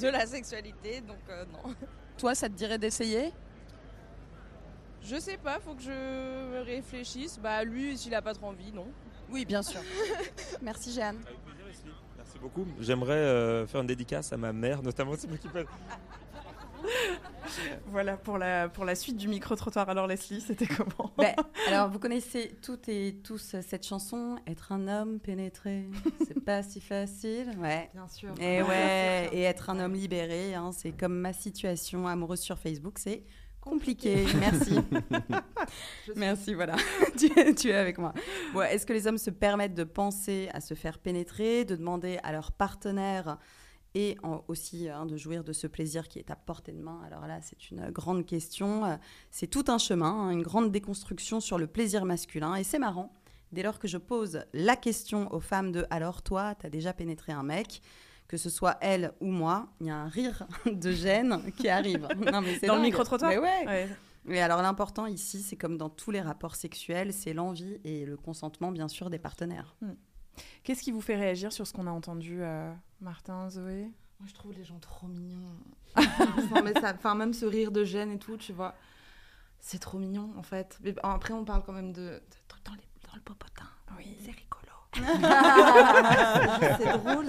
de 0.00 0.08
la 0.08 0.26
sexualité. 0.26 1.00
Donc, 1.00 1.20
euh, 1.30 1.44
non. 1.52 1.74
Toi, 2.18 2.34
ça 2.34 2.48
te 2.48 2.54
dirait 2.54 2.78
d'essayer? 2.78 3.32
Je 5.02 5.16
sais 5.18 5.36
pas, 5.36 5.58
faut 5.60 5.74
que 5.74 5.82
je 5.82 6.62
réfléchisse. 6.64 7.38
Bah, 7.38 7.64
lui, 7.64 7.96
s'il 7.96 8.14
a 8.14 8.22
pas 8.22 8.34
trop 8.34 8.46
envie, 8.48 8.72
non. 8.72 8.86
Oui, 9.30 9.44
bien 9.44 9.62
sûr. 9.62 9.80
Merci, 10.62 10.92
Jeanne. 10.92 11.16
Avec 11.26 11.38
plaisir, 11.44 11.66
Leslie. 11.66 11.92
Merci 12.16 12.38
beaucoup. 12.38 12.66
J'aimerais 12.80 13.14
euh, 13.14 13.66
faire 13.66 13.80
une 13.80 13.86
dédicace 13.86 14.32
à 14.32 14.36
ma 14.36 14.52
mère, 14.52 14.82
notamment 14.82 15.12
c'est 15.16 15.28
moi 15.28 15.38
qui 15.38 15.48
peux. 15.48 15.64
Voilà 17.86 18.16
pour 18.16 18.38
la, 18.38 18.68
pour 18.68 18.84
la 18.84 18.94
suite 18.94 19.16
du 19.16 19.26
micro-trottoir. 19.26 19.88
Alors 19.88 20.06
Leslie, 20.06 20.40
c'était 20.40 20.66
comment? 20.66 21.10
Ben, 21.16 21.34
alors, 21.66 21.90
vous 21.90 21.98
connaissez 21.98 22.56
toutes 22.62 22.88
et 22.88 23.16
tous 23.24 23.56
cette 23.62 23.86
chanson 23.86 24.38
Être 24.46 24.72
un 24.72 24.86
homme 24.86 25.18
pénétré, 25.18 25.86
c'est 26.26 26.38
pas 26.44 26.62
si 26.62 26.80
facile. 26.80 27.50
Ouais. 27.58 27.90
Bien 27.94 28.06
sûr. 28.08 28.30
Et 28.40 28.62
Ouais, 28.62 29.28
et 29.32 29.42
être 29.42 29.70
un 29.70 29.80
homme 29.80 29.94
libéré, 29.94 30.54
hein, 30.54 30.70
c'est 30.72 30.92
comme 30.92 31.18
ma 31.18 31.32
situation 31.32 32.06
amoureuse 32.06 32.40
sur 32.40 32.58
Facebook, 32.58 32.98
c'est 32.98 33.24
compliqué. 33.60 34.24
Merci. 34.38 34.78
Merci, 36.16 36.54
voilà. 36.54 36.76
tu, 37.18 37.26
es, 37.38 37.54
tu 37.54 37.68
es 37.68 37.74
avec 37.74 37.98
moi. 37.98 38.12
Bon, 38.52 38.62
Est-ce 38.62 38.86
que 38.86 38.92
les 38.92 39.06
hommes 39.06 39.18
se 39.18 39.30
permettent 39.30 39.74
de 39.74 39.84
penser 39.84 40.48
à 40.52 40.60
se 40.60 40.74
faire 40.74 40.98
pénétrer, 40.98 41.64
de 41.64 41.76
demander 41.76 42.18
à 42.22 42.32
leur 42.32 42.52
partenaire 42.52 43.38
et 43.94 44.16
en- 44.22 44.42
aussi 44.48 44.88
hein, 44.88 45.06
de 45.06 45.16
jouir 45.16 45.44
de 45.44 45.52
ce 45.52 45.66
plaisir 45.66 46.08
qui 46.08 46.18
est 46.18 46.30
à 46.30 46.36
portée 46.36 46.72
de 46.72 46.80
main? 46.80 47.00
Alors 47.06 47.26
là, 47.26 47.40
c'est 47.42 47.70
une 47.70 47.90
grande 47.90 48.24
question. 48.26 48.98
C'est 49.30 49.48
tout 49.48 49.64
un 49.68 49.78
chemin, 49.78 50.10
hein, 50.10 50.30
une 50.30 50.42
grande 50.42 50.70
déconstruction 50.72 51.40
sur 51.40 51.58
le 51.58 51.66
plaisir 51.66 52.04
masculin. 52.04 52.54
Et 52.54 52.64
c'est 52.64 52.78
marrant, 52.78 53.12
dès 53.52 53.62
lors 53.62 53.78
que 53.78 53.88
je 53.88 53.98
pose 53.98 54.44
la 54.54 54.76
question 54.76 55.32
aux 55.32 55.40
femmes 55.40 55.72
de 55.72 55.84
Alors 55.90 56.22
toi, 56.22 56.54
t'as 56.54 56.70
déjà 56.70 56.92
pénétré 56.92 57.32
un 57.32 57.42
mec? 57.42 57.82
Que 58.28 58.36
ce 58.36 58.50
soit 58.50 58.76
elle 58.80 59.12
ou 59.20 59.26
moi, 59.26 59.68
il 59.80 59.86
y 59.88 59.90
a 59.90 59.96
un 59.96 60.08
rire 60.08 60.46
de 60.70 60.92
gêne 60.92 61.42
qui 61.56 61.68
arrive. 61.68 62.06
Non, 62.32 62.40
mais 62.42 62.58
Dans 62.60 62.76
le 62.76 62.82
micro-trottoir 62.82 63.30
Mais 63.30 63.38
ouais. 63.38 63.66
Ouais. 63.66 63.88
Et 64.28 64.40
alors 64.42 64.60
l'important 64.62 65.06
ici, 65.06 65.42
c'est 65.42 65.56
comme 65.56 65.78
dans 65.78 65.88
tous 65.88 66.10
les 66.10 66.20
rapports 66.20 66.54
sexuels, 66.54 67.12
c'est 67.14 67.32
l'envie 67.32 67.80
et 67.84 68.04
le 68.04 68.16
consentement 68.18 68.70
bien 68.70 68.86
sûr 68.88 69.08
des 69.10 69.18
partenaires. 69.18 69.74
Qu'est-ce 70.62 70.82
qui 70.82 70.92
vous 70.92 71.00
fait 71.00 71.16
réagir 71.16 71.52
sur 71.52 71.66
ce 71.66 71.72
qu'on 71.72 71.86
a 71.86 71.90
entendu, 71.90 72.42
euh, 72.42 72.72
Martin, 73.00 73.48
Zoé? 73.48 73.90
Moi, 74.20 74.26
je 74.28 74.34
trouve 74.34 74.52
les 74.52 74.64
gens 74.64 74.78
trop 74.80 75.06
mignons. 75.06 75.46
non, 75.96 76.62
mais 76.62 76.74
ça, 76.74 76.92
enfin, 76.94 77.14
même 77.14 77.32
ce 77.32 77.46
rire 77.46 77.70
de 77.72 77.84
gêne 77.84 78.10
et 78.10 78.18
tout, 78.18 78.36
tu 78.36 78.52
vois. 78.52 78.74
C'est 79.60 79.78
trop 79.78 79.98
mignon, 79.98 80.30
en 80.36 80.42
fait. 80.42 80.78
Mais 80.82 80.94
après, 81.02 81.32
on 81.32 81.44
parle 81.44 81.62
quand 81.64 81.72
même 81.72 81.92
de, 81.92 82.02
de 82.02 82.20
dans, 82.64 82.72
les- 82.74 83.08
dans 83.08 83.14
le 83.16 83.20
popotin. 83.22 83.64
Oui. 83.96 84.16
C'est 84.20 84.30
rigolo. 84.32 84.57
c'est 86.78 86.98
drôle. 86.98 87.26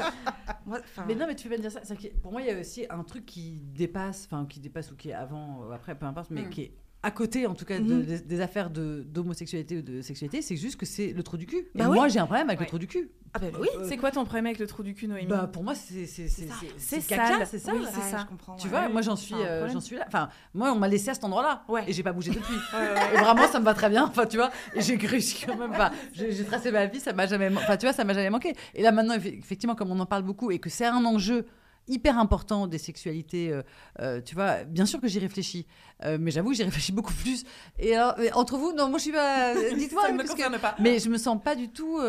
Moi, 0.66 0.80
Mais 1.08 1.16
non, 1.16 1.26
mais 1.28 1.36
tu 1.36 1.44
fais 1.44 1.50
bien 1.58 1.60
dire 1.60 1.72
ça. 1.72 1.82
Pour 2.22 2.32
moi, 2.32 2.42
il 2.42 2.48
y 2.48 2.52
a 2.52 2.60
aussi 2.60 2.86
un 2.90 3.04
truc 3.04 3.26
qui 3.26 3.62
dépasse, 3.74 4.28
enfin, 4.30 4.46
qui 4.48 4.60
dépasse 4.60 4.92
ou 4.92 4.96
qui 4.96 5.10
est 5.10 5.14
avant 5.14 5.60
ou 5.60 5.72
après, 5.72 5.96
peu 5.96 6.06
importe, 6.06 6.30
mais 6.32 6.44
Mm. 6.44 6.50
qui 6.50 6.62
est 6.64 6.72
à 7.02 7.12
côté, 7.12 7.48
en 7.48 7.54
tout 7.56 7.64
cas, 7.66 7.80
de- 7.80 7.84
Mhm. 7.84 8.02
des, 8.04 8.20
des 8.20 8.42
affaires 8.42 8.70
de- 8.70 9.06
d'homosexualité 9.08 9.78
ou 9.78 9.82
de 9.82 10.02
sexualité. 10.02 10.42
C'est 10.42 10.58
juste 10.58 10.78
que 10.78 10.86
c'est 10.86 11.14
le 11.14 11.24
trou 11.24 11.38
du 11.38 11.46
cul. 11.46 11.68
Bah 11.76 11.86
Et 11.86 11.88
oui. 11.88 11.96
moi, 11.96 12.08
j'ai 12.10 12.20
un 12.20 12.26
problème 12.26 12.50
avec 12.50 12.60
Ouais. 12.60 12.66
le 12.66 12.70
trou 12.70 12.78
du 12.80 12.88
cul. 12.88 13.10
Ah 13.34 13.38
bah 13.40 13.46
oui, 13.60 13.68
c'est 13.88 13.96
quoi 13.98 14.10
ton 14.10 14.24
problème 14.26 14.48
avec 14.48 14.58
le 14.58 14.66
trou 14.66 14.82
du 14.82 14.96
cul, 14.96 15.08
Noémie? 15.08 15.28
Bah, 15.28 15.48
pour 15.54 15.64
moi, 15.64 15.76
c'est 15.76 16.08
c'est 16.08 16.28
c'est 16.28 16.48
ça. 16.48 16.56
c'est- 16.78 17.00
ça. 17.00 17.72
Oui, 17.74 17.84
c'est 17.94 18.02
ça. 18.02 18.28
Tu 18.60 18.68
vois, 18.68 18.90
moi 18.90 19.02
j'en 19.04 19.16
suis, 19.16 19.36
euh, 19.36 19.70
j'en 19.70 19.80
suis 19.80 19.96
là. 19.98 20.06
Enfin, 20.08 20.30
moi 20.56 20.72
on 20.74 20.80
m'a 20.80 20.88
laissé 20.88 21.12
à 21.12 21.14
cet 21.14 21.24
endroit-là 21.24 21.64
et 21.86 21.94
j'ai 21.94 22.02
pas 22.02 22.12
bougé 22.12 22.32
depuis. 22.32 22.56
Ouais, 22.74 22.80
ouais. 22.80 23.14
Et 23.14 23.18
vraiment, 23.18 23.48
ça 23.48 23.60
me 23.60 23.66
va 23.66 23.76
très 23.76 23.90
bien. 23.90 24.06
Enfin, 24.06 24.26
tu 24.26 24.38
vois, 24.38 24.50
et 24.74 24.82
j'ai 24.82 24.98
cru 24.98 25.20
quand 25.46 25.56
même. 25.58 25.70
Enfin, 25.72 25.92
j'ai 26.12 26.44
tracé 26.44 26.72
ma 26.72 26.88
vie, 26.88 27.00
ça 27.00 27.14
m'a 27.14 27.28
jamais. 27.28 27.50
Enfin, 27.56 27.78
tu 27.78 27.86
vois, 27.86 27.94
ça 27.94 28.04
m'a 28.04 28.14
jamais 28.16 28.32
manqué. 28.32 28.56
Et 28.74 28.82
là 28.82 28.92
maintenant, 28.92 29.16
effe- 29.16 29.38
effectivement, 29.38 29.76
comme 29.76 29.92
on 29.92 30.00
en 30.00 30.06
parle 30.08 30.24
beaucoup 30.24 30.50
et 30.50 30.58
que 30.58 30.72
c'est 30.72 30.86
un 30.88 31.06
enjeu 31.06 31.46
hyper 31.90 32.18
important 32.18 32.68
des 32.68 32.78
sexualités, 32.78 33.52
euh, 33.52 33.62
euh, 34.00 34.22
tu 34.22 34.36
vois, 34.36 34.64
bien 34.64 34.86
sûr 34.86 35.02
que 35.02 35.08
j'y 35.08 35.20
réfléchis, 35.20 35.66
Euh, 36.06 36.18
mais 36.18 36.32
j'avoue 36.32 36.52
que 36.52 36.56
j'y 36.56 36.64
réfléchis 36.64 36.94
beaucoup 36.94 37.14
plus. 37.14 37.44
Et 37.78 37.94
alors, 37.94 38.16
entre 38.34 38.58
vous, 38.58 38.72
non, 38.72 38.88
moi 38.88 39.00
je 39.00 39.04
suis 39.04 39.12
pas. 39.12 39.54
Dites-moi. 39.76 40.04
Mais 40.80 40.98
je 41.00 41.10
me 41.10 41.18
sens 41.18 41.38
pas 41.44 41.56
du 41.56 41.68
tout. 41.70 42.00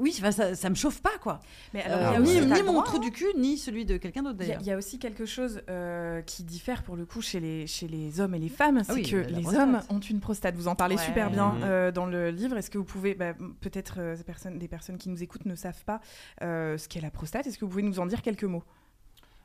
Oui, 0.00 0.14
enfin, 0.18 0.32
ça, 0.32 0.54
ça 0.54 0.68
me 0.70 0.74
chauffe 0.74 1.00
pas, 1.02 1.16
quoi. 1.22 1.40
Mais 1.74 1.82
alors, 1.82 1.98
Euh, 1.98 2.10
il 2.10 2.12
y 2.14 2.16
a 2.16 2.20
aussi- 2.42 2.46
ni, 2.46 2.62
mon 2.62 2.72
droit, 2.72 2.84
trou 2.84 2.98
du 2.98 3.10
cul, 3.12 3.26
ni 3.36 3.56
celui 3.58 3.84
de 3.84 3.96
quelqu'un 3.96 4.22
d'autre 4.22 4.36
Il 4.40 4.42
y, 4.42 4.44
a- 4.44 4.46
d'ailleurs. 4.48 4.62
il 4.62 4.66
y 4.66 4.72
a 4.72 4.76
aussi 4.76 4.98
quelque 4.98 5.26
chose 5.26 5.60
euh, 5.68 6.22
qui 6.22 6.42
diffère 6.42 6.82
pour 6.82 6.96
le 6.96 7.06
coup 7.06 7.20
chez 7.22 7.38
les, 7.40 7.66
chez 7.66 7.86
les 7.86 8.20
hommes 8.20 8.34
et 8.34 8.38
les 8.38 8.48
femmes, 8.48 8.82
c'est 8.82 8.90
Ah 8.90 8.94
oui, 8.94 9.02
que 9.02 9.16
la 9.16 9.28
les 9.28 9.42
prostate. 9.42 9.60
hommes 9.62 9.80
ont 9.90 10.00
une 10.00 10.20
prostate. 10.20 10.54
Vous 10.56 10.68
en 10.68 10.74
parlez 10.74 10.96
Ouais. 10.96 11.04
super 11.04 11.30
bien 11.30 11.52
Mhm. 11.52 11.60
euh, 11.64 11.92
dans 11.92 12.06
le 12.06 12.30
livre. 12.30 12.56
Est-ce 12.56 12.70
que 12.70 12.78
vous 12.78 12.84
pouvez, 12.84 13.14
bah, 13.14 13.34
peut-être 13.60 13.96
euh, 13.98 14.16
personnes, 14.24 14.58
des 14.58 14.68
personnes 14.68 14.98
qui 14.98 15.08
nous 15.08 15.22
écoutent 15.22 15.44
ne 15.46 15.54
savent 15.54 15.84
pas 15.84 16.00
euh, 16.42 16.76
ce 16.78 16.88
qu'est 16.88 17.00
la 17.00 17.10
prostate, 17.10 17.46
est-ce 17.46 17.58
que 17.58 17.64
vous 17.64 17.70
pouvez 17.70 17.82
nous 17.82 18.00
en 18.00 18.06
dire 18.06 18.22
quelques 18.22 18.44
mots? 18.44 18.64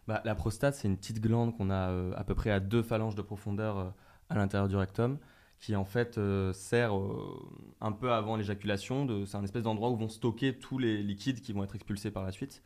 Bah, 0.08 0.22
la 0.24 0.36
prostate, 0.36 0.76
c'est 0.76 0.88
une 0.88 0.98
petite 0.98 1.20
glande 1.20 1.58
qu'on 1.58 1.70
a 1.72 1.90
euh, 1.90 2.14
à 2.16 2.24
peu 2.24 2.36
près 2.36 2.52
à 2.52 2.60
deux 2.60 2.84
phalanges 2.84 3.16
de 3.16 3.22
profondeur 3.24 3.78
euh, 3.80 3.86
à 4.30 4.36
l'intérieur 4.36 4.68
du 4.68 4.76
rectum, 4.76 5.18
qui 5.60 5.76
en 5.76 5.86
fait 5.86 6.18
euh, 6.18 6.54
sert 6.54 6.98
euh, 6.98 7.40
un 7.82 7.92
peu 7.92 8.12
avant 8.12 8.36
l'éjaculation. 8.36 9.26
C'est 9.26 9.38
un 9.38 9.44
espèce 9.44 9.64
d'endroit 9.64 9.90
où 9.90 9.96
vont 9.96 10.10
stocker 10.10 10.58
tous 10.58 10.78
les 10.78 11.02
liquides 11.02 11.42
qui 11.42 11.54
vont 11.54 11.64
être 11.64 11.76
expulsés 11.76 12.12
par 12.12 12.24
la 12.24 12.32
suite. 12.32 12.64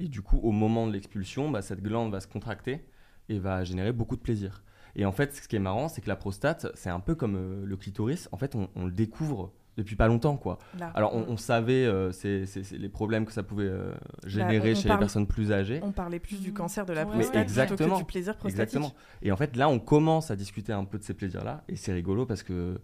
Et 0.00 0.08
du 0.08 0.22
coup, 0.22 0.38
au 0.42 0.52
moment 0.52 0.86
de 0.86 0.92
l'expulsion, 0.92 1.50
bah, 1.50 1.62
cette 1.62 1.82
glande 1.82 2.12
va 2.12 2.20
se 2.20 2.28
contracter 2.28 2.84
et 3.28 3.38
va 3.38 3.64
générer 3.64 3.92
beaucoup 3.92 4.16
de 4.16 4.22
plaisir. 4.22 4.62
Et 4.96 5.04
en 5.04 5.12
fait, 5.12 5.34
ce 5.34 5.48
qui 5.48 5.56
est 5.56 5.60
marrant, 5.60 5.88
c'est 5.88 6.00
que 6.00 6.08
la 6.08 6.16
prostate, 6.16 6.66
c'est 6.74 6.90
un 6.90 7.00
peu 7.00 7.14
comme 7.14 7.36
euh, 7.36 7.64
le 7.64 7.76
clitoris. 7.76 8.28
En 8.32 8.36
fait, 8.36 8.54
on 8.54 8.86
le 8.86 8.92
découvre 8.92 9.52
depuis 9.78 9.96
pas 9.96 10.08
longtemps, 10.08 10.36
quoi. 10.36 10.58
Là. 10.78 10.90
Alors, 10.94 11.14
on, 11.14 11.20
Mm. 11.20 11.26
on 11.30 11.36
savait 11.38 11.86
euh, 11.86 12.12
c'est- 12.12 12.44
les 12.72 12.88
problèmes 12.90 13.24
que 13.24 13.32
ça 13.32 13.42
pouvait 13.42 13.64
euh, 13.64 13.94
générer 14.26 14.72
on 14.72 14.74
chez 14.74 14.88
parle- 14.88 14.98
les 14.98 15.04
personnes 15.04 15.26
plus 15.26 15.52
âgées. 15.52 15.80
On 15.82 15.92
parlait 15.92 16.18
plus 16.18 16.40
du 16.42 16.52
cancer 16.52 16.84
de 16.84 16.92
la 16.92 17.06
prostate 17.06 17.30
plutôt 17.30 17.38
exactement. 17.42 17.94
que 17.94 18.00
du 18.00 18.04
plaisir 18.04 18.36
prostatique. 18.36 18.60
Exactement. 18.76 18.92
Et 19.22 19.32
en 19.32 19.36
fait, 19.36 19.56
là, 19.56 19.68
on 19.70 19.78
commence 19.78 20.30
à 20.30 20.36
discuter 20.36 20.72
un 20.74 20.84
peu 20.84 20.98
de 20.98 21.04
ces 21.04 21.14
plaisirs-là, 21.14 21.62
et 21.68 21.76
c'est 21.76 21.92
rigolo 21.92 22.26
parce 22.26 22.42
que, 22.42 22.78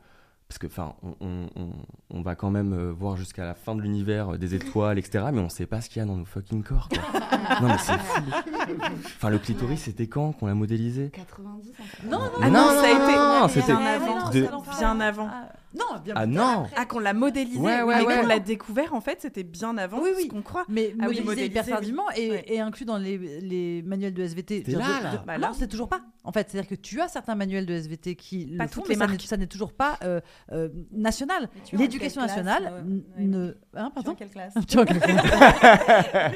parce 0.48 0.58
que, 0.58 0.66
enfin, 0.68 0.94
on, 1.02 1.14
on- 1.20 1.48
on- 1.56 1.72
on 2.10 2.22
va 2.22 2.34
quand 2.36 2.50
même 2.50 2.72
euh, 2.74 2.92
voir 2.92 3.16
jusqu'à 3.16 3.44
la 3.44 3.54
fin 3.54 3.74
de 3.74 3.80
l'univers 3.80 4.34
euh, 4.34 4.38
des 4.38 4.54
étoiles, 4.54 4.98
etc. 4.98 5.24
Mais 5.32 5.40
on 5.40 5.48
sait 5.48 5.66
pas 5.66 5.80
ce 5.80 5.88
qu'il 5.88 6.00
y 6.00 6.02
a 6.02 6.06
dans 6.06 6.16
nos 6.16 6.24
fucking 6.26 6.62
corps. 6.62 6.88
quoi. 6.88 6.98
non, 7.62 7.68
mais 7.68 7.78
c'est 7.78 7.98
fou. 7.98 8.22
Enfin, 9.16 9.30
le 9.30 9.38
clitoris, 9.38 9.80
c'était 9.80 10.06
quand 10.06 10.32
qu'on 10.32 10.46
l'a 10.46 10.54
modélisé? 10.54 11.10
90 11.10 11.72
Non, 12.08 12.18
non, 12.20 12.30
Ah 12.42 12.50
non, 12.50 12.68
ça 12.68 12.82
a 12.82 12.90
été 12.90 12.98
non, 12.98 13.38
bien 13.38 13.48
c'était 13.48 13.72
avant, 13.72 14.30
de- 14.30 14.78
bien 14.78 15.00
avant. 15.00 15.28
Non, 15.76 15.98
bien 16.04 16.14
Ah 16.16 16.24
plus 16.24 16.32
non. 16.34 16.42
tard. 16.42 16.66
Ah, 16.76 16.86
qu'on 16.86 17.00
l'a 17.00 17.12
modélisé, 17.14 17.58
Ouais, 17.58 17.82
ouais, 17.82 17.96
mais 17.98 18.04
ouais. 18.06 18.20
qu'on 18.20 18.26
l'a 18.26 18.38
découvert, 18.38 18.94
en 18.94 19.00
fait, 19.00 19.18
c'était 19.20 19.42
bien 19.42 19.76
avant 19.76 20.00
Oui, 20.00 20.10
oui. 20.16 20.22
ce 20.24 20.28
qu'on 20.28 20.42
croit. 20.42 20.64
Mais 20.68 20.94
Ah 21.00 21.06
oui, 21.08 21.20
modélisé 21.20 21.46
hyper 21.46 21.66
tardivement 21.66 22.04
oui. 22.16 22.22
et, 22.22 22.30
Ouais. 22.30 22.44
et 22.46 22.60
inclus 22.60 22.84
dans 22.84 22.96
les, 22.98 23.18
les 23.18 23.82
manuels 23.82 24.14
de 24.14 24.22
SVT. 24.22 24.62
Là, 24.68 24.78
dire, 24.78 24.78
là. 25.02 25.10
de- 25.12 25.26
Bah, 25.26 25.34
non, 25.38 25.48
là. 25.48 25.52
c'est 25.58 25.66
toujours 25.68 25.88
pas. 25.88 26.00
En 26.22 26.32
fait, 26.32 26.48
c'est-à-dire 26.50 26.68
que 26.70 26.74
tu 26.74 27.00
as 27.00 27.08
certains 27.08 27.34
manuels 27.34 27.66
de 27.66 27.74
SVT 27.74 28.14
qui 28.14 28.46
Pas 28.56 28.64
le 28.64 28.68
font, 28.70 28.82
mais 28.88 28.94
ça 28.94 29.00
n'est- 29.06 29.12
marques. 29.12 29.22
ça 29.22 29.36
n'est 29.36 29.46
toujours 29.46 29.72
pas 29.72 29.98
euh, 30.04 30.20
euh, 30.52 30.68
national. 30.92 31.44
en 31.72 31.76
L'éducation 31.76 32.22
quelle 32.22 32.32
classe, 32.32 32.44
nationale 32.44 32.84
euh, 33.18 33.24
ne. 33.24 33.54
Hein, 33.76 33.90
pardon 33.94 34.14
quelle 34.14 34.30
classe 34.30 34.54
Tu 34.68 34.76
vois, 34.76 34.86
quelle 34.86 35.00
classe 35.00 35.22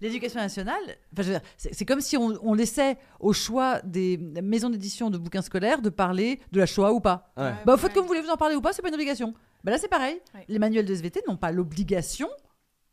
L'éducation 0.00 0.40
nationale, 0.40 0.80
enfin, 1.12 1.22
je 1.22 1.22
veux 1.24 1.32
dire, 1.38 1.40
c'est 1.56 1.74
c'est 1.74 1.84
comme 1.84 2.00
si 2.00 2.16
on, 2.16 2.38
on 2.42 2.54
laissait 2.54 2.96
au 3.18 3.32
choix 3.32 3.80
des 3.82 4.16
maisons 4.16 4.70
d'édition 4.70 5.10
de 5.10 5.18
bouquins 5.18 5.42
scolaires 5.42 5.82
de 5.82 5.90
parler 5.90 6.40
de 6.52 6.58
la 6.58 6.66
Shoah 6.66 6.92
ou 6.92 7.00
pas. 7.00 7.32
Ouais. 7.36 7.52
Bah, 7.66 7.76
faites 7.76 7.92
comme 7.92 8.02
vous 8.02 8.08
voulez, 8.08 8.20
vous 8.22 8.30
en 8.30 8.36
parler 8.36 8.56
ou 8.56 8.60
pas, 8.62 8.72
c'est 8.72 8.80
pas 8.82 8.88
une 8.88 8.94
obligation. 8.94 9.34
Bah 9.62 9.72
là, 9.72 9.78
c'est 9.78 9.88
pareil. 9.88 10.20
Ouais. 10.34 10.44
Les 10.48 10.58
manuels 10.58 10.86
de 10.86 10.94
SVT 10.94 11.22
n'ont 11.28 11.36
pas 11.36 11.52
l'obligation 11.52 12.28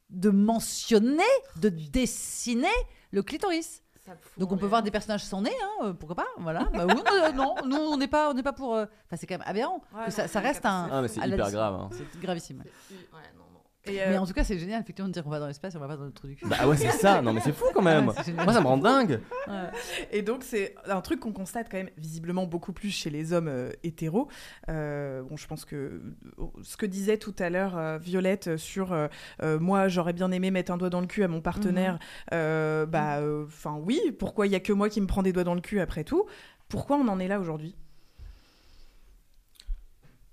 de 0.09 0.29
mentionner, 0.29 1.23
de 1.61 1.69
dessiner 1.69 2.67
le 3.11 3.23
clitoris. 3.23 3.83
Donc 4.37 4.53
on 4.53 4.57
peut 4.57 4.65
voir 4.67 4.83
des 4.83 4.91
personnages 4.91 5.23
sans 5.25 5.41
nez, 5.41 5.51
hein, 5.61 5.87
euh, 5.87 5.93
pourquoi 5.93 6.15
pas, 6.15 6.27
voilà. 6.37 6.63
Bah 6.73 6.85
oui, 6.87 6.93
euh, 7.11 7.31
non, 7.33 7.55
nous 7.65 7.75
on 7.75 7.97
n'est 7.97 8.07
pas, 8.07 8.29
on 8.29 8.33
n'est 8.33 8.41
pas 8.43 8.53
pour. 8.53 8.73
euh, 8.73 8.85
Enfin 9.05 9.17
c'est 9.17 9.27
quand 9.27 9.37
même 9.37 9.47
aberrant. 9.47 9.81
Ouais, 9.93 10.05
que 10.05 10.11
ça, 10.11 10.21
non, 10.21 10.27
ça 10.29 10.39
c'est 10.41 10.47
reste 10.47 10.65
un. 10.65 10.87
Ah, 10.89 11.01
mais 11.01 11.09
c'est 11.09 11.19
la 11.19 11.27
hyper 11.27 11.51
grave, 11.51 11.73
hein. 11.75 11.89
C'est 11.91 12.21
gravissime. 12.21 12.59
Ouais, 12.59 13.19
non, 13.37 13.43
Mais 13.87 14.15
euh, 14.15 14.19
en 14.19 14.25
tout 14.25 14.33
cas 14.33 14.43
c'est 14.43 14.57
génial 14.59 14.81
effectivement 14.81 15.07
de 15.07 15.13
dire 15.13 15.23
qu'on 15.23 15.29
va 15.29 15.39
dans 15.39 15.47
l'espace 15.47 15.73
et 15.73 15.77
on 15.77 15.79
va 15.79 15.87
pas 15.87 15.97
dans 15.97 16.05
le 16.05 16.11
trou 16.11 16.27
du 16.27 16.35
cul. 16.35 16.45
Bah 16.47 16.67
ouais, 16.67 16.77
c'est 16.77 16.91
ça. 16.91 17.21
Non, 17.21 17.33
mais 17.33 17.41
c'est 17.41 17.53
fou 17.53 17.65
quand 17.73 17.81
même. 17.81 18.07
Ouais. 18.27 18.43
Moi, 18.43 18.53
ça 18.53 18.61
me 18.61 18.67
rend 18.67 18.77
dingue. 18.77 19.19
Ouais. 19.47 19.53
Et 20.11 20.21
donc, 20.21 20.43
c'est 20.43 20.75
un 20.87 21.01
truc 21.01 21.19
qu'on 21.19 21.31
constate 21.31 21.67
quand 21.69 21.77
même 21.77 21.89
visiblement 21.97 22.45
beaucoup 22.45 22.73
plus 22.73 22.89
chez 22.89 23.09
les 23.09 23.33
hommes 23.33 23.47
euh, 23.47 23.71
hétéros. 23.83 24.27
Euh, 24.69 25.21
bon, 25.23 25.37
je 25.37 25.47
pense 25.47 25.65
que 25.65 25.75
euh, 25.75 26.45
ce 26.63 26.77
que 26.77 26.85
disait 26.85 27.17
tout 27.17 27.35
à 27.39 27.49
l'heure 27.49 27.77
euh, 27.77 27.97
Violette 27.97 28.57
sur 28.57 28.95
moi, 29.41 29.87
j'aurais 29.87 30.13
bien 30.13 30.31
aimé 30.31 30.51
mettre 30.51 30.71
un 30.71 30.77
doigt 30.77 30.89
dans 30.89 31.01
le 31.01 31.07
cul 31.07 31.23
à 31.23 31.27
mon 31.27 31.41
partenaire, 31.41 31.99
euh, 32.33 32.85
bah, 32.85 33.19
enfin, 33.45 33.77
oui, 33.81 33.99
pourquoi 34.17 34.47
il 34.47 34.51
y 34.51 34.55
a 34.55 34.59
que 34.59 34.73
moi 34.73 34.89
qui 34.89 35.01
me 35.01 35.07
prends 35.07 35.23
des 35.23 35.33
doigts 35.33 35.43
dans 35.43 35.55
le 35.55 35.61
cul 35.61 35.79
après 35.79 36.03
tout? 36.03 36.25
Pourquoi 36.69 36.97
on 36.97 37.07
en 37.07 37.19
est 37.19 37.27
là 37.27 37.39
aujourd'hui? 37.39 37.75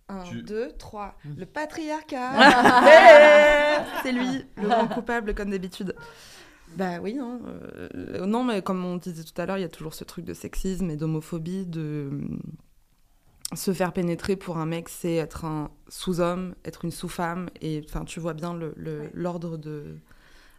1, 0.08 0.22
Tu- 0.24 0.42
2, 0.42 0.72
3. 0.78 1.16
Le 1.36 1.46
patriarcat. 1.46 2.30
Ah. 2.34 3.84
c'est 4.02 4.12
lui, 4.12 4.44
le 4.56 4.68
grand 4.68 4.86
coupable, 4.88 5.34
comme 5.34 5.50
d'habitude. 5.50 5.94
Bah 6.76 6.98
oui, 7.00 7.14
non. 7.14 7.40
euh, 7.46 8.26
non, 8.26 8.42
mais 8.44 8.60
comme 8.60 8.84
on 8.84 8.96
disait 8.96 9.22
tout 9.24 9.40
à 9.40 9.46
l'heure, 9.46 9.58
il 9.58 9.62
y 9.62 9.64
a 9.64 9.68
toujours 9.68 9.94
ce 9.94 10.04
truc 10.04 10.24
de 10.24 10.34
sexisme 10.34 10.90
et 10.90 10.96
d'homophobie, 10.96 11.66
de 11.66 12.10
euh, 12.12 12.20
se 13.54 13.72
faire 13.72 13.92
pénétrer 13.92 14.34
pour 14.36 14.58
un 14.58 14.66
mec, 14.66 14.88
c'est 14.88 15.14
être 15.14 15.44
un 15.44 15.70
sous-homme, 15.88 16.54
être 16.64 16.84
une 16.84 16.90
sous-femme, 16.90 17.48
et 17.60 17.82
enfin, 17.88 18.04
tu 18.04 18.18
vois 18.18 18.34
bien 18.34 18.54
le- 18.54 18.74
le- 18.76 19.08
l'ordre 19.14 19.56
de 19.56 19.96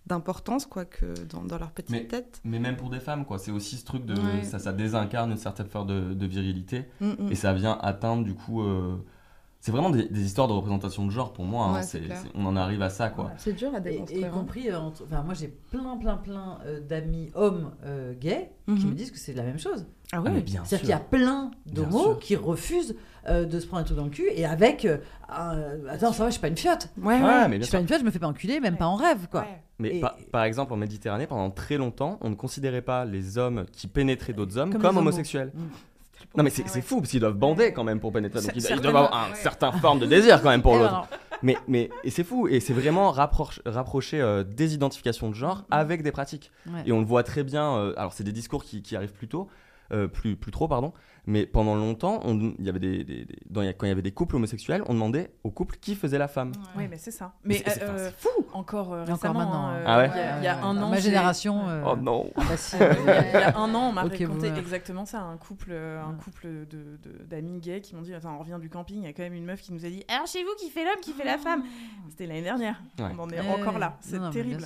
d'importance 0.07 0.67
quoi 0.67 0.85
que 0.85 1.07
dans, 1.25 1.41
dans 1.43 1.57
leur 1.57 1.71
petite 1.71 1.89
Mais, 1.89 2.05
tête. 2.05 2.39
mais 2.43 2.59
même 2.59 2.77
pour 2.77 2.91
des 2.91 2.99
femmes, 2.99 3.25
quoi. 3.25 3.39
C'est 3.39 3.49
aussi 3.49 3.75
ce 3.75 3.83
truc 3.85 4.05
de. 4.05 4.13
Ouais. 4.13 4.43
Ça, 4.43 4.59
ça 4.59 4.71
désincarne 4.71 5.31
une 5.31 5.37
certaine 5.37 5.65
forme 5.67 5.87
de, 5.87 6.13
de 6.13 6.25
virilité. 6.27 6.85
Mm, 7.01 7.09
mm. 7.23 7.31
Et 7.31 7.35
ça 7.35 7.53
vient 7.53 7.77
atteindre, 7.81 8.23
du 8.23 8.35
coup. 8.35 8.61
euh, 8.61 8.95
c'est 9.65 9.71
vraiment 9.71 9.89
des, 9.89 10.07
des 10.07 10.23
histoires 10.23 10.47
de 10.47 10.53
représentation 10.53 11.07
de 11.07 11.09
genre 11.11 11.33
pour 11.33 11.43
moi. 11.43 11.79
hein. 11.79 11.81
On 12.35 12.45
en 12.45 12.55
arrive 12.55 12.83
à 12.83 12.91
ça, 12.91 13.09
quoi. 13.09 13.31
C'est 13.37 13.53
dur 13.53 13.71
à 13.73 13.79
déconstruire. 13.79 14.23
et 14.23 14.27
hein. 14.27 14.31
compris, 14.31 14.69
euh, 14.69 14.77
enfin, 14.79 15.23
moi 15.23 15.33
j'ai 15.33 15.47
plein, 15.47 15.97
plein, 15.97 16.17
plein 16.17 16.59
euh, 16.67 16.79
d'amis 16.81 17.31
hommes 17.33 17.71
euh, 17.83 18.13
gays 18.13 18.51
qui 18.67 18.71
Mhm. 18.73 18.89
me 18.89 18.93
disent 18.93 19.09
que 19.09 19.17
c'est 19.17 19.33
la 19.33 19.41
même 19.41 19.57
chose. 19.57 19.87
Ah 20.11 20.21
ouais. 20.21 20.29
mais 20.31 20.41
bien 20.41 20.61
C'est-à-dire 20.63 20.81
qu'il 20.81 20.89
y 20.91 20.93
a 20.93 20.99
plein 20.99 21.49
d'homos 21.65 22.17
qui 22.21 22.35
refusent 22.35 22.95
euh, 23.27 23.45
de 23.45 23.59
se 23.59 23.65
prendre 23.65 23.81
un 23.81 23.85
truc 23.85 23.97
dans 23.97 24.03
le 24.03 24.11
cul 24.11 24.27
et 24.35 24.45
avec. 24.45 24.85
euh, 24.85 24.97
un- 25.29 25.87
Attends, 25.89 26.13
ça 26.13 26.23
va, 26.25 26.29
je 26.29 26.33
suis 26.33 26.41
pas 26.41 26.47
une 26.47 26.57
fiotte. 26.57 26.89
Ouais, 27.01 27.15
Ouais, 27.17 27.23
ouais. 27.23 27.47
mais 27.47 27.57
Je 27.57 27.63
suis 27.63 27.71
pas 27.71 27.79
une 27.79 27.87
fiotte, 27.87 28.01
je 28.01 28.05
me 28.05 28.11
fais 28.11 28.19
pas 28.19 28.27
enculer, 28.27 28.59
même 28.59 28.77
pas 28.77 28.85
en 28.85 28.95
rêve, 28.95 29.27
quoi. 29.31 29.45
Mais 29.79 29.97
Et- 29.97 29.99
par, 29.99 30.15
par 30.31 30.43
exemple, 30.43 30.71
en 30.73 30.77
Méditerranée, 30.77 31.25
pendant 31.25 31.49
très 31.49 31.77
longtemps, 31.77 32.19
on 32.21 32.29
ne 32.29 32.35
considérait 32.35 32.83
pas 32.83 33.03
les 33.03 33.39
hommes 33.39 33.65
qui 33.71 33.87
pénétraient 33.87 34.33
d'autres 34.33 34.59
hommes 34.59 34.69
Comme 34.71 34.81
comme, 34.81 34.91
les 34.91 34.97
homos. 34.99 35.09
homosexuels. 35.09 35.51
Non, 36.35 36.43
mais 36.43 36.49
c'est 36.49 36.81
fou, 36.81 36.97
parce 36.99 37.11
qu'ils 37.11 37.19
doivent 37.19 37.33
bander 37.35 37.73
quand 37.73 37.83
même 37.83 37.99
pour 37.99 38.11
pénétrer. 38.11 38.41
Donc 38.41 38.51
ils, 38.55 38.61
doivent 38.61 38.95
avoir 38.95 39.13
un 39.13 39.29
ouais. 39.31 39.35
certain 39.35 39.71
forme 39.71 39.99
de 39.99 40.05
désir 40.05 40.41
quand 40.41 40.49
même 40.49 40.61
pour 40.61 40.77
l'autre. 40.77 41.07
Mais, 41.41 41.57
mais 41.67 41.89
et 42.03 42.09
c'est 42.09 42.23
fou, 42.23 42.47
et 42.47 42.59
c'est 42.59 42.73
vraiment 42.73 43.11
rapproche- 43.11 43.61
rapprocher 43.65 44.21
euh, 44.21 44.43
des 44.43 44.73
identifications 44.73 45.29
de 45.29 45.35
genre 45.35 45.65
avec 45.69 46.01
des 46.01 46.11
pratiques. 46.11 46.51
Ouais. 46.67 46.83
Et 46.85 46.91
on 46.91 46.99
le 46.99 47.05
voit 47.05 47.23
très 47.23 47.43
bien, 47.43 47.75
euh, 47.75 47.93
alors 47.97 48.13
c'est 48.13 48.23
des 48.23 48.31
discours 48.31 48.63
qui, 48.63 48.81
qui 48.81 48.95
arrivent 48.95 49.13
plus 49.13 49.27
tôt, 49.27 49.47
euh, 49.91 50.07
plus, 50.07 50.35
plus 50.35 50.51
trop, 50.51 50.67
pardon, 50.67 50.93
mais 51.27 51.45
pendant 51.45 51.75
longtemps, 51.75 52.19
on- 52.23 52.53
il 52.57 52.65
y 52.65 52.69
avait 52.69 52.79
des, 52.79 53.03
des- 53.03 53.25
des- 53.25 53.39
dans- 53.49 53.61
quand 53.61 53.85
il 53.85 53.89
y 53.89 53.91
avait 53.91 54.01
des 54.01 54.11
couples 54.11 54.35
homosexuels, 54.35 54.83
on 54.87 54.93
demandait 54.93 55.31
au 55.43 55.51
couple 55.51 55.77
qui 55.79 55.95
faisait 55.95 56.17
la 56.17 56.27
femme. 56.27 56.51
Oui, 56.77 56.87
mais 56.89 56.97
c'est 56.97 57.11
ça. 57.11 57.33
Mais 57.43 57.55
c'est- 57.55 57.81
euh, 57.83 57.87
euh, 58.07 58.11
fou 58.17 58.29
encore 58.53 58.93
euh, 58.93 58.99
Et 59.05 59.11
encore 59.11 59.13
récemment. 59.15 59.39
maintenant, 59.39 59.67
hein, 59.67 59.83
Ah 59.85 59.97
ouais 59.99 60.09
il 60.13 60.17
y 60.17 60.19
a, 60.21 60.37
il 60.39 60.43
y 60.43 60.47
a 60.47 60.63
un 60.63 60.81
an. 60.81 60.89
Ma 60.89 60.99
génération. 60.99 61.63
euh, 61.69 61.83
Oh 61.85 61.95
non 61.95 62.31
ah 62.35 62.41
bah 62.49 62.57
si, 62.57 62.75
il, 62.75 62.79
y 62.79 62.83
a, 62.83 63.27
il 63.27 63.33
y 63.33 63.43
a 63.43 63.57
un 63.57 63.73
an, 63.75 63.89
on 63.89 63.91
m'a 63.91 64.03
raconté 64.03 64.47
exactement 64.57 65.05
ça. 65.05 65.21
Un 65.21 65.37
couple, 65.37 65.69
euh, 65.71 66.01
un 66.03 66.13
couple 66.13 66.47
de- 66.69 66.97
de- 67.03 67.23
d'amis 67.25 67.59
gays 67.59 67.81
qui 67.81 67.95
m'ont 67.95 68.01
dit 68.01 68.13
Attends, 68.13 68.35
on 68.35 68.39
revient 68.39 68.57
du 68.59 68.69
camping, 68.69 68.97
il 69.01 69.05
y 69.05 69.07
a 69.07 69.13
quand 69.13 69.23
même 69.23 69.33
une 69.33 69.45
meuf 69.45 69.61
qui 69.61 69.73
nous 69.73 69.85
a 69.85 69.89
dit 69.89 70.03
Alors 70.07 70.27
chez 70.27 70.43
vous, 70.43 70.49
qui 70.59 70.69
fait 70.69 70.83
l'homme, 70.83 71.01
qui 71.01 71.11
fait 71.13 71.25
la 71.25 71.37
femme? 71.37 71.63
C'était 72.09 72.27
l'année 72.27 72.41
dernière. 72.43 72.81
Ouais. 72.99 73.05
On 73.17 73.23
en 73.23 73.29
est 73.29 73.39
encore 73.39 73.79
là. 73.79 73.97
C'est 74.01 74.19
terrible. 74.31 74.65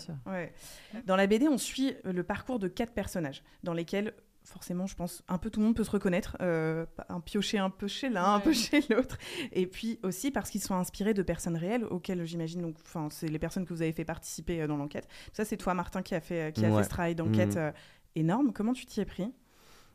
Dans 1.06 1.16
la 1.16 1.28
BD, 1.28 1.48
on 1.48 1.58
suit 1.58 1.94
le 2.04 2.24
parcours 2.24 2.60
de 2.60 2.68
quatre 2.68 2.94
personnages 2.94 3.44
dans 3.64 3.74
lesquels. 3.74 4.14
Forcément, 4.52 4.88
je 4.88 4.96
pense 4.96 5.22
un 5.28 5.38
peu 5.38 5.50
tout 5.52 5.60
le 5.60 5.68
monde 5.68 5.76
peut 5.76 5.84
se 5.84 5.92
reconnaître, 5.92 6.36
euh, 6.42 6.86
un 7.08 7.20
piocher 7.20 7.60
un 7.60 7.70
peu 7.70 7.88
chez 7.88 8.10
l'un, 8.10 8.34
un 8.34 8.40
peu 8.40 8.52
chez 8.52 8.82
l'autre, 8.90 9.18
et 9.52 9.68
puis 9.68 10.00
aussi 10.04 10.32
parce 10.32 10.50
qu'ils 10.50 10.62
sont 10.62 10.74
inspirés 10.76 11.14
de 11.14 11.22
personnes 11.22 11.56
réelles 11.56 11.86
auxquelles 11.86 12.26
j'imagine 12.26 12.62
donc, 12.62 12.76
enfin, 12.84 13.08
c'est 13.12 13.28
les 13.28 13.38
personnes 13.40 13.66
que 13.66 13.74
vous 13.74 13.82
avez 13.84 13.92
fait 13.92 14.06
participer 14.06 14.62
euh, 14.62 14.68
dans 14.68 14.76
l'enquête. 14.78 15.08
Ça, 15.34 15.46
c'est 15.46 15.58
toi, 15.58 15.74
Martin, 15.76 16.02
qui 16.02 16.16
a 16.16 16.20
fait, 16.20 16.54
qui 16.56 16.66
a 16.66 16.70
Ouais. 16.72 16.78
fait 16.78 16.84
ce 16.84 16.90
travail 16.90 17.14
d'enquête 17.16 17.56
Mhm. 17.56 17.62
euh, 17.62 17.72
énorme. 18.16 18.52
Comment 18.54 18.74
tu 18.74 18.86
t'y 18.88 19.00
es 19.02 19.06
pris? 19.06 19.32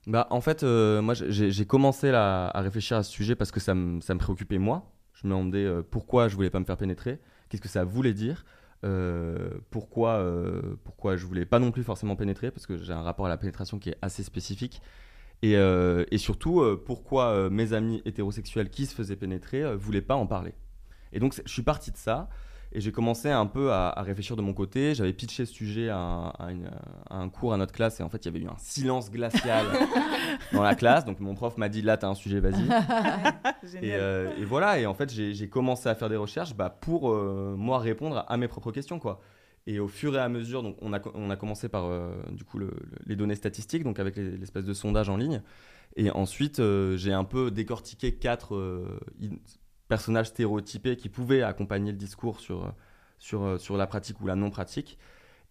Bah, 0.06 0.26
en 0.30 0.40
fait, 0.40 0.62
euh, 0.62 1.02
moi, 1.02 1.14
j'ai 1.14 1.66
commencé 1.66 2.10
là, 2.12 2.46
à 2.48 2.60
réfléchir 2.60 2.96
à 2.98 3.02
ce 3.02 3.10
sujet 3.10 3.34
parce 3.34 3.50
que 3.50 3.58
ça 3.60 3.74
me, 3.74 4.00
ça 4.02 4.14
me 4.14 4.18
préoccupait 4.20 4.58
moi. 4.58 4.92
Je 5.14 5.26
me 5.26 5.32
demandais 5.32 5.64
euh, 5.64 5.82
pourquoi 5.82 6.28
je 6.28 6.36
voulais 6.36 6.50
pas 6.50 6.60
me 6.60 6.64
faire 6.64 6.76
pénétrer, 6.76 7.18
qu'est-ce 7.48 7.62
que 7.62 7.68
ça 7.68 7.84
voulait 7.84 8.12
dire, 8.14 8.44
euh, 8.84 9.50
pourquoi, 9.70 10.18
euh, 10.18 10.76
pourquoi 10.84 11.16
je 11.16 11.26
voulais 11.26 11.46
pas 11.46 11.58
non 11.58 11.72
plus 11.72 11.82
forcément 11.82 12.16
pénétrer, 12.16 12.50
parce 12.50 12.66
que 12.66 12.76
j'ai 12.76 12.92
un 12.92 13.02
rapport 13.02 13.26
à 13.26 13.28
la 13.28 13.36
pénétration 13.36 13.78
qui 13.78 13.90
est 13.90 13.96
assez 14.02 14.22
spécifique. 14.22 14.82
Et, 15.42 15.56
euh, 15.56 16.04
et 16.10 16.18
surtout, 16.18 16.60
euh, 16.60 16.82
pourquoi 16.84 17.50
mes 17.50 17.72
amis 17.72 18.02
hétérosexuels 18.04 18.70
qui 18.70 18.86
se 18.86 18.94
faisaient 18.94 19.16
pénétrer 19.16 19.76
voulaient 19.76 20.02
pas 20.02 20.14
en 20.14 20.26
parler. 20.26 20.54
Et 21.12 21.20
donc, 21.20 21.34
je 21.44 21.52
suis 21.52 21.62
parti 21.62 21.90
de 21.90 21.96
ça. 21.96 22.28
Et 22.76 22.80
j'ai 22.80 22.90
commencé 22.90 23.30
un 23.30 23.46
peu 23.46 23.70
à, 23.72 23.88
à 23.90 24.02
réfléchir 24.02 24.34
de 24.34 24.42
mon 24.42 24.52
côté. 24.52 24.96
J'avais 24.96 25.12
pitché 25.12 25.46
ce 25.46 25.52
sujet 25.54 25.88
à 25.90 25.96
un, 25.96 26.28
à 26.30 26.50
une- 26.50 26.70
à 27.08 27.16
un 27.18 27.28
cours 27.28 27.52
à 27.52 27.56
notre 27.56 27.72
classe 27.72 28.00
et 28.00 28.02
en 28.02 28.08
fait 28.08 28.24
il 28.24 28.24
y 28.24 28.28
avait 28.36 28.44
eu 28.44 28.48
un 28.48 28.58
silence 28.58 29.12
glacial 29.12 29.64
dans 30.52 30.62
la 30.62 30.74
classe. 30.74 31.04
Donc 31.04 31.20
mon 31.20 31.34
prof 31.34 31.56
m'a 31.56 31.68
dit 31.68 31.82
là 31.82 31.96
t'as 31.96 32.08
un 32.08 32.14
sujet, 32.16 32.40
vas-y. 32.40 32.64
Et, 33.84 33.94
euh, 33.94 34.30
et 34.38 34.44
voilà. 34.44 34.78
Et 34.80 34.86
en 34.86 34.94
fait 34.94 35.10
j'ai 35.12 35.48
commencé 35.48 35.88
à 35.88 35.94
faire 35.94 36.08
des 36.08 36.16
recherches 36.16 36.54
bah, 36.56 36.68
pour 36.68 37.10
euh, 37.12 37.54
moi 37.56 37.78
répondre 37.78 38.24
à 38.26 38.36
mes 38.36 38.48
propres 38.48 38.72
questions 38.72 38.98
quoi. 38.98 39.20
Et 39.66 39.78
au 39.78 39.88
fur 39.88 40.14
et 40.16 40.18
à 40.18 40.28
mesure, 40.28 40.62
donc 40.62 40.76
on 40.82 40.92
a, 40.92 41.00
on 41.14 41.30
a 41.30 41.36
commencé 41.36 41.68
par 41.68 41.84
euh, 41.86 42.12
du 42.32 42.44
coup 42.44 42.58
le- 42.58 42.66
le- 42.66 42.98
les 43.06 43.16
données 43.16 43.36
statistiques, 43.36 43.84
donc 43.84 43.98
avec 44.00 44.16
les- 44.16 44.36
l'espèce 44.36 44.64
de 44.64 44.74
sondage 44.74 45.08
en 45.08 45.16
ligne. 45.16 45.42
Et 45.96 46.10
ensuite, 46.10 46.60
j'ai 46.96 47.12
un 47.12 47.22
peu 47.24 47.52
décortiqué 47.52 48.16
quatre 48.16 48.56
personnages 49.88 50.28
stéréotypés 50.28 50.96
qui 50.96 51.08
pouvaient 51.08 51.42
accompagner 51.42 51.92
le 51.92 51.98
discours 51.98 52.40
sur, 52.40 52.72
sur, 53.18 53.42
euh, 53.42 53.58
sur 53.58 53.76
la 53.76 53.86
pratique 53.86 54.20
ou 54.20 54.26
la 54.26 54.34
non-pratique. 54.36 54.98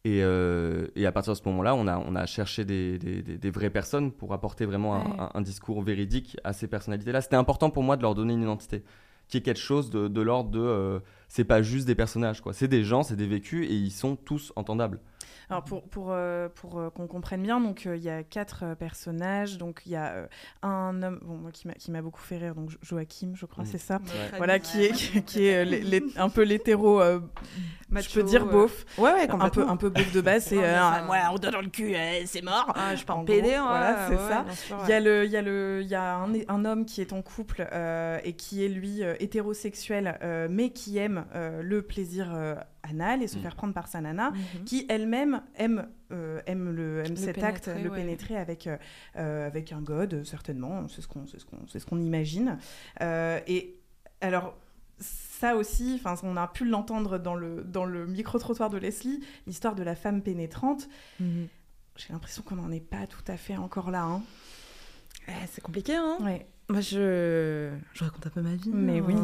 Et, 0.05 0.21
euh, 0.21 0.87
et 0.97 1.05
à 1.05 1.13
partir 1.13 1.31
de 1.33 1.37
ce 1.37 1.43
moment-là, 1.45 1.75
on 1.75 1.87
a, 1.87 1.97
on 1.97 2.15
a 2.15 2.25
cherché 2.25 2.65
des, 2.65 2.97
des- 2.99 3.21
des- 3.21 3.37
des 3.37 3.49
vraies 3.51 3.69
personnes 3.69 4.11
pour 4.11 4.33
apporter 4.33 4.65
vraiment 4.65 4.95
un- 4.95 5.05
Ouais. 5.05 5.15
un, 5.19 5.31
un 5.35 5.41
discours 5.41 5.81
véridique 5.81 6.35
à 6.43 6.51
ces 6.51 6.67
personnalités-là. 6.67 7.21
C'était 7.21 7.37
important 7.37 7.69
pour 7.69 7.83
moi 7.83 7.95
de 7.95 8.01
leur 8.01 8.13
donner 8.13 8.33
une 8.33 8.41
identité, 8.41 8.83
qui 9.29 9.37
est 9.37 9.41
quelque 9.41 9.61
chose 9.61 9.89
de, 9.89 10.09
de 10.09 10.21
l'ordre 10.21 10.49
de... 10.51 10.59
euh, 10.59 10.99
c'est 11.29 11.45
pas 11.45 11.61
juste 11.61 11.87
des 11.87 11.95
personnages, 11.95 12.41
quoi. 12.41 12.51
C'est 12.51 12.67
des 12.67 12.83
gens, 12.83 13.03
c'est 13.03 13.15
des 13.15 13.27
vécus, 13.27 13.65
et 13.69 13.73
ils 13.73 13.91
sont 13.91 14.17
tous 14.17 14.51
entendables. 14.57 14.99
Alors 15.49 15.63
pour, 15.63 15.83
pour, 15.83 16.07
euh, 16.11 16.47
pour 16.49 16.79
euh, 16.79 16.89
qu'on 16.89 17.07
comprenne 17.07 17.41
bien, 17.43 17.59
donc 17.59 17.85
euh, 17.85 17.95
il 17.97 18.03
y 18.03 18.09
a 18.09 18.23
quatre 18.23 18.75
personnages. 18.75 19.57
Donc 19.57 19.81
il 19.85 19.91
y 19.91 19.95
a 19.95 20.11
euh, 20.13 20.27
un 20.61 21.01
homme, 21.03 21.19
bon 21.23 21.35
moi 21.35 21.51
qui 21.51 21.67
m'a 21.67 21.73
qui 21.73 21.91
m'a 21.91 22.01
beaucoup 22.01 22.21
fait 22.21 22.37
rire, 22.37 22.55
donc 22.55 22.69
Jo- 22.69 22.77
Joachim, 22.81 23.31
je 23.35 23.45
crois, 23.45 23.63
Mhm. 23.63 23.69
c'est 23.71 23.77
ça. 23.77 23.95
Ouais. 23.97 24.37
Voilà 24.37 24.59
qui 24.59 24.83
est 24.85 24.91
qui, 24.91 25.21
qui 25.23 25.45
est 25.47 25.65
euh, 25.65 25.99
un 26.17 26.29
peu 26.29 26.43
l'hétéro, 26.43 27.01
euh, 27.01 27.19
je 27.91 28.13
peux 28.13 28.23
dire 28.23 28.47
euh, 28.47 28.51
beauf. 28.51 28.85
ouais, 28.97 29.11
ouais, 29.13 29.29
un 29.29 29.49
peu 29.49 29.67
un 29.67 29.77
peu 29.77 29.89
beauf 29.89 30.11
de 30.11 30.21
base. 30.21 30.45
C'est 30.45 30.55
Non, 30.55 30.61
mais 30.61 30.67
ça- 30.97 31.03
moi 31.05 31.17
on 31.31 31.35
donne 31.35 31.51
dans 31.51 31.61
le 31.61 31.69
cul, 31.69 31.93
euh, 31.95 32.21
c'est 32.25 32.41
mort. 32.41 32.71
Ah, 32.75 32.95
je 32.95 33.03
parle 33.05 33.19
En 33.19 33.25
PD, 33.25 33.49
voilà, 33.57 34.07
c'est 34.07 34.15
ouais, 34.15 34.29
ça. 34.29 34.45
Il 34.83 34.89
y 34.89 34.93
a 34.93 34.99
le, 34.99 35.25
il 35.25 35.31
y 35.31 35.37
a 35.37 35.41
le, 35.41 35.81
il 35.81 35.87
y 35.87 35.95
a 35.95 36.15
un, 36.15 36.31
un 36.47 36.65
homme 36.65 36.85
qui 36.85 37.01
est 37.01 37.13
en 37.13 37.21
couple 37.21 37.67
euh, 37.71 38.19
et 38.23 38.33
qui 38.33 38.63
est 38.63 38.69
lui 38.69 39.03
euh, 39.03 39.15
hétérosexuel, 39.19 40.17
euh, 40.23 40.47
mais 40.49 40.69
qui 40.71 40.97
aime 40.97 41.25
euh, 41.35 41.61
le 41.61 41.81
plaisir 41.81 42.31
euh, 42.33 42.55
anal 42.83 43.23
et 43.23 43.27
se 43.27 43.37
Mm. 43.37 43.41
faire 43.41 43.55
prendre 43.55 43.73
par 43.73 43.87
sa 43.87 44.01
nana, 44.01 44.31
Mhm. 44.31 44.63
qui 44.65 44.85
elle-même 44.89 45.41
aime, 45.55 45.87
euh, 46.11 46.41
aime 46.45 46.69
le, 46.71 47.03
aime 47.05 47.11
Le 47.11 47.15
cet 47.15 47.41
acte, 47.43 47.65
pénétrer, 47.65 47.83
le 47.83 47.89
pénétrer 47.91 48.37
avec, 48.37 48.67
euh, 48.67 48.77
euh, 49.17 49.47
avec 49.47 49.71
un 49.71 49.81
god, 49.81 50.23
certainement. 50.23 50.87
C'est 50.89 51.01
ce 51.01 51.07
qu'on, 51.07 51.25
c'est 51.25 51.39
ce 51.39 51.45
qu'on, 51.45 51.65
c'est 51.67 51.79
ce 51.79 51.85
qu'on 51.85 51.99
imagine. 51.99 52.57
Euh, 53.01 53.39
et 53.47 53.75
alors. 54.21 54.55
Ça 54.99 55.57
aussi, 55.57 55.99
enfin, 55.99 56.15
on 56.23 56.37
a 56.37 56.47
pu 56.47 56.63
l'entendre 56.65 57.17
dans 57.17 57.35
le, 57.35 57.63
dans 57.63 57.83
le 57.83 58.05
micro-trottoir 58.05 58.69
de 58.69 58.77
Leslie, 58.77 59.21
l'histoire 59.47 59.75
de 59.75 59.83
la 59.83 59.95
femme 59.95 60.21
pénétrante. 60.21 60.87
Mhm. 61.19 61.47
J'ai 61.97 62.13
l'impression 62.13 62.43
qu'on 62.43 62.55
n'en 62.55 62.71
est 62.71 62.79
pas 62.79 63.05
tout 63.07 63.23
à 63.27 63.35
fait 63.35 63.57
encore 63.57 63.91
là. 63.91 64.03
Hein. 64.03 64.21
Eh, 65.27 65.31
c'est 65.51 65.61
compliqué, 65.61 65.95
hein 65.95 66.17
Ouais. 66.21 66.45
Moi, 66.69 66.79
je... 66.81 67.71
je 67.93 68.03
raconte 68.03 68.25
un 68.27 68.29
peu 68.29 68.41
ma 68.41 68.55
vie. 68.55 68.71
Mais 68.73 68.99
hein. 68.99 69.05
oui. 69.07 69.15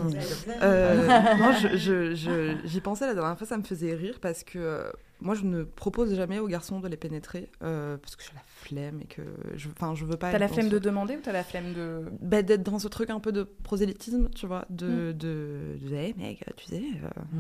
Euh, 0.62 1.08
moi, 1.38 1.54
je, 1.54 1.70
je- 1.78 2.14
je- 2.16 2.58
j'y 2.66 2.82
pensais 2.82 3.08
la 3.08 3.14
dernière 3.14 3.38
fois, 3.38 3.48
ça 3.48 3.58
me 3.58 3.64
faisait 3.64 3.96
rire 3.96 4.20
parce 4.22 4.44
que 4.44 4.60
euh, 4.60 4.92
moi, 5.22 5.36
je 5.36 5.44
ne 5.46 5.64
propose 5.64 6.16
jamais 6.16 6.40
aux 6.40 6.48
garçons 6.48 6.80
de 6.80 6.88
les 6.88 6.98
pénétrer 6.98 7.50
euh, 7.64 7.98
parce 7.98 8.16
que 8.16 8.24
j'ai 8.24 8.34
la 8.36 8.42
flemme 8.46 9.02
et 9.02 9.06
que 9.06 9.22
je, 9.56 9.70
enfin, 9.70 9.96
je 9.96 10.06
veux 10.06 10.18
pas. 10.18 10.32
T'as 10.32 10.38
la 10.38 10.48
flemme 10.50 10.68
ce- 10.68 10.72
de 10.72 10.80
demander 10.80 11.16
ou 11.16 11.22
t'as 11.22 11.32
la 11.32 11.44
flemme 11.44 11.74
de... 11.74 12.04
bah, 12.22 12.42
d'être 12.42 12.64
dans 12.64 12.78
ce 12.80 12.88
truc 12.90 13.10
un 13.10 13.20
peu 13.20 13.32
de 13.32 13.44
prosélytisme, 13.44 14.30
tu 14.36 14.46
vois, 14.46 14.66
Mm. 14.70 14.76
de, 14.76 15.12
de, 15.14 15.78
de 15.82 15.96
hey, 15.96 16.14
mec, 16.18 16.44
tu 16.58 16.66
sais, 16.66 16.84
euh, 17.04 17.40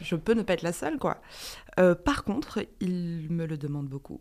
je 0.00 0.14
peux 0.16 0.34
ne 0.34 0.42
pas 0.42 0.52
être 0.54 0.62
la 0.62 0.72
seule, 0.72 0.98
quoi. 0.98 1.20
Euh, 1.80 1.94
par 1.94 2.22
contre, 2.24 2.60
ils 2.80 3.26
me 3.30 3.46
le 3.46 3.56
demandent 3.58 3.88
beaucoup. 3.88 4.20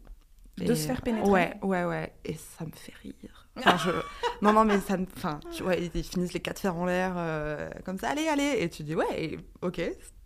De 0.57 0.75
se 0.75 0.85
faire 0.87 1.01
pénétrer. 1.01 1.29
Ouais, 1.31 1.57
ouais, 1.63 1.85
ouais, 1.85 2.13
et 2.25 2.33
ça 2.35 2.65
me 2.65 2.71
fait 2.71 2.93
rire. 3.01 3.47
Enfin, 3.57 3.77
je... 3.77 3.89
Non, 4.41 4.53
non, 4.53 4.63
mais 4.65 4.79
ça 4.79 4.97
me... 4.97 5.05
Enfin, 5.15 5.39
tu 5.51 5.63
vois, 5.63 5.75
ils 5.75 5.91
ils 5.95 6.03
finissent 6.03 6.33
les 6.33 6.39
quatre 6.39 6.59
fers 6.59 6.75
en 6.75 6.85
l'air, 6.85 7.13
euh, 7.17 7.69
comme 7.85 7.97
ça, 7.97 8.09
allez, 8.09 8.27
allez, 8.27 8.57
et 8.59 8.69
tu 8.69 8.83
dis, 8.83 8.95
ouais, 8.95 9.23
et- 9.23 9.39
ok, 9.61 9.81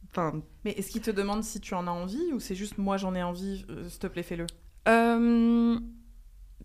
enfin... 0.09 0.41
Mais 0.63 0.71
est-ce 0.71 0.89
qu'ils 0.91 1.01
te 1.01 1.11
demandent 1.11 1.43
si 1.43 1.59
tu 1.61 1.73
en 1.73 1.87
as 1.87 1.91
envie 1.91 2.31
ou 2.33 2.39
c'est 2.39 2.55
juste 2.55 2.77
moi 2.77 2.97
j'en 2.97 3.13
ai 3.15 3.23
envie, 3.23 3.65
euh, 3.69 3.87
s'il 3.89 3.99
te 3.99 4.07
plaît 4.07 4.23
fais-le? 4.23 4.45
Euh, 4.87 5.79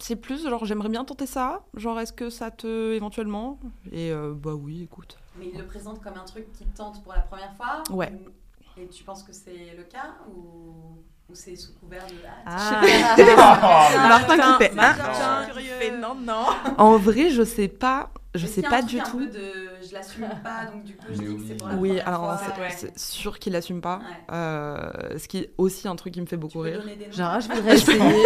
c'est 0.01 0.17
plus 0.17 0.43
genre 0.49 0.65
j'aimerais 0.65 0.89
bien 0.89 1.05
tenter 1.05 1.27
ça. 1.27 1.65
Genre 1.75 1.99
est-ce 2.01 2.13
que 2.13 2.31
ça 2.31 2.51
te 2.51 2.93
éventuellement? 2.93 3.59
Et 3.93 4.13
euh, 4.13 4.35
bah 4.35 4.55
oui, 4.55 4.83
écoute. 4.83 5.19
Mais 5.37 5.51
il 5.53 5.59
le 5.59 5.67
présente 5.67 6.01
comme 6.03 6.17
un 6.17 6.25
truc 6.25 6.53
qui 6.53 6.65
te 6.67 6.77
tente 6.77 7.03
pour 7.03 7.13
la 7.13 7.21
première 7.23 7.55
fois? 7.57 7.83
Ouais. 7.91 8.13
ou- 8.13 8.81
Et 8.81 8.89
tu 8.89 9.05
penses 9.05 9.23
que 9.23 9.33
c'est 9.33 9.75
le 9.77 9.85
cas 9.85 10.17
ou, 10.29 11.03
ou 11.31 11.35
c'est 11.35 11.55
sous 11.57 11.73
couvert 11.75 12.05
de. 12.07 12.15
Ah. 12.47 12.81
tu 13.17 13.23
sais. 13.25 13.37
Martin 13.37 14.37
qui 14.39 14.65
fait, 14.65 14.75
Martin, 14.75 15.05
ah. 15.15 15.45
curieux. 15.47 15.71
Il 15.81 15.85
fait 15.91 15.97
non 15.99 16.15
non. 16.15 16.47
En 16.79 16.97
vrai, 16.97 17.31
je 17.31 17.43
sais 17.45 17.69
pas, 17.69 18.11
je 18.35 18.47
sais 18.47 18.63
pas 18.63 18.83
du 18.83 18.99
tout. 18.99 19.19
peu 19.19 19.27
de 19.27 19.53
je 19.87 19.95
l'assume 19.95 20.29
pas 20.45 20.67
donc 20.71 20.85
du 20.85 20.95
coup 20.97 21.07
je 21.11 21.19
dis 21.19 21.25
que 21.37 21.43
c'est 21.49 21.55
pour 21.57 21.69
la 21.69 21.75
Oui, 21.77 22.01
alors 22.01 22.39
c'est 22.39 22.87
Ouais. 22.87 22.93
sûr 22.97 23.39
qu'il 23.39 23.55
assume 23.57 23.81
pas. 23.81 24.01
Euh, 24.33 24.91
ce 25.19 25.27
qui 25.29 25.39
est 25.39 25.53
aussi 25.59 25.89
un 25.89 25.97
truc 25.97 26.15
qui 26.15 26.21
me 26.21 26.27
fait 26.27 26.37
beaucoup 26.37 26.61
rire. 26.61 26.83
Genre, 27.11 27.41
je 27.41 27.49
voudrais 27.53 27.75
essayer. 27.75 28.25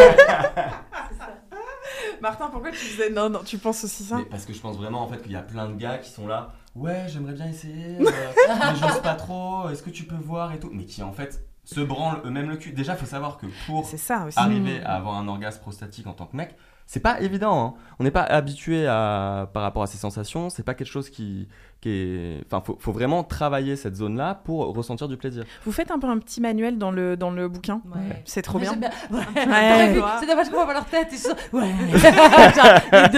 Martin, 2.21 2.49
pourquoi 2.51 2.71
tu 2.71 2.85
disais 2.85 3.11
non 3.11 3.29
non 3.29 3.41
Tu 3.45 3.59
penses 3.59 3.85
aussi 3.85 4.03
ça? 4.05 4.17
Mais 4.17 4.25
parce 4.25 4.45
que 4.47 4.53
je 4.53 4.61
pense 4.61 4.77
vraiment 4.77 5.03
en 5.03 5.09
fait 5.09 5.23
qu'il 5.23 5.33
y 5.33 5.37
a 5.37 5.43
plein 5.43 5.69
de 5.69 5.75
gars 5.75 5.99
qui 5.99 6.11
sont 6.11 6.27
là. 6.27 6.53
Ouais, 6.75 7.05
j'aimerais 7.07 7.35
bien 7.35 7.47
essayer, 7.47 7.97
euh, 8.01 8.05
mais 8.05 8.77
j'ose 8.81 9.01
pas 9.01 9.15
trop. 9.15 9.69
Est-ce 9.69 9.83
que 9.83 9.91
tu 9.91 10.05
peux 10.05 10.17
voir 10.17 10.53
et 10.53 10.59
tout? 10.59 10.71
Mais 10.73 10.85
qui 10.87 11.03
en 11.03 11.13
fait 11.13 11.45
se 11.65 11.81
branlent 11.81 12.21
eux-mêmes 12.25 12.49
le 12.51 12.57
cul. 12.57 12.73
Déjà, 12.73 12.95
faut 12.97 13.07
savoir 13.07 13.37
que 13.39 13.47
pour 13.67 13.87
ça 13.87 14.27
arriver 14.37 14.83
à 14.83 14.95
avoir 14.97 15.17
un 15.17 15.27
orgasme 15.29 15.61
prostatique 15.61 16.07
en 16.07 16.13
tant 16.13 16.27
que 16.27 16.37
mec, 16.37 16.55
c'est 16.87 17.01
pas 17.01 17.21
évident. 17.23 17.65
hein. 17.67 17.75
On 17.99 18.05
n'est 18.05 18.11
pas 18.11 18.23
habitué 18.25 18.87
à, 18.87 19.49
par 19.55 19.63
rapport 19.63 19.83
à 19.83 19.87
ces 19.87 19.97
sensations. 19.97 20.51
C'est 20.51 20.63
pas 20.63 20.75
quelque 20.75 20.91
chose 20.91 21.09
qui, 21.09 21.49
qui 21.81 21.91
est. 21.91 22.41
Enfin, 22.47 22.63
faut, 22.65 22.77
faut 22.81 22.93
vraiment 22.93 23.25
travailler 23.25 23.77
cette 23.77 23.97
zone-là 23.97 24.35
pour 24.45 24.75
ressentir 24.75 25.09
du 25.09 25.17
plaisir. 25.17 25.45
Vous 25.65 25.73
faites 25.73 25.91
un 25.91 25.99
peu 25.99 26.07
un 26.07 26.19
petit 26.19 26.41
manuel 26.41 26.79
dans 26.79 26.91
le, 26.91 27.17
dans 27.17 27.31
le 27.31 27.49
bouquin. 27.49 27.81
C'est 28.25 28.43
trop 28.43 28.59
bien. 28.59 28.73
Ouais. 28.73 28.89
Ouais. 29.47 30.01
C'est 30.21 30.27
dommage 30.27 30.49
qu'on 30.51 30.65
voit 30.65 30.73
leur 30.73 30.87
tête. 30.87 31.09
Ils 31.13 31.19
sont... 31.19 31.35
Ouais. 31.53 31.71
Genre, 31.93 32.81
les 32.93 33.09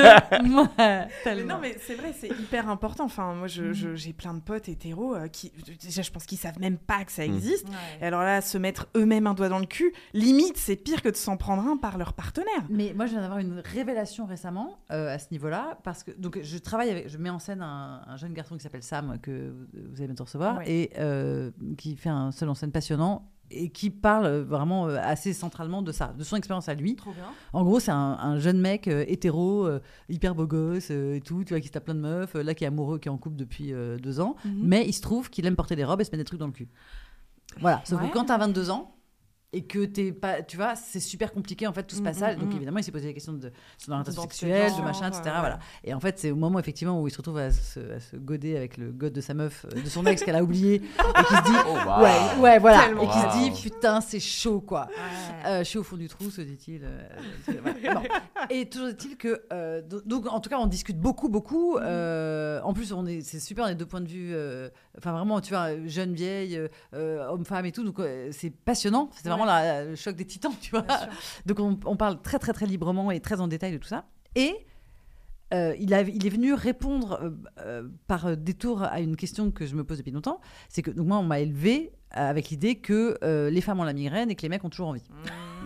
deux. 1.35 1.45
Non, 1.45 1.59
mais 1.61 1.77
c'est 1.81 1.95
vrai, 1.95 2.13
c'est 2.19 2.29
hyper 2.29 2.69
important. 2.69 3.05
Enfin, 3.05 3.35
moi, 3.35 3.47
je- 3.47 3.73
je- 3.73 3.95
j'ai 3.95 4.13
plein 4.13 4.35
de 4.35 4.41
potes 4.41 4.69
hétéros 4.69 5.15
euh, 5.15 5.29
qui, 5.29 5.53
déjà, 5.83 6.03
je 6.03 6.11
pense 6.11 6.25
qu'ils 6.27 6.39
savent 6.39 6.59
même 6.61 6.79
pas 6.79 7.05
que 7.05 7.13
ça 7.13 7.23
Mm. 7.27 7.35
existe. 7.35 7.69
Ouais. 7.69 7.75
Et 8.01 8.05
alors 8.07 8.23
là, 8.23 8.41
se 8.41 8.59
mettre 8.59 8.87
eux-mêmes 8.97 9.27
un 9.27 9.35
doigt 9.35 9.49
dans 9.49 9.59
le 9.59 9.67
cul, 9.67 9.93
limite, 10.15 10.57
c'est 10.57 10.77
pire 10.77 11.03
que 11.03 11.09
de 11.09 11.17
s'en 11.17 11.37
prendre 11.37 11.63
un 11.67 11.77
par 11.77 11.99
leur 11.99 12.13
partenaire. 12.13 12.47
Mais 12.69 12.93
moi, 12.95 13.07
je 13.07 13.13
viens 13.13 13.21
d'avoir 13.21 13.39
une 13.39 13.63
révélation 13.65 14.27
récemment 14.27 14.79
euh, 14.93 15.15
à 15.15 15.19
ce 15.19 15.27
niveau-là, 15.33 15.79
parce 15.85 16.03
que 16.03 16.11
donc 16.13 16.39
je 16.43 16.59
travaille 16.59 16.91
avec, 16.91 17.09
je 17.09 17.19
mets 17.19 17.31
en 17.31 17.39
scène 17.39 17.63
un, 17.63 18.03
un 18.07 18.17
jeune 18.17 18.33
garçon 18.33 18.46
qui 18.55 18.63
s'appelle 18.63 18.83
Sam 18.85 19.19
que 19.21 19.53
vous 19.73 19.97
allez 19.99 20.07
bientôt 20.07 20.25
recevoir 20.25 20.59
Ouais. 20.59 20.71
et 20.71 20.91
euh, 20.99 21.51
qui 21.77 21.97
fait 21.97 22.09
un 22.09 22.31
seul 22.31 22.49
en 22.49 22.55
scène 22.55 22.71
passionnant 22.71 23.29
et 23.51 23.71
qui 23.71 23.91
parle 23.91 24.27
euh, 24.27 24.45
vraiment 24.45 24.87
euh, 24.89 24.99
assez 25.01 25.33
centralement 25.33 25.81
de 25.83 25.93
ça, 25.93 26.13
de 26.19 26.25
son 26.25 26.37
expérience 26.37 26.69
à 26.69 26.75
lui. 26.75 26.97
Trop 26.97 27.13
bien. 27.13 27.25
En 27.53 27.63
gros, 27.65 27.79
c'est 27.79 27.93
un, 27.93 27.97
un 28.21 28.39
jeune 28.39 28.61
mec 28.61 28.89
euh, 28.89 29.05
hétéro, 29.07 29.67
euh, 29.67 29.81
hyper 30.09 30.35
beau 30.35 30.47
gosse 30.47 30.89
euh, 30.91 31.15
et 31.15 31.21
tout, 31.21 31.45
tu 31.45 31.55
vois, 31.55 31.61
qui 31.61 31.69
se 31.69 31.73
tape 31.73 31.85
plein 31.85 31.95
de 31.95 32.01
meufs, 32.01 32.35
là 32.35 32.55
qui 32.55 32.65
est 32.65 32.67
amoureux, 32.67 32.99
qui 32.99 33.09
est 33.09 33.11
en 33.11 33.19
couple 33.19 33.37
depuis 33.37 33.73
deux 34.03 34.19
ans, 34.21 34.35
Mhm. 34.45 34.53
mais 34.65 34.85
il 34.87 34.93
se 34.93 35.01
trouve 35.01 35.31
qu'il 35.31 35.47
aime 35.47 35.55
porter 35.57 35.77
des 35.77 35.85
robes 35.85 36.01
et 36.01 36.05
se 36.05 36.11
mettre 36.11 36.19
des 36.23 36.25
trucs 36.25 36.41
dans 36.41 36.47
le 36.47 36.53
cul. 36.53 36.69
Voilà, 37.61 37.81
sauf 37.85 38.01
Ouais. 38.03 38.09
que 38.09 38.13
quand 38.13 38.25
t'as 38.25 38.37
22 38.39 38.71
ans 38.71 38.96
et 39.57 39.63
que 39.65 39.85
t'es 39.87 40.13
pas, 40.13 40.43
tu 40.43 40.57
vois, 40.57 40.75
c'est 40.77 41.01
super 41.01 41.33
compliqué 41.33 41.67
en 41.67 41.73
fait 41.73 41.83
tout 41.85 41.97
ce 41.97 42.01
Mm, 42.01 42.05
passage. 42.05 42.37
mm, 42.37 42.41
Donc 42.41 42.53
mm. 42.53 42.57
évidemment, 42.57 42.79
il 42.79 42.85
s'est 42.85 42.93
posé 42.93 43.07
la 43.07 43.13
question 43.15 43.33
de 43.33 43.51
son 43.79 43.91
orientation 43.93 44.23
sexuelle, 44.23 44.73
de 44.77 44.83
machin, 44.83 45.09
etc. 45.09 45.23
ouais. 45.25 45.31
Voilà. 45.41 45.59
Et 45.85 45.95
en 45.95 46.01
fait, 46.01 46.19
c'est 46.19 46.31
au 46.31 46.37
moment 46.37 46.59
effectivement 46.59 47.01
où 47.01 47.09
il 47.09 47.11
se 47.11 47.17
retrouve 47.17 47.39
à 47.39 47.51
se, 47.51 47.81
à 47.95 48.01
se 48.01 48.17
goder 48.17 48.57
avec 48.57 48.77
le 48.77 48.93
god 48.93 49.13
de 49.13 49.21
sa 49.21 49.35
meuf, 49.35 49.65
euh, 49.75 49.81
de 49.81 49.89
son 49.89 50.05
ex 50.07 50.23
qu'elle 50.23 50.37
a 50.37 50.43
oublié, 50.43 50.75
et 50.77 50.81
qui 51.25 51.35
se 51.35 51.43
dit, 51.45 51.57
Oh, 51.69 52.03
ouais, 52.03 52.41
ouais, 52.43 52.59
voilà, 52.59 52.81
Tellement 52.85 53.03
et 53.03 53.07
qui 53.09 53.19
se 53.19 53.39
dit, 53.55 53.63
putain, 53.71 54.01
c'est 54.01 54.21
chaud 54.21 54.61
quoi. 54.61 54.89
Euh, 55.47 55.61
je 55.61 55.65
suis 55.65 55.79
au 55.79 55.83
fond 55.83 55.97
du 55.97 56.09
trou, 56.09 56.31
se 56.31 56.41
dit-il. 56.43 56.83
euh. 56.85 57.09
Et 58.51 58.69
toujours 58.69 58.89
est-il 58.89 59.17
que, 59.17 59.43
euh, 59.53 59.83
do- 59.83 60.03
donc 60.05 60.27
en 60.31 60.41
tout 60.41 60.51
cas, 60.51 60.59
on 60.59 60.67
discute 60.67 60.99
beaucoup, 60.99 61.29
beaucoup. 61.29 61.77
euh, 61.79 62.61
en 62.63 62.73
plus, 62.73 62.93
on 62.93 63.07
est, 63.07 63.21
c'est 63.23 63.41
super, 63.41 63.65
on 63.65 63.69
est 63.69 63.75
deux 63.75 63.87
points 63.87 64.01
de 64.01 64.09
vue. 64.09 64.35
Enfin, 64.99 65.13
vraiment, 65.13 65.41
tu 65.41 65.51
vois, 65.51 65.87
jeune, 65.87 66.15
vieille, 66.15 66.57
euh, 66.57 66.69
euh, 66.95 67.27
homme-femme 67.29 67.67
et 67.67 67.73
tout. 67.73 67.85
Donc, 67.85 67.99
euh, 68.01 68.29
c'est 68.33 68.51
passionnant. 68.51 69.11
C'est 69.13 69.29
vraiment 69.29 69.45
la- 69.45 69.85
le 69.85 69.95
choc 69.97 70.17
des 70.17 70.25
titans, 70.25 70.53
tu 70.61 70.71
vois. 70.71 70.85
Donc, 71.47 71.61
on, 71.61 71.79
on 71.85 71.97
parle 71.97 72.21
très, 72.23 72.39
très, 72.39 72.53
très 72.53 72.67
librement 72.67 73.11
et 73.11 73.21
très 73.21 73.41
en 73.41 73.49
détail 73.49 73.73
de 73.73 73.79
tout 73.79 73.89
ça. 73.89 74.07
Et 74.35 74.55
euh, 75.55 75.75
il, 75.79 75.95
a, 75.95 76.03
il 76.03 76.27
est 76.27 76.31
venu 76.31 76.55
répondre 76.55 77.21
euh, 77.23 77.31
euh, 77.61 77.89
par 78.07 78.37
détour 78.37 78.83
à 78.83 79.01
une 79.01 79.17
question 79.17 79.51
que 79.51 79.67
je 79.67 79.75
me 79.77 79.85
pose 79.85 79.99
depuis 79.99 80.11
longtemps. 80.13 80.41
C'est 80.69 80.83
que 80.83 80.91
donc 80.91 81.07
moi, 81.07 81.19
on 81.19 81.23
m'a 81.25 81.41
élevé 81.41 81.93
avec 82.11 82.49
l'idée 82.49 82.77
que 82.77 83.19
les 83.51 83.61
femmes 83.61 83.81
ont 83.81 83.85
la 83.85 83.93
migraine 83.93 84.31
et 84.31 84.35
que 84.37 84.43
les 84.43 84.49
mecs 84.49 84.65
ont 84.65 84.71
toujours 84.71 84.89
envie. 84.89 85.03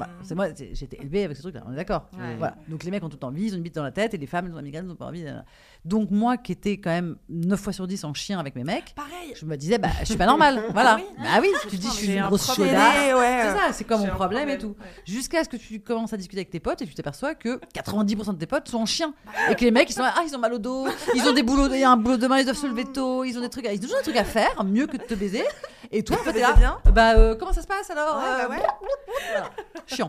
Bah, 0.00 0.08
c'est 0.22 0.34
moi, 0.34 0.46
c'est- 0.54 0.74
j'ai 0.74 0.84
été 0.86 0.98
élevée 1.00 1.24
avec 1.24 1.36
ce 1.36 1.42
truc-là, 1.42 1.62
on 1.66 1.72
est 1.72 1.76
d'accord. 1.76 2.08
Ouais. 2.18 2.34
Voilà. 2.38 2.54
Donc 2.68 2.84
les 2.84 2.90
mecs 2.90 3.04
ont 3.04 3.08
tout 3.08 3.24
envie, 3.24 3.46
ils 3.46 3.52
ont 3.52 3.56
une 3.56 3.62
bite 3.62 3.74
dans 3.74 3.82
la 3.82 3.90
tête, 3.92 4.14
et 4.14 4.18
les 4.18 4.26
femmes 4.26 4.46
elles 4.46 4.52
ont 4.52 4.56
la 4.56 4.62
migraine, 4.62 4.86
ils 4.86 4.92
ont 4.92 4.96
pas 4.96 5.06
envie. 5.06 5.22
nanana. 5.22 5.44
Donc 5.84 6.10
moi, 6.10 6.36
qui 6.36 6.52
étais 6.52 6.78
quand 6.78 6.90
même 6.90 7.16
9 7.28 7.60
fois 7.60 7.72
sur 7.72 7.86
10 7.86 8.02
en 8.04 8.14
chien 8.14 8.38
avec 8.38 8.54
mes 8.56 8.64
mecs, 8.64 8.94
Pareil. 8.94 9.32
je 9.34 9.44
me 9.46 9.56
disais, 9.56 9.78
bah, 9.78 9.88
je 10.00 10.06
suis 10.06 10.16
pas 10.16 10.26
normale. 10.26 10.62
voilà. 10.72 10.96
Oui. 10.96 11.04
Bah 11.18 11.38
oui, 11.40 11.48
tu 11.68 11.76
dis, 11.76 11.86
je 11.86 11.92
suis 11.92 12.12
une 12.12 12.18
un 12.18 12.26
grosse. 12.28 12.56
Ouais, 12.58 12.68
c'est 12.70 13.56
ça, 13.58 13.72
c'est 13.72 13.84
comme 13.84 14.00
J'ai 14.00 14.06
mon 14.08 14.14
problème, 14.14 14.48
et 14.48 14.58
tout. 14.58 14.68
ouais. 14.68 14.86
Jusqu'à 15.04 15.44
ce 15.44 15.48
que 15.48 15.56
tu 15.56 15.80
commences 15.80 16.12
à 16.12 16.16
discuter 16.16 16.40
avec 16.40 16.50
tes 16.50 16.60
potes 16.60 16.80
et 16.82 16.86
tu 16.86 16.94
t'aperçois 16.94 17.34
que 17.34 17.60
90% 17.74 18.32
de 18.34 18.38
tes 18.38 18.46
potes 18.46 18.68
sont 18.68 18.78
en 18.78 18.86
chien. 18.86 19.12
Et 19.50 19.54
que 19.54 19.64
les 19.64 19.70
mecs, 19.70 19.90
ils 19.90 19.92
sont 19.94 20.02
ah, 20.04 20.22
ils 20.26 20.34
ont 20.34 20.38
mal 20.38 20.52
au 20.54 20.58
dos, 20.58 20.86
ils 21.14 21.22
ont 21.28 21.32
des 21.32 21.42
boulots, 21.42 21.68
il 21.72 21.80
y 21.80 21.84
a 21.84 21.90
un 21.90 21.96
boulot 21.96 22.16
demain, 22.16 22.38
ils 22.38 22.44
doivent 22.44 22.56
se 22.56 22.66
lever 22.66 22.84
tôt, 22.84 23.24
ils 23.24 23.36
ont 23.36 23.40
des 23.40 23.48
trucs, 23.50 23.66
à- 23.66 23.72
ils 23.72 23.78
ont 23.78 23.82
toujours 23.82 23.98
des 23.98 24.02
trucs 24.04 24.16
à 24.16 24.24
faire, 24.24 24.64
mieux 24.64 24.86
que 24.86 24.96
de 24.96 25.02
te 25.02 25.14
baiser. 25.14 25.44
Et 25.92 26.02
toi, 26.04 26.16
en 26.20 26.24
fait, 26.24 26.32
t'es 26.34 26.40
là, 26.40 26.54
bah, 26.94 27.14
euh, 27.16 27.34
comment 27.34 27.52
ça 27.52 27.62
se 27.62 27.66
passe 27.66 27.90
alors 27.90 28.16
Euh, 28.18 28.46
bah 28.46 28.46
voilà. 28.46 29.50
Chiant. 29.94 30.08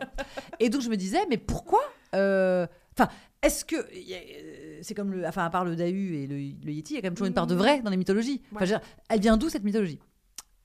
Et 0.59 0.69
donc 0.69 0.81
je 0.81 0.89
me 0.89 0.95
disais, 0.97 1.19
mais 1.29 1.37
pourquoi 1.37 1.81
euh, 2.15 2.67
Enfin, 2.97 3.09
est-ce 3.41 3.63
que 3.65 3.75
euh, 3.77 4.79
c'est 4.81 4.93
comme 4.93 5.11
le, 5.13 5.25
enfin 5.25 5.45
à 5.45 5.49
part 5.49 5.63
le 5.65 5.75
Dahu 5.75 6.15
et 6.17 6.27
le, 6.27 6.35
le 6.35 6.71
Yeti, 6.73 6.93
il 6.93 6.95
y 6.95 6.99
a 6.99 7.01
quand 7.01 7.07
même 7.07 7.13
toujours 7.15 7.27
une 7.27 7.33
part 7.33 7.47
de 7.47 7.55
vrai 7.55 7.81
dans 7.81 7.89
les 7.89 7.97
mythologies. 7.97 8.41
Enfin, 8.51 8.61
Ouais. 8.61 8.67
je 8.67 8.73
veux 8.73 8.79
dire, 8.79 8.87
elle 9.09 9.19
vient 9.21 9.37
d'où 9.37 9.49
cette 9.49 9.63
mythologie? 9.63 9.99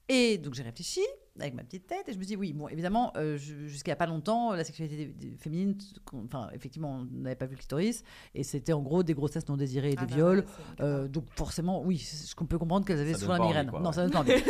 Et 0.08 0.38
donc 0.38 0.54
j'ai 0.54 0.62
réfléchi 0.62 1.00
avec 1.40 1.54
ma 1.54 1.62
petite 1.64 1.86
tête 1.86 2.08
et 2.08 2.12
je 2.12 2.18
me 2.18 2.24
dis 2.24 2.36
oui, 2.36 2.52
bon 2.52 2.68
évidemment 2.68 3.12
euh, 3.16 3.36
jusqu'à 3.36 3.96
pas 3.96 4.06
longtemps 4.06 4.52
la 4.52 4.64
sexualité 4.64 5.14
féminine, 5.38 5.76
enfin 6.24 6.48
effectivement 6.54 7.00
on 7.00 7.04
n'avait 7.22 7.36
pas 7.36 7.46
vu 7.46 7.52
le 7.52 7.58
clitoris 7.58 8.04
et 8.34 8.42
c'était 8.42 8.72
en 8.72 8.82
gros 8.82 9.02
des 9.02 9.14
grossesses 9.14 9.48
non 9.48 9.56
désirées 9.56 9.90
et 9.92 9.96
des 9.96 10.02
Ah 10.02 10.06
bah 10.06 10.14
viols. 10.14 10.38
ouais. 10.38 10.44
Euh, 10.80 11.08
donc 11.08 11.26
forcément 11.30 11.82
oui, 11.82 11.98
ce 11.98 12.34
qu'on 12.34 12.46
peut 12.46 12.58
comprendre 12.58 12.86
qu'elles 12.86 13.00
avaient 13.00 13.12
Ça 13.14 13.20
souvent 13.20 13.34
la 13.38 13.44
migraine. 13.44 13.70
quoi, 13.70 13.80
non, 13.80 13.90
ouais. 13.90 13.94
ça 13.94 14.02
donne 14.02 14.12
pas 14.12 14.20
envie. 14.20 14.32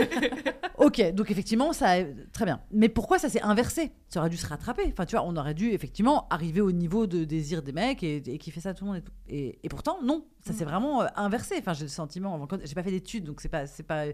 Ok, 0.78 1.00
donc 1.14 1.30
effectivement, 1.30 1.72
ça 1.72 1.92
a- 1.92 2.04
très 2.32 2.44
bien. 2.44 2.60
Mais 2.70 2.90
pourquoi 2.90 3.18
ça 3.18 3.30
s'est 3.30 3.40
inversé? 3.40 3.92
Ça 4.10 4.20
aurait 4.20 4.28
dû 4.28 4.36
se 4.36 4.46
rattraper. 4.46 4.82
Enfin, 4.92 5.06
tu 5.06 5.16
vois, 5.16 5.24
on 5.24 5.34
aurait 5.36 5.54
dû 5.54 5.70
effectivement 5.70 6.28
arriver 6.28 6.60
au 6.60 6.70
niveau 6.70 7.06
de 7.06 7.24
désir 7.24 7.62
des 7.62 7.72
mecs 7.72 8.02
et, 8.02 8.16
et 8.16 8.36
qui 8.36 8.50
fait 8.50 8.60
ça 8.60 8.68
à 8.70 8.74
tout 8.74 8.84
le 8.84 8.90
monde 8.90 8.98
et 8.98 9.02
tout. 9.02 9.12
Et, 9.26 9.58
et 9.62 9.68
pourtant, 9.70 9.98
non, 10.02 10.26
ça 10.44 10.52
s'est 10.52 10.66
vraiment 10.66 11.00
euh, 11.02 11.06
inversé. 11.16 11.54
Enfin, 11.58 11.72
j'ai 11.72 11.84
le 11.84 11.88
sentiment. 11.88 12.46
J'ai 12.62 12.74
pas 12.74 12.82
fait 12.82 12.90
d'études, 12.90 13.24
donc 13.24 13.40
c'est 13.40 13.48
pas, 13.48 13.66
c'est 13.66 13.84
pas, 13.84 14.04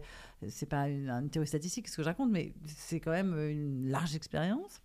c'est 0.49 0.67
pas 0.69 0.89
une, 0.89 1.11
une 1.11 1.31
théorie 1.31 1.49
statistique 1.49 1.89
ce 1.89 1.97
que 1.97 2.03
je 2.05 2.09
raconte, 2.09 2.31
mais 2.31 2.55
c'est 2.67 3.01
quand 3.01 3.11
même 3.11 3.35
une 3.49 3.89
large 3.89 4.15
expérience. 4.15 4.81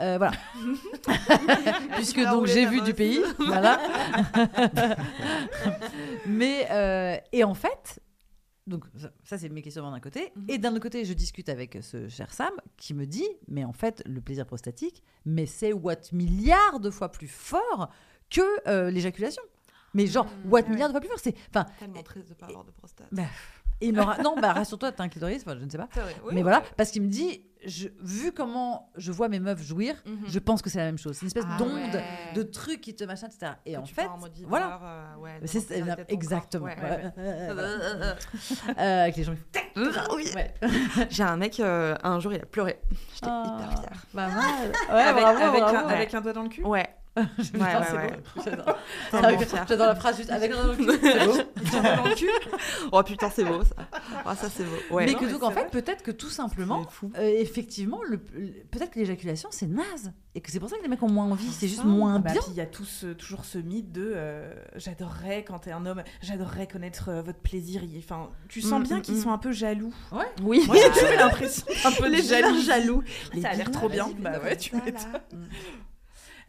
Euh, 0.00 0.18
voilà. 0.18 0.32
Puisque 1.96 2.20
donc 2.22 2.46
j'ai 2.46 2.66
vu 2.66 2.80
du 2.82 2.94
pays, 2.94 3.20
voilà. 3.38 3.78
mais 6.26 6.66
euh, 6.70 7.16
et 7.32 7.44
en 7.44 7.54
fait, 7.54 8.00
donc 8.66 8.84
ça, 8.96 9.10
ça, 9.24 9.38
c'est 9.38 9.48
mes 9.48 9.62
questionnements 9.62 9.92
d'un 9.92 10.00
côté. 10.00 10.32
Mhm. 10.36 10.44
Et 10.48 10.58
d'un 10.58 10.70
autre 10.72 10.80
côté, 10.82 11.04
je 11.04 11.12
discute 11.14 11.48
avec 11.48 11.78
ce 11.80 12.08
cher 12.08 12.32
Sam 12.32 12.52
qui 12.76 12.94
me 12.94 13.06
dit, 13.06 13.28
mais 13.48 13.64
en 13.64 13.72
fait, 13.72 14.02
le 14.06 14.20
plaisir 14.20 14.46
prostatique, 14.46 15.02
mais 15.24 15.46
c'est 15.46 15.72
what 15.72 15.96
milliards 16.12 16.80
de 16.80 16.90
fois 16.90 17.10
plus 17.10 17.28
fort 17.28 17.90
que 18.30 18.42
euh, 18.68 18.90
l'éjaculation. 18.90 19.42
Mais 19.94 20.06
genre, 20.06 20.26
Mhm. 20.26 20.50
what 20.52 20.62
milliards 20.68 20.88
de 20.88 20.92
fois 20.92 21.00
plus 21.00 21.08
fort. 21.08 21.18
C'est, 21.18 21.34
Tellement 21.78 22.02
triste 22.02 22.28
de 22.28 22.34
pas 22.34 22.46
avoir 22.46 22.62
de 22.64 22.70
prostate. 22.72 23.08
bah, 23.10 23.22
et 23.80 23.86
il 23.88 23.94
me 23.94 24.02
ra- 24.02 24.18
non, 24.22 24.34
bah 24.40 24.52
rassure-toi, 24.52 24.92
t'as 24.92 25.04
un 25.04 25.08
clitoris, 25.08 25.42
enfin, 25.46 25.56
je 25.58 25.64
ne 25.64 25.70
sais 25.70 25.78
pas. 25.78 25.88
C'est 25.92 26.00
vrai, 26.00 26.16
oui, 26.24 26.32
mais 26.34 26.42
voilà, 26.42 26.62
parce 26.76 26.90
qu'il 26.90 27.02
me 27.02 27.08
dit, 27.08 27.44
je, 27.66 27.88
vu 28.00 28.30
comment 28.32 28.90
je 28.96 29.10
vois 29.10 29.28
mes 29.28 29.40
meufs 29.40 29.62
jouir, 29.62 29.94
Mhm. 30.06 30.26
je 30.28 30.38
pense 30.38 30.62
que 30.62 30.70
c'est 30.70 30.78
la 30.78 30.84
même 30.84 30.98
chose. 30.98 31.14
C'est 31.16 31.22
une 31.22 31.26
espèce 31.28 31.44
Ah 31.48 31.58
d'onde, 31.58 31.72
ouais. 31.94 32.04
de 32.34 32.42
trucs 32.42 32.80
qui 32.80 32.94
te 32.94 33.02
machin, 33.04 33.26
etc. 33.26 33.52
Et 33.66 33.74
Que 33.74 33.78
en 33.78 33.84
fait, 33.84 34.06
en 34.06 34.18
mode 34.18 34.30
voilà. 34.46 34.80
euh, 34.82 35.16
ouais, 35.22 35.40
c'est- 35.46 35.82
exactement. 36.08 36.66
Ouais. 36.66 36.76
Euh, 38.78 39.02
avec 39.02 39.16
les 39.16 39.24
gens. 39.24 39.34
Oui. 39.76 40.28
Ouais. 40.34 40.54
J'ai 41.10 41.22
un 41.22 41.36
mec, 41.36 41.58
euh, 41.60 41.96
un 42.02 42.20
jour, 42.20 42.32
il 42.32 42.40
a 42.40 42.46
pleuré. 42.46 42.78
J'étais 43.14 43.26
Ah, 43.28 43.56
hyper 43.58 43.78
fière. 43.80 44.04
Ouais, 44.14 45.02
avec, 45.02 45.24
avec 45.24 46.14
un 46.14 46.20
doigt 46.20 46.32
dans 46.32 46.42
le 46.42 46.48
cul 46.48 46.62
Ouais. 46.64 46.86
Ouais, 47.54 47.60
ouais. 47.96 48.44
J'adore. 49.68 49.86
La 49.86 49.94
phrase 49.94 50.16
juste 50.18 50.30
avec 50.30 50.50
un 50.52 50.64
doigt 50.64 50.76
dans 50.76 52.08
le 52.08 52.14
cul. 52.14 52.28
Oh 52.92 53.02
putain, 53.02 53.30
c'est 53.30 53.44
beau 53.44 53.62
ça. 53.64 53.74
Oh, 54.26 54.30
ça, 54.40 54.48
c'est 54.48 54.64
beau. 54.64 54.94
Ouais. 54.94 55.06
mais 55.06 55.12
Non, 55.12 55.18
que 55.18 55.26
donc 55.26 55.42
en 55.42 55.50
fait 55.50 55.70
peut-être 55.70 56.02
que 56.02 56.10
tout 56.10 56.30
simplement 56.30 56.86
euh, 57.16 57.34
effectivement 57.38 58.00
le, 58.02 58.20
le- 58.34 58.52
peut-être 58.70 58.90
que 58.90 58.98
l'éjaculation 58.98 59.48
c'est 59.52 59.66
naze 59.66 60.12
et 60.34 60.40
que 60.40 60.50
c'est 60.50 60.60
pour 60.60 60.68
ça 60.68 60.76
que 60.76 60.82
les 60.82 60.88
mecs 60.88 61.02
ont 61.02 61.10
moins 61.10 61.30
envie 61.30 61.50
c'est 61.50 61.68
juste 61.68 61.84
moins 61.84 62.18
Bah, 62.20 62.32
bien 62.32 62.40
il 62.48 62.54
y 62.54 62.60
a 62.60 62.66
tout 62.66 62.84
ce- 62.84 63.12
toujours 63.12 63.44
ce 63.44 63.58
mythe 63.58 63.92
de 63.92 64.12
euh, 64.14 64.52
j'adorerais 64.76 65.44
quand 65.44 65.58
t'es 65.60 65.72
un 65.72 65.84
homme, 65.86 66.02
j'adorerais 66.22 66.66
connaître 66.66 67.08
euh, 67.08 67.22
votre 67.22 67.40
plaisir. 67.40 67.82
Enfin, 67.98 68.30
tu 68.48 68.60
sens 68.60 68.80
Mm, 68.80 68.82
bien 68.84 68.98
mm, 68.98 69.02
qu'ils 69.02 69.14
mm. 69.16 69.22
sont 69.22 69.30
un 69.32 69.38
peu 69.38 69.52
jaloux. 69.52 69.92
Ouais. 70.12 70.24
Oui. 70.42 70.62
Moi 70.66 70.76
j'ai 70.76 71.16
l'impression 71.16 71.64
un 71.84 71.92
peu 71.92 72.08
Les 72.08 72.22
jaloux. 72.22 73.02
Les 73.32 73.42
Ça 73.42 73.48
a 73.50 73.54
l'air 73.54 73.70
trop 73.70 73.88
bien. 73.88 74.08
Bah 74.18 74.38
ouais, 74.42 74.56
tu 74.56 74.74
m'étonnes. 74.76 74.94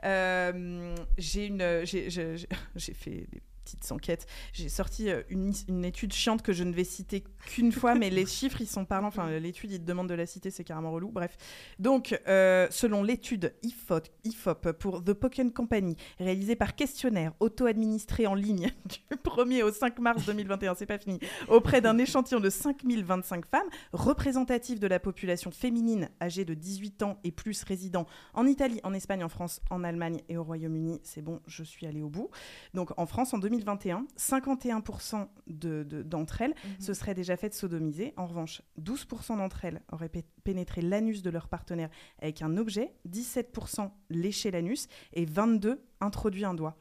Euh, 0.05 0.95
j'ai 1.17 1.47
une, 1.47 1.85
j'ai 1.85 2.09
fait 2.93 3.27
des 3.31 3.41
petites 3.69 3.91
enquêtes. 3.91 4.25
J'ai 4.53 4.69
sorti 4.69 5.09
euh, 5.09 5.21
une, 5.29 5.53
une 5.67 5.85
étude 5.85 6.13
chiante 6.13 6.41
que 6.41 6.53
je 6.53 6.63
ne 6.63 6.73
vais 6.73 6.83
citer 6.83 7.23
qu'une 7.45 7.71
fois, 7.71 7.95
mais 7.95 8.09
les 8.09 8.25
chiffres 8.25 8.61
ils 8.61 8.67
sont 8.67 8.85
parlants. 8.85 9.07
Enfin, 9.07 9.29
l'étude 9.39 9.71
il 9.71 9.79
te 9.79 9.85
demande 9.85 10.09
de 10.09 10.13
la 10.13 10.25
citer, 10.25 10.51
c'est 10.51 10.63
carrément 10.63 10.91
relou. 10.91 11.09
Bref, 11.11 11.37
donc 11.77 12.19
euh, 12.27 12.67
selon 12.71 13.03
l'étude 13.03 13.53
IFOP, 13.63 14.07
IFOP 14.23 14.71
pour 14.73 15.03
The 15.03 15.13
Pokken 15.13 15.51
Company, 15.51 15.95
réalisée 16.19 16.55
par 16.55 16.75
questionnaire 16.75 17.33
auto-administré 17.39 18.27
en 18.27 18.35
ligne 18.35 18.71
du 18.85 19.15
1er 19.17 19.63
au 19.63 19.71
5 19.71 19.99
mars 19.99 20.25
2021, 20.25 20.75
c'est 20.75 20.85
pas 20.85 20.97
fini, 20.97 21.19
auprès 21.47 21.81
d'un 21.81 21.97
échantillon 21.97 22.39
de 22.39 22.49
5025 22.49 23.45
femmes 23.45 23.69
représentatives 23.93 24.79
de 24.79 24.87
la 24.87 24.99
population 24.99 25.51
féminine 25.51 26.09
âgée 26.21 26.45
de 26.45 26.53
18 26.53 27.03
ans 27.03 27.19
et 27.23 27.31
plus 27.31 27.63
résidant 27.63 28.07
en 28.33 28.45
Italie, 28.47 28.79
en 28.83 28.93
Espagne, 28.93 29.23
en 29.23 29.29
France, 29.29 29.61
en 29.69 29.83
Allemagne 29.83 30.21
et 30.29 30.37
au 30.37 30.43
Royaume-Uni. 30.43 31.01
C'est 31.03 31.21
bon, 31.21 31.41
je 31.47 31.63
suis 31.63 31.85
allée 31.85 32.01
au 32.01 32.09
bout. 32.09 32.29
Donc 32.73 32.91
en 32.97 33.05
France, 33.05 33.33
en 33.33 33.39
2021, 33.59 34.05
51% 34.17 35.29
de- 35.47 35.83
de- 35.83 36.03
d'entre 36.03 36.41
elles 36.41 36.51
Mhm. 36.63 36.79
se 36.81 36.93
seraient 36.93 37.13
déjà 37.13 37.37
faites 37.37 37.53
sodomiser. 37.53 38.13
En 38.17 38.25
revanche, 38.27 38.61
12% 38.77 39.37
d'entre 39.37 39.65
elles 39.65 39.81
auraient 39.91 40.09
pé- 40.09 40.25
pénétré 40.43 40.81
l'anus 40.81 41.21
de 41.21 41.29
leur 41.29 41.47
partenaire 41.47 41.89
avec 42.21 42.41
un 42.41 42.57
objet, 42.57 42.93
17% 43.05 43.93
léché 44.09 44.51
l'anus 44.51 44.87
et 45.13 45.25
22 45.25 45.81
introduit 46.01 46.45
un 46.45 46.53
doigt. 46.53 46.77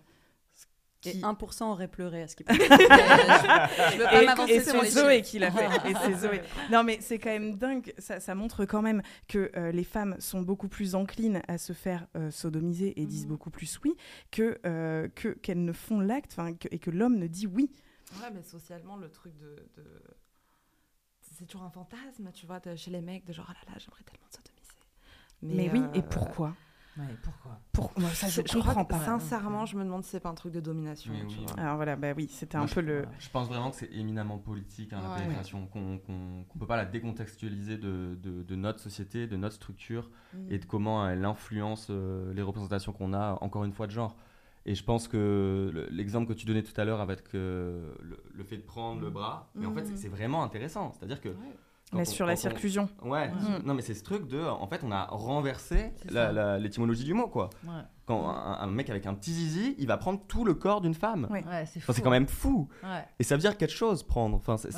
Et 1.05 1.13
1% 1.21 1.63
aurait 1.65 1.87
pleuré 1.87 2.23
à 2.23 2.29
ce 2.29 2.35
qui 2.35 2.43
paraît. 2.45 2.59
je, 2.59 2.65
je 2.67 3.99
veux 3.99 4.05
pas 4.05 4.23
et 4.23 4.27
m'avancer 4.27 4.61
c'est 4.61 4.71
sur 4.73 4.83
les 4.83 4.91
Zoé 4.91 5.23
qui 5.23 5.39
l'a 5.39 5.53
fait. 5.53 5.67
Et 5.91 5.95
c'est 6.05 6.15
Zoé. 6.15 6.43
Non, 6.73 6.83
mais 6.83 6.99
c'est 7.01 7.19
quand 7.21 7.31
même 7.31 7.57
dingue. 7.57 7.95
Ça, 7.99 8.19
ça 8.19 8.35
montre 8.35 8.65
quand 8.65 8.83
même 8.83 9.03
que 9.29 9.51
euh, 9.57 9.71
les 9.71 9.85
femmes 9.85 10.17
sont 10.19 10.43
beaucoup 10.43 10.69
plus 10.69 10.95
enclines 10.97 11.41
à 11.47 11.57
se 11.57 11.73
faire 11.73 12.07
euh, 12.17 12.31
sodomiser 12.33 13.01
et 13.01 13.07
disent 13.07 13.25
Mhm. 13.25 13.29
beaucoup 13.31 13.51
plus 13.51 13.79
oui 13.85 13.95
que 14.33 14.59
euh, 14.67 15.09
que- 15.15 15.29
qu'elles 15.29 15.65
ne 15.65 15.73
font 15.73 16.01
l'acte 16.01 16.35
que- 16.59 16.69
et 16.73 16.79
que 16.81 16.91
l'homme 16.91 17.17
ne 17.17 17.29
dit 17.29 17.47
oui. 17.47 17.71
Ouais, 18.21 18.31
mais 18.35 18.43
socialement, 18.43 18.97
le 18.97 19.09
truc 19.11 19.37
de. 19.39 19.55
de- 19.77 20.03
C'est 21.21 21.45
toujours 21.47 21.63
un 21.63 21.71
fantasme, 21.71 22.31
tu 22.35 22.47
vois, 22.47 22.59
de- 22.59 22.75
chez 22.75 22.91
les 22.91 23.01
mecs, 23.03 23.25
de 23.25 23.33
genre, 23.33 23.47
oh 23.49 23.53
là 23.53 23.73
là, 23.73 23.79
j'aimerais 23.79 24.03
tellement 24.03 24.27
te 24.29 24.37
sodomiser. 24.37 24.59
Mais, 25.43 25.71
oui, 25.73 25.85
et 25.95 25.99
euh, 26.03 26.09
pourquoi? 26.11 26.57
Ouais, 26.99 27.17
pourquoi? 27.23 27.61
Pour... 27.73 27.93
moi, 27.97 28.11
ça, 28.11 28.27
je, 28.29 28.43
je 28.45 28.53
comprends 28.59 28.85
pas. 28.85 28.99
Sincèrement, 28.99 29.67
je 29.67 29.77
me 29.77 29.85
demande 29.85 30.03
si 30.05 30.11
c'est 30.11 30.21
pas 30.21 30.31
un 30.31 30.35
truc 30.35 30.53
de 30.53 30.61
domination. 30.61 31.13
Mais 31.13 31.27
tu 31.27 31.39
oui. 31.39 31.45
vois. 31.47 31.61
Alors 31.63 31.77
voilà, 31.77 31.95
bah 31.97 32.13
oui, 32.17 32.29
c'était 32.29 32.57
un 32.57 32.61
Moi, 32.61 32.69
peu 32.69 32.81
je, 32.81 32.87
le. 32.87 33.05
Je 33.19 33.29
pense 33.31 33.49
vraiment 33.49 33.71
que 33.71 33.77
c'est 33.77 33.93
éminemment 33.93 34.39
politique, 34.39 34.93
hein, 34.93 35.01
la 35.03 35.11
Ouais. 35.15 35.23
pénétration, 35.23 35.67
qu'on 35.69 35.99
qu'on 35.99 36.45
qu'on 36.49 36.59
peut 36.59 36.67
pas 36.67 36.77
la 36.77 36.85
décontextualiser 36.87 37.79
de, 37.79 38.17
de- 38.23 38.43
de 38.43 38.55
notre 38.57 38.81
société, 38.81 39.27
de 39.27 39.37
notre 39.37 39.55
structure, 39.55 40.11
Mhm. 40.35 40.47
et 40.53 40.59
de 40.59 40.65
comment 40.65 41.09
elle 41.09 41.25
influence 41.25 41.87
euh, 41.91 42.33
les 42.35 42.43
représentations 42.43 42.93
qu'on 42.93 43.13
a, 43.13 43.39
encore 43.43 43.65
une 43.65 43.73
fois, 43.73 43.87
de 43.87 43.93
genre. 43.93 44.17
Et 44.67 44.75
je 44.75 44.85
pense 44.85 45.09
que 45.09 45.71
le- 45.73 45.87
l'exemple 45.91 46.27
que 46.29 46.39
tu 46.39 46.45
donnais 46.47 46.63
tout 46.63 46.79
à 46.81 46.85
l'heure 46.85 47.01
avec 47.01 47.23
euh, 47.35 47.95
le, 48.03 48.23
le 48.35 48.45
fait 48.45 48.57
de 48.59 48.63
prendre 48.63 49.01
le 49.01 49.09
bras, 49.11 49.51
mais 49.55 49.67
en 49.67 49.73
fait, 49.73 49.85
c'est- 49.87 49.97
c'est 49.97 50.09
vraiment 50.09 50.43
intéressant. 50.43 50.93
C'est-à-dire 50.93 51.21
que. 51.21 51.29
Quand 51.91 51.99
Mais 51.99 52.09
on- 52.09 52.11
sur 52.11 52.27
la 52.27 52.33
quand 52.35 52.39
on- 52.39 52.43
circlusion. 52.43 52.89
Ouais, 53.03 53.29
Mhm. 53.29 53.63
non 53.65 53.75
mais 53.75 53.83
c'est 53.83 53.95
ce 53.95 54.03
truc 54.05 54.27
de, 54.29 54.41
en 54.43 54.67
fait, 54.67 54.81
on 54.85 54.93
a 54.93 55.05
renversé 55.07 55.93
l'étymologie 56.59 57.05
du 57.05 57.15
mot, 57.15 57.29
quoi. 57.29 57.51
Ouais. 57.65 57.71
Quand 58.07 58.27
un, 58.31 58.59
un 58.61 58.67
mec 58.69 58.89
avec 58.89 59.05
un 59.07 59.13
petit 59.15 59.33
zizi, 59.33 59.75
il 59.79 59.87
va 59.87 59.99
prendre 59.99 60.21
tout 60.29 60.45
le 60.45 60.55
corps 60.55 60.81
d'une 60.81 60.95
femme. 60.95 61.27
Ouais. 61.31 61.45
Ouais, 61.47 61.67
c'est 61.67 61.79
Enfin, 61.87 61.93
quand 62.03 62.11
même 62.11 62.27
fou. 62.27 62.67
Ouais. 62.83 63.05
Et 63.19 63.23
ça 63.23 63.35
veut 63.37 63.41
dire 63.41 63.57
quelque 63.59 63.75
chose, 63.75 64.03
prendre. 64.03 64.37
Enfin, 64.37 64.57
c'est 64.57 64.71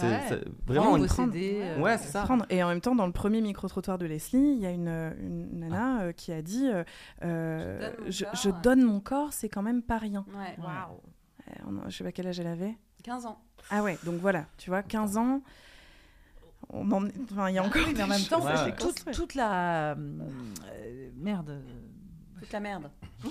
vraiment 0.67 0.97
une... 0.97 1.07
posséder. 1.07 1.61
euh, 1.63 1.81
Ouais, 1.81 1.97
c'est 1.99 2.09
ça. 2.09 2.23
Prendre. 2.25 2.45
Et 2.51 2.63
en 2.65 2.69
même 2.69 2.81
temps, 2.81 2.95
dans 2.97 3.07
le 3.07 3.13
premier 3.13 3.41
micro-trottoir 3.41 3.99
de 3.99 4.07
Leslie, 4.07 4.55
il 4.57 4.61
y 4.61 4.67
a 4.67 4.71
une, 4.71 4.89
une 5.21 5.61
nana 5.61 6.01
euh, 6.03 6.13
qui 6.13 6.33
a 6.33 6.43
dit 6.43 6.67
euh, 6.69 6.83
euh, 7.23 7.91
Je 7.91 7.95
donne 7.95 8.01
mon 8.05 8.11
je, 8.11 8.25
corps. 8.25 8.35
je 8.35 8.51
donne 8.63 8.83
mon 8.83 9.01
corps, 9.01 9.33
c'est 9.33 9.49
quand 9.49 9.63
même 9.63 9.83
pas 9.83 9.99
rien. 9.99 10.25
Ouais. 10.37 10.57
Waouh. 10.59 11.01
On- 11.67 11.89
Je 11.89 11.97
sais 11.99 12.05
pas 12.05 12.13
quel 12.13 12.27
âge 12.27 12.41
elle 12.41 12.47
avait. 12.49 12.77
15 13.05 13.27
ans. 13.27 13.39
Ah 13.71 13.83
ouais, 13.83 13.97
donc 14.05 14.17
voilà, 14.17 14.47
tu 14.59 14.71
vois, 14.71 14.83
15 14.83 15.17
ans. 15.17 15.43
On 16.73 16.91
en- 16.93 17.05
enfin, 17.33 17.49
il 17.51 17.55
y 17.55 17.59
a 17.59 17.65
encore. 17.65 17.83
Oui, 17.87 17.93
mais 17.97 18.03
en 18.03 18.07
même 18.09 18.23
temps, 18.23 18.45
Ouais. 18.45 18.75
toute, 18.79 19.05
toute 19.13 19.35
la. 19.35 19.93
euh, 19.93 19.95
merde. 21.17 21.63
Toute 22.41 22.53
la 22.53 22.61
merde. 22.61 22.91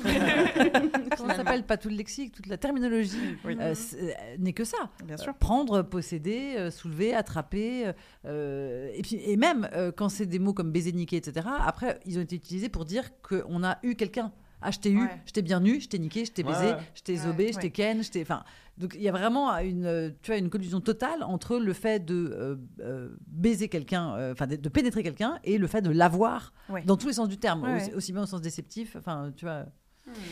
Comment 1.18 1.30
ça 1.30 1.36
s'appelle? 1.38 1.64
Pas 1.64 1.78
tout 1.78 1.90
le 1.90 1.96
lexique, 1.96 2.32
toute 2.34 2.46
la 2.48 2.58
terminologie 2.58 3.38
Oui. 3.44 3.58
euh, 3.60 3.74
euh, 3.96 4.12
n'est 4.38 4.54
que 4.54 4.64
ça. 4.64 4.78
Bien 5.04 5.18
sûr. 5.18 5.34
prendre, 5.36 5.82
posséder, 5.82 6.56
euh, 6.58 6.70
soulever, 6.72 7.14
attraper. 7.16 7.92
euh, 8.26 8.92
et, 8.94 9.02
puis, 9.02 9.16
et 9.26 9.36
même 9.38 9.68
euh, 9.74 9.92
quand 9.92 10.10
c'est 10.10 10.26
des 10.28 10.38
mots 10.40 10.54
comme 10.54 10.72
baiser, 10.72 10.92
niquer, 10.92 11.18
etc., 11.18 11.48
après, 11.66 12.00
ils 12.06 12.18
ont 12.20 12.22
été 12.22 12.36
utilisés 12.36 12.70
pour 12.70 12.86
dire 12.86 13.10
qu'on 13.22 13.64
a 13.64 13.80
eu 13.84 13.96
quelqu'un. 13.96 14.32
Ah, 14.62 14.72
je 14.72 14.80
t'ai 14.80 14.92
eu, 14.92 15.02
Ouais. 15.02 15.10
je 15.26 15.32
t'ai 15.32 15.42
bien 15.42 15.64
eu, 15.64 15.80
je 15.80 15.88
t'ai 15.88 16.00
niqué, 16.00 16.26
je 16.26 16.32
t'ai 16.32 16.44
Ouais, 16.44 16.52
baisé, 16.52 16.74
je 16.94 17.02
t'ai 17.02 17.14
Ouais, 17.14 17.20
zobé, 17.20 17.48
je 17.52 17.56
ouais. 17.56 17.62
t'ai 17.62 17.72
ken, 17.72 18.04
je 18.04 18.12
t'ai. 18.12 18.22
Enfin, 18.22 18.44
donc 18.80 18.94
il 18.96 19.02
y 19.02 19.10
a 19.10 19.12
vraiment 19.12 19.56
une, 19.60 19.86
euh, 19.86 20.10
tu 20.22 20.32
vois, 20.32 20.38
une 20.40 20.50
collusion 20.50 20.82
totale 20.82 21.22
entre 21.24 21.58
le 21.58 21.74
fait 21.74 22.04
de 22.04 22.32
euh, 22.34 22.56
euh, 22.80 23.10
baiser 23.28 23.68
quelqu'un, 23.70 24.16
euh, 24.16 24.32
enfin 24.34 24.48
de, 24.48 24.56
de 24.56 24.70
pénétrer 24.70 25.04
quelqu'un, 25.04 25.40
et 25.44 25.58
le 25.58 25.68
fait 25.68 25.82
de 25.82 25.90
l'avoir 25.92 26.54
Ouais. 26.70 26.84
dans 26.84 26.98
tous 26.98 27.08
les 27.08 27.14
sens 27.14 27.28
du 27.30 27.38
terme, 27.38 27.64
Ouais, 27.64 27.76
aussi, 27.76 27.90
ouais. 27.90 27.94
aussi 27.96 28.14
bien 28.14 28.24
au 28.24 28.26
sens 28.26 28.42
déceptif. 28.42 28.96
Enfin, 28.96 29.32
tu 29.36 29.46
vois. 29.46 29.66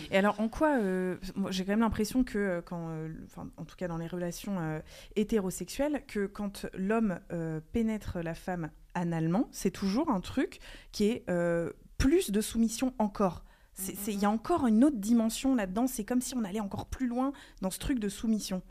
Et 0.09 0.17
alors, 0.17 0.39
en 0.39 0.49
quoi 0.49 0.79
euh, 0.79 1.17
J'ai 1.51 1.63
quand 1.63 1.71
même 1.73 1.81
l'impression 1.81 2.23
que, 2.23 2.37
euh, 2.39 2.61
quand, 2.61 2.87
euh, 2.89 3.09
enfin, 3.25 3.47
en 3.57 3.63
tout 3.65 3.75
cas 3.75 3.87
dans 3.87 3.97
les 3.97 4.07
relations 4.07 4.57
euh, 4.59 4.79
hétérosexuelles, 5.15 6.03
que 6.07 6.25
quand 6.25 6.65
l'homme 6.75 7.19
euh, 7.31 7.59
pénètre 7.73 8.19
la 8.23 8.33
femme 8.33 8.69
analement, 8.93 9.47
c'est 9.51 9.69
toujours 9.71 10.09
un 10.09 10.19
truc 10.21 10.59
qui 10.91 11.05
est 11.05 11.23
euh, 11.29 11.71
plus 11.97 12.31
de 12.31 12.41
soumission 12.41 12.93
encore. 12.97 13.43
C'est- 13.79 14.13
Il 14.13 14.19
y 14.19 14.25
a 14.25 14.29
encore 14.29 14.65
une 14.67 14.83
autre 14.83 14.97
dimension 14.97 15.55
là-dedans. 15.55 15.87
C'est 15.87 16.03
comme 16.03 16.21
si 16.21 16.35
on 16.35 16.43
allait 16.43 16.59
encore 16.59 16.87
plus 16.87 17.07
loin 17.07 17.31
dans 17.61 17.69
ce 17.69 17.77
truc 17.79 17.99
de 17.99 18.09
soumission. 18.09 18.61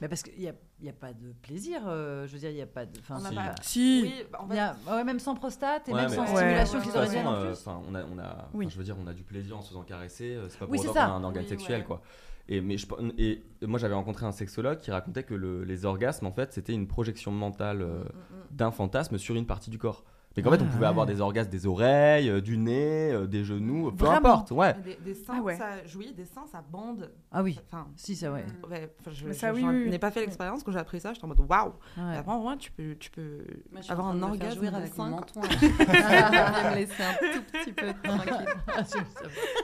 Mais 0.00 0.08
parce 0.08 0.22
qu'il 0.22 0.38
n'y 0.38 0.48
a, 0.48 0.54
y 0.80 0.88
a 0.88 0.92
pas 0.92 1.12
de 1.12 1.32
plaisir, 1.42 1.82
euh, 1.86 2.26
je 2.26 2.32
veux 2.32 2.38
dire, 2.38 2.50
il 2.50 2.56
n'y 2.56 2.62
a 2.62 2.66
pas 2.66 2.86
de. 2.86 2.98
enfin, 3.00 3.16
On 3.18 3.22
n'a 3.22 3.28
c'est 3.30 3.34
pas- 3.36 3.54
Si. 3.62 4.00
Oui, 4.04 4.14
en 4.38 4.48
fait, 4.48 4.56
y 4.56 4.58
a- 4.58 4.76
ouais, 4.90 5.04
même 5.04 5.20
sans 5.20 5.34
prostate 5.34 5.88
et 5.88 5.92
Ouais, 5.92 6.02
même 6.02 6.10
sans 6.10 6.22
Ouais. 6.22 6.36
stimulation 6.36 6.78
Ouais, 6.78 6.80
De 6.80 6.84
toute 6.90 6.92
clitoridienne 6.92 7.24
façon, 7.24 7.70
en 7.70 7.74
euh, 7.76 7.80
plus. 7.82 7.88
on 7.90 7.94
a, 7.94 8.04
on 8.14 8.18
a, 8.18 8.48
Oui. 8.54 8.68
je 8.70 8.76
veux 8.78 8.84
dire, 8.84 8.96
on 9.00 9.06
a 9.06 9.12
du 9.12 9.22
plaisir 9.22 9.56
en 9.56 9.62
se 9.62 9.68
faisant 9.68 9.82
caresser. 9.82 10.34
euh, 10.34 10.48
C'est 10.48 10.58
pas 10.58 10.64
pour 10.66 10.72
Oui, 10.72 10.78
c'est 10.78 10.88
autant 10.88 10.94
qu'on 10.94 11.06
ça. 11.06 11.12
a 11.12 11.16
un 11.16 11.24
organe 11.24 11.44
Oui, 11.44 11.48
sexuel, 11.48 11.80
ouais. 11.80 11.86
quoi. 11.86 12.02
Et, 12.48 12.60
mais 12.60 12.76
je, 12.78 12.86
et 13.18 13.42
moi, 13.62 13.78
j'avais 13.78 13.94
rencontré 13.94 14.26
un 14.26 14.32
sexologue 14.32 14.78
qui 14.80 14.90
racontait 14.90 15.22
que 15.22 15.34
le- 15.34 15.62
les 15.62 15.84
orgasmes, 15.84 16.26
en 16.26 16.32
fait, 16.32 16.52
c'était 16.52 16.72
une 16.72 16.88
projection 16.88 17.30
mentale 17.30 17.82
euh, 17.82 18.02
d'un 18.50 18.72
fantasme 18.72 19.18
sur 19.18 19.36
une 19.36 19.46
partie 19.46 19.70
du 19.70 19.78
corps. 19.78 20.02
Mais 20.36 20.42
qu'en 20.42 20.50
fait, 20.50 20.62
on 20.62 20.66
Ah, 20.68 20.72
pouvait 20.72 20.86
avoir 20.86 21.06
des 21.06 21.20
orgasmes 21.20 21.50
des 21.50 21.66
oreilles, 21.66 22.30
euh, 22.30 22.40
du 22.40 22.56
nez, 22.58 23.12
euh, 23.12 23.26
des 23.26 23.44
genoux, 23.44 23.90
peu 23.92 24.04
Vraiment 24.06 24.16
importe. 24.30 24.50
Ouais. 24.52 24.74
Des, 24.84 24.96
des 24.96 25.14
seins, 25.14 25.34
Ah 25.38 25.42
ouais. 25.42 25.56
ça, 25.56 25.66
oui, 25.96 26.12
des 26.16 26.24
seins, 26.24 26.44
ça 26.50 26.62
bande. 26.70 27.10
Ah 27.30 27.42
oui, 27.42 27.58
Enfin, 27.66 27.86
si, 27.96 28.16
ça, 28.16 28.32
ouais. 28.32 28.44
ouais, 28.70 28.90
enfin, 29.00 29.10
je, 29.12 29.26
Mais 29.26 29.34
ça, 29.34 29.48
je- 29.50 29.54
oui, 29.56 29.60
j'en 29.62 29.68
oui, 29.70 29.82
oui. 29.84 29.90
n'ai 29.90 29.98
pas 29.98 30.10
fait 30.10 30.20
l'expérience. 30.20 30.62
Quand 30.62 30.72
j'ai 30.72 30.78
appris 30.78 31.00
ça, 31.00 31.12
j'étais 31.12 31.24
en 31.24 31.28
mode 31.28 31.40
waouh. 31.48 31.72
Ouais. 31.98 32.16
Avant, 32.16 32.48
ouais, 32.48 32.56
tu 32.56 32.70
peux, 32.70 32.94
tu 32.98 33.10
peux 33.10 33.44
Moi, 33.70 33.80
je 33.80 33.82
suis 33.82 33.92
avoir 33.92 34.08
en 34.08 34.18
train 34.18 34.22
un 34.28 34.28
de 34.30 34.32
me 34.32 34.38
faire 34.38 34.48
orgasme 34.48 34.58
jouir 34.58 34.70
de 34.72 34.76
avec 34.76 34.96
mon 34.98 35.04
quoi. 35.10 35.20
menton. 35.20 35.40
là. 35.42 35.48
Je 35.60 36.62
vais 36.62 36.70
me 36.70 36.74
laisser 36.76 37.02
un 37.02 37.34
tout 37.34 37.42
petit 37.52 37.72
peu 37.72 37.92
tranquille. 38.02 38.46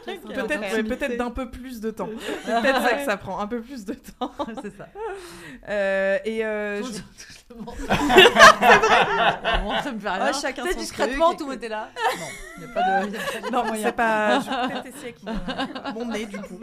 Peut-être 0.04 0.60
ouais, 0.74 0.82
peut-être 0.84 1.16
d'un 1.16 1.30
peu 1.30 1.50
plus 1.50 1.80
de 1.80 1.90
temps. 1.90 2.08
C'est 2.44 2.60
peut-être 2.60 2.82
ça 2.82 2.94
que 2.94 3.04
ça 3.06 3.16
prend, 3.16 3.38
un 3.40 3.46
peu 3.46 3.60
plus 3.60 3.84
de 3.84 3.94
temps. 3.94 4.32
c'est 4.62 4.76
ça. 4.76 4.88
Euh, 5.68 6.18
et 6.24 6.44
euh, 6.44 6.82
je- 6.82 7.00
c'est 7.78 7.86
vrai. 7.86 9.82
Ça 9.82 9.92
me 9.92 9.98
fait 9.98 10.08
rien. 10.10 10.26
Ouais, 10.26 10.32
chacun 10.40 10.64
son 10.70 10.78
discrètement, 10.78 11.34
truc, 11.34 11.38
tout 11.38 11.52
était 11.52 11.68
là. 11.68 11.88
Non, 12.20 12.26
il 12.56 12.64
n'y 12.64 12.64
a 12.64 12.74
pas 12.74 12.82
de. 13.02 13.08
il 13.76 13.80
y 13.80 13.84
a 13.86 13.92
pas 13.92 14.34
Non. 14.38 14.40
Je 14.40 14.50
vais 14.50 14.68
peut-être 14.82 14.86
essayer 14.96 15.14
avec 15.14 15.22
mon, 15.94 16.04
mon 16.04 16.12
nez, 16.12 16.26
du 16.26 16.38
coup. 16.38 16.60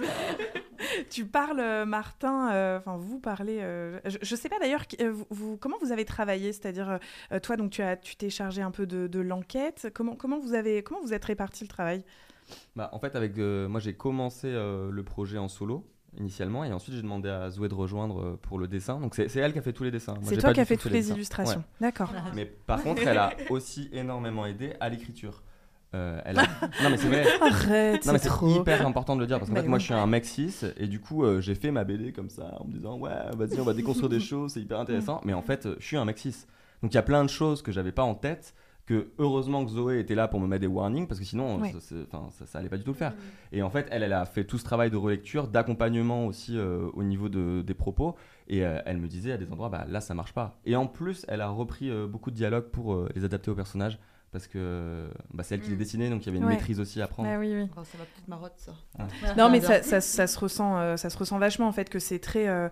tu 1.09 1.25
parles, 1.25 1.59
euh, 1.59 1.85
Martin, 1.85 2.51
euh, 2.51 2.77
enfin, 2.79 2.97
vous 2.97 3.19
parlez. 3.19 3.59
euh, 3.61 3.99
je, 4.05 4.17
je 4.21 4.35
sais 4.35 4.49
pas 4.49 4.59
d'ailleurs, 4.59 4.87
qui- 4.87 4.97
euh, 5.01 5.11
vous, 5.11 5.25
vous- 5.29 5.57
comment 5.57 5.77
vous 5.81 5.91
avez 5.91 6.05
travaillé? 6.05 6.53
C'est-à-dire, 6.53 6.99
euh, 7.31 7.39
toi, 7.39 7.57
donc, 7.57 7.71
tu 7.71 7.81
as, 7.81 7.97
tu 7.97 8.15
t'es 8.15 8.29
chargé 8.29 8.61
un 8.61 8.71
peu 8.71 8.85
de, 8.85 9.07
de 9.07 9.19
l'enquête. 9.19 9.87
Comment, 9.93 10.15
comment, 10.15 10.39
vous 10.39 10.53
avez, 10.53 10.83
comment 10.83 11.01
vous 11.01 11.13
êtes 11.13 11.25
réparti 11.25 11.63
le 11.63 11.69
travail? 11.69 12.03
Bah, 12.75 12.89
en 12.93 12.99
fait, 12.99 13.15
avec, 13.15 13.37
euh, 13.39 13.67
moi, 13.67 13.79
j'ai 13.79 13.95
commencé 13.95 14.47
euh, 14.47 14.91
le 14.91 15.03
projet 15.03 15.37
en 15.39 15.47
solo 15.47 15.83
initialement 16.19 16.63
et 16.63 16.71
ensuite 16.73 16.95
j'ai 16.95 17.01
demandé 17.01 17.29
à 17.29 17.49
Zoé 17.49 17.67
de 17.69 17.73
rejoindre 17.73 18.21
euh, 18.21 18.39
pour 18.41 18.57
le 18.59 18.67
dessin. 18.67 18.99
Donc 18.99 19.15
c'est 19.15 19.33
elle 19.35 19.53
qui 19.53 19.59
a 19.59 19.61
fait 19.61 19.73
tous 19.73 19.83
les 19.83 19.91
dessins. 19.91 20.15
C'est 20.23 20.35
toi 20.37 20.49
pas 20.49 20.53
qui 20.53 20.59
as 20.61 20.65
fait 20.65 20.75
tout 20.77 20.83
toutes 20.83 20.91
les 20.93 21.11
illustrations. 21.11 21.59
Ouais. 21.59 21.87
D'accord. 21.87 22.11
Mais 22.33 22.45
par 22.45 22.81
contre, 22.81 23.05
elle 23.07 23.17
a 23.17 23.33
aussi 23.49 23.89
énormément 23.91 24.45
aidé 24.45 24.73
à 24.79 24.89
l'écriture. 24.89 25.43
Euh, 25.93 26.19
elle 26.25 26.39
a... 26.39 26.43
Non 26.83 26.89
mais 26.89 26.97
c'est 26.97 27.07
vrai. 27.07 27.25
Arrête, 27.41 28.05
Non 28.05 28.13
mais 28.13 28.19
c'est 28.19 28.27
trop. 28.27 28.49
hyper 28.61 28.85
important 28.85 29.15
de 29.15 29.21
le 29.21 29.27
dire 29.27 29.37
parce 29.39 29.49
qu'en 29.49 29.55
Bah 29.55 29.61
fait 29.61 29.67
moi 29.67 29.77
oui. 29.77 29.81
je 29.81 29.85
suis 29.85 29.93
un 29.93 30.07
mec 30.07 30.25
6 30.25 30.65
et 30.77 30.87
du 30.87 30.99
coup 30.99 31.23
euh, 31.23 31.39
j'ai 31.39 31.55
fait 31.55 31.71
ma 31.71 31.83
BD 31.85 32.11
comme 32.11 32.29
ça 32.29 32.57
en 32.59 32.65
me 32.65 32.71
disant 32.73 32.97
ouais 32.97 33.11
vas-y 33.37 33.59
on 33.61 33.63
va 33.63 33.73
déconstruire 33.73 34.09
des 34.09 34.19
choses 34.31 34.53
c'est 34.53 34.61
hyper 34.61 34.79
intéressant 34.79 35.21
mais 35.23 35.33
en 35.33 35.41
fait 35.41 35.67
je 35.79 35.85
suis 35.85 35.95
un 35.95 36.03
mec 36.03 36.17
6 36.17 36.47
donc 36.83 36.91
il 36.91 36.95
y 36.95 36.97
a 36.97 37.03
plein 37.03 37.23
de 37.23 37.29
choses 37.29 37.61
que 37.61 37.71
j'avais 37.71 37.93
pas 37.93 38.03
en 38.03 38.13
tête 38.15 38.53
que 38.85 39.07
heureusement 39.17 39.65
que 39.65 39.71
Zoé 39.71 39.99
était 39.99 40.13
là 40.15 40.27
pour 40.27 40.39
me 40.39 40.47
mettre 40.47 40.61
des 40.61 40.67
warnings 40.67 41.07
parce 41.07 41.19
que 41.19 41.25
sinon 41.25 41.59
Ouais. 41.59 41.71
ça, 41.71 41.79
ça, 42.31 42.45
ça 42.45 42.59
allait 42.59 42.69
pas 42.69 42.77
du 42.77 42.83
tout 42.83 42.91
le 42.91 42.97
faire 42.97 43.13
et 43.51 43.61
en 43.63 43.69
fait 43.69 43.87
elle 43.89 44.03
elle 44.03 44.13
a 44.13 44.25
fait 44.25 44.43
tout 44.43 44.57
ce 44.59 44.63
travail 44.63 44.91
de 44.91 44.97
relecture 44.97 45.47
d'accompagnement 45.47 46.27
aussi 46.27 46.57
euh, 46.57 46.89
au 46.93 47.03
niveau 47.03 47.27
de, 47.29 47.61
des 47.61 47.73
propos 47.73 48.15
et 48.47 48.63
euh, 48.63 48.79
elle 48.85 48.97
me 48.97 49.07
disait 49.07 49.31
à 49.31 49.37
des 49.37 49.51
endroits 49.51 49.69
bah 49.69 49.85
là 49.89 50.01
ça 50.01 50.13
marche 50.13 50.33
pas 50.33 50.59
et 50.65 50.75
en 50.75 50.85
plus 50.87 51.25
elle 51.27 51.41
a 51.41 51.49
repris 51.49 51.89
euh, 51.89 52.05
beaucoup 52.05 52.29
de 52.29 52.35
dialogues 52.35 52.69
pour 52.69 52.93
euh, 52.93 53.09
les 53.15 53.23
adapter 53.25 53.49
aux 53.49 53.55
personnages 53.55 53.97
parce 54.31 54.47
que 54.47 55.07
bah, 55.33 55.43
c'est 55.43 55.55
elle 55.55 55.61
qui 55.61 55.69
les 55.71 55.77
dessinait 55.77 56.09
donc 56.09 56.23
il 56.23 56.25
y 56.25 56.29
avait 56.29 56.37
une 56.39 56.43
Ouais. 56.45 56.51
maîtrise 56.51 56.79
aussi 56.81 57.01
à 57.01 57.07
prendre 57.07 57.29
Ah 57.31 57.39
oui, 57.39 57.53
oui. 57.55 57.69
Oh, 57.77 57.81
c'est 57.85 57.97
ma 57.97 58.03
petite 58.03 58.27
marotte, 58.27 58.53
ça. 58.57 58.73
Non, 59.37 59.49
mais 59.49 59.61
ça, 59.61 59.81
ça, 59.81 60.01
ça 60.01 60.27
se 60.27 60.37
ressent, 60.37 60.77
euh, 60.77 60.97
ça 60.97 61.09
se 61.09 61.17
ressent 61.17 61.39
vachement 61.39 61.67
en 61.67 61.71
fait 61.71 61.89
que 61.89 61.99
c'est 61.99 62.19
très, 62.19 62.47
euh, 62.49 62.67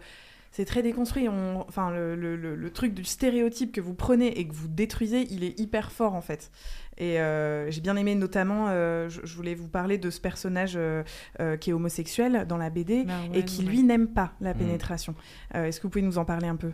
c'est 0.55 0.65
très 0.65 0.81
déconstruit. 0.84 1.27
On, 1.27 1.61
enfin, 1.67 1.89
le, 1.91 2.15
le- 2.15 2.35
le- 2.38 2.55
le 2.55 2.69
truc 2.71 2.93
du 2.93 3.03
stéréotype 3.03 3.71
que 3.71 3.81
vous 3.81 3.95
prenez 3.95 4.39
et 4.39 4.47
que 4.47 4.53
vous 4.53 4.67
détruisez, 4.67 5.27
il 5.31 5.43
est 5.43 5.59
hyper 5.59 5.91
fort 5.91 6.13
en 6.13 6.21
fait. 6.21 6.51
Et 6.99 7.19
euh, 7.19 7.71
j'ai 7.71 7.81
bien 7.81 7.95
aimé 7.97 8.13
notamment, 8.13 8.67
euh, 8.69 9.09
je, 9.09 9.21
je 9.23 9.35
voulais 9.35 9.55
vous 9.55 9.67
parler 9.67 9.97
de 9.97 10.11
ce 10.11 10.21
personnage 10.21 10.73
euh, 10.75 11.03
euh, 11.39 11.57
qui 11.57 11.71
est 11.71 11.73
homosexuel 11.73 12.45
dans 12.47 12.57
la 12.57 12.69
BD 12.69 13.03
Bah 13.03 13.13
et 13.34 13.43
qui 13.45 13.63
ouais. 13.63 13.69
lui 13.71 13.81
n'aime 13.84 14.07
pas 14.07 14.34
la 14.41 14.53
Mm. 14.53 14.57
pénétration. 14.59 15.15
Euh, 15.55 15.65
Est-ce 15.65 15.80
que 15.80 15.88
vous 15.88 15.89
pouvez 15.89 16.03
nous 16.05 16.19
en 16.19 16.25
parler 16.25 16.47
un 16.47 16.55
peu? 16.55 16.71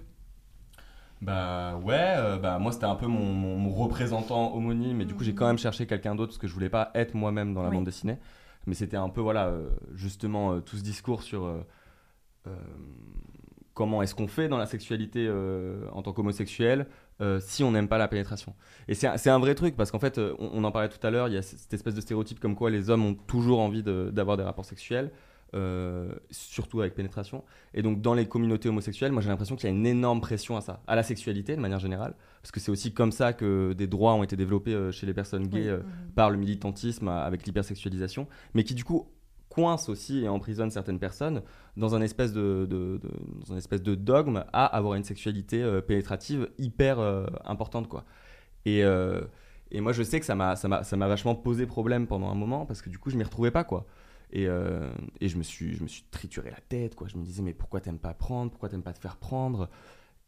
Bah 1.22 1.78
ouais, 1.84 1.96
euh, 2.18 2.38
bah 2.38 2.60
moi 2.60 2.72
c'était 2.72 2.86
un 2.86 2.96
peu 2.96 3.08
mon, 3.08 3.34
mon- 3.34 3.58
mon 3.58 3.72
représentant 3.72 4.56
homonyme, 4.56 4.98
mais 4.98 5.06
du 5.06 5.14
coup 5.16 5.24
j'ai 5.24 5.36
quand 5.36 5.48
même 5.48 5.58
cherché 5.58 5.86
quelqu'un 5.86 6.16
d'autre 6.16 6.32
parce 6.32 6.38
que 6.38 6.48
je 6.48 6.54
voulais 6.54 6.70
pas 6.70 6.92
être 6.96 7.14
moi-même 7.14 7.54
dans 7.54 7.62
la 7.62 7.70
Oui. 7.70 7.76
bande 7.76 7.86
dessinée. 7.86 8.18
Mais 8.68 8.74
c'était 8.74 8.98
un 8.98 9.10
peu 9.10 9.20
voilà, 9.22 9.48
euh, 9.48 9.70
justement 9.96 10.54
euh, 10.54 10.60
tout 10.62 10.78
ce 10.78 10.82
discours 10.84 11.22
sur 11.24 11.44
euh, 11.46 11.62
euh, 12.48 12.56
comment 13.80 14.02
est-ce 14.02 14.14
qu'on 14.14 14.28
fait 14.28 14.50
dans 14.50 14.58
la 14.58 14.66
sexualité 14.66 15.26
euh, 15.26 15.88
en 15.94 16.02
tant 16.02 16.12
qu'homosexuel 16.12 16.86
euh, 17.22 17.40
si 17.42 17.64
on 17.64 17.72
n'aime 17.72 17.88
pas 17.88 17.98
la 17.98 18.10
pénétration. 18.10 18.54
Et 18.90 18.94
c'est 18.94 19.30
un, 19.30 19.40
vrai 19.40 19.56
truc 19.56 19.78
parce 19.78 19.90
qu'en 19.90 20.00
fait, 20.00 20.18
euh, 20.18 20.36
on, 20.38 20.50
on 20.56 20.64
en 20.66 20.72
parlait 20.72 20.90
tout 20.90 21.06
à 21.08 21.10
l'heure, 21.12 21.30
il 21.30 21.34
y 21.34 21.38
a 21.38 21.42
cette 21.42 21.74
espèce 21.74 21.96
de 21.96 22.02
stéréotype 22.02 22.42
comme 22.42 22.56
quoi 22.58 22.70
les 22.70 22.90
hommes 22.90 23.06
ont 23.06 23.14
toujours 23.14 23.62
envie 23.62 23.82
de- 23.82 24.10
d'avoir 24.12 24.36
des 24.36 24.44
rapports 24.44 24.66
sexuels. 24.66 25.12
euh, 25.56 26.14
surtout 26.30 26.80
avec 26.82 26.94
pénétration. 26.94 27.44
Et 27.74 27.82
donc 27.82 28.02
dans 28.02 28.14
les 28.14 28.28
communautés 28.28 28.70
homosexuelles, 28.70 29.12
moi 29.12 29.22
j'ai 29.24 29.30
l'impression 29.30 29.56
qu'il 29.56 29.68
y 29.68 29.72
a 29.72 29.76
une 29.76 29.88
énorme 29.88 30.22
pression 30.22 30.56
à 30.58 30.62
ça, 30.62 30.84
à 30.86 30.96
la 30.96 31.02
sexualité 31.02 31.56
de 31.56 31.62
manière 31.62 31.80
générale, 31.80 32.14
parce 32.44 32.52
que 32.52 32.60
c'est 32.60 32.70
aussi 32.72 32.94
comme 32.94 33.12
ça 33.12 33.34
que 33.34 33.74
des 33.74 33.88
droits 33.88 34.14
ont 34.14 34.22
été 34.24 34.36
développés 34.36 34.76
chez 34.92 35.08
les 35.08 35.14
personnes 35.16 35.48
gays 35.48 35.72
Oui. 35.72 35.80
par 36.16 36.30
le 36.30 36.38
militantisme 36.38 37.08
avec 37.08 37.48
l'hypersexualisation, 37.48 38.28
mais 38.54 38.64
qui 38.64 38.76
du 38.76 38.84
coup 38.84 39.08
coince 39.50 39.90
aussi 39.90 40.24
et 40.24 40.30
emprisonne 40.30 40.70
certaines 40.72 41.00
personnes 41.00 41.42
dans 41.76 41.96
un 41.96 42.02
espèce 42.02 42.34
de, 42.34 42.68
de- 42.70 43.00
de- 43.02 43.12
dans 43.46 43.54
un 43.54 43.58
espèce 43.58 43.82
de 43.82 43.96
dogme 43.96 44.44
à 44.54 44.66
avoir 44.66 44.94
une 44.96 45.04
sexualité 45.04 45.62
euh, 45.64 45.82
pénétrative 45.82 46.50
hyper 46.58 47.00
euh, 47.00 47.26
importante 47.46 47.88
quoi. 47.88 48.06
Et, 48.66 48.84
euh, 48.84 49.22
et 49.72 49.82
moi 49.82 49.92
je 49.92 50.04
sais 50.04 50.20
que 50.20 50.26
ça 50.26 50.36
m'a 50.36 50.56
ça 50.56 50.68
m'a 50.68 50.84
ça 50.84 50.98
m'a 50.98 51.08
vachement 51.08 51.36
posé 51.36 51.66
problème 51.66 52.06
pendant 52.08 52.30
un 52.30 52.36
moment 52.36 52.66
parce 52.66 52.82
que 52.82 52.90
du 52.90 53.00
coup 53.00 53.10
je 53.10 53.18
m'y 53.18 53.24
retrouvais 53.24 53.52
pas 53.52 53.64
quoi. 53.64 53.86
Et, 54.32 54.48
euh, 54.48 54.88
et 55.22 55.28
je 55.30 55.38
me 55.38 55.44
suis 55.44 55.74
je 55.74 55.82
me 55.82 55.88
suis 55.88 56.04
trituré 56.12 56.52
la 56.52 56.60
tête 56.62 56.94
quoi. 56.96 57.08
Je 57.08 57.18
me 57.18 57.24
disais 57.24 57.42
mais 57.42 57.54
pourquoi 57.54 57.82
t'aimes 57.82 57.98
pas 58.00 58.14
prendre, 58.14 58.52
pourquoi 58.52 58.70
t'aimes 58.70 58.84
pas 58.84 58.94
te 58.94 59.00
faire 59.00 59.18
prendre? 59.18 59.70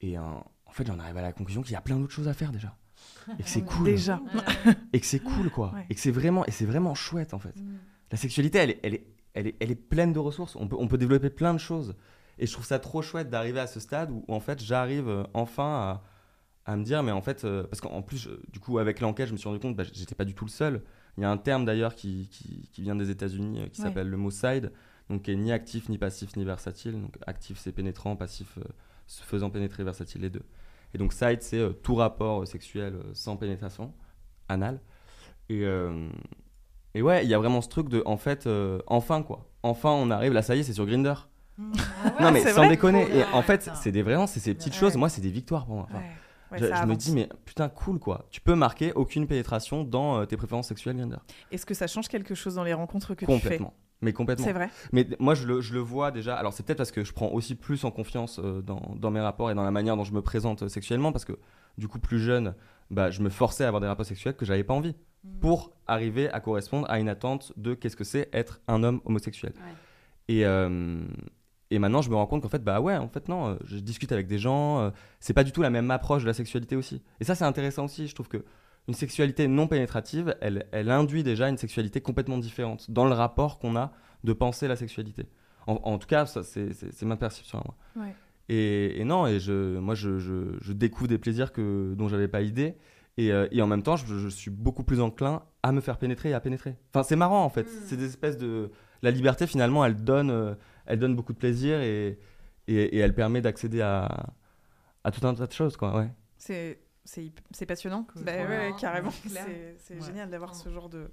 Et 0.02 0.18
euh, 0.18 0.22
en 0.22 0.72
fait 0.72 0.88
j'en 0.88 0.98
arrive 0.98 1.18
à 1.18 1.22
la 1.22 1.34
conclusion 1.34 1.62
qu'il 1.62 1.74
y 1.74 1.76
a 1.76 1.82
plein 1.82 1.98
d'autres 2.00 2.14
choses 2.14 2.28
à 2.28 2.34
faire 2.34 2.52
déjà. 2.52 2.76
Et 3.38 3.44
que 3.44 3.50
c'est 3.50 3.62
cool. 3.66 3.86
Déjà. 3.86 4.20
Et 4.94 5.00
que 5.00 5.06
c'est 5.06 5.20
cool 5.20 5.52
quoi. 5.52 5.72
Ouais. 5.76 5.86
Et 5.92 5.94
que 5.96 6.00
c'est 6.02 6.12
vraiment 6.12 6.44
et 6.48 6.52
c'est 6.52 6.66
vraiment 6.66 6.96
chouette 6.96 7.34
en 7.36 7.40
fait. 7.40 7.54
La 8.12 8.18
sexualité, 8.18 8.58
elle 8.60 8.70
est, 8.72 8.80
elle, 8.84 8.94
est, 8.96 9.06
elle, 9.34 9.48
est, 9.48 9.56
elle 9.60 9.72
est 9.72 9.76
pleine 9.76 10.14
de 10.14 10.20
ressources. 10.20 10.56
On 10.56 10.68
peut, 10.68 10.76
on 10.80 10.88
peut 10.88 10.98
développer 10.98 11.30
plein 11.30 11.54
de 11.54 11.60
choses. 11.60 11.96
Et 12.40 12.46
je 12.46 12.52
trouve 12.54 12.66
ça 12.66 12.80
trop 12.80 13.02
chouette 13.02 13.30
d'arriver 13.30 13.60
à 13.60 13.68
ce 13.68 13.80
stade 13.80 14.12
où, 14.12 14.24
où, 14.28 14.34
en 14.34 14.40
fait, 14.40 14.62
j'arrive 14.62 15.08
euh, 15.08 15.24
enfin 15.34 16.02
à, 16.66 16.72
à 16.72 16.76
me 16.76 16.84
dire, 16.84 17.04
mais 17.04 17.12
en 17.12 17.22
fait, 17.22 17.46
euh, 17.46 17.64
parce 17.64 17.82
qu'en 17.82 18.02
plus, 18.02 18.18
je- 18.18 18.52
du 18.52 18.60
coup, 18.60 18.80
avec 18.80 19.00
l'enquête, 19.00 19.28
je 19.28 19.34
me 19.34 19.38
suis 19.38 19.48
rendu 19.48 19.60
compte, 19.60 19.76
bah, 19.76 19.84
j'étais 19.94 20.16
pas 20.16 20.26
du 20.26 20.34
tout 20.36 20.46
le 20.46 20.50
seul. 20.50 20.84
Il 21.18 21.22
y 21.22 21.26
a 21.26 21.30
un 21.32 21.38
terme 21.38 21.66
d'ailleurs 21.66 21.96
qui, 21.96 22.28
qui, 22.32 22.70
qui 22.72 22.82
vient 22.82 22.96
des 22.96 23.10
États-Unis 23.10 23.62
euh, 23.62 23.68
qui 23.68 23.82
Ouais. 23.82 23.88
s'appelle 23.88 24.08
le 24.10 24.18
mot 24.18 24.32
side, 24.32 24.72
donc 25.10 25.24
qui 25.24 25.32
est 25.32 25.36
ni 25.36 25.52
actif, 25.52 25.88
ni 25.90 25.98
passif, 25.98 26.36
ni 26.36 26.44
versatile. 26.46 26.94
Donc 27.02 27.18
actif, 27.28 27.58
c'est 27.60 27.72
pénétrant, 27.72 28.16
passif, 28.16 28.58
euh, 28.58 28.64
se 29.08 29.24
faisant 29.24 29.50
pénétrer, 29.50 29.84
versatile, 29.84 30.22
les 30.22 30.30
deux. 30.30 30.44
Et 30.94 30.98
donc 30.98 31.14
side, 31.14 31.42
c'est 31.42 31.82
tout 31.84 31.96
rapport 31.96 32.46
sexuel 32.48 32.96
sans 33.14 33.38
pénétration, 33.38 33.94
anal. 34.50 34.82
Et, 35.50 35.64
et 36.94 37.02
ouais, 37.02 37.24
il 37.24 37.30
y 37.30 37.34
a 37.34 37.38
vraiment 37.38 37.62
ce 37.62 37.70
truc 37.70 37.90
de, 37.90 38.02
en 38.06 38.18
fait, 38.18 38.48
euh, 38.48 38.80
enfin 38.88 39.24
quoi. 39.24 39.46
Enfin, 39.64 39.90
on 39.92 40.10
arrive, 40.12 40.34
là, 40.34 40.42
ça 40.42 40.56
y 40.56 40.60
est, 40.60 40.64
c'est 40.64 40.74
sur 40.74 40.86
Grinder. 40.86 41.14
non, 42.20 42.32
mais 42.32 42.42
sans 42.52 42.68
déconner. 42.68 43.06
Et 43.16 43.24
en 43.34 43.42
fait, 43.42 43.70
c'est 43.76 43.92
des 43.92 44.02
vraiment, 44.02 44.26
c'est 44.28 44.40
ces 44.40 44.54
petites 44.56 44.74
Ouais. 44.74 44.80
choses. 44.80 44.96
Moi, 44.98 45.10
c'est 45.10 45.22
des 45.22 45.30
victoires 45.30 45.66
pour 45.66 45.76
moi. 45.76 45.88
Enfin, 45.90 46.00
Ouais. 46.00 46.62
Ouais, 46.62 46.70
je 46.82 46.86
me 46.86 46.96
dis, 46.98 47.14
mais 47.14 47.30
putain, 47.46 47.70
cool 47.70 47.98
quoi. 47.98 48.26
Tu 48.30 48.42
peux 48.42 48.56
marquer 48.56 48.92
aucune 48.92 49.26
pénétration 49.26 49.86
dans 49.86 50.18
euh, 50.20 50.26
tes 50.26 50.36
préférences 50.36 50.68
sexuelles 50.68 50.98
Grinder. 50.98 51.16
Est-ce 51.50 51.66
que 51.66 51.74
ça 51.74 51.88
change 51.88 52.10
quelque 52.10 52.36
chose 52.36 52.56
dans 52.56 52.66
les 52.66 52.74
rencontres 52.74 53.14
que 53.16 53.26
Complètement. 53.26 53.68
tu 53.70 53.74
fais? 53.74 53.78
Mais 54.02 54.12
complètement. 54.12 54.44
C'est 54.46 54.52
vrai? 54.52 54.70
Mais 54.92 55.08
moi, 55.20 55.34
je 55.34 55.48
le, 55.48 55.62
je 55.62 55.74
le 55.74 55.80
vois 55.80 56.12
déjà. 56.12 56.36
Alors, 56.36 56.52
c'est 56.52 56.64
peut-être 56.66 56.80
parce 56.80 56.92
que 56.92 57.06
je 57.06 57.14
prends 57.14 57.30
aussi 57.30 57.56
plus 57.56 57.86
en 57.86 57.92
confiance 57.92 58.38
euh, 58.44 58.62
dans, 58.62 58.82
dans 58.98 59.12
mes 59.12 59.22
rapports 59.22 59.50
et 59.50 59.54
dans 59.56 59.64
la 59.64 59.72
manière 59.72 59.96
dont 59.96 60.04
je 60.04 60.12
me 60.12 60.22
présente 60.22 60.64
euh, 60.64 60.68
sexuellement. 60.68 61.14
Parce 61.14 61.24
que, 61.24 61.40
du 61.78 61.88
coup, 61.88 62.00
plus 62.00 62.20
jeune, 62.20 62.54
bah, 62.92 63.10
je 63.10 63.22
me 63.22 63.30
forçais 63.30 63.64
à 63.64 63.68
avoir 63.68 63.82
des 63.82 63.88
rapports 63.88 64.06
sexuels 64.06 64.36
que 64.36 64.46
j'avais 64.46 64.64
pas 64.64 64.76
envie. 64.76 64.96
Pour 65.40 65.72
arriver 65.86 66.32
à 66.32 66.40
correspondre 66.40 66.90
à 66.90 67.00
une 67.00 67.08
attente 67.08 67.54
de 67.56 67.76
qu'est-ce 67.76 67.96
que 67.96 68.04
c'est 68.04 68.28
être 68.34 68.60
un 68.68 68.82
homme 68.82 69.02
homosexuel. 69.06 69.54
Et, 70.28 70.48
euh, 70.48 71.04
et 71.70 71.78
maintenant, 71.78 72.02
je 72.02 72.10
me 72.10 72.16
rends 72.16 72.26
compte 72.26 72.42
qu'en 72.42 72.50
fait, 72.50 72.64
bah 72.64 72.82
ouais, 72.82 72.98
en 72.98 73.08
fait, 73.08 73.28
non, 73.30 73.50
euh, 73.50 73.56
je 73.66 73.78
discute 73.78 74.12
avec 74.12 74.26
des 74.26 74.40
gens, 74.40 74.80
euh, 74.80 74.90
c'est 75.20 75.34
pas 75.34 75.44
du 75.44 75.52
tout 75.52 75.62
la 75.62 75.70
même 75.70 75.92
approche 75.92 76.24
de 76.24 76.28
la 76.28 76.34
sexualité 76.34 76.76
aussi. 76.76 77.04
Et 77.20 77.24
ça, 77.24 77.36
c'est 77.36 77.46
intéressant 77.46 77.86
aussi. 77.86 78.08
Je 78.08 78.16
trouve 78.16 78.30
que 78.30 78.44
une 78.88 78.96
sexualité 78.96 79.48
non 79.48 79.68
pénétrative, 79.68 80.36
elle, 80.42 80.66
elle 80.72 80.90
induit 80.90 81.22
déjà 81.22 81.50
une 81.50 81.58
sexualité 81.58 82.02
complètement 82.02 82.40
différente 82.40 82.90
dans 82.90 83.06
le 83.06 83.14
rapport 83.14 83.60
qu'on 83.60 83.76
a 83.76 83.92
de 84.24 84.34
penser 84.34 84.68
la 84.68 84.76
sexualité. 84.76 85.28
En, 85.68 85.74
en 85.84 86.00
tout 86.00 86.08
cas, 86.08 86.26
ça, 86.26 86.42
c'est 86.42 87.04
ma 87.04 87.16
perception 87.16 87.60
à 87.60 87.64
moi. 87.64 88.06
Ouais. 88.08 88.16
Et, 88.54 89.00
et 89.00 89.06
non, 89.06 89.28
et 89.28 89.40
je, 89.40 89.78
moi, 89.78 89.96
je, 89.96 90.20
je, 90.20 90.58
je 90.60 90.74
découvre 90.74 91.08
des 91.08 91.18
plaisirs 91.18 91.54
que, 91.54 91.94
dont 91.96 92.10
j'avais 92.10 92.28
pas 92.28 92.42
idée. 92.42 92.76
Et, 93.18 93.32
euh, 93.32 93.48
et 93.52 93.62
en 93.62 93.68
même 93.68 93.82
temps, 93.84 93.96
je, 93.96 94.06
je 94.18 94.28
suis 94.28 94.52
beaucoup 94.52 94.84
plus 94.84 95.00
enclin 95.00 95.44
à 95.64 95.72
me 95.72 95.80
faire 95.80 95.98
pénétrer 95.98 96.30
et 96.32 96.34
à 96.34 96.40
pénétrer. 96.42 96.76
Enfin, 96.94 97.04
c'est 97.04 97.16
marrant 97.16 97.44
en 97.46 97.50
fait. 97.50 97.68
C'est 97.86 97.96
des 97.98 98.06
espèces 98.08 98.38
de. 98.38 98.72
La 99.04 99.12
liberté, 99.12 99.48
finalement, 99.48 99.86
elle 99.86 99.96
donne, 99.96 100.30
euh, 100.32 100.54
elle 100.86 101.00
donne 101.00 101.16
beaucoup 101.16 101.34
de 101.34 101.38
plaisir 101.38 101.80
et, 101.82 102.20
et, 102.68 102.76
et 102.76 102.98
elle 103.00 103.16
permet 103.16 103.42
d'accéder 103.42 103.82
à, 103.82 104.34
à 105.04 105.12
tout 105.12 105.26
un 105.26 105.34
tas 105.34 105.48
de 105.48 105.52
choses, 105.54 105.76
quoi. 105.78 105.96
Ouais. 105.98 106.10
C'est 106.38 107.66
passionnant. 107.68 108.06
Bah 108.18 108.32
ouais, 108.48 108.72
carrément. 108.80 109.12
C'est 109.12 109.96
Ouais. 109.96 110.02
génial 110.06 110.30
d'avoir 110.30 110.56
ce 110.56 110.70
genre 110.70 110.90
de 110.90 111.10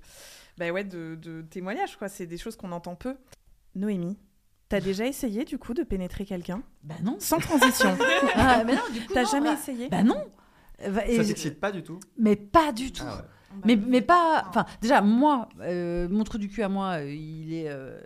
bah 0.59 0.71
ouais 0.71 0.85
de, 0.85 1.15
de 1.15 1.43
témoignages 1.43 1.97
quoi. 1.97 2.09
C'est 2.09 2.27
des 2.27 2.37
choses 2.37 2.57
qu'on 2.57 2.73
entend 2.73 2.95
peu. 2.97 3.15
Noémie, 3.75 4.19
t'as 4.69 4.81
déjà 4.81 5.07
essayé 5.07 5.45
du 5.45 5.59
coup 5.59 5.75
de 5.75 5.83
pénétrer 5.83 6.25
quelqu'un? 6.25 6.63
Bah 6.85 6.95
non. 7.03 7.17
Sans 7.19 7.39
transition. 7.39 7.97
Ah, 8.35 8.63
mais 8.67 8.75
non, 8.75 8.83
du 8.93 9.01
coup, 9.01 9.13
T'as 9.15 9.23
non, 9.25 9.29
jamais 9.31 9.49
bah- 9.51 9.59
essayé? 9.61 9.89
Bah 9.89 10.03
non. 10.03 10.23
Bah, 10.91 11.07
et 11.07 11.17
Ça 11.17 11.25
t'excite 11.25 11.59
pas 11.59 11.73
du 11.73 11.83
tout? 11.83 11.99
Mais 12.19 12.37
pas 12.37 12.73
du 12.73 12.93
tout. 12.93 13.03
Ah 13.07 13.17
ouais. 13.17 13.23
Mais, 13.65 13.77
mais 13.77 14.03
pas. 14.03 14.45
Enfin, 14.49 14.67
déjà, 14.81 15.01
moi, 15.01 15.49
euh, 15.63 16.07
mon 16.09 16.23
trou 16.23 16.39
du 16.39 16.49
cul 16.49 16.63
à 16.63 16.69
moi, 16.69 16.99
euh, 17.01 17.11
il 17.13 17.53
est. 17.55 17.69
euh, 17.69 17.99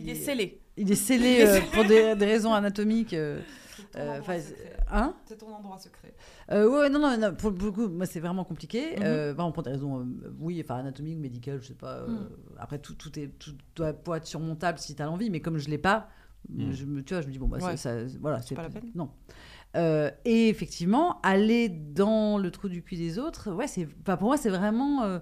Il 0.00 0.08
est 0.08 0.14
scellé. 0.14 0.60
Il 0.76 0.90
est 0.90 0.96
scellé 0.96 1.44
euh, 1.46 1.60
pour 1.72 1.84
des, 1.84 2.14
des 2.16 2.24
raisons 2.26 2.52
anatomiques. 2.54 3.14
Euh, 3.96 4.20
euh, 4.28 4.40
hein 4.90 5.14
C'est 5.26 5.38
ton 5.38 5.52
endroit 5.54 5.78
secret. 5.78 6.14
Euh, 6.50 6.68
ouais, 6.68 6.88
non, 6.90 6.98
non, 6.98 7.16
non, 7.18 7.34
pour, 7.34 7.54
pour 7.54 7.66
le 7.66 7.72
coup, 7.72 7.88
moi, 7.88 8.06
c'est 8.06 8.20
vraiment 8.20 8.44
compliqué. 8.44 8.96
Mhm. 8.96 9.02
Euh, 9.02 9.32
vraiment 9.34 9.52
pour 9.52 9.62
des 9.62 9.70
raisons, 9.70 10.00
euh, 10.00 10.04
oui, 10.40 10.60
enfin, 10.64 10.76
anatomiques, 10.80 11.18
médicales, 11.18 11.60
je 11.62 11.68
sais 11.68 11.74
pas. 11.74 11.96
euh, 11.98 12.08
Mhm. 12.08 12.28
Après, 12.58 12.78
tout, 12.78 12.94
tout, 12.94 13.18
est, 13.18 13.28
tout 13.38 13.52
doit 13.76 13.92
pouvoir 13.92 14.18
être 14.18 14.26
surmontable 14.26 14.78
si 14.78 14.94
tu 14.94 15.02
as 15.02 15.06
l'envie, 15.06 15.30
mais 15.30 15.40
comme 15.40 15.58
je 15.58 15.68
l'ai 15.68 15.78
pas, 15.78 16.08
Mhm. 16.48 16.72
je 16.72 16.84
me, 16.84 17.02
tu 17.02 17.14
vois, 17.14 17.20
je 17.22 17.26
me 17.26 17.32
dis, 17.32 17.38
bon, 17.38 17.48
bah, 17.48 17.60
ça- 17.60 17.66
Ouais. 17.66 17.76
ça, 17.76 17.94
voilà, 18.20 18.40
C'est 18.42 18.54
pas 18.54 18.62
la 18.62 18.70
peine. 18.70 18.90
Non. 18.94 19.10
Euh, 19.76 20.10
et 20.24 20.48
effectivement, 20.48 21.20
aller 21.22 21.68
dans 21.68 22.38
le 22.38 22.50
trou 22.50 22.68
du 22.68 22.82
cul 22.82 22.96
des 22.96 23.18
autres, 23.18 23.52
ouais, 23.52 23.66
c'est, 23.66 23.86
enfin, 24.02 24.16
pour 24.16 24.28
moi, 24.28 24.36
c'est 24.38 24.48
vraiment 24.50 25.02
euh, 25.04 25.18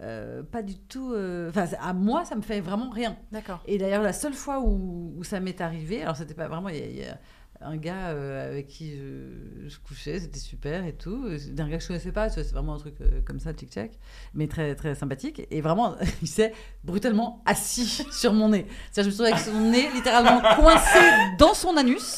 euh, 0.00 0.42
pas 0.42 0.62
du 0.62 0.76
tout. 0.78 1.14
Enfin, 1.48 1.66
à 1.80 1.92
moi, 1.92 2.24
ça 2.24 2.34
me 2.36 2.42
fait 2.42 2.60
vraiment 2.60 2.90
rien. 2.90 3.16
D'accord. 3.32 3.62
Et 3.66 3.78
d'ailleurs, 3.78 4.02
la 4.02 4.12
seule 4.12 4.34
fois 4.34 4.60
où, 4.60 5.14
où 5.16 5.22
ça 5.24 5.38
m'est 5.40 5.60
arrivé, 5.60 6.02
alors 6.02 6.16
c'était 6.16 6.34
pas 6.34 6.48
vraiment, 6.48 6.68
il 6.70 6.76
y 6.76 6.82
a- 6.82 6.86
y, 6.86 7.04
a 7.08 7.18
un 7.60 7.76
gars 7.76 8.10
euh, 8.10 8.50
avec 8.50 8.68
qui 8.68 8.96
je, 8.96 9.78
couchais, 9.78 10.20
c'était 10.20 10.38
super 10.38 10.84
et 10.84 10.92
tout. 10.92 11.26
C'était 11.38 11.60
un 11.60 11.68
gars 11.68 11.78
que 11.78 11.82
je 11.82 11.88
connaissais 11.88 12.12
pas, 12.12 12.28
c'est 12.28 12.50
vraiment 12.52 12.74
un 12.74 12.78
truc 12.78 12.94
euh, 13.00 13.20
comme 13.24 13.40
ça, 13.40 13.52
tic 13.52 13.70
tac, 13.70 13.92
mais 14.34 14.46
très 14.46 14.74
très 14.74 14.94
sympathique. 14.94 15.42
Et 15.50 15.60
vraiment, 15.60 15.96
il 16.22 16.28
s'est 16.28 16.52
brutalement 16.84 17.42
assis 17.46 18.06
sur 18.12 18.32
mon 18.32 18.50
nez. 18.50 18.66
C'est-à-dire, 18.92 19.12
je 19.12 19.22
me 19.22 19.28
avec 19.28 19.38
son 19.40 19.60
nez 19.60 19.88
littéralement 19.94 20.40
coincé 20.56 20.98
dans 21.38 21.54
son 21.54 21.76
anus. 21.76 22.16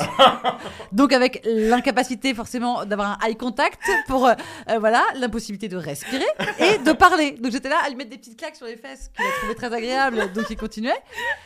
Donc 0.92 1.12
avec 1.12 1.42
l'incapacité 1.44 2.34
forcément 2.34 2.84
d'avoir 2.84 3.18
un 3.22 3.26
eye 3.26 3.36
contact 3.36 3.80
pour 4.06 4.26
euh, 4.26 4.34
voilà 4.78 5.02
l'impossibilité 5.18 5.68
de 5.68 5.76
respirer 5.76 6.26
et 6.58 6.78
de 6.78 6.92
parler. 6.92 7.32
Donc 7.32 7.52
j'étais 7.52 7.68
là 7.68 7.78
à 7.84 7.88
lui 7.88 7.96
mettre 7.96 8.10
des 8.10 8.18
petites 8.18 8.38
claques 8.38 8.56
sur 8.56 8.66
les 8.66 8.76
fesses 8.76 9.10
qu'il 9.16 9.24
a 9.24 9.30
trouvé 9.38 9.54
très 9.54 9.72
agréable, 9.72 10.32
donc 10.34 10.44
il 10.50 10.56
continuait. 10.56 11.00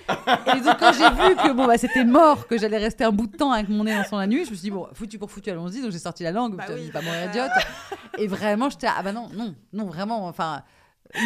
Et 0.09 0.61
donc 0.61 0.79
quand 0.79 0.93
j'ai 0.93 1.09
vu 1.11 1.37
que 1.37 1.53
bon 1.53 1.67
bah 1.67 1.79
c'était 1.79 2.05
mort, 2.05 2.47
que 2.49 2.59
j'allais 2.59 2.79
rester 2.79 3.05
un 3.05 3.13
bout 3.13 3.27
de 3.27 3.37
temps 3.37 3.53
avec 3.53 3.69
mon 3.69 3.84
nez 3.85 3.95
dans 3.95 4.05
son 4.05 4.17
anus, 4.19 4.47
je 4.47 4.51
me 4.51 4.57
suis 4.57 4.63
dit 4.65 4.71
bon 4.71 4.89
foutu 4.95 5.19
pour 5.19 5.31
foutu 5.31 5.51
allons-y. 5.51 5.81
Donc 5.83 5.93
j'ai 5.93 5.99
sorti 5.99 6.23
la 6.23 6.33
langue, 6.33 6.57
Bah 6.57 6.65
oui. 6.69 6.75
je 6.79 6.83
vais 6.87 6.93
pas 6.93 7.03
mourir 7.03 7.25
idiote. 7.27 7.51
Et 8.19 8.27
vraiment 8.27 8.69
j'étais 8.71 8.87
ah 8.89 9.03
bah 9.03 9.13
non 9.13 9.29
non 9.33 9.55
non 9.73 9.87
vraiment 9.87 10.27
enfin 10.27 10.63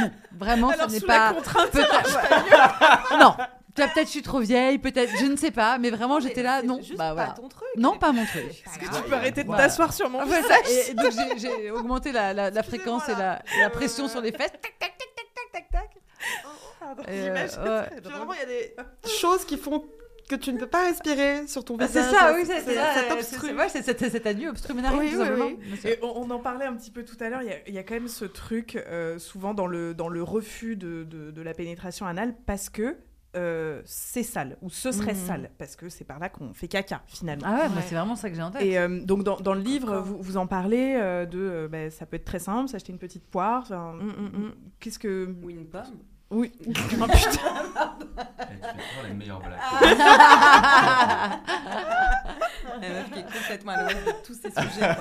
non 0.01 0.11
vraiment 0.39 0.69
Alors, 0.71 0.89
ça 0.91 0.93
n'est 0.95 1.01
pas 1.01 1.29
la 1.29 1.35
contrainte, 1.35 1.71
ça 1.73 1.87
pas 3.11 3.19
non. 3.19 3.35
Peut-être 3.75 4.07
je 4.07 4.11
suis 4.11 4.23
trop 4.23 4.41
vieille, 4.41 4.79
peut-être, 4.79 5.17
je 5.21 5.25
ne 5.27 5.37
sais 5.37 5.53
pas, 5.53 5.79
mais 5.79 5.91
vraiment 5.91 6.19
j'étais 6.19 6.43
là, 6.43 6.63
non, 6.63 6.81
bah 6.97 7.13
voilà. 7.13 7.37
Non, 7.77 7.97
pas 7.97 8.11
mon 8.11 8.25
truc. 8.27 8.43
Est-ce 8.51 8.77
que 8.77 8.93
tu 8.97 9.03
peux 9.09 9.15
arrêter 9.15 9.43
de 9.43 9.47
Voilà. 9.47 9.63
t'asseoir 9.69 9.93
sur 9.93 10.11
mon 10.11 10.25
visage 10.25 10.95
donc 10.97 11.13
j'ai- 11.39 11.71
augmenté 11.71 12.11
la, 12.11 12.35
la- 12.35 12.51
la 12.51 12.63
fréquence 12.65 13.09
et 13.09 13.15
la, 13.15 13.41
la 13.61 13.71
pression 13.71 14.09
sur 14.09 14.21
les 14.21 14.33
fesses. 14.33 14.51
Tac, 14.51 14.63
tac, 14.81 14.99
tac, 14.99 14.99
tac, 14.99 15.53
tac, 15.53 15.53
tac, 15.53 15.71
tac. 15.71 16.03
Pardon, 16.81 17.03
Et, 17.05 17.11
euh, 17.11 17.25
j'imagine. 17.25 18.01
vraiment, 18.03 18.33
il 18.33 18.39
y 18.41 18.43
a 18.43 18.47
des 18.47 18.75
choses 19.21 19.45
qui 19.45 19.57
font 19.57 19.85
que 20.29 20.37
tu 20.37 20.53
ne 20.53 20.59
peux 20.59 20.67
pas 20.67 20.85
respirer 20.87 21.47
sur 21.47 21.65
ton 21.65 21.77
Ah, 21.81 21.87
visage. 21.87 22.05
c'est 22.11 22.15
ça, 22.17 22.33
oui, 22.35 22.43
c'est 22.47 22.61
c'est 22.61 22.65
c'est 22.67 22.75
ça, 22.75 23.23
c'est- 23.23 23.55
ouais, 23.55 23.69
c'est 23.69 23.83
cet 23.83 23.99
cet 24.09 24.27
anus 24.27 24.49
obstrumenarium, 24.51 25.01
Oui, 25.03 25.15
oui, 25.17 25.57
oui. 25.85 25.91
Et 25.91 25.99
on, 26.03 26.23
on 26.23 26.31
en 26.31 26.39
parlait 26.39 26.67
un 26.67 26.75
petit 26.75 26.91
peu 26.91 27.05
tout 27.05 27.17
à 27.21 27.29
l'heure, 27.29 27.41
il 27.43 27.73
y 27.73 27.77
y, 27.77 27.79
a 27.79 27.83
quand 27.83 27.95
même 27.95 28.09
ce 28.09 28.25
truc 28.25 28.77
euh, 28.77 29.19
souvent 29.19 29.55
dans 29.55 29.67
le, 29.67 29.95
dans 29.95 30.09
le 30.09 30.23
refus 30.23 30.77
de, 30.77 31.05
de- 31.05 31.31
de 31.31 31.43
la 31.43 31.55
pénétration 31.55 32.07
anale 32.07 32.35
parce 32.47 32.69
que 32.71 32.97
euh, 33.37 33.83
c'est 33.85 34.23
sale 34.23 34.57
ou 34.63 34.71
ce 34.71 34.91
serait 34.91 35.13
Mhm. 35.13 35.27
sale 35.27 35.51
parce 35.59 35.77
que 35.77 35.91
c'est 35.91 36.05
par 36.05 36.19
là 36.19 36.29
qu'on 36.31 36.55
fait 36.55 36.67
caca 36.67 37.03
finalement. 37.07 37.45
Ah 37.47 37.63
ouais, 37.65 37.69
moi, 37.69 37.83
c'est 37.87 37.95
vraiment 37.95 38.17
ça 38.17 38.31
que 38.31 38.37
j'ai 38.37 38.43
en 38.43 38.51
tête. 38.51 38.63
Et 38.63 38.79
euh, 38.79 39.01
donc 39.05 39.23
dans, 39.23 39.37
dans 39.37 39.53
le 39.53 39.61
livre, 39.61 39.99
vous, 39.99 40.17
vous 40.21 40.37
en 40.39 40.47
parlez 40.47 40.97
euh, 40.99 41.27
de 41.27 41.39
euh, 41.39 41.69
bah, 41.69 41.91
ça 41.91 42.07
peut 42.07 42.17
être 42.17 42.25
très 42.25 42.39
simple, 42.39 42.69
s'acheter 42.71 42.91
une 42.93 42.99
petite 42.99 43.27
poire. 43.27 43.63
enfin, 43.65 43.97
Qu'est-ce 44.81 44.99
que 44.99 45.35
Ou 45.43 45.51
une 45.51 45.67
pomme. 45.67 45.83
Oui. 46.31 46.53
oh 46.67 46.71
putain. 46.73 47.07
tu 47.07 47.11
fais 47.11 48.73
toujours 48.73 49.09
les 49.09 49.15
meilleures 49.15 49.41
blagues. 49.41 49.59
La 52.81 52.89
meuf 52.91 53.11
qui 53.11 53.19
est 53.19 53.25
complètement 53.25 53.73
à 53.73 53.83
l'ouest 53.83 54.07
de 54.07 54.13
tous 54.25 54.35
ces 54.35 54.51
sujets. 54.51 54.97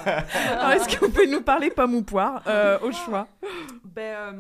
Est-ce 0.74 0.88
que 0.88 1.06
vous 1.06 1.12
pouvez 1.12 1.28
nous 1.28 1.42
parler 1.42 1.70
pomme 1.70 1.96
ou 1.96 2.02
poire 2.02 2.42
euh, 2.48 2.80
au 2.80 2.92
choix? 2.92 3.28
Ben, 3.84 4.02
euh, 4.02 4.32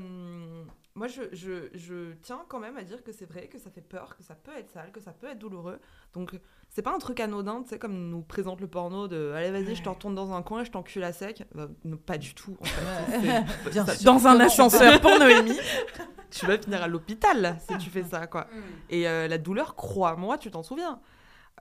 moi, 0.97 1.07
je, 1.07 1.21
je, 1.31 1.69
je 1.73 2.13
tiens 2.23 2.43
quand 2.47 2.59
même 2.59 2.75
à 2.75 2.83
dire 2.83 3.03
que 3.03 3.11
c'est 3.11 3.25
vrai, 3.25 3.47
que 3.47 3.59
ça 3.59 3.69
fait 3.69 3.81
peur, 3.81 4.17
que 4.17 4.23
ça 4.23 4.35
peut 4.35 4.51
être 4.57 4.71
sale, 4.71 4.91
que 4.91 4.99
ça 4.99 5.11
peut 5.11 5.27
être 5.27 5.39
douloureux. 5.39 5.79
Donc, 6.13 6.37
c'est 6.69 6.81
pas 6.81 6.93
un 6.93 6.97
truc 6.97 7.19
anodin, 7.19 7.61
tu 7.61 7.69
sais, 7.69 7.79
comme 7.79 8.09
nous 8.09 8.23
présente 8.23 8.59
le 8.59 8.67
porno 8.67 9.07
de 9.07 9.31
Allez, 9.35 9.51
vas-y, 9.51 9.75
je 9.75 9.83
te 9.83 9.89
retourne 9.89 10.15
dans 10.15 10.33
un 10.33 10.41
coin 10.41 10.61
et 10.61 10.65
je 10.65 10.71
t'encule 10.71 11.03
à 11.03 11.13
sec. 11.13 11.45
Euh, 11.55 11.67
non, 11.85 11.97
pas 11.97 12.17
du 12.17 12.33
tout, 12.33 12.57
en 12.59 12.65
fait. 12.65 13.45
Bien 13.71 13.85
sûr. 13.85 14.03
Dans 14.03 14.27
un 14.27 14.39
ascenseur 14.39 14.99
pour 14.99 15.17
Noémie. 15.19 15.59
tu 16.31 16.45
vas 16.45 16.57
finir 16.57 16.81
à 16.81 16.87
l'hôpital 16.87 17.57
si 17.67 17.77
tu 17.77 17.89
fais 17.89 18.03
ça, 18.03 18.27
quoi. 18.27 18.47
Et 18.89 19.07
euh, 19.07 19.27
la 19.27 19.37
douleur, 19.37 19.75
crois-moi, 19.75 20.37
tu 20.37 20.51
t'en 20.51 20.63
souviens. 20.63 20.99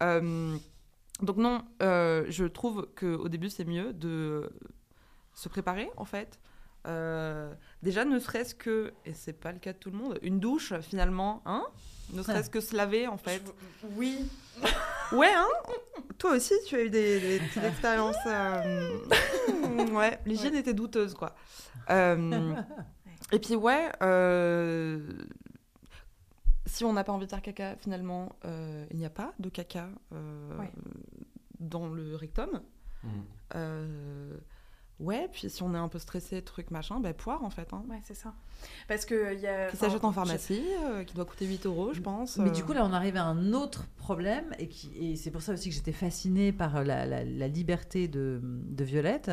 Euh, 0.02 0.56
donc 1.22 1.36
non, 1.36 1.62
euh, 1.82 2.24
je 2.28 2.44
trouve 2.44 2.88
qu'au 2.98 3.28
début, 3.28 3.50
c'est 3.50 3.64
mieux 3.64 3.92
de 3.92 4.50
se 5.34 5.48
préparer, 5.48 5.90
en 5.96 6.04
fait. 6.04 6.40
Euh, 6.86 7.52
déjà, 7.82 8.04
ne 8.04 8.18
serait-ce 8.18 8.54
que, 8.54 8.92
et 9.04 9.12
c'est 9.14 9.32
pas 9.32 9.52
le 9.52 9.58
cas 9.58 9.72
de 9.72 9.78
tout 9.78 9.90
le 9.90 9.96
monde, 9.98 10.18
une 10.22 10.38
douche, 10.40 10.72
finalement, 10.80 11.42
hein? 11.46 11.64
Ne 12.12 12.22
serait-ce 12.22 12.48
que 12.50 12.60
se 12.60 12.76
laver, 12.76 13.06
en 13.08 13.16
fait. 13.18 13.42
Oui. 13.96 14.28
Ouais, 15.12 15.32
hein? 15.32 15.46
Toi 16.18 16.32
aussi, 16.32 16.54
tu 16.66 16.74
as 16.74 16.82
eu 16.82 16.90
des, 16.90 17.20
des 17.20 17.38
petites 17.38 17.62
expériences. 17.62 18.16
euh, 18.26 18.98
Ouais, 19.92 20.18
l'hygiène 20.26 20.56
était 20.56 20.74
douteuse, 20.74 21.14
quoi. 21.14 21.36
Euh, 21.90 22.54
Et 23.30 23.38
puis, 23.38 23.54
ouais, 23.54 23.88
euh, 24.02 24.98
si 26.64 26.84
on 26.84 26.92
n'a 26.92 27.04
pas 27.04 27.12
envie 27.12 27.26
de 27.26 27.30
faire 27.30 27.40
caca, 27.42 27.76
finalement, 27.76 28.34
euh, 28.44 28.84
il 28.90 28.96
n'y 28.96 29.06
a 29.06 29.10
pas 29.10 29.32
de 29.38 29.48
caca 29.48 29.88
euh, 30.12 30.58
Ouais. 30.58 30.72
dans 31.60 31.86
le 31.86 32.16
rectum. 32.16 32.60
Mhm. 33.04 33.22
Euh, 35.00 35.04
ouais, 35.04 35.28
puis 35.32 35.48
si 35.50 35.62
on 35.62 35.74
est 35.74 35.78
un 35.78 35.88
peu 35.88 35.98
stressé, 35.98 36.42
truc 36.42 36.70
machin, 36.70 37.00
bah 37.00 37.12
poire 37.12 37.44
en 37.44 37.50
fait. 37.50 37.72
Hein. 37.72 37.82
Ouais, 37.88 38.00
c'est 38.04 38.14
ça. 38.14 38.34
Parce 38.88 39.04
que 39.04 39.34
il 39.34 39.40
y 39.40 39.46
a. 39.46 39.68
Qui 39.68 39.76
s'achète 39.76 40.04
en 40.04 40.12
pharmacie, 40.12 40.62
euh, 40.84 41.04
qui 41.04 41.14
doit 41.14 41.24
coûter 41.24 41.46
8 41.46 41.66
euros, 41.66 41.92
je 41.92 42.00
pense. 42.00 42.36
Mais 42.38 42.48
euh. 42.48 42.52
du 42.52 42.64
coup, 42.64 42.72
là, 42.72 42.84
on 42.84 42.92
arrive 42.92 43.16
à 43.16 43.24
un 43.24 43.52
autre 43.52 43.86
problème, 43.96 44.54
et, 44.58 44.68
qui, 44.68 44.90
et 44.98 45.16
c'est 45.16 45.30
pour 45.30 45.42
ça 45.42 45.52
aussi 45.52 45.68
que 45.68 45.74
j'étais 45.74 45.92
fascinée 45.92 46.52
par 46.52 46.82
la, 46.84 47.04
la- 47.06 47.24
la 47.24 47.48
liberté 47.48 48.08
de, 48.08 48.40
de 48.42 48.84
Violette. 48.84 49.32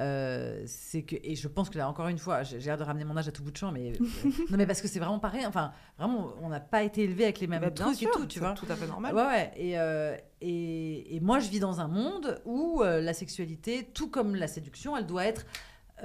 Euh, 0.00 0.60
c'est 0.66 1.02
que 1.02 1.14
et 1.22 1.36
je 1.36 1.46
pense 1.46 1.70
que 1.70 1.78
là 1.78 1.88
encore 1.88 2.08
une 2.08 2.18
fois 2.18 2.42
j'ai 2.42 2.58
l'air 2.58 2.76
de 2.76 2.82
ramener 2.82 3.04
mon 3.04 3.16
âge 3.16 3.28
à 3.28 3.30
tout 3.30 3.44
bout 3.44 3.52
de 3.52 3.56
champ 3.56 3.70
mais 3.70 3.92
euh, 3.92 4.04
non 4.50 4.56
mais 4.58 4.66
parce 4.66 4.82
que 4.82 4.88
c'est 4.88 4.98
vraiment 4.98 5.20
pareil 5.20 5.46
enfin 5.46 5.70
vraiment 5.96 6.32
on 6.42 6.48
n'a 6.48 6.58
pas 6.58 6.82
été 6.82 7.04
élevé 7.04 7.22
avec 7.22 7.38
les 7.38 7.46
mêmes 7.46 7.60
Bah, 7.60 7.70
trucs 7.70 7.94
sûr, 7.94 8.08
et 8.08 8.12
tout 8.12 8.26
tu 8.26 8.40
vois 8.40 8.54
tout 8.54 8.66
à 8.68 8.74
fait 8.74 8.88
normal. 8.88 9.14
ouais 9.14 9.22
ouais 9.24 9.52
et, 9.56 9.78
euh, 9.78 10.16
et, 10.40 11.14
et 11.14 11.20
moi 11.20 11.38
je 11.38 11.48
vis 11.48 11.60
dans 11.60 11.80
un 11.80 11.86
monde 11.86 12.40
où 12.44 12.82
euh, 12.82 13.00
la 13.00 13.14
sexualité 13.14 13.88
tout 13.94 14.08
comme 14.10 14.34
la 14.34 14.48
séduction 14.48 14.96
elle 14.96 15.06
doit 15.06 15.26
être 15.26 15.46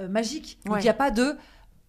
magique 0.08 0.60
donc 0.64 0.66
il 0.66 0.72
Ouais. 0.76 0.82
n'y 0.82 0.88
a 0.88 0.94
pas 0.94 1.10
de 1.10 1.36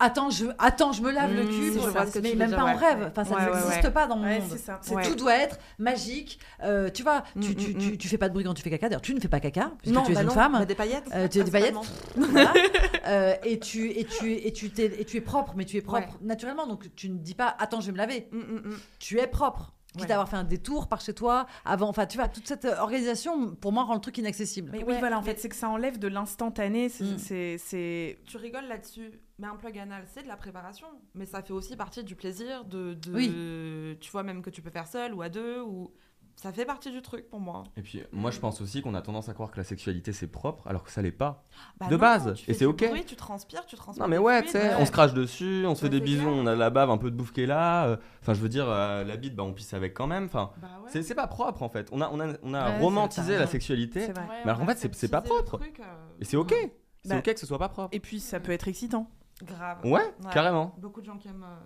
Attends, 0.03 0.29
je, 0.31 0.45
attends, 0.57 0.91
je 0.93 1.01
me 1.03 1.11
lave 1.11 1.31
le 1.33 1.43
Mmh, 1.43 1.47
cul. 1.49 1.71
pour 1.77 1.85
mais 2.23 2.31
veux 2.31 2.35
même 2.35 2.47
dire, 2.49 2.57
pas 2.57 2.63
en 2.63 2.65
ouais. 2.67 2.73
rêve. 2.87 3.11
Enfin, 3.11 3.23
ça 3.23 3.35
n'existe 3.53 3.83
ouais. 3.83 3.91
pas 3.91 4.07
dans 4.07 4.15
mon 4.17 4.23
Ouais, 4.25 4.39
monde. 4.39 4.49
c'est 4.51 4.57
ça. 4.57 4.79
C'est- 4.81 4.95
Ouais. 4.95 5.03
Tout 5.03 5.15
doit 5.15 5.35
être 5.35 5.59
magique. 5.77 6.39
Euh, 6.63 6.89
tu 6.89 7.03
vois, 7.03 7.23
tu, 7.39 7.49
Mm, 7.51 7.55
tu, 7.55 7.73
mm, 7.75 7.77
tu, 7.77 7.91
mm. 7.93 7.97
tu 7.97 8.07
fais 8.07 8.17
pas 8.17 8.27
de 8.29 8.33
bruit 8.33 8.43
quand 8.43 8.53
tu 8.55 8.63
fais 8.63 8.69
caca. 8.71 8.89
D'ailleurs, 8.89 9.01
tu 9.01 9.13
ne 9.13 9.19
fais 9.19 9.27
pas 9.27 9.39
caca 9.39 9.71
puisque 9.79 9.95
Non, 9.95 10.03
tu 10.03 10.11
es 10.11 10.15
bah 10.15 10.21
une 10.21 10.27
non, 10.27 10.33
femme. 10.33 10.53
bah 10.53 10.65
des 10.65 10.75
paillettes, 10.75 11.09
Euh, 11.13 11.27
tu 11.27 11.39
as 11.39 11.43
des 11.43 11.51
paillettes. 11.51 11.75
Euh, 13.07 13.33
et 13.43 13.59
tu 13.59 13.89
et 13.91 14.05
tu 14.05 14.31
et 14.33 14.51
tu 14.53 14.69
t'es 14.69 14.85
et 14.99 15.05
tu 15.05 15.17
es 15.17 15.21
propre, 15.21 15.53
mais 15.55 15.65
tu 15.65 15.77
es 15.77 15.81
propre 15.81 15.99
Ouais. 16.07 16.07
naturellement. 16.21 16.67
Donc 16.67 16.93
tu 16.95 17.09
ne 17.09 17.17
dis 17.17 17.33
pas 17.35 17.55
attends, 17.59 17.81
je 17.81 17.87
vais 17.87 17.91
me 17.93 17.97
laver. 17.97 18.27
Mm, 18.31 18.37
mm, 18.37 18.55
mm. 18.69 18.77
Tu 18.99 19.19
es 19.19 19.27
propre. 19.27 19.73
Quitte 19.93 20.03
Ouais. 20.05 20.11
à 20.11 20.15
avoir 20.15 20.29
fait 20.29 20.37
un 20.37 20.45
détour 20.45 20.87
par 20.87 21.01
chez 21.01 21.13
toi 21.13 21.47
avant. 21.65 21.89
Enfin, 21.89 22.05
tu 22.05 22.17
vois, 22.17 22.29
toute 22.29 22.47
cette 22.47 22.63
organisation 22.63 23.55
pour 23.55 23.73
moi 23.73 23.83
rend 23.83 23.93
le 23.95 23.99
truc 23.99 24.17
inaccessible. 24.19 24.69
Mais 24.71 24.85
oui, 24.85 24.95
voilà, 24.99 25.17
en 25.17 25.21
fait, 25.21 25.37
c'est 25.37 25.49
que 25.49 25.55
ça 25.55 25.67
enlève 25.67 25.99
de 25.99 26.07
l'instantané. 26.07 26.87
c'est- 26.87 27.03
Mm. 27.03 27.17
c'est- 27.17 27.57
C'est. 27.57 28.19
Tu 28.25 28.37
rigoles 28.37 28.67
là-dessus, 28.69 29.11
mais 29.41 29.47
un 29.47 29.55
plug 29.55 29.77
anal, 29.77 30.03
c'est 30.07 30.23
de 30.23 30.27
la 30.27 30.37
préparation. 30.37 30.87
Mais 31.15 31.25
ça 31.25 31.41
fait 31.41 31.51
aussi 31.53 31.75
partie 31.75 32.03
du 32.03 32.15
plaisir 32.15 32.63
de. 32.63 32.93
de 32.93 33.93
Tu 33.99 34.11
vois, 34.11 34.23
même 34.23 34.41
que 34.41 34.49
tu 34.49 34.61
peux 34.61 34.69
faire 34.69 34.87
seul 34.87 35.13
ou 35.13 35.21
à 35.21 35.29
deux, 35.29 35.59
ou. 35.61 35.91
Ça 36.37 36.51
fait 36.53 36.65
partie 36.65 36.89
du 36.91 37.01
truc 37.03 37.29
pour 37.29 37.39
moi. 37.41 37.65
Et 37.77 37.81
puis, 37.81 38.01
moi, 38.13 38.31
je 38.31 38.39
pense 38.39 38.61
aussi 38.61 38.81
qu'on 38.81 38.95
a 38.95 39.01
tendance 39.01 39.27
à 39.29 39.33
croire 39.33 39.51
que 39.51 39.57
la 39.57 39.63
sexualité, 39.65 40.11
c'est 40.13 40.27
propre, 40.27 40.65
alors 40.65 40.81
que 40.83 40.89
ça 40.89 41.01
l'est 41.01 41.11
pas. 41.11 41.43
Bah 41.79 41.87
de 41.87 41.91
non, 41.91 41.99
base. 41.99 42.33
tu 42.35 42.49
Et 42.49 42.53
c'est 42.53 42.65
OK. 42.65 42.87
bruit, 42.87 43.03
tu 43.05 43.15
transpires, 43.17 43.65
tu 43.65 43.75
transpires. 43.75 44.01
Non, 44.05 44.09
mais 44.09 44.17
ouais, 44.17 44.41
tu 44.43 44.49
sais, 44.49 44.73
on 44.75 44.85
se 44.85 44.91
crache 44.91 45.13
dessus, 45.13 45.65
on 45.67 45.75
se 45.75 45.81
fait 45.81 45.89
des 45.89 45.99
bisous, 45.99 46.21
clair. 46.23 46.33
on 46.33 46.47
a 46.47 46.53
de 46.55 46.59
la 46.59 46.69
bave, 46.69 46.89
un 46.89 46.97
peu 46.97 47.11
de 47.11 47.15
bouffe 47.15 47.33
qui 47.33 47.41
est 47.41 47.45
là. 47.45 47.85
euh, 47.87 47.97
Enfin, 48.21 48.33
je 48.33 48.39
veux 48.39 48.49
dire, 48.49 48.65
euh, 48.69 49.03
la 49.03 49.17
bite, 49.17 49.35
bah, 49.35 49.43
on 49.43 49.53
pisse 49.53 49.73
avec 49.73 49.93
quand 49.93 50.07
même. 50.07 50.23
Enfin, 50.25 50.51
Bah 50.61 50.67
ouais. 50.83 51.01
c'est 51.03 51.13
pas 51.15 51.27
propre 51.27 51.61
en 51.63 51.69
fait. 51.69 51.89
On 51.91 52.01
a, 52.01 52.09
on 52.11 52.19
a, 52.21 52.33
on 52.43 52.53
a 52.55 52.71
Ouais, 52.71 52.79
romantisé 52.79 53.37
la 53.37 53.45
sexualité. 53.45 54.05
C'est 54.07 54.13
vrai. 54.13 54.21
Ouais, 54.27 54.41
Mais 54.45 54.51
alors 54.51 54.61
en 54.61 54.65
fait, 54.65 54.77
c'est- 54.95 55.09
pas 55.11 55.21
propre. 55.21 55.57
truc, 55.57 55.79
euh, 55.81 55.83
Et 56.21 56.25
c'est 56.25 56.37
ok. 56.37 56.55
C'est 57.03 57.09
Bah, 57.09 57.17
ok 57.17 57.33
que 57.33 57.39
ce 57.39 57.45
soit 57.45 57.59
pas 57.59 57.69
propre. 57.69 57.89
Et 57.93 57.99
puis, 57.99 58.19
ça 58.19 58.39
peut 58.39 58.51
être 58.53 58.67
excitant. 58.69 59.09
Grave. 59.45 59.85
Ouais, 59.85 60.13
carrément. 60.31 60.75
Beaucoup 60.77 61.01
de 61.01 61.05
gens 61.05 61.17
qui 61.17 61.27
aiment. 61.27 61.43
euh, 61.43 61.59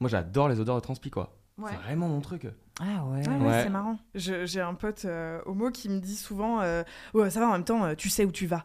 Moi, 0.00 0.08
j'adore 0.10 0.48
les 0.48 0.60
odeurs 0.60 0.76
de 0.76 0.80
transpi, 0.80 1.10
quoi. 1.10 1.36
Ouais. 1.58 1.70
C'est 1.72 1.78
vraiment 1.78 2.08
mon 2.08 2.20
truc. 2.20 2.46
Ah 2.80 3.04
ouais. 3.06 3.26
Ouais, 3.26 3.36
Ouais. 3.46 3.62
c'est 3.62 3.70
marrant. 3.70 3.98
Je- 4.14 4.44
J'ai 4.44 4.60
un 4.60 4.74
pote 4.74 5.06
euh, 5.06 5.40
homo 5.46 5.70
qui 5.70 5.88
me 5.88 5.98
dit 6.00 6.16
souvent 6.16 6.60
euh, 6.60 6.82
Ouais, 7.14 7.30
ça 7.30 7.40
va 7.40 7.48
en 7.48 7.52
même 7.52 7.64
temps, 7.64 7.82
euh, 7.84 7.94
tu 7.94 8.10
sais 8.10 8.24
où 8.26 8.30
tu 8.32 8.46
vas. 8.46 8.64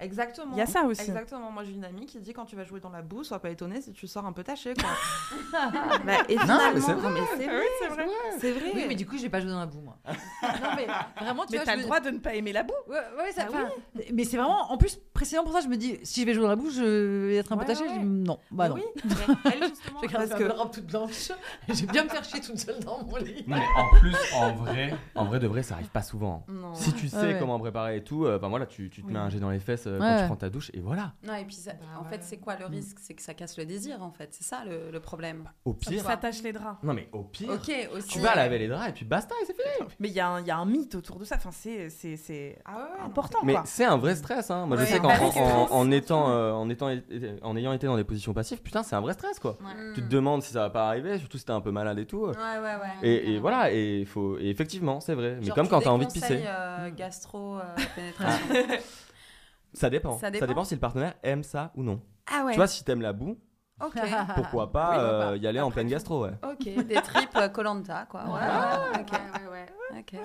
Exactement. 0.00 0.52
Il 0.52 0.58
y 0.58 0.60
a 0.62 0.66
ça 0.66 0.82
aussi. 0.84 1.00
Exactement. 1.02 1.50
Moi, 1.50 1.64
j'ai 1.64 1.72
une 1.72 1.84
amie 1.84 2.06
qui 2.06 2.18
dit 2.20 2.32
quand 2.32 2.44
tu 2.44 2.54
vas 2.56 2.64
jouer 2.64 2.80
dans 2.80 2.90
la 2.90 3.02
boue, 3.02 3.24
sois 3.24 3.40
pas 3.40 3.50
étonné 3.50 3.80
si 3.80 3.92
tu 3.92 4.06
sors 4.06 4.24
un 4.26 4.32
peu 4.32 4.44
taché, 4.44 4.74
quoi. 4.74 4.88
Bah, 6.06 6.12
et 6.28 6.36
Non, 6.36 6.42
finalement, 6.42 6.70
mais 6.74 6.80
c'est 6.80 6.94
mais 6.94 7.20
c'est 7.36 7.46
vrai, 7.46 7.58
oui, 7.58 7.66
c'est 7.80 7.88
vrai. 7.88 8.06
c'est 8.38 8.52
vrai. 8.52 8.70
Oui, 8.74 8.84
mais 8.88 8.94
du 8.94 9.06
coup, 9.06 9.16
je 9.16 9.22
vais 9.22 9.28
pas 9.28 9.40
jouer 9.40 9.50
dans 9.50 9.58
la 9.58 9.66
boue, 9.66 9.80
moi. 9.80 9.96
non, 10.06 10.68
mais 10.76 10.86
vraiment, 11.20 11.44
tu 11.46 11.52
Mais 11.52 11.58
vois, 11.58 11.64
t'as 11.66 11.72
je 11.72 11.76
le 11.76 11.82
me- 11.82 11.86
droit 11.86 12.00
de 12.00 12.10
ne 12.10 12.18
pas 12.18 12.34
aimer 12.34 12.52
la 12.52 12.62
boue. 12.62 12.72
Ouais, 12.88 12.96
ouais, 13.18 13.32
ça, 13.32 13.42
Ah 13.46 13.48
enfin, 13.50 13.68
Mais 14.12 14.24
c'est 14.24 14.36
vraiment, 14.36 14.70
en 14.70 14.76
plus, 14.78 14.98
précisément 15.12 15.44
pour 15.44 15.52
ça, 15.52 15.60
je 15.60 15.68
me 15.68 15.76
dis, 15.76 15.98
si 16.04 16.20
je 16.22 16.26
vais 16.26 16.34
jouer 16.34 16.42
dans 16.44 16.48
la 16.50 16.56
boue, 16.56 16.70
je 16.70 17.26
vais 17.26 17.36
être 17.36 17.50
un 17.52 17.56
peu 17.56 17.62
Ouais, 17.62 17.66
tachée. 17.66 17.82
ouais. 17.84 17.94
Je 17.94 17.98
dis, 18.00 18.04
non, 18.06 18.38
bah 18.50 18.64
Mais 18.64 18.68
non. 18.68 18.74
oui, 18.76 18.82
elle, 19.46 19.68
justement, 19.68 20.00
je 20.02 20.06
vais 20.06 20.12
parce 20.12 20.28
garder 20.30 20.44
que- 20.44 20.52
robe 20.52 20.70
toute 20.70 20.86
blanche. 20.86 21.32
je 21.68 21.74
vais 21.74 21.92
bien 21.92 22.04
me 22.04 22.08
faire 22.08 22.24
chier 22.24 22.40
toute 22.40 22.58
seule 22.58 22.78
dans 22.80 23.02
mon 23.04 23.16
lit. 23.16 23.44
Non, 23.46 23.56
mais 23.56 23.62
en 23.76 23.98
plus, 23.98 24.16
en 24.34 24.52
vrai, 24.54 24.94
en 25.14 25.24
vrai 25.24 25.38
de 25.40 25.46
vrai, 25.46 25.62
ça 25.62 25.74
arrive 25.74 25.90
pas 25.90 26.02
souvent. 26.02 26.44
Non. 26.48 26.74
Si 26.74 26.92
tu 26.92 27.08
sais 27.08 27.16
Ouais, 27.16 27.22
ouais. 27.34 27.36
comment 27.38 27.58
préparer 27.58 27.96
et 27.96 28.04
tout, 28.04 28.24
euh, 28.26 28.38
ben 28.38 28.48
voilà, 28.48 28.66
tu, 28.66 28.90
tu 28.90 29.02
te 29.02 29.06
Oui. 29.06 29.12
mets 29.12 29.18
un 29.18 29.28
jet 29.28 29.40
dans 29.40 29.50
les 29.50 29.58
fesses 29.60 29.86
euh, 29.88 29.98
quand 29.98 30.04
Ouais. 30.04 30.20
tu 30.20 30.26
prends 30.26 30.36
ta 30.36 30.50
douche 30.50 30.70
et 30.74 30.80
voilà. 30.80 31.12
Non, 31.26 31.34
et 31.34 31.44
puis 31.44 31.54
ça- 31.56 31.72
Bah 31.72 31.78
en 31.98 32.04
ouais. 32.04 32.10
fait, 32.10 32.22
c'est 32.22 32.36
quoi 32.38 32.56
le 32.56 32.66
risque? 32.66 32.98
C'est 33.00 33.14
que 33.14 33.22
ça 33.22 33.34
casse 33.34 33.56
le 33.58 33.64
désir, 33.66 34.02
en 34.02 34.10
fait. 34.12 34.28
C'est 34.32 34.44
ça 34.44 34.62
le, 34.64 34.90
le 34.90 35.00
problème. 35.00 35.44
Au 35.64 35.74
pire. 35.74 36.02
Ça 36.04 36.16
tâche 36.16 36.42
les 36.42 36.52
draps. 36.52 36.82
Non, 36.82 36.94
mais 36.94 37.08
au 37.12 37.22
pire. 37.24 37.50
Ok, 37.50 37.72
aussi. 37.94 38.08
Tu 38.08 38.20
vas 38.20 38.34
laver 38.34 38.58
les 38.58 38.68
draps 38.68 38.88
et 38.90 38.92
puis 38.92 39.04
basta 39.04 39.34
et 39.42 39.46
c'est 39.46 39.54
fini. 39.54 39.88
Mais 39.98 40.08
il 40.08 40.14
y, 40.14 40.20
a 40.20 40.28
un- 40.28 40.40
il 40.40 40.46
y 40.46 40.50
a 40.50 40.56
un 40.56 40.66
mythe 40.66 40.94
autour 40.94 41.18
de 41.18 41.24
ça. 41.24 41.36
Enfin, 41.36 41.50
c'est 41.52 41.88
c'est- 41.90 42.16
c'est 42.16 42.58
Ah 42.64 42.88
important, 43.04 43.38
Mais 43.44 43.54
quoi. 43.54 43.62
c'est 43.66 43.84
un 43.84 43.96
vrai 43.96 44.14
stress, 44.14 44.50
hein. 44.50 44.66
Moi, 44.66 44.76
Ouais, 44.76 44.84
je 44.86 44.90
sais 44.92 45.00
bah 45.00 45.16
qu'en 45.18 45.28
en, 45.40 45.72
en 45.72 45.90
étant, 45.90 46.28
euh, 46.30 46.52
en 46.52 46.68
étant, 46.68 46.88
en 47.42 47.56
ayant 47.56 47.72
été 47.72 47.86
dans 47.86 47.96
des 47.96 48.04
positions 48.04 48.34
passives, 48.34 48.60
putain, 48.62 48.82
c'est 48.82 48.96
un 48.96 49.00
vrai 49.00 49.12
stress, 49.14 49.38
quoi. 49.38 49.56
Ouais. 49.60 49.92
Tu 49.94 50.02
te 50.02 50.08
demandes 50.08 50.42
si 50.42 50.52
ça 50.52 50.60
va 50.60 50.70
pas 50.70 50.88
arriver, 50.88 51.18
surtout 51.18 51.38
si 51.38 51.44
t'es 51.44 51.52
un 51.52 51.60
peu 51.60 51.70
malade 51.70 51.98
et 51.98 52.06
tout. 52.06 52.26
Ouais, 52.26 52.32
ouais, 52.34 52.60
ouais. 52.62 53.08
Et, 53.08 53.32
et 53.34 53.38
voilà, 53.38 53.70
et, 53.72 54.04
faut, 54.04 54.38
et 54.38 54.48
effectivement, 54.48 55.00
c'est 55.00 55.14
vrai. 55.14 55.36
Mais 55.40 55.46
Genre, 55.46 55.54
comme 55.54 55.68
quand 55.68 55.80
t'as 55.80 55.90
envie 55.90 56.06
de 56.06 56.12
pisser. 56.12 56.42
euh, 56.46 56.90
gastro, 56.90 57.56
euh, 57.58 57.62
pénétration. 57.96 58.46
Ça 59.78 59.90
dépend. 59.90 60.12
Ça 60.18 60.30
Ça 60.32 60.46
dépend. 60.46 60.64
si 60.64 60.74
le 60.74 60.80
partenaire 60.80 61.14
aime 61.22 61.42
ça 61.42 61.72
ou 61.76 61.82
non. 61.82 62.00
Ah 62.30 62.44
ouais. 62.44 62.52
Tu 62.52 62.56
vois, 62.58 62.66
si 62.66 62.84
t'aimes 62.84 63.00
la 63.00 63.12
boue, 63.12 63.38
Ok. 63.80 63.94
pourquoi 64.34 64.72
pas 64.72 64.90
Oui, 64.90 64.96
euh, 65.00 65.36
y 65.36 65.46
aller 65.46 65.60
en 65.60 65.70
pleine 65.70 65.88
gastro, 65.88 66.24
ouais. 66.24 66.32
Ok, 66.42 66.64
des 66.86 66.94
tripes 66.94 67.38
Colanta, 67.52 68.06
quoi. 68.10 68.24
Ouais, 68.24 68.32
ouais, 68.32 69.00
ok. 69.00 69.20
Ok. 69.96 70.18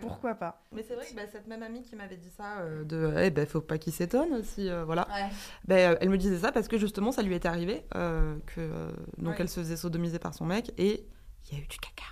Pourquoi 0.00 0.34
pas 0.34 0.60
Mais 0.72 0.82
c'est 0.86 0.94
vrai 0.94 1.06
que 1.06 1.14
bah, 1.14 1.22
cette 1.30 1.46
même 1.46 1.62
amie 1.62 1.82
qui 1.82 1.96
m'avait 1.96 2.16
dit 2.16 2.30
ça, 2.30 2.58
euh, 2.58 2.84
de 2.84 3.14
eh 3.18 3.30
ben, 3.30 3.46
faut 3.46 3.60
pas 3.60 3.78
qu'il 3.78 3.92
s'étonne 3.92 4.34
aussi, 4.34 4.68
euh, 4.68 4.84
voilà. 4.84 5.06
Ouais. 5.08 5.28
Ben, 5.66 5.92
euh, 5.92 5.98
elle 6.00 6.10
me 6.10 6.18
disait 6.18 6.38
ça 6.38 6.52
parce 6.52 6.68
que 6.68 6.76
justement 6.78 7.12
ça 7.12 7.22
lui 7.22 7.34
était 7.34 7.48
arrivé, 7.48 7.86
euh, 7.94 8.36
que 8.46 8.60
euh, 8.60 8.90
donc 9.18 9.30
Ouais. 9.34 9.36
elle 9.40 9.48
se 9.48 9.60
faisait 9.60 9.76
sodomiser 9.76 10.18
par 10.18 10.34
son 10.34 10.44
mec 10.44 10.72
et 10.76 11.06
il 11.50 11.56
y 11.56 11.60
a 11.60 11.64
eu 11.64 11.66
du 11.66 11.78
caca. 11.78 12.04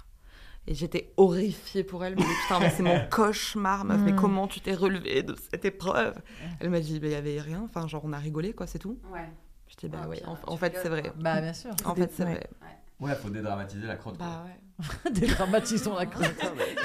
Et 0.67 0.75
j'étais 0.75 1.13
horrifiée 1.19 1.85
pour 1.85 2.05
elle. 2.05 2.17
Mais 2.17 2.23
putain, 2.25 2.59
mais 2.61 2.71
c'est 2.71 2.83
mon 2.83 2.99
cauchemar, 3.11 3.85
meuf. 3.85 4.01
Mais 4.01 4.13
Mm. 4.13 4.17
comment 4.17 4.49
tu 4.49 4.61
t'es 4.61 4.75
relevée 4.75 5.23
de 5.23 5.35
cette 5.51 5.65
épreuve 5.65 6.15
Elle 6.61 6.71
m'a 6.71 6.81
dit, 6.81 6.97
il 7.03 7.09
y 7.09 7.15
avait 7.15 7.41
rien. 7.41 7.63
Enfin, 7.65 7.87
genre, 7.87 8.03
on 8.05 8.13
a 8.13 8.19
rigolé, 8.19 8.53
quoi, 8.55 8.67
c'est 8.67 8.79
tout. 8.79 8.99
Ouais. 9.13 9.29
Je 9.69 9.77
dis, 9.77 9.89
bah 9.89 9.99
Ah, 10.05 10.09
oui, 10.09 10.19
en, 10.47 10.57
fait, 10.57 10.77
c'est 10.83 10.89
vrai. 10.89 11.13
Bah, 11.17 11.41
bien 11.41 11.53
sûr. 11.53 11.71
En 11.85 11.95
fait, 11.95 12.11
c'est 12.13 12.25
vrai. 12.25 12.49
Ouais, 13.01 13.15
faut 13.17 13.29
dédramatiser 13.29 13.87
la 13.87 13.97
crotte. 13.97 14.17
Bah 14.19 14.45
ouais. 14.47 14.61
Dédramatisons 15.13 15.95
la 15.97 16.07
crotte. 16.07 16.33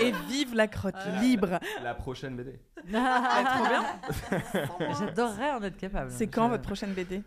Et 0.02 0.12
vive 0.28 0.56
la 0.56 0.68
crotte 0.68 0.96
Ah. 0.98 1.22
libre. 1.22 1.60
La 1.84 1.94
prochaine 1.94 2.36
BD. 2.36 2.60
trop 2.78 4.78
bien. 4.78 4.94
J'adorerais 5.00 5.52
en 5.52 5.62
être 5.64 5.78
capable. 5.78 6.12
C'est 6.12 6.28
quand 6.28 6.46
Je- 6.46 6.50
votre 6.52 6.64
prochaine 6.64 6.94
BD 6.94 7.22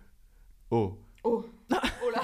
Oh, 0.70 0.98
Oh, 1.24 1.44
oh 1.70 2.10
là 2.10 2.22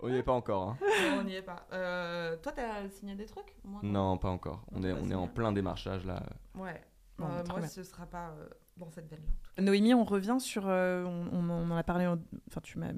on 0.00 0.08
y 0.08 0.16
est 0.16 0.22
pas 0.22 0.32
encore, 0.32 0.70
hein. 0.70 0.78
Non, 0.80 1.18
On 1.20 1.24
n'y 1.24 1.34
est 1.34 1.42
pas. 1.42 1.66
Euh, 1.72 2.36
toi, 2.38 2.50
t'as 2.52 2.88
signé 2.88 3.14
des 3.14 3.26
trucs 3.26 3.54
Moi, 3.64 3.80
Non, 3.84 4.16
pas 4.18 4.30
encore. 4.30 4.64
On 4.72 4.82
est, 4.82 4.92
on 4.92 5.08
est 5.10 5.14
en 5.14 5.28
plein 5.28 5.52
démarchage 5.52 6.04
là. 6.06 6.22
Ouais. 6.56 6.80
Bon, 7.18 7.26
Euh, 7.26 7.44
moi, 7.48 7.58
bien. 7.60 7.68
ce 7.68 7.82
sera 7.84 8.06
pas 8.06 8.30
euh, 8.30 8.48
dans 8.78 8.90
cette 8.90 9.08
veine-là. 9.08 9.62
Noémie, 9.62 9.94
on 9.94 10.04
revient 10.04 10.38
sur. 10.40 10.64
euh, 10.66 11.04
on, 11.04 11.28
on- 11.32 11.50
on 11.50 11.70
en 11.70 11.76
a 11.76 11.82
parlé. 11.84 12.06
en- 12.06 12.18
Enfin, 12.48 12.60
tu 12.62 12.78
m'as, 12.78 12.92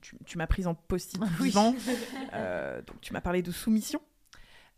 tu, 0.00 0.16
tu 0.24 0.38
m'as 0.38 0.46
prise 0.46 0.66
en 0.66 0.74
post-it 0.74 1.20
Oui. 1.40 1.46
vivant. 1.48 1.74
Euh, 2.34 2.80
donc, 2.82 3.00
tu 3.00 3.12
m'as 3.12 3.20
parlé 3.20 3.42
de 3.42 3.50
soumission. 3.50 4.00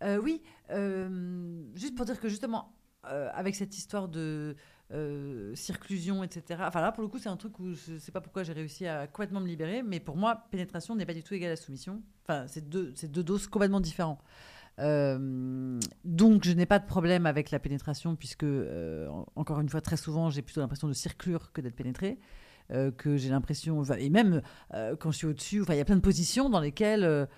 Euh, 0.02 0.18
oui, 0.20 0.42
euh, 0.70 1.62
juste 1.74 1.94
pour 1.94 2.04
dire 2.06 2.18
que 2.20 2.28
justement, 2.28 2.74
euh, 3.06 3.30
avec 3.34 3.54
cette 3.54 3.76
histoire 3.76 4.08
de 4.08 4.56
euh, 4.94 5.54
circlusion, 5.54 6.22
etc. 6.22 6.60
Enfin 6.66 6.80
là, 6.80 6.92
pour 6.92 7.02
le 7.02 7.08
coup, 7.08 7.18
c'est 7.18 7.28
un 7.28 7.36
truc 7.36 7.58
où 7.58 7.72
je 7.74 7.98
sais 7.98 8.12
pas 8.12 8.20
pourquoi 8.20 8.42
j'ai 8.44 8.52
réussi 8.52 8.86
à 8.86 9.06
complètement 9.06 9.40
me 9.40 9.46
libérer, 9.48 9.82
mais 9.82 10.00
pour 10.00 10.16
moi, 10.16 10.44
pénétration 10.50 10.94
n'est 10.94 11.04
pas 11.06 11.14
du 11.14 11.22
tout 11.22 11.34
égale 11.34 11.52
à 11.52 11.56
soumission. 11.56 12.00
Enfin, 12.26 12.46
c'est 12.46 12.68
deux, 12.68 12.92
c'est 12.94 13.10
deux 13.10 13.22
doses 13.24 13.46
complètement 13.48 13.80
différentes. 13.80 14.20
Euh, 14.80 15.78
donc, 16.04 16.44
je 16.44 16.52
n'ai 16.52 16.66
pas 16.66 16.78
de 16.78 16.86
problème 16.86 17.26
avec 17.26 17.50
la 17.50 17.58
pénétration, 17.58 18.16
puisque, 18.16 18.44
euh, 18.44 19.08
en- 19.08 19.26
encore 19.36 19.60
une 19.60 19.68
fois, 19.68 19.80
très 19.80 19.96
souvent, 19.96 20.30
j'ai 20.30 20.42
plutôt 20.42 20.60
l'impression 20.60 20.88
de 20.88 20.92
circlure 20.92 21.52
que 21.52 21.60
d'être 21.60 21.76
pénétré. 21.76 22.18
euh, 22.70 22.90
que 22.90 23.18
j'ai 23.18 23.28
l'impression, 23.28 23.82
et 23.98 24.08
même 24.08 24.40
euh, 24.72 24.96
quand 24.96 25.10
je 25.10 25.18
suis 25.18 25.26
au-dessus, 25.26 25.62
il 25.68 25.74
y 25.76 25.80
a 25.80 25.84
plein 25.84 25.96
de 25.96 26.00
positions 26.00 26.48
dans 26.48 26.60
lesquelles, 26.60 27.28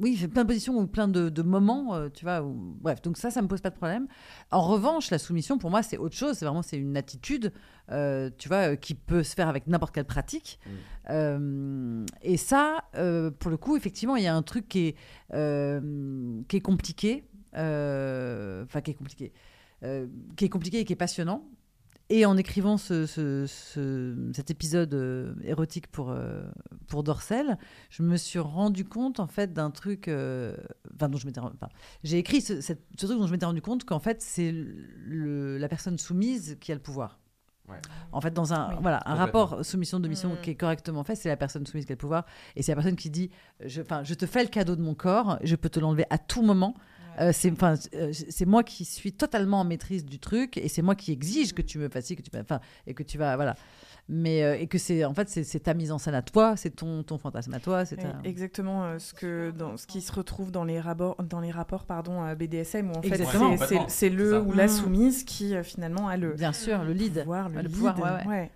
oui, 0.00 0.16
j'ai 0.16 0.28
plein 0.28 0.42
de 0.42 0.48
positions 0.48 0.78
ou 0.78 0.86
plein 0.86 1.08
de, 1.08 1.28
de 1.28 1.42
moments, 1.42 1.94
euh, 1.94 2.08
tu 2.08 2.24
vois. 2.24 2.42
où- 2.42 2.76
bref, 2.80 3.02
donc 3.02 3.16
ça, 3.16 3.30
ça 3.30 3.42
me 3.42 3.48
pose 3.48 3.60
pas 3.60 3.70
de 3.70 3.74
problème. 3.76 4.06
En 4.50 4.62
revanche, 4.62 5.10
la 5.10 5.18
soumission, 5.18 5.58
pour 5.58 5.70
moi, 5.70 5.82
c'est 5.82 5.98
autre 5.98 6.14
chose. 6.16 6.36
C'est 6.38 6.44
vraiment, 6.44 6.62
c'est 6.62 6.76
une 6.78 6.96
attitude, 6.96 7.52
euh, 7.90 8.30
tu 8.38 8.48
vois, 8.48 8.72
euh, 8.72 8.76
qui 8.76 8.94
peut 8.94 9.22
se 9.22 9.34
faire 9.34 9.48
avec 9.48 9.66
n'importe 9.66 9.94
quelle 9.94 10.04
pratique. 10.06 10.58
Euh, 11.10 12.04
et 12.22 12.36
ça, 12.36 12.84
pour 13.38 13.50
le 13.50 13.56
coup, 13.56 13.76
effectivement, 13.76 14.16
il 14.16 14.22
y 14.24 14.26
a 14.28 14.34
un 14.34 14.42
truc 14.42 14.68
qui 14.68 14.88
est, 14.88 14.96
qui 16.48 16.56
est 16.56 16.60
compliqué, 16.60 17.24
enfin 17.54 18.80
qui 18.82 18.90
est 18.92 18.94
compliqué, 18.94 19.32
qui 20.36 20.44
est 20.44 20.48
compliqué 20.48 20.80
et 20.80 20.84
qui 20.84 20.92
est 20.92 20.96
passionnant. 20.96 21.44
Et 22.14 22.26
en 22.26 22.36
écrivant 22.36 22.76
ce, 22.76 23.06
ce- 23.06 23.46
ce- 23.46 24.30
cet 24.34 24.50
épisode 24.50 24.92
euh, 24.92 25.32
érotique 25.44 25.86
pour, 25.86 26.10
euh, 26.10 26.42
pour 26.86 27.02
Dorsel, 27.04 27.56
je 27.88 28.02
me 28.02 28.18
suis 28.18 28.38
rendu 28.38 28.84
compte 28.84 29.18
en 29.18 29.26
fait 29.26 29.54
d'un 29.54 29.70
truc. 29.70 30.08
euh, 30.08 30.54
Enfin, 30.94 31.08
dont 31.08 31.16
je 31.16 31.24
m'étais. 31.26 31.40
Enfin, 31.40 31.70
j'ai 32.04 32.18
écrit 32.18 32.42
ce, 32.42 32.60
cette- 32.60 32.84
ce 32.98 33.06
truc 33.06 33.18
dont 33.18 33.26
je 33.26 33.32
m'étais 33.32 33.46
rendu 33.46 33.62
compte 33.62 33.84
qu'en 33.84 33.98
fait, 33.98 34.20
c'est 34.20 34.54
la 35.08 35.68
personne 35.68 35.96
soumise 35.96 36.58
qui 36.60 36.70
a 36.70 36.74
le 36.74 36.82
pouvoir. 36.82 37.18
En 38.12 38.20
fait, 38.20 38.34
dans 38.34 38.52
un, 38.52 38.68
Oui. 38.72 38.76
voilà, 38.82 39.00
un 39.06 39.14
rapport 39.14 39.64
soumission-domission 39.64 40.34
Mm. 40.34 40.40
qui 40.42 40.50
est 40.50 40.54
correctement 40.56 41.04
fait, 41.04 41.14
c'est 41.14 41.30
la 41.30 41.38
personne 41.38 41.64
soumise 41.64 41.86
qui 41.86 41.92
a 41.92 41.94
le 41.94 41.98
pouvoir. 41.98 42.26
Et 42.56 42.62
c'est 42.62 42.72
la 42.72 42.76
personne 42.76 42.96
qui 42.96 43.08
dit 43.08 43.30
je, 43.64 43.80
enfin, 43.80 44.02
je 44.04 44.12
te 44.12 44.26
fais 44.26 44.42
le 44.42 44.50
cadeau 44.50 44.76
de 44.76 44.82
mon 44.82 44.94
corps, 44.94 45.38
je 45.42 45.56
peux 45.56 45.70
te 45.70 45.80
l'enlever 45.80 46.04
à 46.10 46.18
tout 46.18 46.42
moment. 46.42 46.74
Euh, 47.20 47.30
c'est 47.32 47.50
enfin, 47.52 47.74
euh, 47.94 48.12
c'est 48.12 48.46
moi 48.46 48.62
qui 48.62 48.84
suis 48.84 49.12
totalement 49.12 49.60
en 49.60 49.64
maîtrise 49.64 50.04
du 50.04 50.18
truc 50.18 50.56
et 50.56 50.68
c'est 50.68 50.82
moi 50.82 50.94
qui 50.94 51.12
exige 51.12 51.52
que 51.52 51.62
tu 51.62 51.78
me 51.78 51.88
fasses 51.88 52.08
que 52.08 52.22
tu 52.22 52.30
enfin 52.38 52.60
et 52.86 52.94
que 52.94 53.02
tu 53.02 53.18
vas 53.18 53.36
voilà 53.36 53.54
mais 54.08 54.42
euh, 54.42 54.58
et 54.58 54.66
que 54.66 54.78
c'est 54.78 55.04
en 55.04 55.14
fait 55.14 55.28
c'est 55.28 55.60
ta 55.60 55.74
mise 55.74 55.92
en 55.92 55.98
scène 55.98 56.14
à 56.14 56.22
toi 56.22 56.56
c'est 56.56 56.70
ton 56.70 57.02
ton 57.02 57.18
fantasme 57.18 57.54
à 57.54 57.60
toi 57.60 57.84
c'est 57.84 57.96
ta- 57.96 58.18
Exactement 58.24 58.84
euh, 58.84 58.98
ce, 58.98 59.14
que, 59.14 59.50
dans, 59.50 59.76
ce 59.76 59.86
qui 59.86 60.00
se 60.00 60.10
retrouve 60.12 60.50
dans 60.50 60.64
les 60.64 60.80
rapports, 60.80 61.22
dans 61.22 61.40
les 61.40 61.50
rapports 61.50 61.84
pardon, 61.84 62.20
BDSM, 62.34 62.90
où 62.90 62.94
en 62.96 63.02
fait 63.02 63.08
Exactement. 63.08 63.56
c'est- 63.88 64.08
le 64.10 64.40
ou 64.40 64.52
la 64.52 64.64
Mm. 64.66 64.68
soumise 64.68 65.24
qui 65.24 65.54
euh, 65.54 65.62
finalement 65.62 66.08
a 66.08 66.16
le, 66.16 66.32
bien 66.32 66.52
sûr 66.52 66.82
le 66.82 66.92
lead 66.92 67.20
pouvoir, 67.20 67.48
le, 67.48 67.56
le 67.56 67.60
lead, 67.62 67.70
pouvoir, 67.72 67.98
ouais, 67.98 68.10
ouais. 68.10 68.26
ouais. 68.26 68.50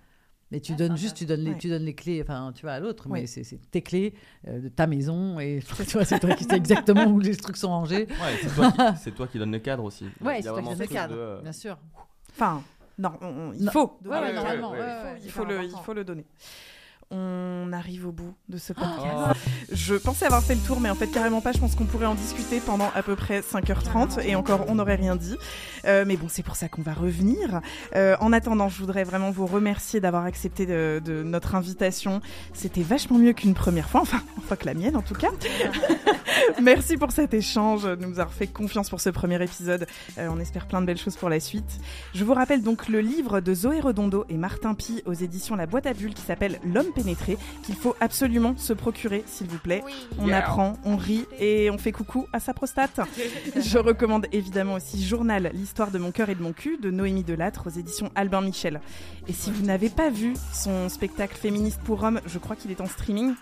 Mais 0.51 0.61
tu 0.61 0.75
donnes 0.75 0.95
juste, 0.95 1.17
tu 1.17 1.25
donnes 1.25 1.41
les, 1.41 1.51
Ouais. 1.51 1.57
tu 1.57 1.67
donnes 1.67 1.83
les 1.83 1.93
clés, 1.93 2.21
enfin, 2.21 2.53
tu 2.55 2.61
vois, 2.61 2.71
à 2.71 2.79
l'autre, 2.79 3.09
mais 3.09 3.25
c'est 3.27 3.43
c'est 3.43 3.59
tes 3.69 3.81
clés 3.81 4.13
euh, 4.47 4.61
de 4.61 4.69
ta 4.69 4.87
maison 4.87 5.39
et 5.41 5.59
tu 5.85 5.91
vois, 5.93 6.05
c'est 6.05 6.19
toi 6.19 6.33
qui 6.35 6.45
sais 6.45 6.55
exactement 6.55 7.05
où 7.05 7.19
les 7.19 7.35
trucs 7.35 7.57
sont 7.57 7.67
rangés. 7.67 8.07
Ouais, 8.07 8.37
c'est 8.41 8.55
toi, 8.55 8.71
qui- 8.71 8.77
c'est 9.03 9.11
toi 9.15 9.27
qui 9.27 9.39
donne 9.39 9.51
le 9.51 9.59
cadre 9.59 9.83
aussi. 9.83 10.05
Ouais, 10.21 10.41
c'est 10.41 10.47
toi 10.49 10.61
qui 10.61 10.69
donne 10.69 10.79
le 10.79 10.87
cadre, 10.87 11.13
de, 11.15 11.19
euh, 11.19 11.41
bien 11.41 11.51
sûr. 11.51 11.77
Enfin, 12.31 12.63
non, 12.97 13.11
on- 13.21 13.25
on- 13.27 13.53
il 13.53 13.65
Non. 13.65 13.71
faut. 13.73 13.97
Ouais, 14.05 14.19
ouais, 14.19 14.33
normalement, 14.33 14.73
Il 14.73 14.79
faut- 14.79 14.83
ouais, 14.83 15.19
il, 15.25 15.29
faut 15.31 15.45
le, 15.45 15.63
il 15.65 15.71
faut 15.83 15.93
le 15.93 16.03
donner. 16.05 16.25
On 17.09 17.71
arrive 17.71 18.07
au 18.07 18.11
bout 18.11 18.33
de 18.49 18.57
ce 18.57 18.73
podcast. 18.73 19.15
Oh. 19.15 19.31
Je 19.71 19.95
pensais 19.95 20.25
avoir 20.25 20.43
fait 20.43 20.55
le 20.55 20.61
tour, 20.61 20.81
mais 20.81 20.89
en 20.89 20.95
fait, 20.95 21.07
carrément 21.07 21.39
pas. 21.39 21.53
Je 21.53 21.59
pense 21.59 21.75
qu'on 21.75 21.85
pourrait 21.85 22.05
en 22.05 22.15
discuter 22.15 22.59
pendant 22.59 22.89
à 22.95 23.01
peu 23.01 23.15
près 23.15 23.39
5h30 23.39 24.21
et 24.25 24.35
encore, 24.35 24.65
on 24.67 24.75
n'aurait 24.75 24.95
rien 24.95 25.15
dit. 25.15 25.37
Euh, 25.85 26.03
mais 26.05 26.17
bon, 26.17 26.27
c'est 26.27 26.43
pour 26.43 26.57
ça 26.57 26.67
qu'on 26.67 26.81
va 26.81 26.93
revenir. 26.93 27.61
Euh, 27.95 28.17
en 28.19 28.33
attendant, 28.33 28.67
je 28.67 28.77
voudrais 28.77 29.05
vraiment 29.05 29.31
vous 29.31 29.45
remercier 29.45 30.01
d'avoir 30.01 30.25
accepté 30.25 30.65
de, 30.65 31.01
de 31.03 31.23
notre 31.23 31.55
invitation. 31.55 32.21
C'était 32.53 32.83
vachement 32.83 33.17
mieux 33.17 33.33
qu'une 33.33 33.53
première 33.53 33.89
fois, 33.89 34.01
enfin, 34.01 34.21
fois 34.45 34.57
que 34.57 34.65
la 34.65 34.73
mienne 34.73 34.97
en 34.97 35.01
tout 35.01 35.15
cas. 35.15 35.29
Merci 36.61 36.97
pour 36.97 37.11
cet 37.11 37.33
échange, 37.33 37.83
de 37.83 37.95
nous 38.05 38.19
avoir 38.19 38.33
fait 38.33 38.47
confiance 38.47 38.89
pour 38.89 38.99
ce 38.99 39.09
premier 39.09 39.41
épisode. 39.41 39.87
Euh, 40.17 40.27
on 40.31 40.39
espère 40.39 40.67
plein 40.67 40.81
de 40.81 40.85
belles 40.85 40.97
choses 40.97 41.15
pour 41.15 41.29
la 41.29 41.39
suite. 41.39 41.79
Je 42.13 42.23
vous 42.23 42.33
rappelle 42.33 42.63
donc 42.63 42.89
le 42.89 42.99
livre 42.99 43.39
de 43.39 43.53
Zoé 43.53 43.79
Redondo 43.79 44.25
et 44.29 44.37
Martin 44.37 44.73
Pi 44.73 45.03
aux 45.05 45.13
éditions 45.13 45.55
La 45.55 45.65
Boîte 45.65 45.85
à 45.85 45.93
Bulles 45.93 46.13
qui 46.13 46.21
s'appelle 46.21 46.59
L'homme 46.65 46.91
pénétré, 46.97 47.37
qu'il 47.63 47.75
faut 47.75 47.95
absolument 48.01 48.55
se 48.57 48.73
procurer, 48.73 49.23
s'il 49.27 49.47
vous 49.47 49.59
plaît. 49.59 49.83
On 50.19 50.27
Yeah. 50.27 50.39
apprend, 50.39 50.73
on 50.83 50.97
rit 50.97 51.25
et 51.39 51.69
on 51.69 51.77
fait 51.77 51.91
coucou 51.91 52.27
à 52.33 52.39
sa 52.39 52.53
prostate. 52.53 52.99
Je 53.55 53.77
recommande 53.77 54.27
évidemment 54.31 54.73
aussi 54.73 55.03
Journal, 55.05 55.51
l'histoire 55.53 55.91
de 55.91 55.99
mon 55.99 56.11
cœur 56.11 56.29
et 56.29 56.35
de 56.35 56.41
mon 56.41 56.53
cul 56.53 56.77
de 56.77 56.91
Noémie 56.91 57.23
Delattre 57.23 57.67
aux 57.67 57.69
éditions 57.79 58.11
Albin 58.15 58.41
Michel. 58.41 58.81
Et 59.27 59.33
si 59.33 59.51
vous 59.51 59.63
n'avez 59.65 59.89
pas 59.89 60.09
vu 60.09 60.33
son 60.53 60.89
spectacle 60.89 61.35
féministe 61.37 61.79
pour 61.83 62.03
hommes, 62.03 62.19
je 62.25 62.37
crois 62.39 62.55
qu'il 62.55 62.71
est 62.71 62.81
en 62.81 62.87
streaming. 62.87 63.33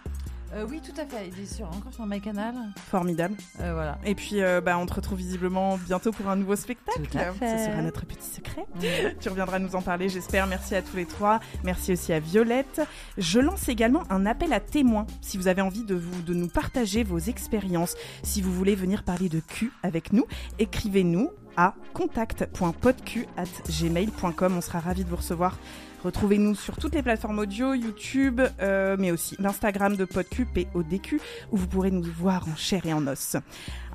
Euh, 0.56 0.65
oui, 0.69 0.80
tout 0.82 0.94
à 0.99 1.06
fait. 1.06 1.27
Il 1.27 1.38
est 1.44 1.45
sur, 1.45 1.68
encore 1.68 1.94
sur 1.94 2.06
MyCanal. 2.06 2.56
Formidable. 2.90 3.36
Euh, 3.60 3.73
voilà. 3.73 3.98
Et 4.06 4.15
puis, 4.15 4.41
euh, 4.41 4.61
bah, 4.61 4.77
on 4.77 4.86
te 4.86 4.94
retrouve 4.94 5.18
visiblement 5.18 5.77
bientôt 5.77 6.14
pour 6.14 6.30
un 6.30 6.38
nouveau 6.38 6.56
spectacle. 6.56 7.02
Tout 7.11 7.18
à 7.18 7.34
fait. 7.34 7.57
Ce 7.57 7.65
sera 7.65 7.82
notre 7.82 8.06
petit 8.06 8.27
secret. 8.27 8.65
Tu 9.19 9.27
reviendras 9.30 9.60
nous 9.60 9.76
en 9.76 9.82
parler, 9.82 10.07
j'espère. 10.07 10.48
Merci 10.48 10.76
à 10.76 10.82
tous 10.82 10.95
les 10.95 11.06
trois. 11.06 11.41
Merci 11.64 11.91
aussi 11.94 12.14
à 12.14 12.19
Violette. 12.19 12.82
Je 13.18 13.40
lance 13.40 13.68
également 13.69 14.03
un 14.10 14.26
appel 14.26 14.52
à 14.53 14.61
témoins. 14.61 15.06
Si 15.22 15.38
vous 15.38 15.48
avez 15.48 15.61
envie 15.61 15.84
de, 15.84 15.95
vous, 15.95 16.22
de 16.22 16.34
nous 16.34 16.48
partager 16.48 17.03
vos 17.03 17.19
expériences, 17.19 17.95
si 18.23 18.41
vous 18.41 18.53
voulez 18.53 18.76
venir 18.76 19.03
parler 19.03 19.30
de 19.30 19.40
cul 19.40 19.72
avec 19.84 20.11
nous, 20.14 20.26
écrivez-nous 20.60 21.30
à 21.57 21.73
contact.podq@gmail.com. 21.94 24.57
On 24.57 24.61
sera 24.61 24.80
ravis 24.80 25.03
de 25.03 25.10
vous 25.10 25.18
recevoir. 25.18 25.57
Retrouvez-nous 26.06 26.53
sur 26.53 26.77
toutes 26.77 26.94
les 26.94 27.02
plateformes 27.02 27.40
audio, 27.40 27.73
YouTube, 27.73 28.40
euh, 28.61 28.95
mais 28.99 29.10
aussi 29.10 29.36
l'Instagram 29.40 29.95
de 29.95 30.06
PodQ, 30.06 30.45
P-O-D-Q, 30.45 31.19
où 31.52 31.57
vous 31.57 31.65
pourrez 31.65 31.90
nous 31.90 32.03
voir 32.03 32.48
en 32.48 32.56
chair 32.56 32.86
et 32.86 32.94
en 32.94 33.07
os. 33.07 33.38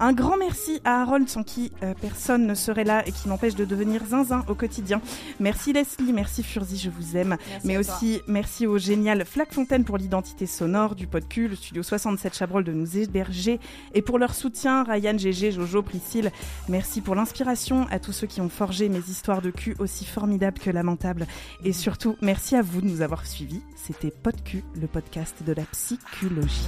Un 0.01 0.12
grand 0.12 0.37
merci 0.37 0.81
à 0.85 1.03
Harold, 1.03 1.28
sans 1.28 1.45
qui 1.45 1.70
euh, 1.85 1.95
personne 2.01 2.49
ne 2.49 2.55
serait 2.55 2.82
là 2.82 3.07
et 3.07 3.12
qui 3.12 3.28
m'empêche 3.28 3.55
de 3.55 3.65
devenir 3.65 4.05
zinzin 4.07 4.45
au 4.49 4.57
quotidien. 4.57 5.01
Merci 5.39 5.73
Leslie, 5.73 6.12
merci 6.12 6.43
Furzi, 6.43 6.78
je 6.78 6.91
vous 6.91 7.16
aime. 7.16 7.37
Merci 7.49 7.66
mais 7.66 7.74
toi. 7.74 7.81
aussi 7.81 8.20
merci 8.27 8.66
au 8.66 8.78
génial 8.78 9.24
Flac 9.24 9.53
Fontaine 9.53 9.85
pour 9.85 9.99
l'identité 9.99 10.47
sonore 10.47 10.97
du 10.97 11.07
PodQ, 11.07 11.49
le 11.49 11.55
studio 11.55 11.82
67 11.85 12.35
Chabrol 12.35 12.65
de 12.65 12.73
nous 12.73 12.97
héberger 12.97 13.61
et 13.95 14.03
pour 14.03 14.19
leur 14.19 14.35
soutien, 14.35 14.82
Ryan, 14.82 15.16
GG, 15.16 15.53
Jojo, 15.53 15.82
Priscille. 15.82 16.32
Merci 16.69 17.03
pour 17.03 17.15
l'inspiration 17.15 17.87
à 17.91 18.01
tous 18.01 18.12
ceux 18.12 18.27
qui 18.27 18.41
ont 18.41 18.49
forgé 18.49 18.89
mes 18.89 18.99
histoires 18.99 19.43
de 19.43 19.51
cul 19.51 19.77
aussi 19.78 20.07
formidables 20.07 20.59
que 20.59 20.70
lamentables. 20.70 21.27
Et 21.62 21.73
merci 22.22 22.56
à 22.56 22.62
vous 22.62 22.81
de 22.81 22.86
nous 22.86 23.02
avoir 23.02 23.27
suivis. 23.27 23.62
C'était 23.77 24.10
PodQ, 24.10 24.64
le 24.81 24.86
podcast 24.86 25.43
de 25.44 25.52
la 25.52 25.64
psychologie. 25.64 26.66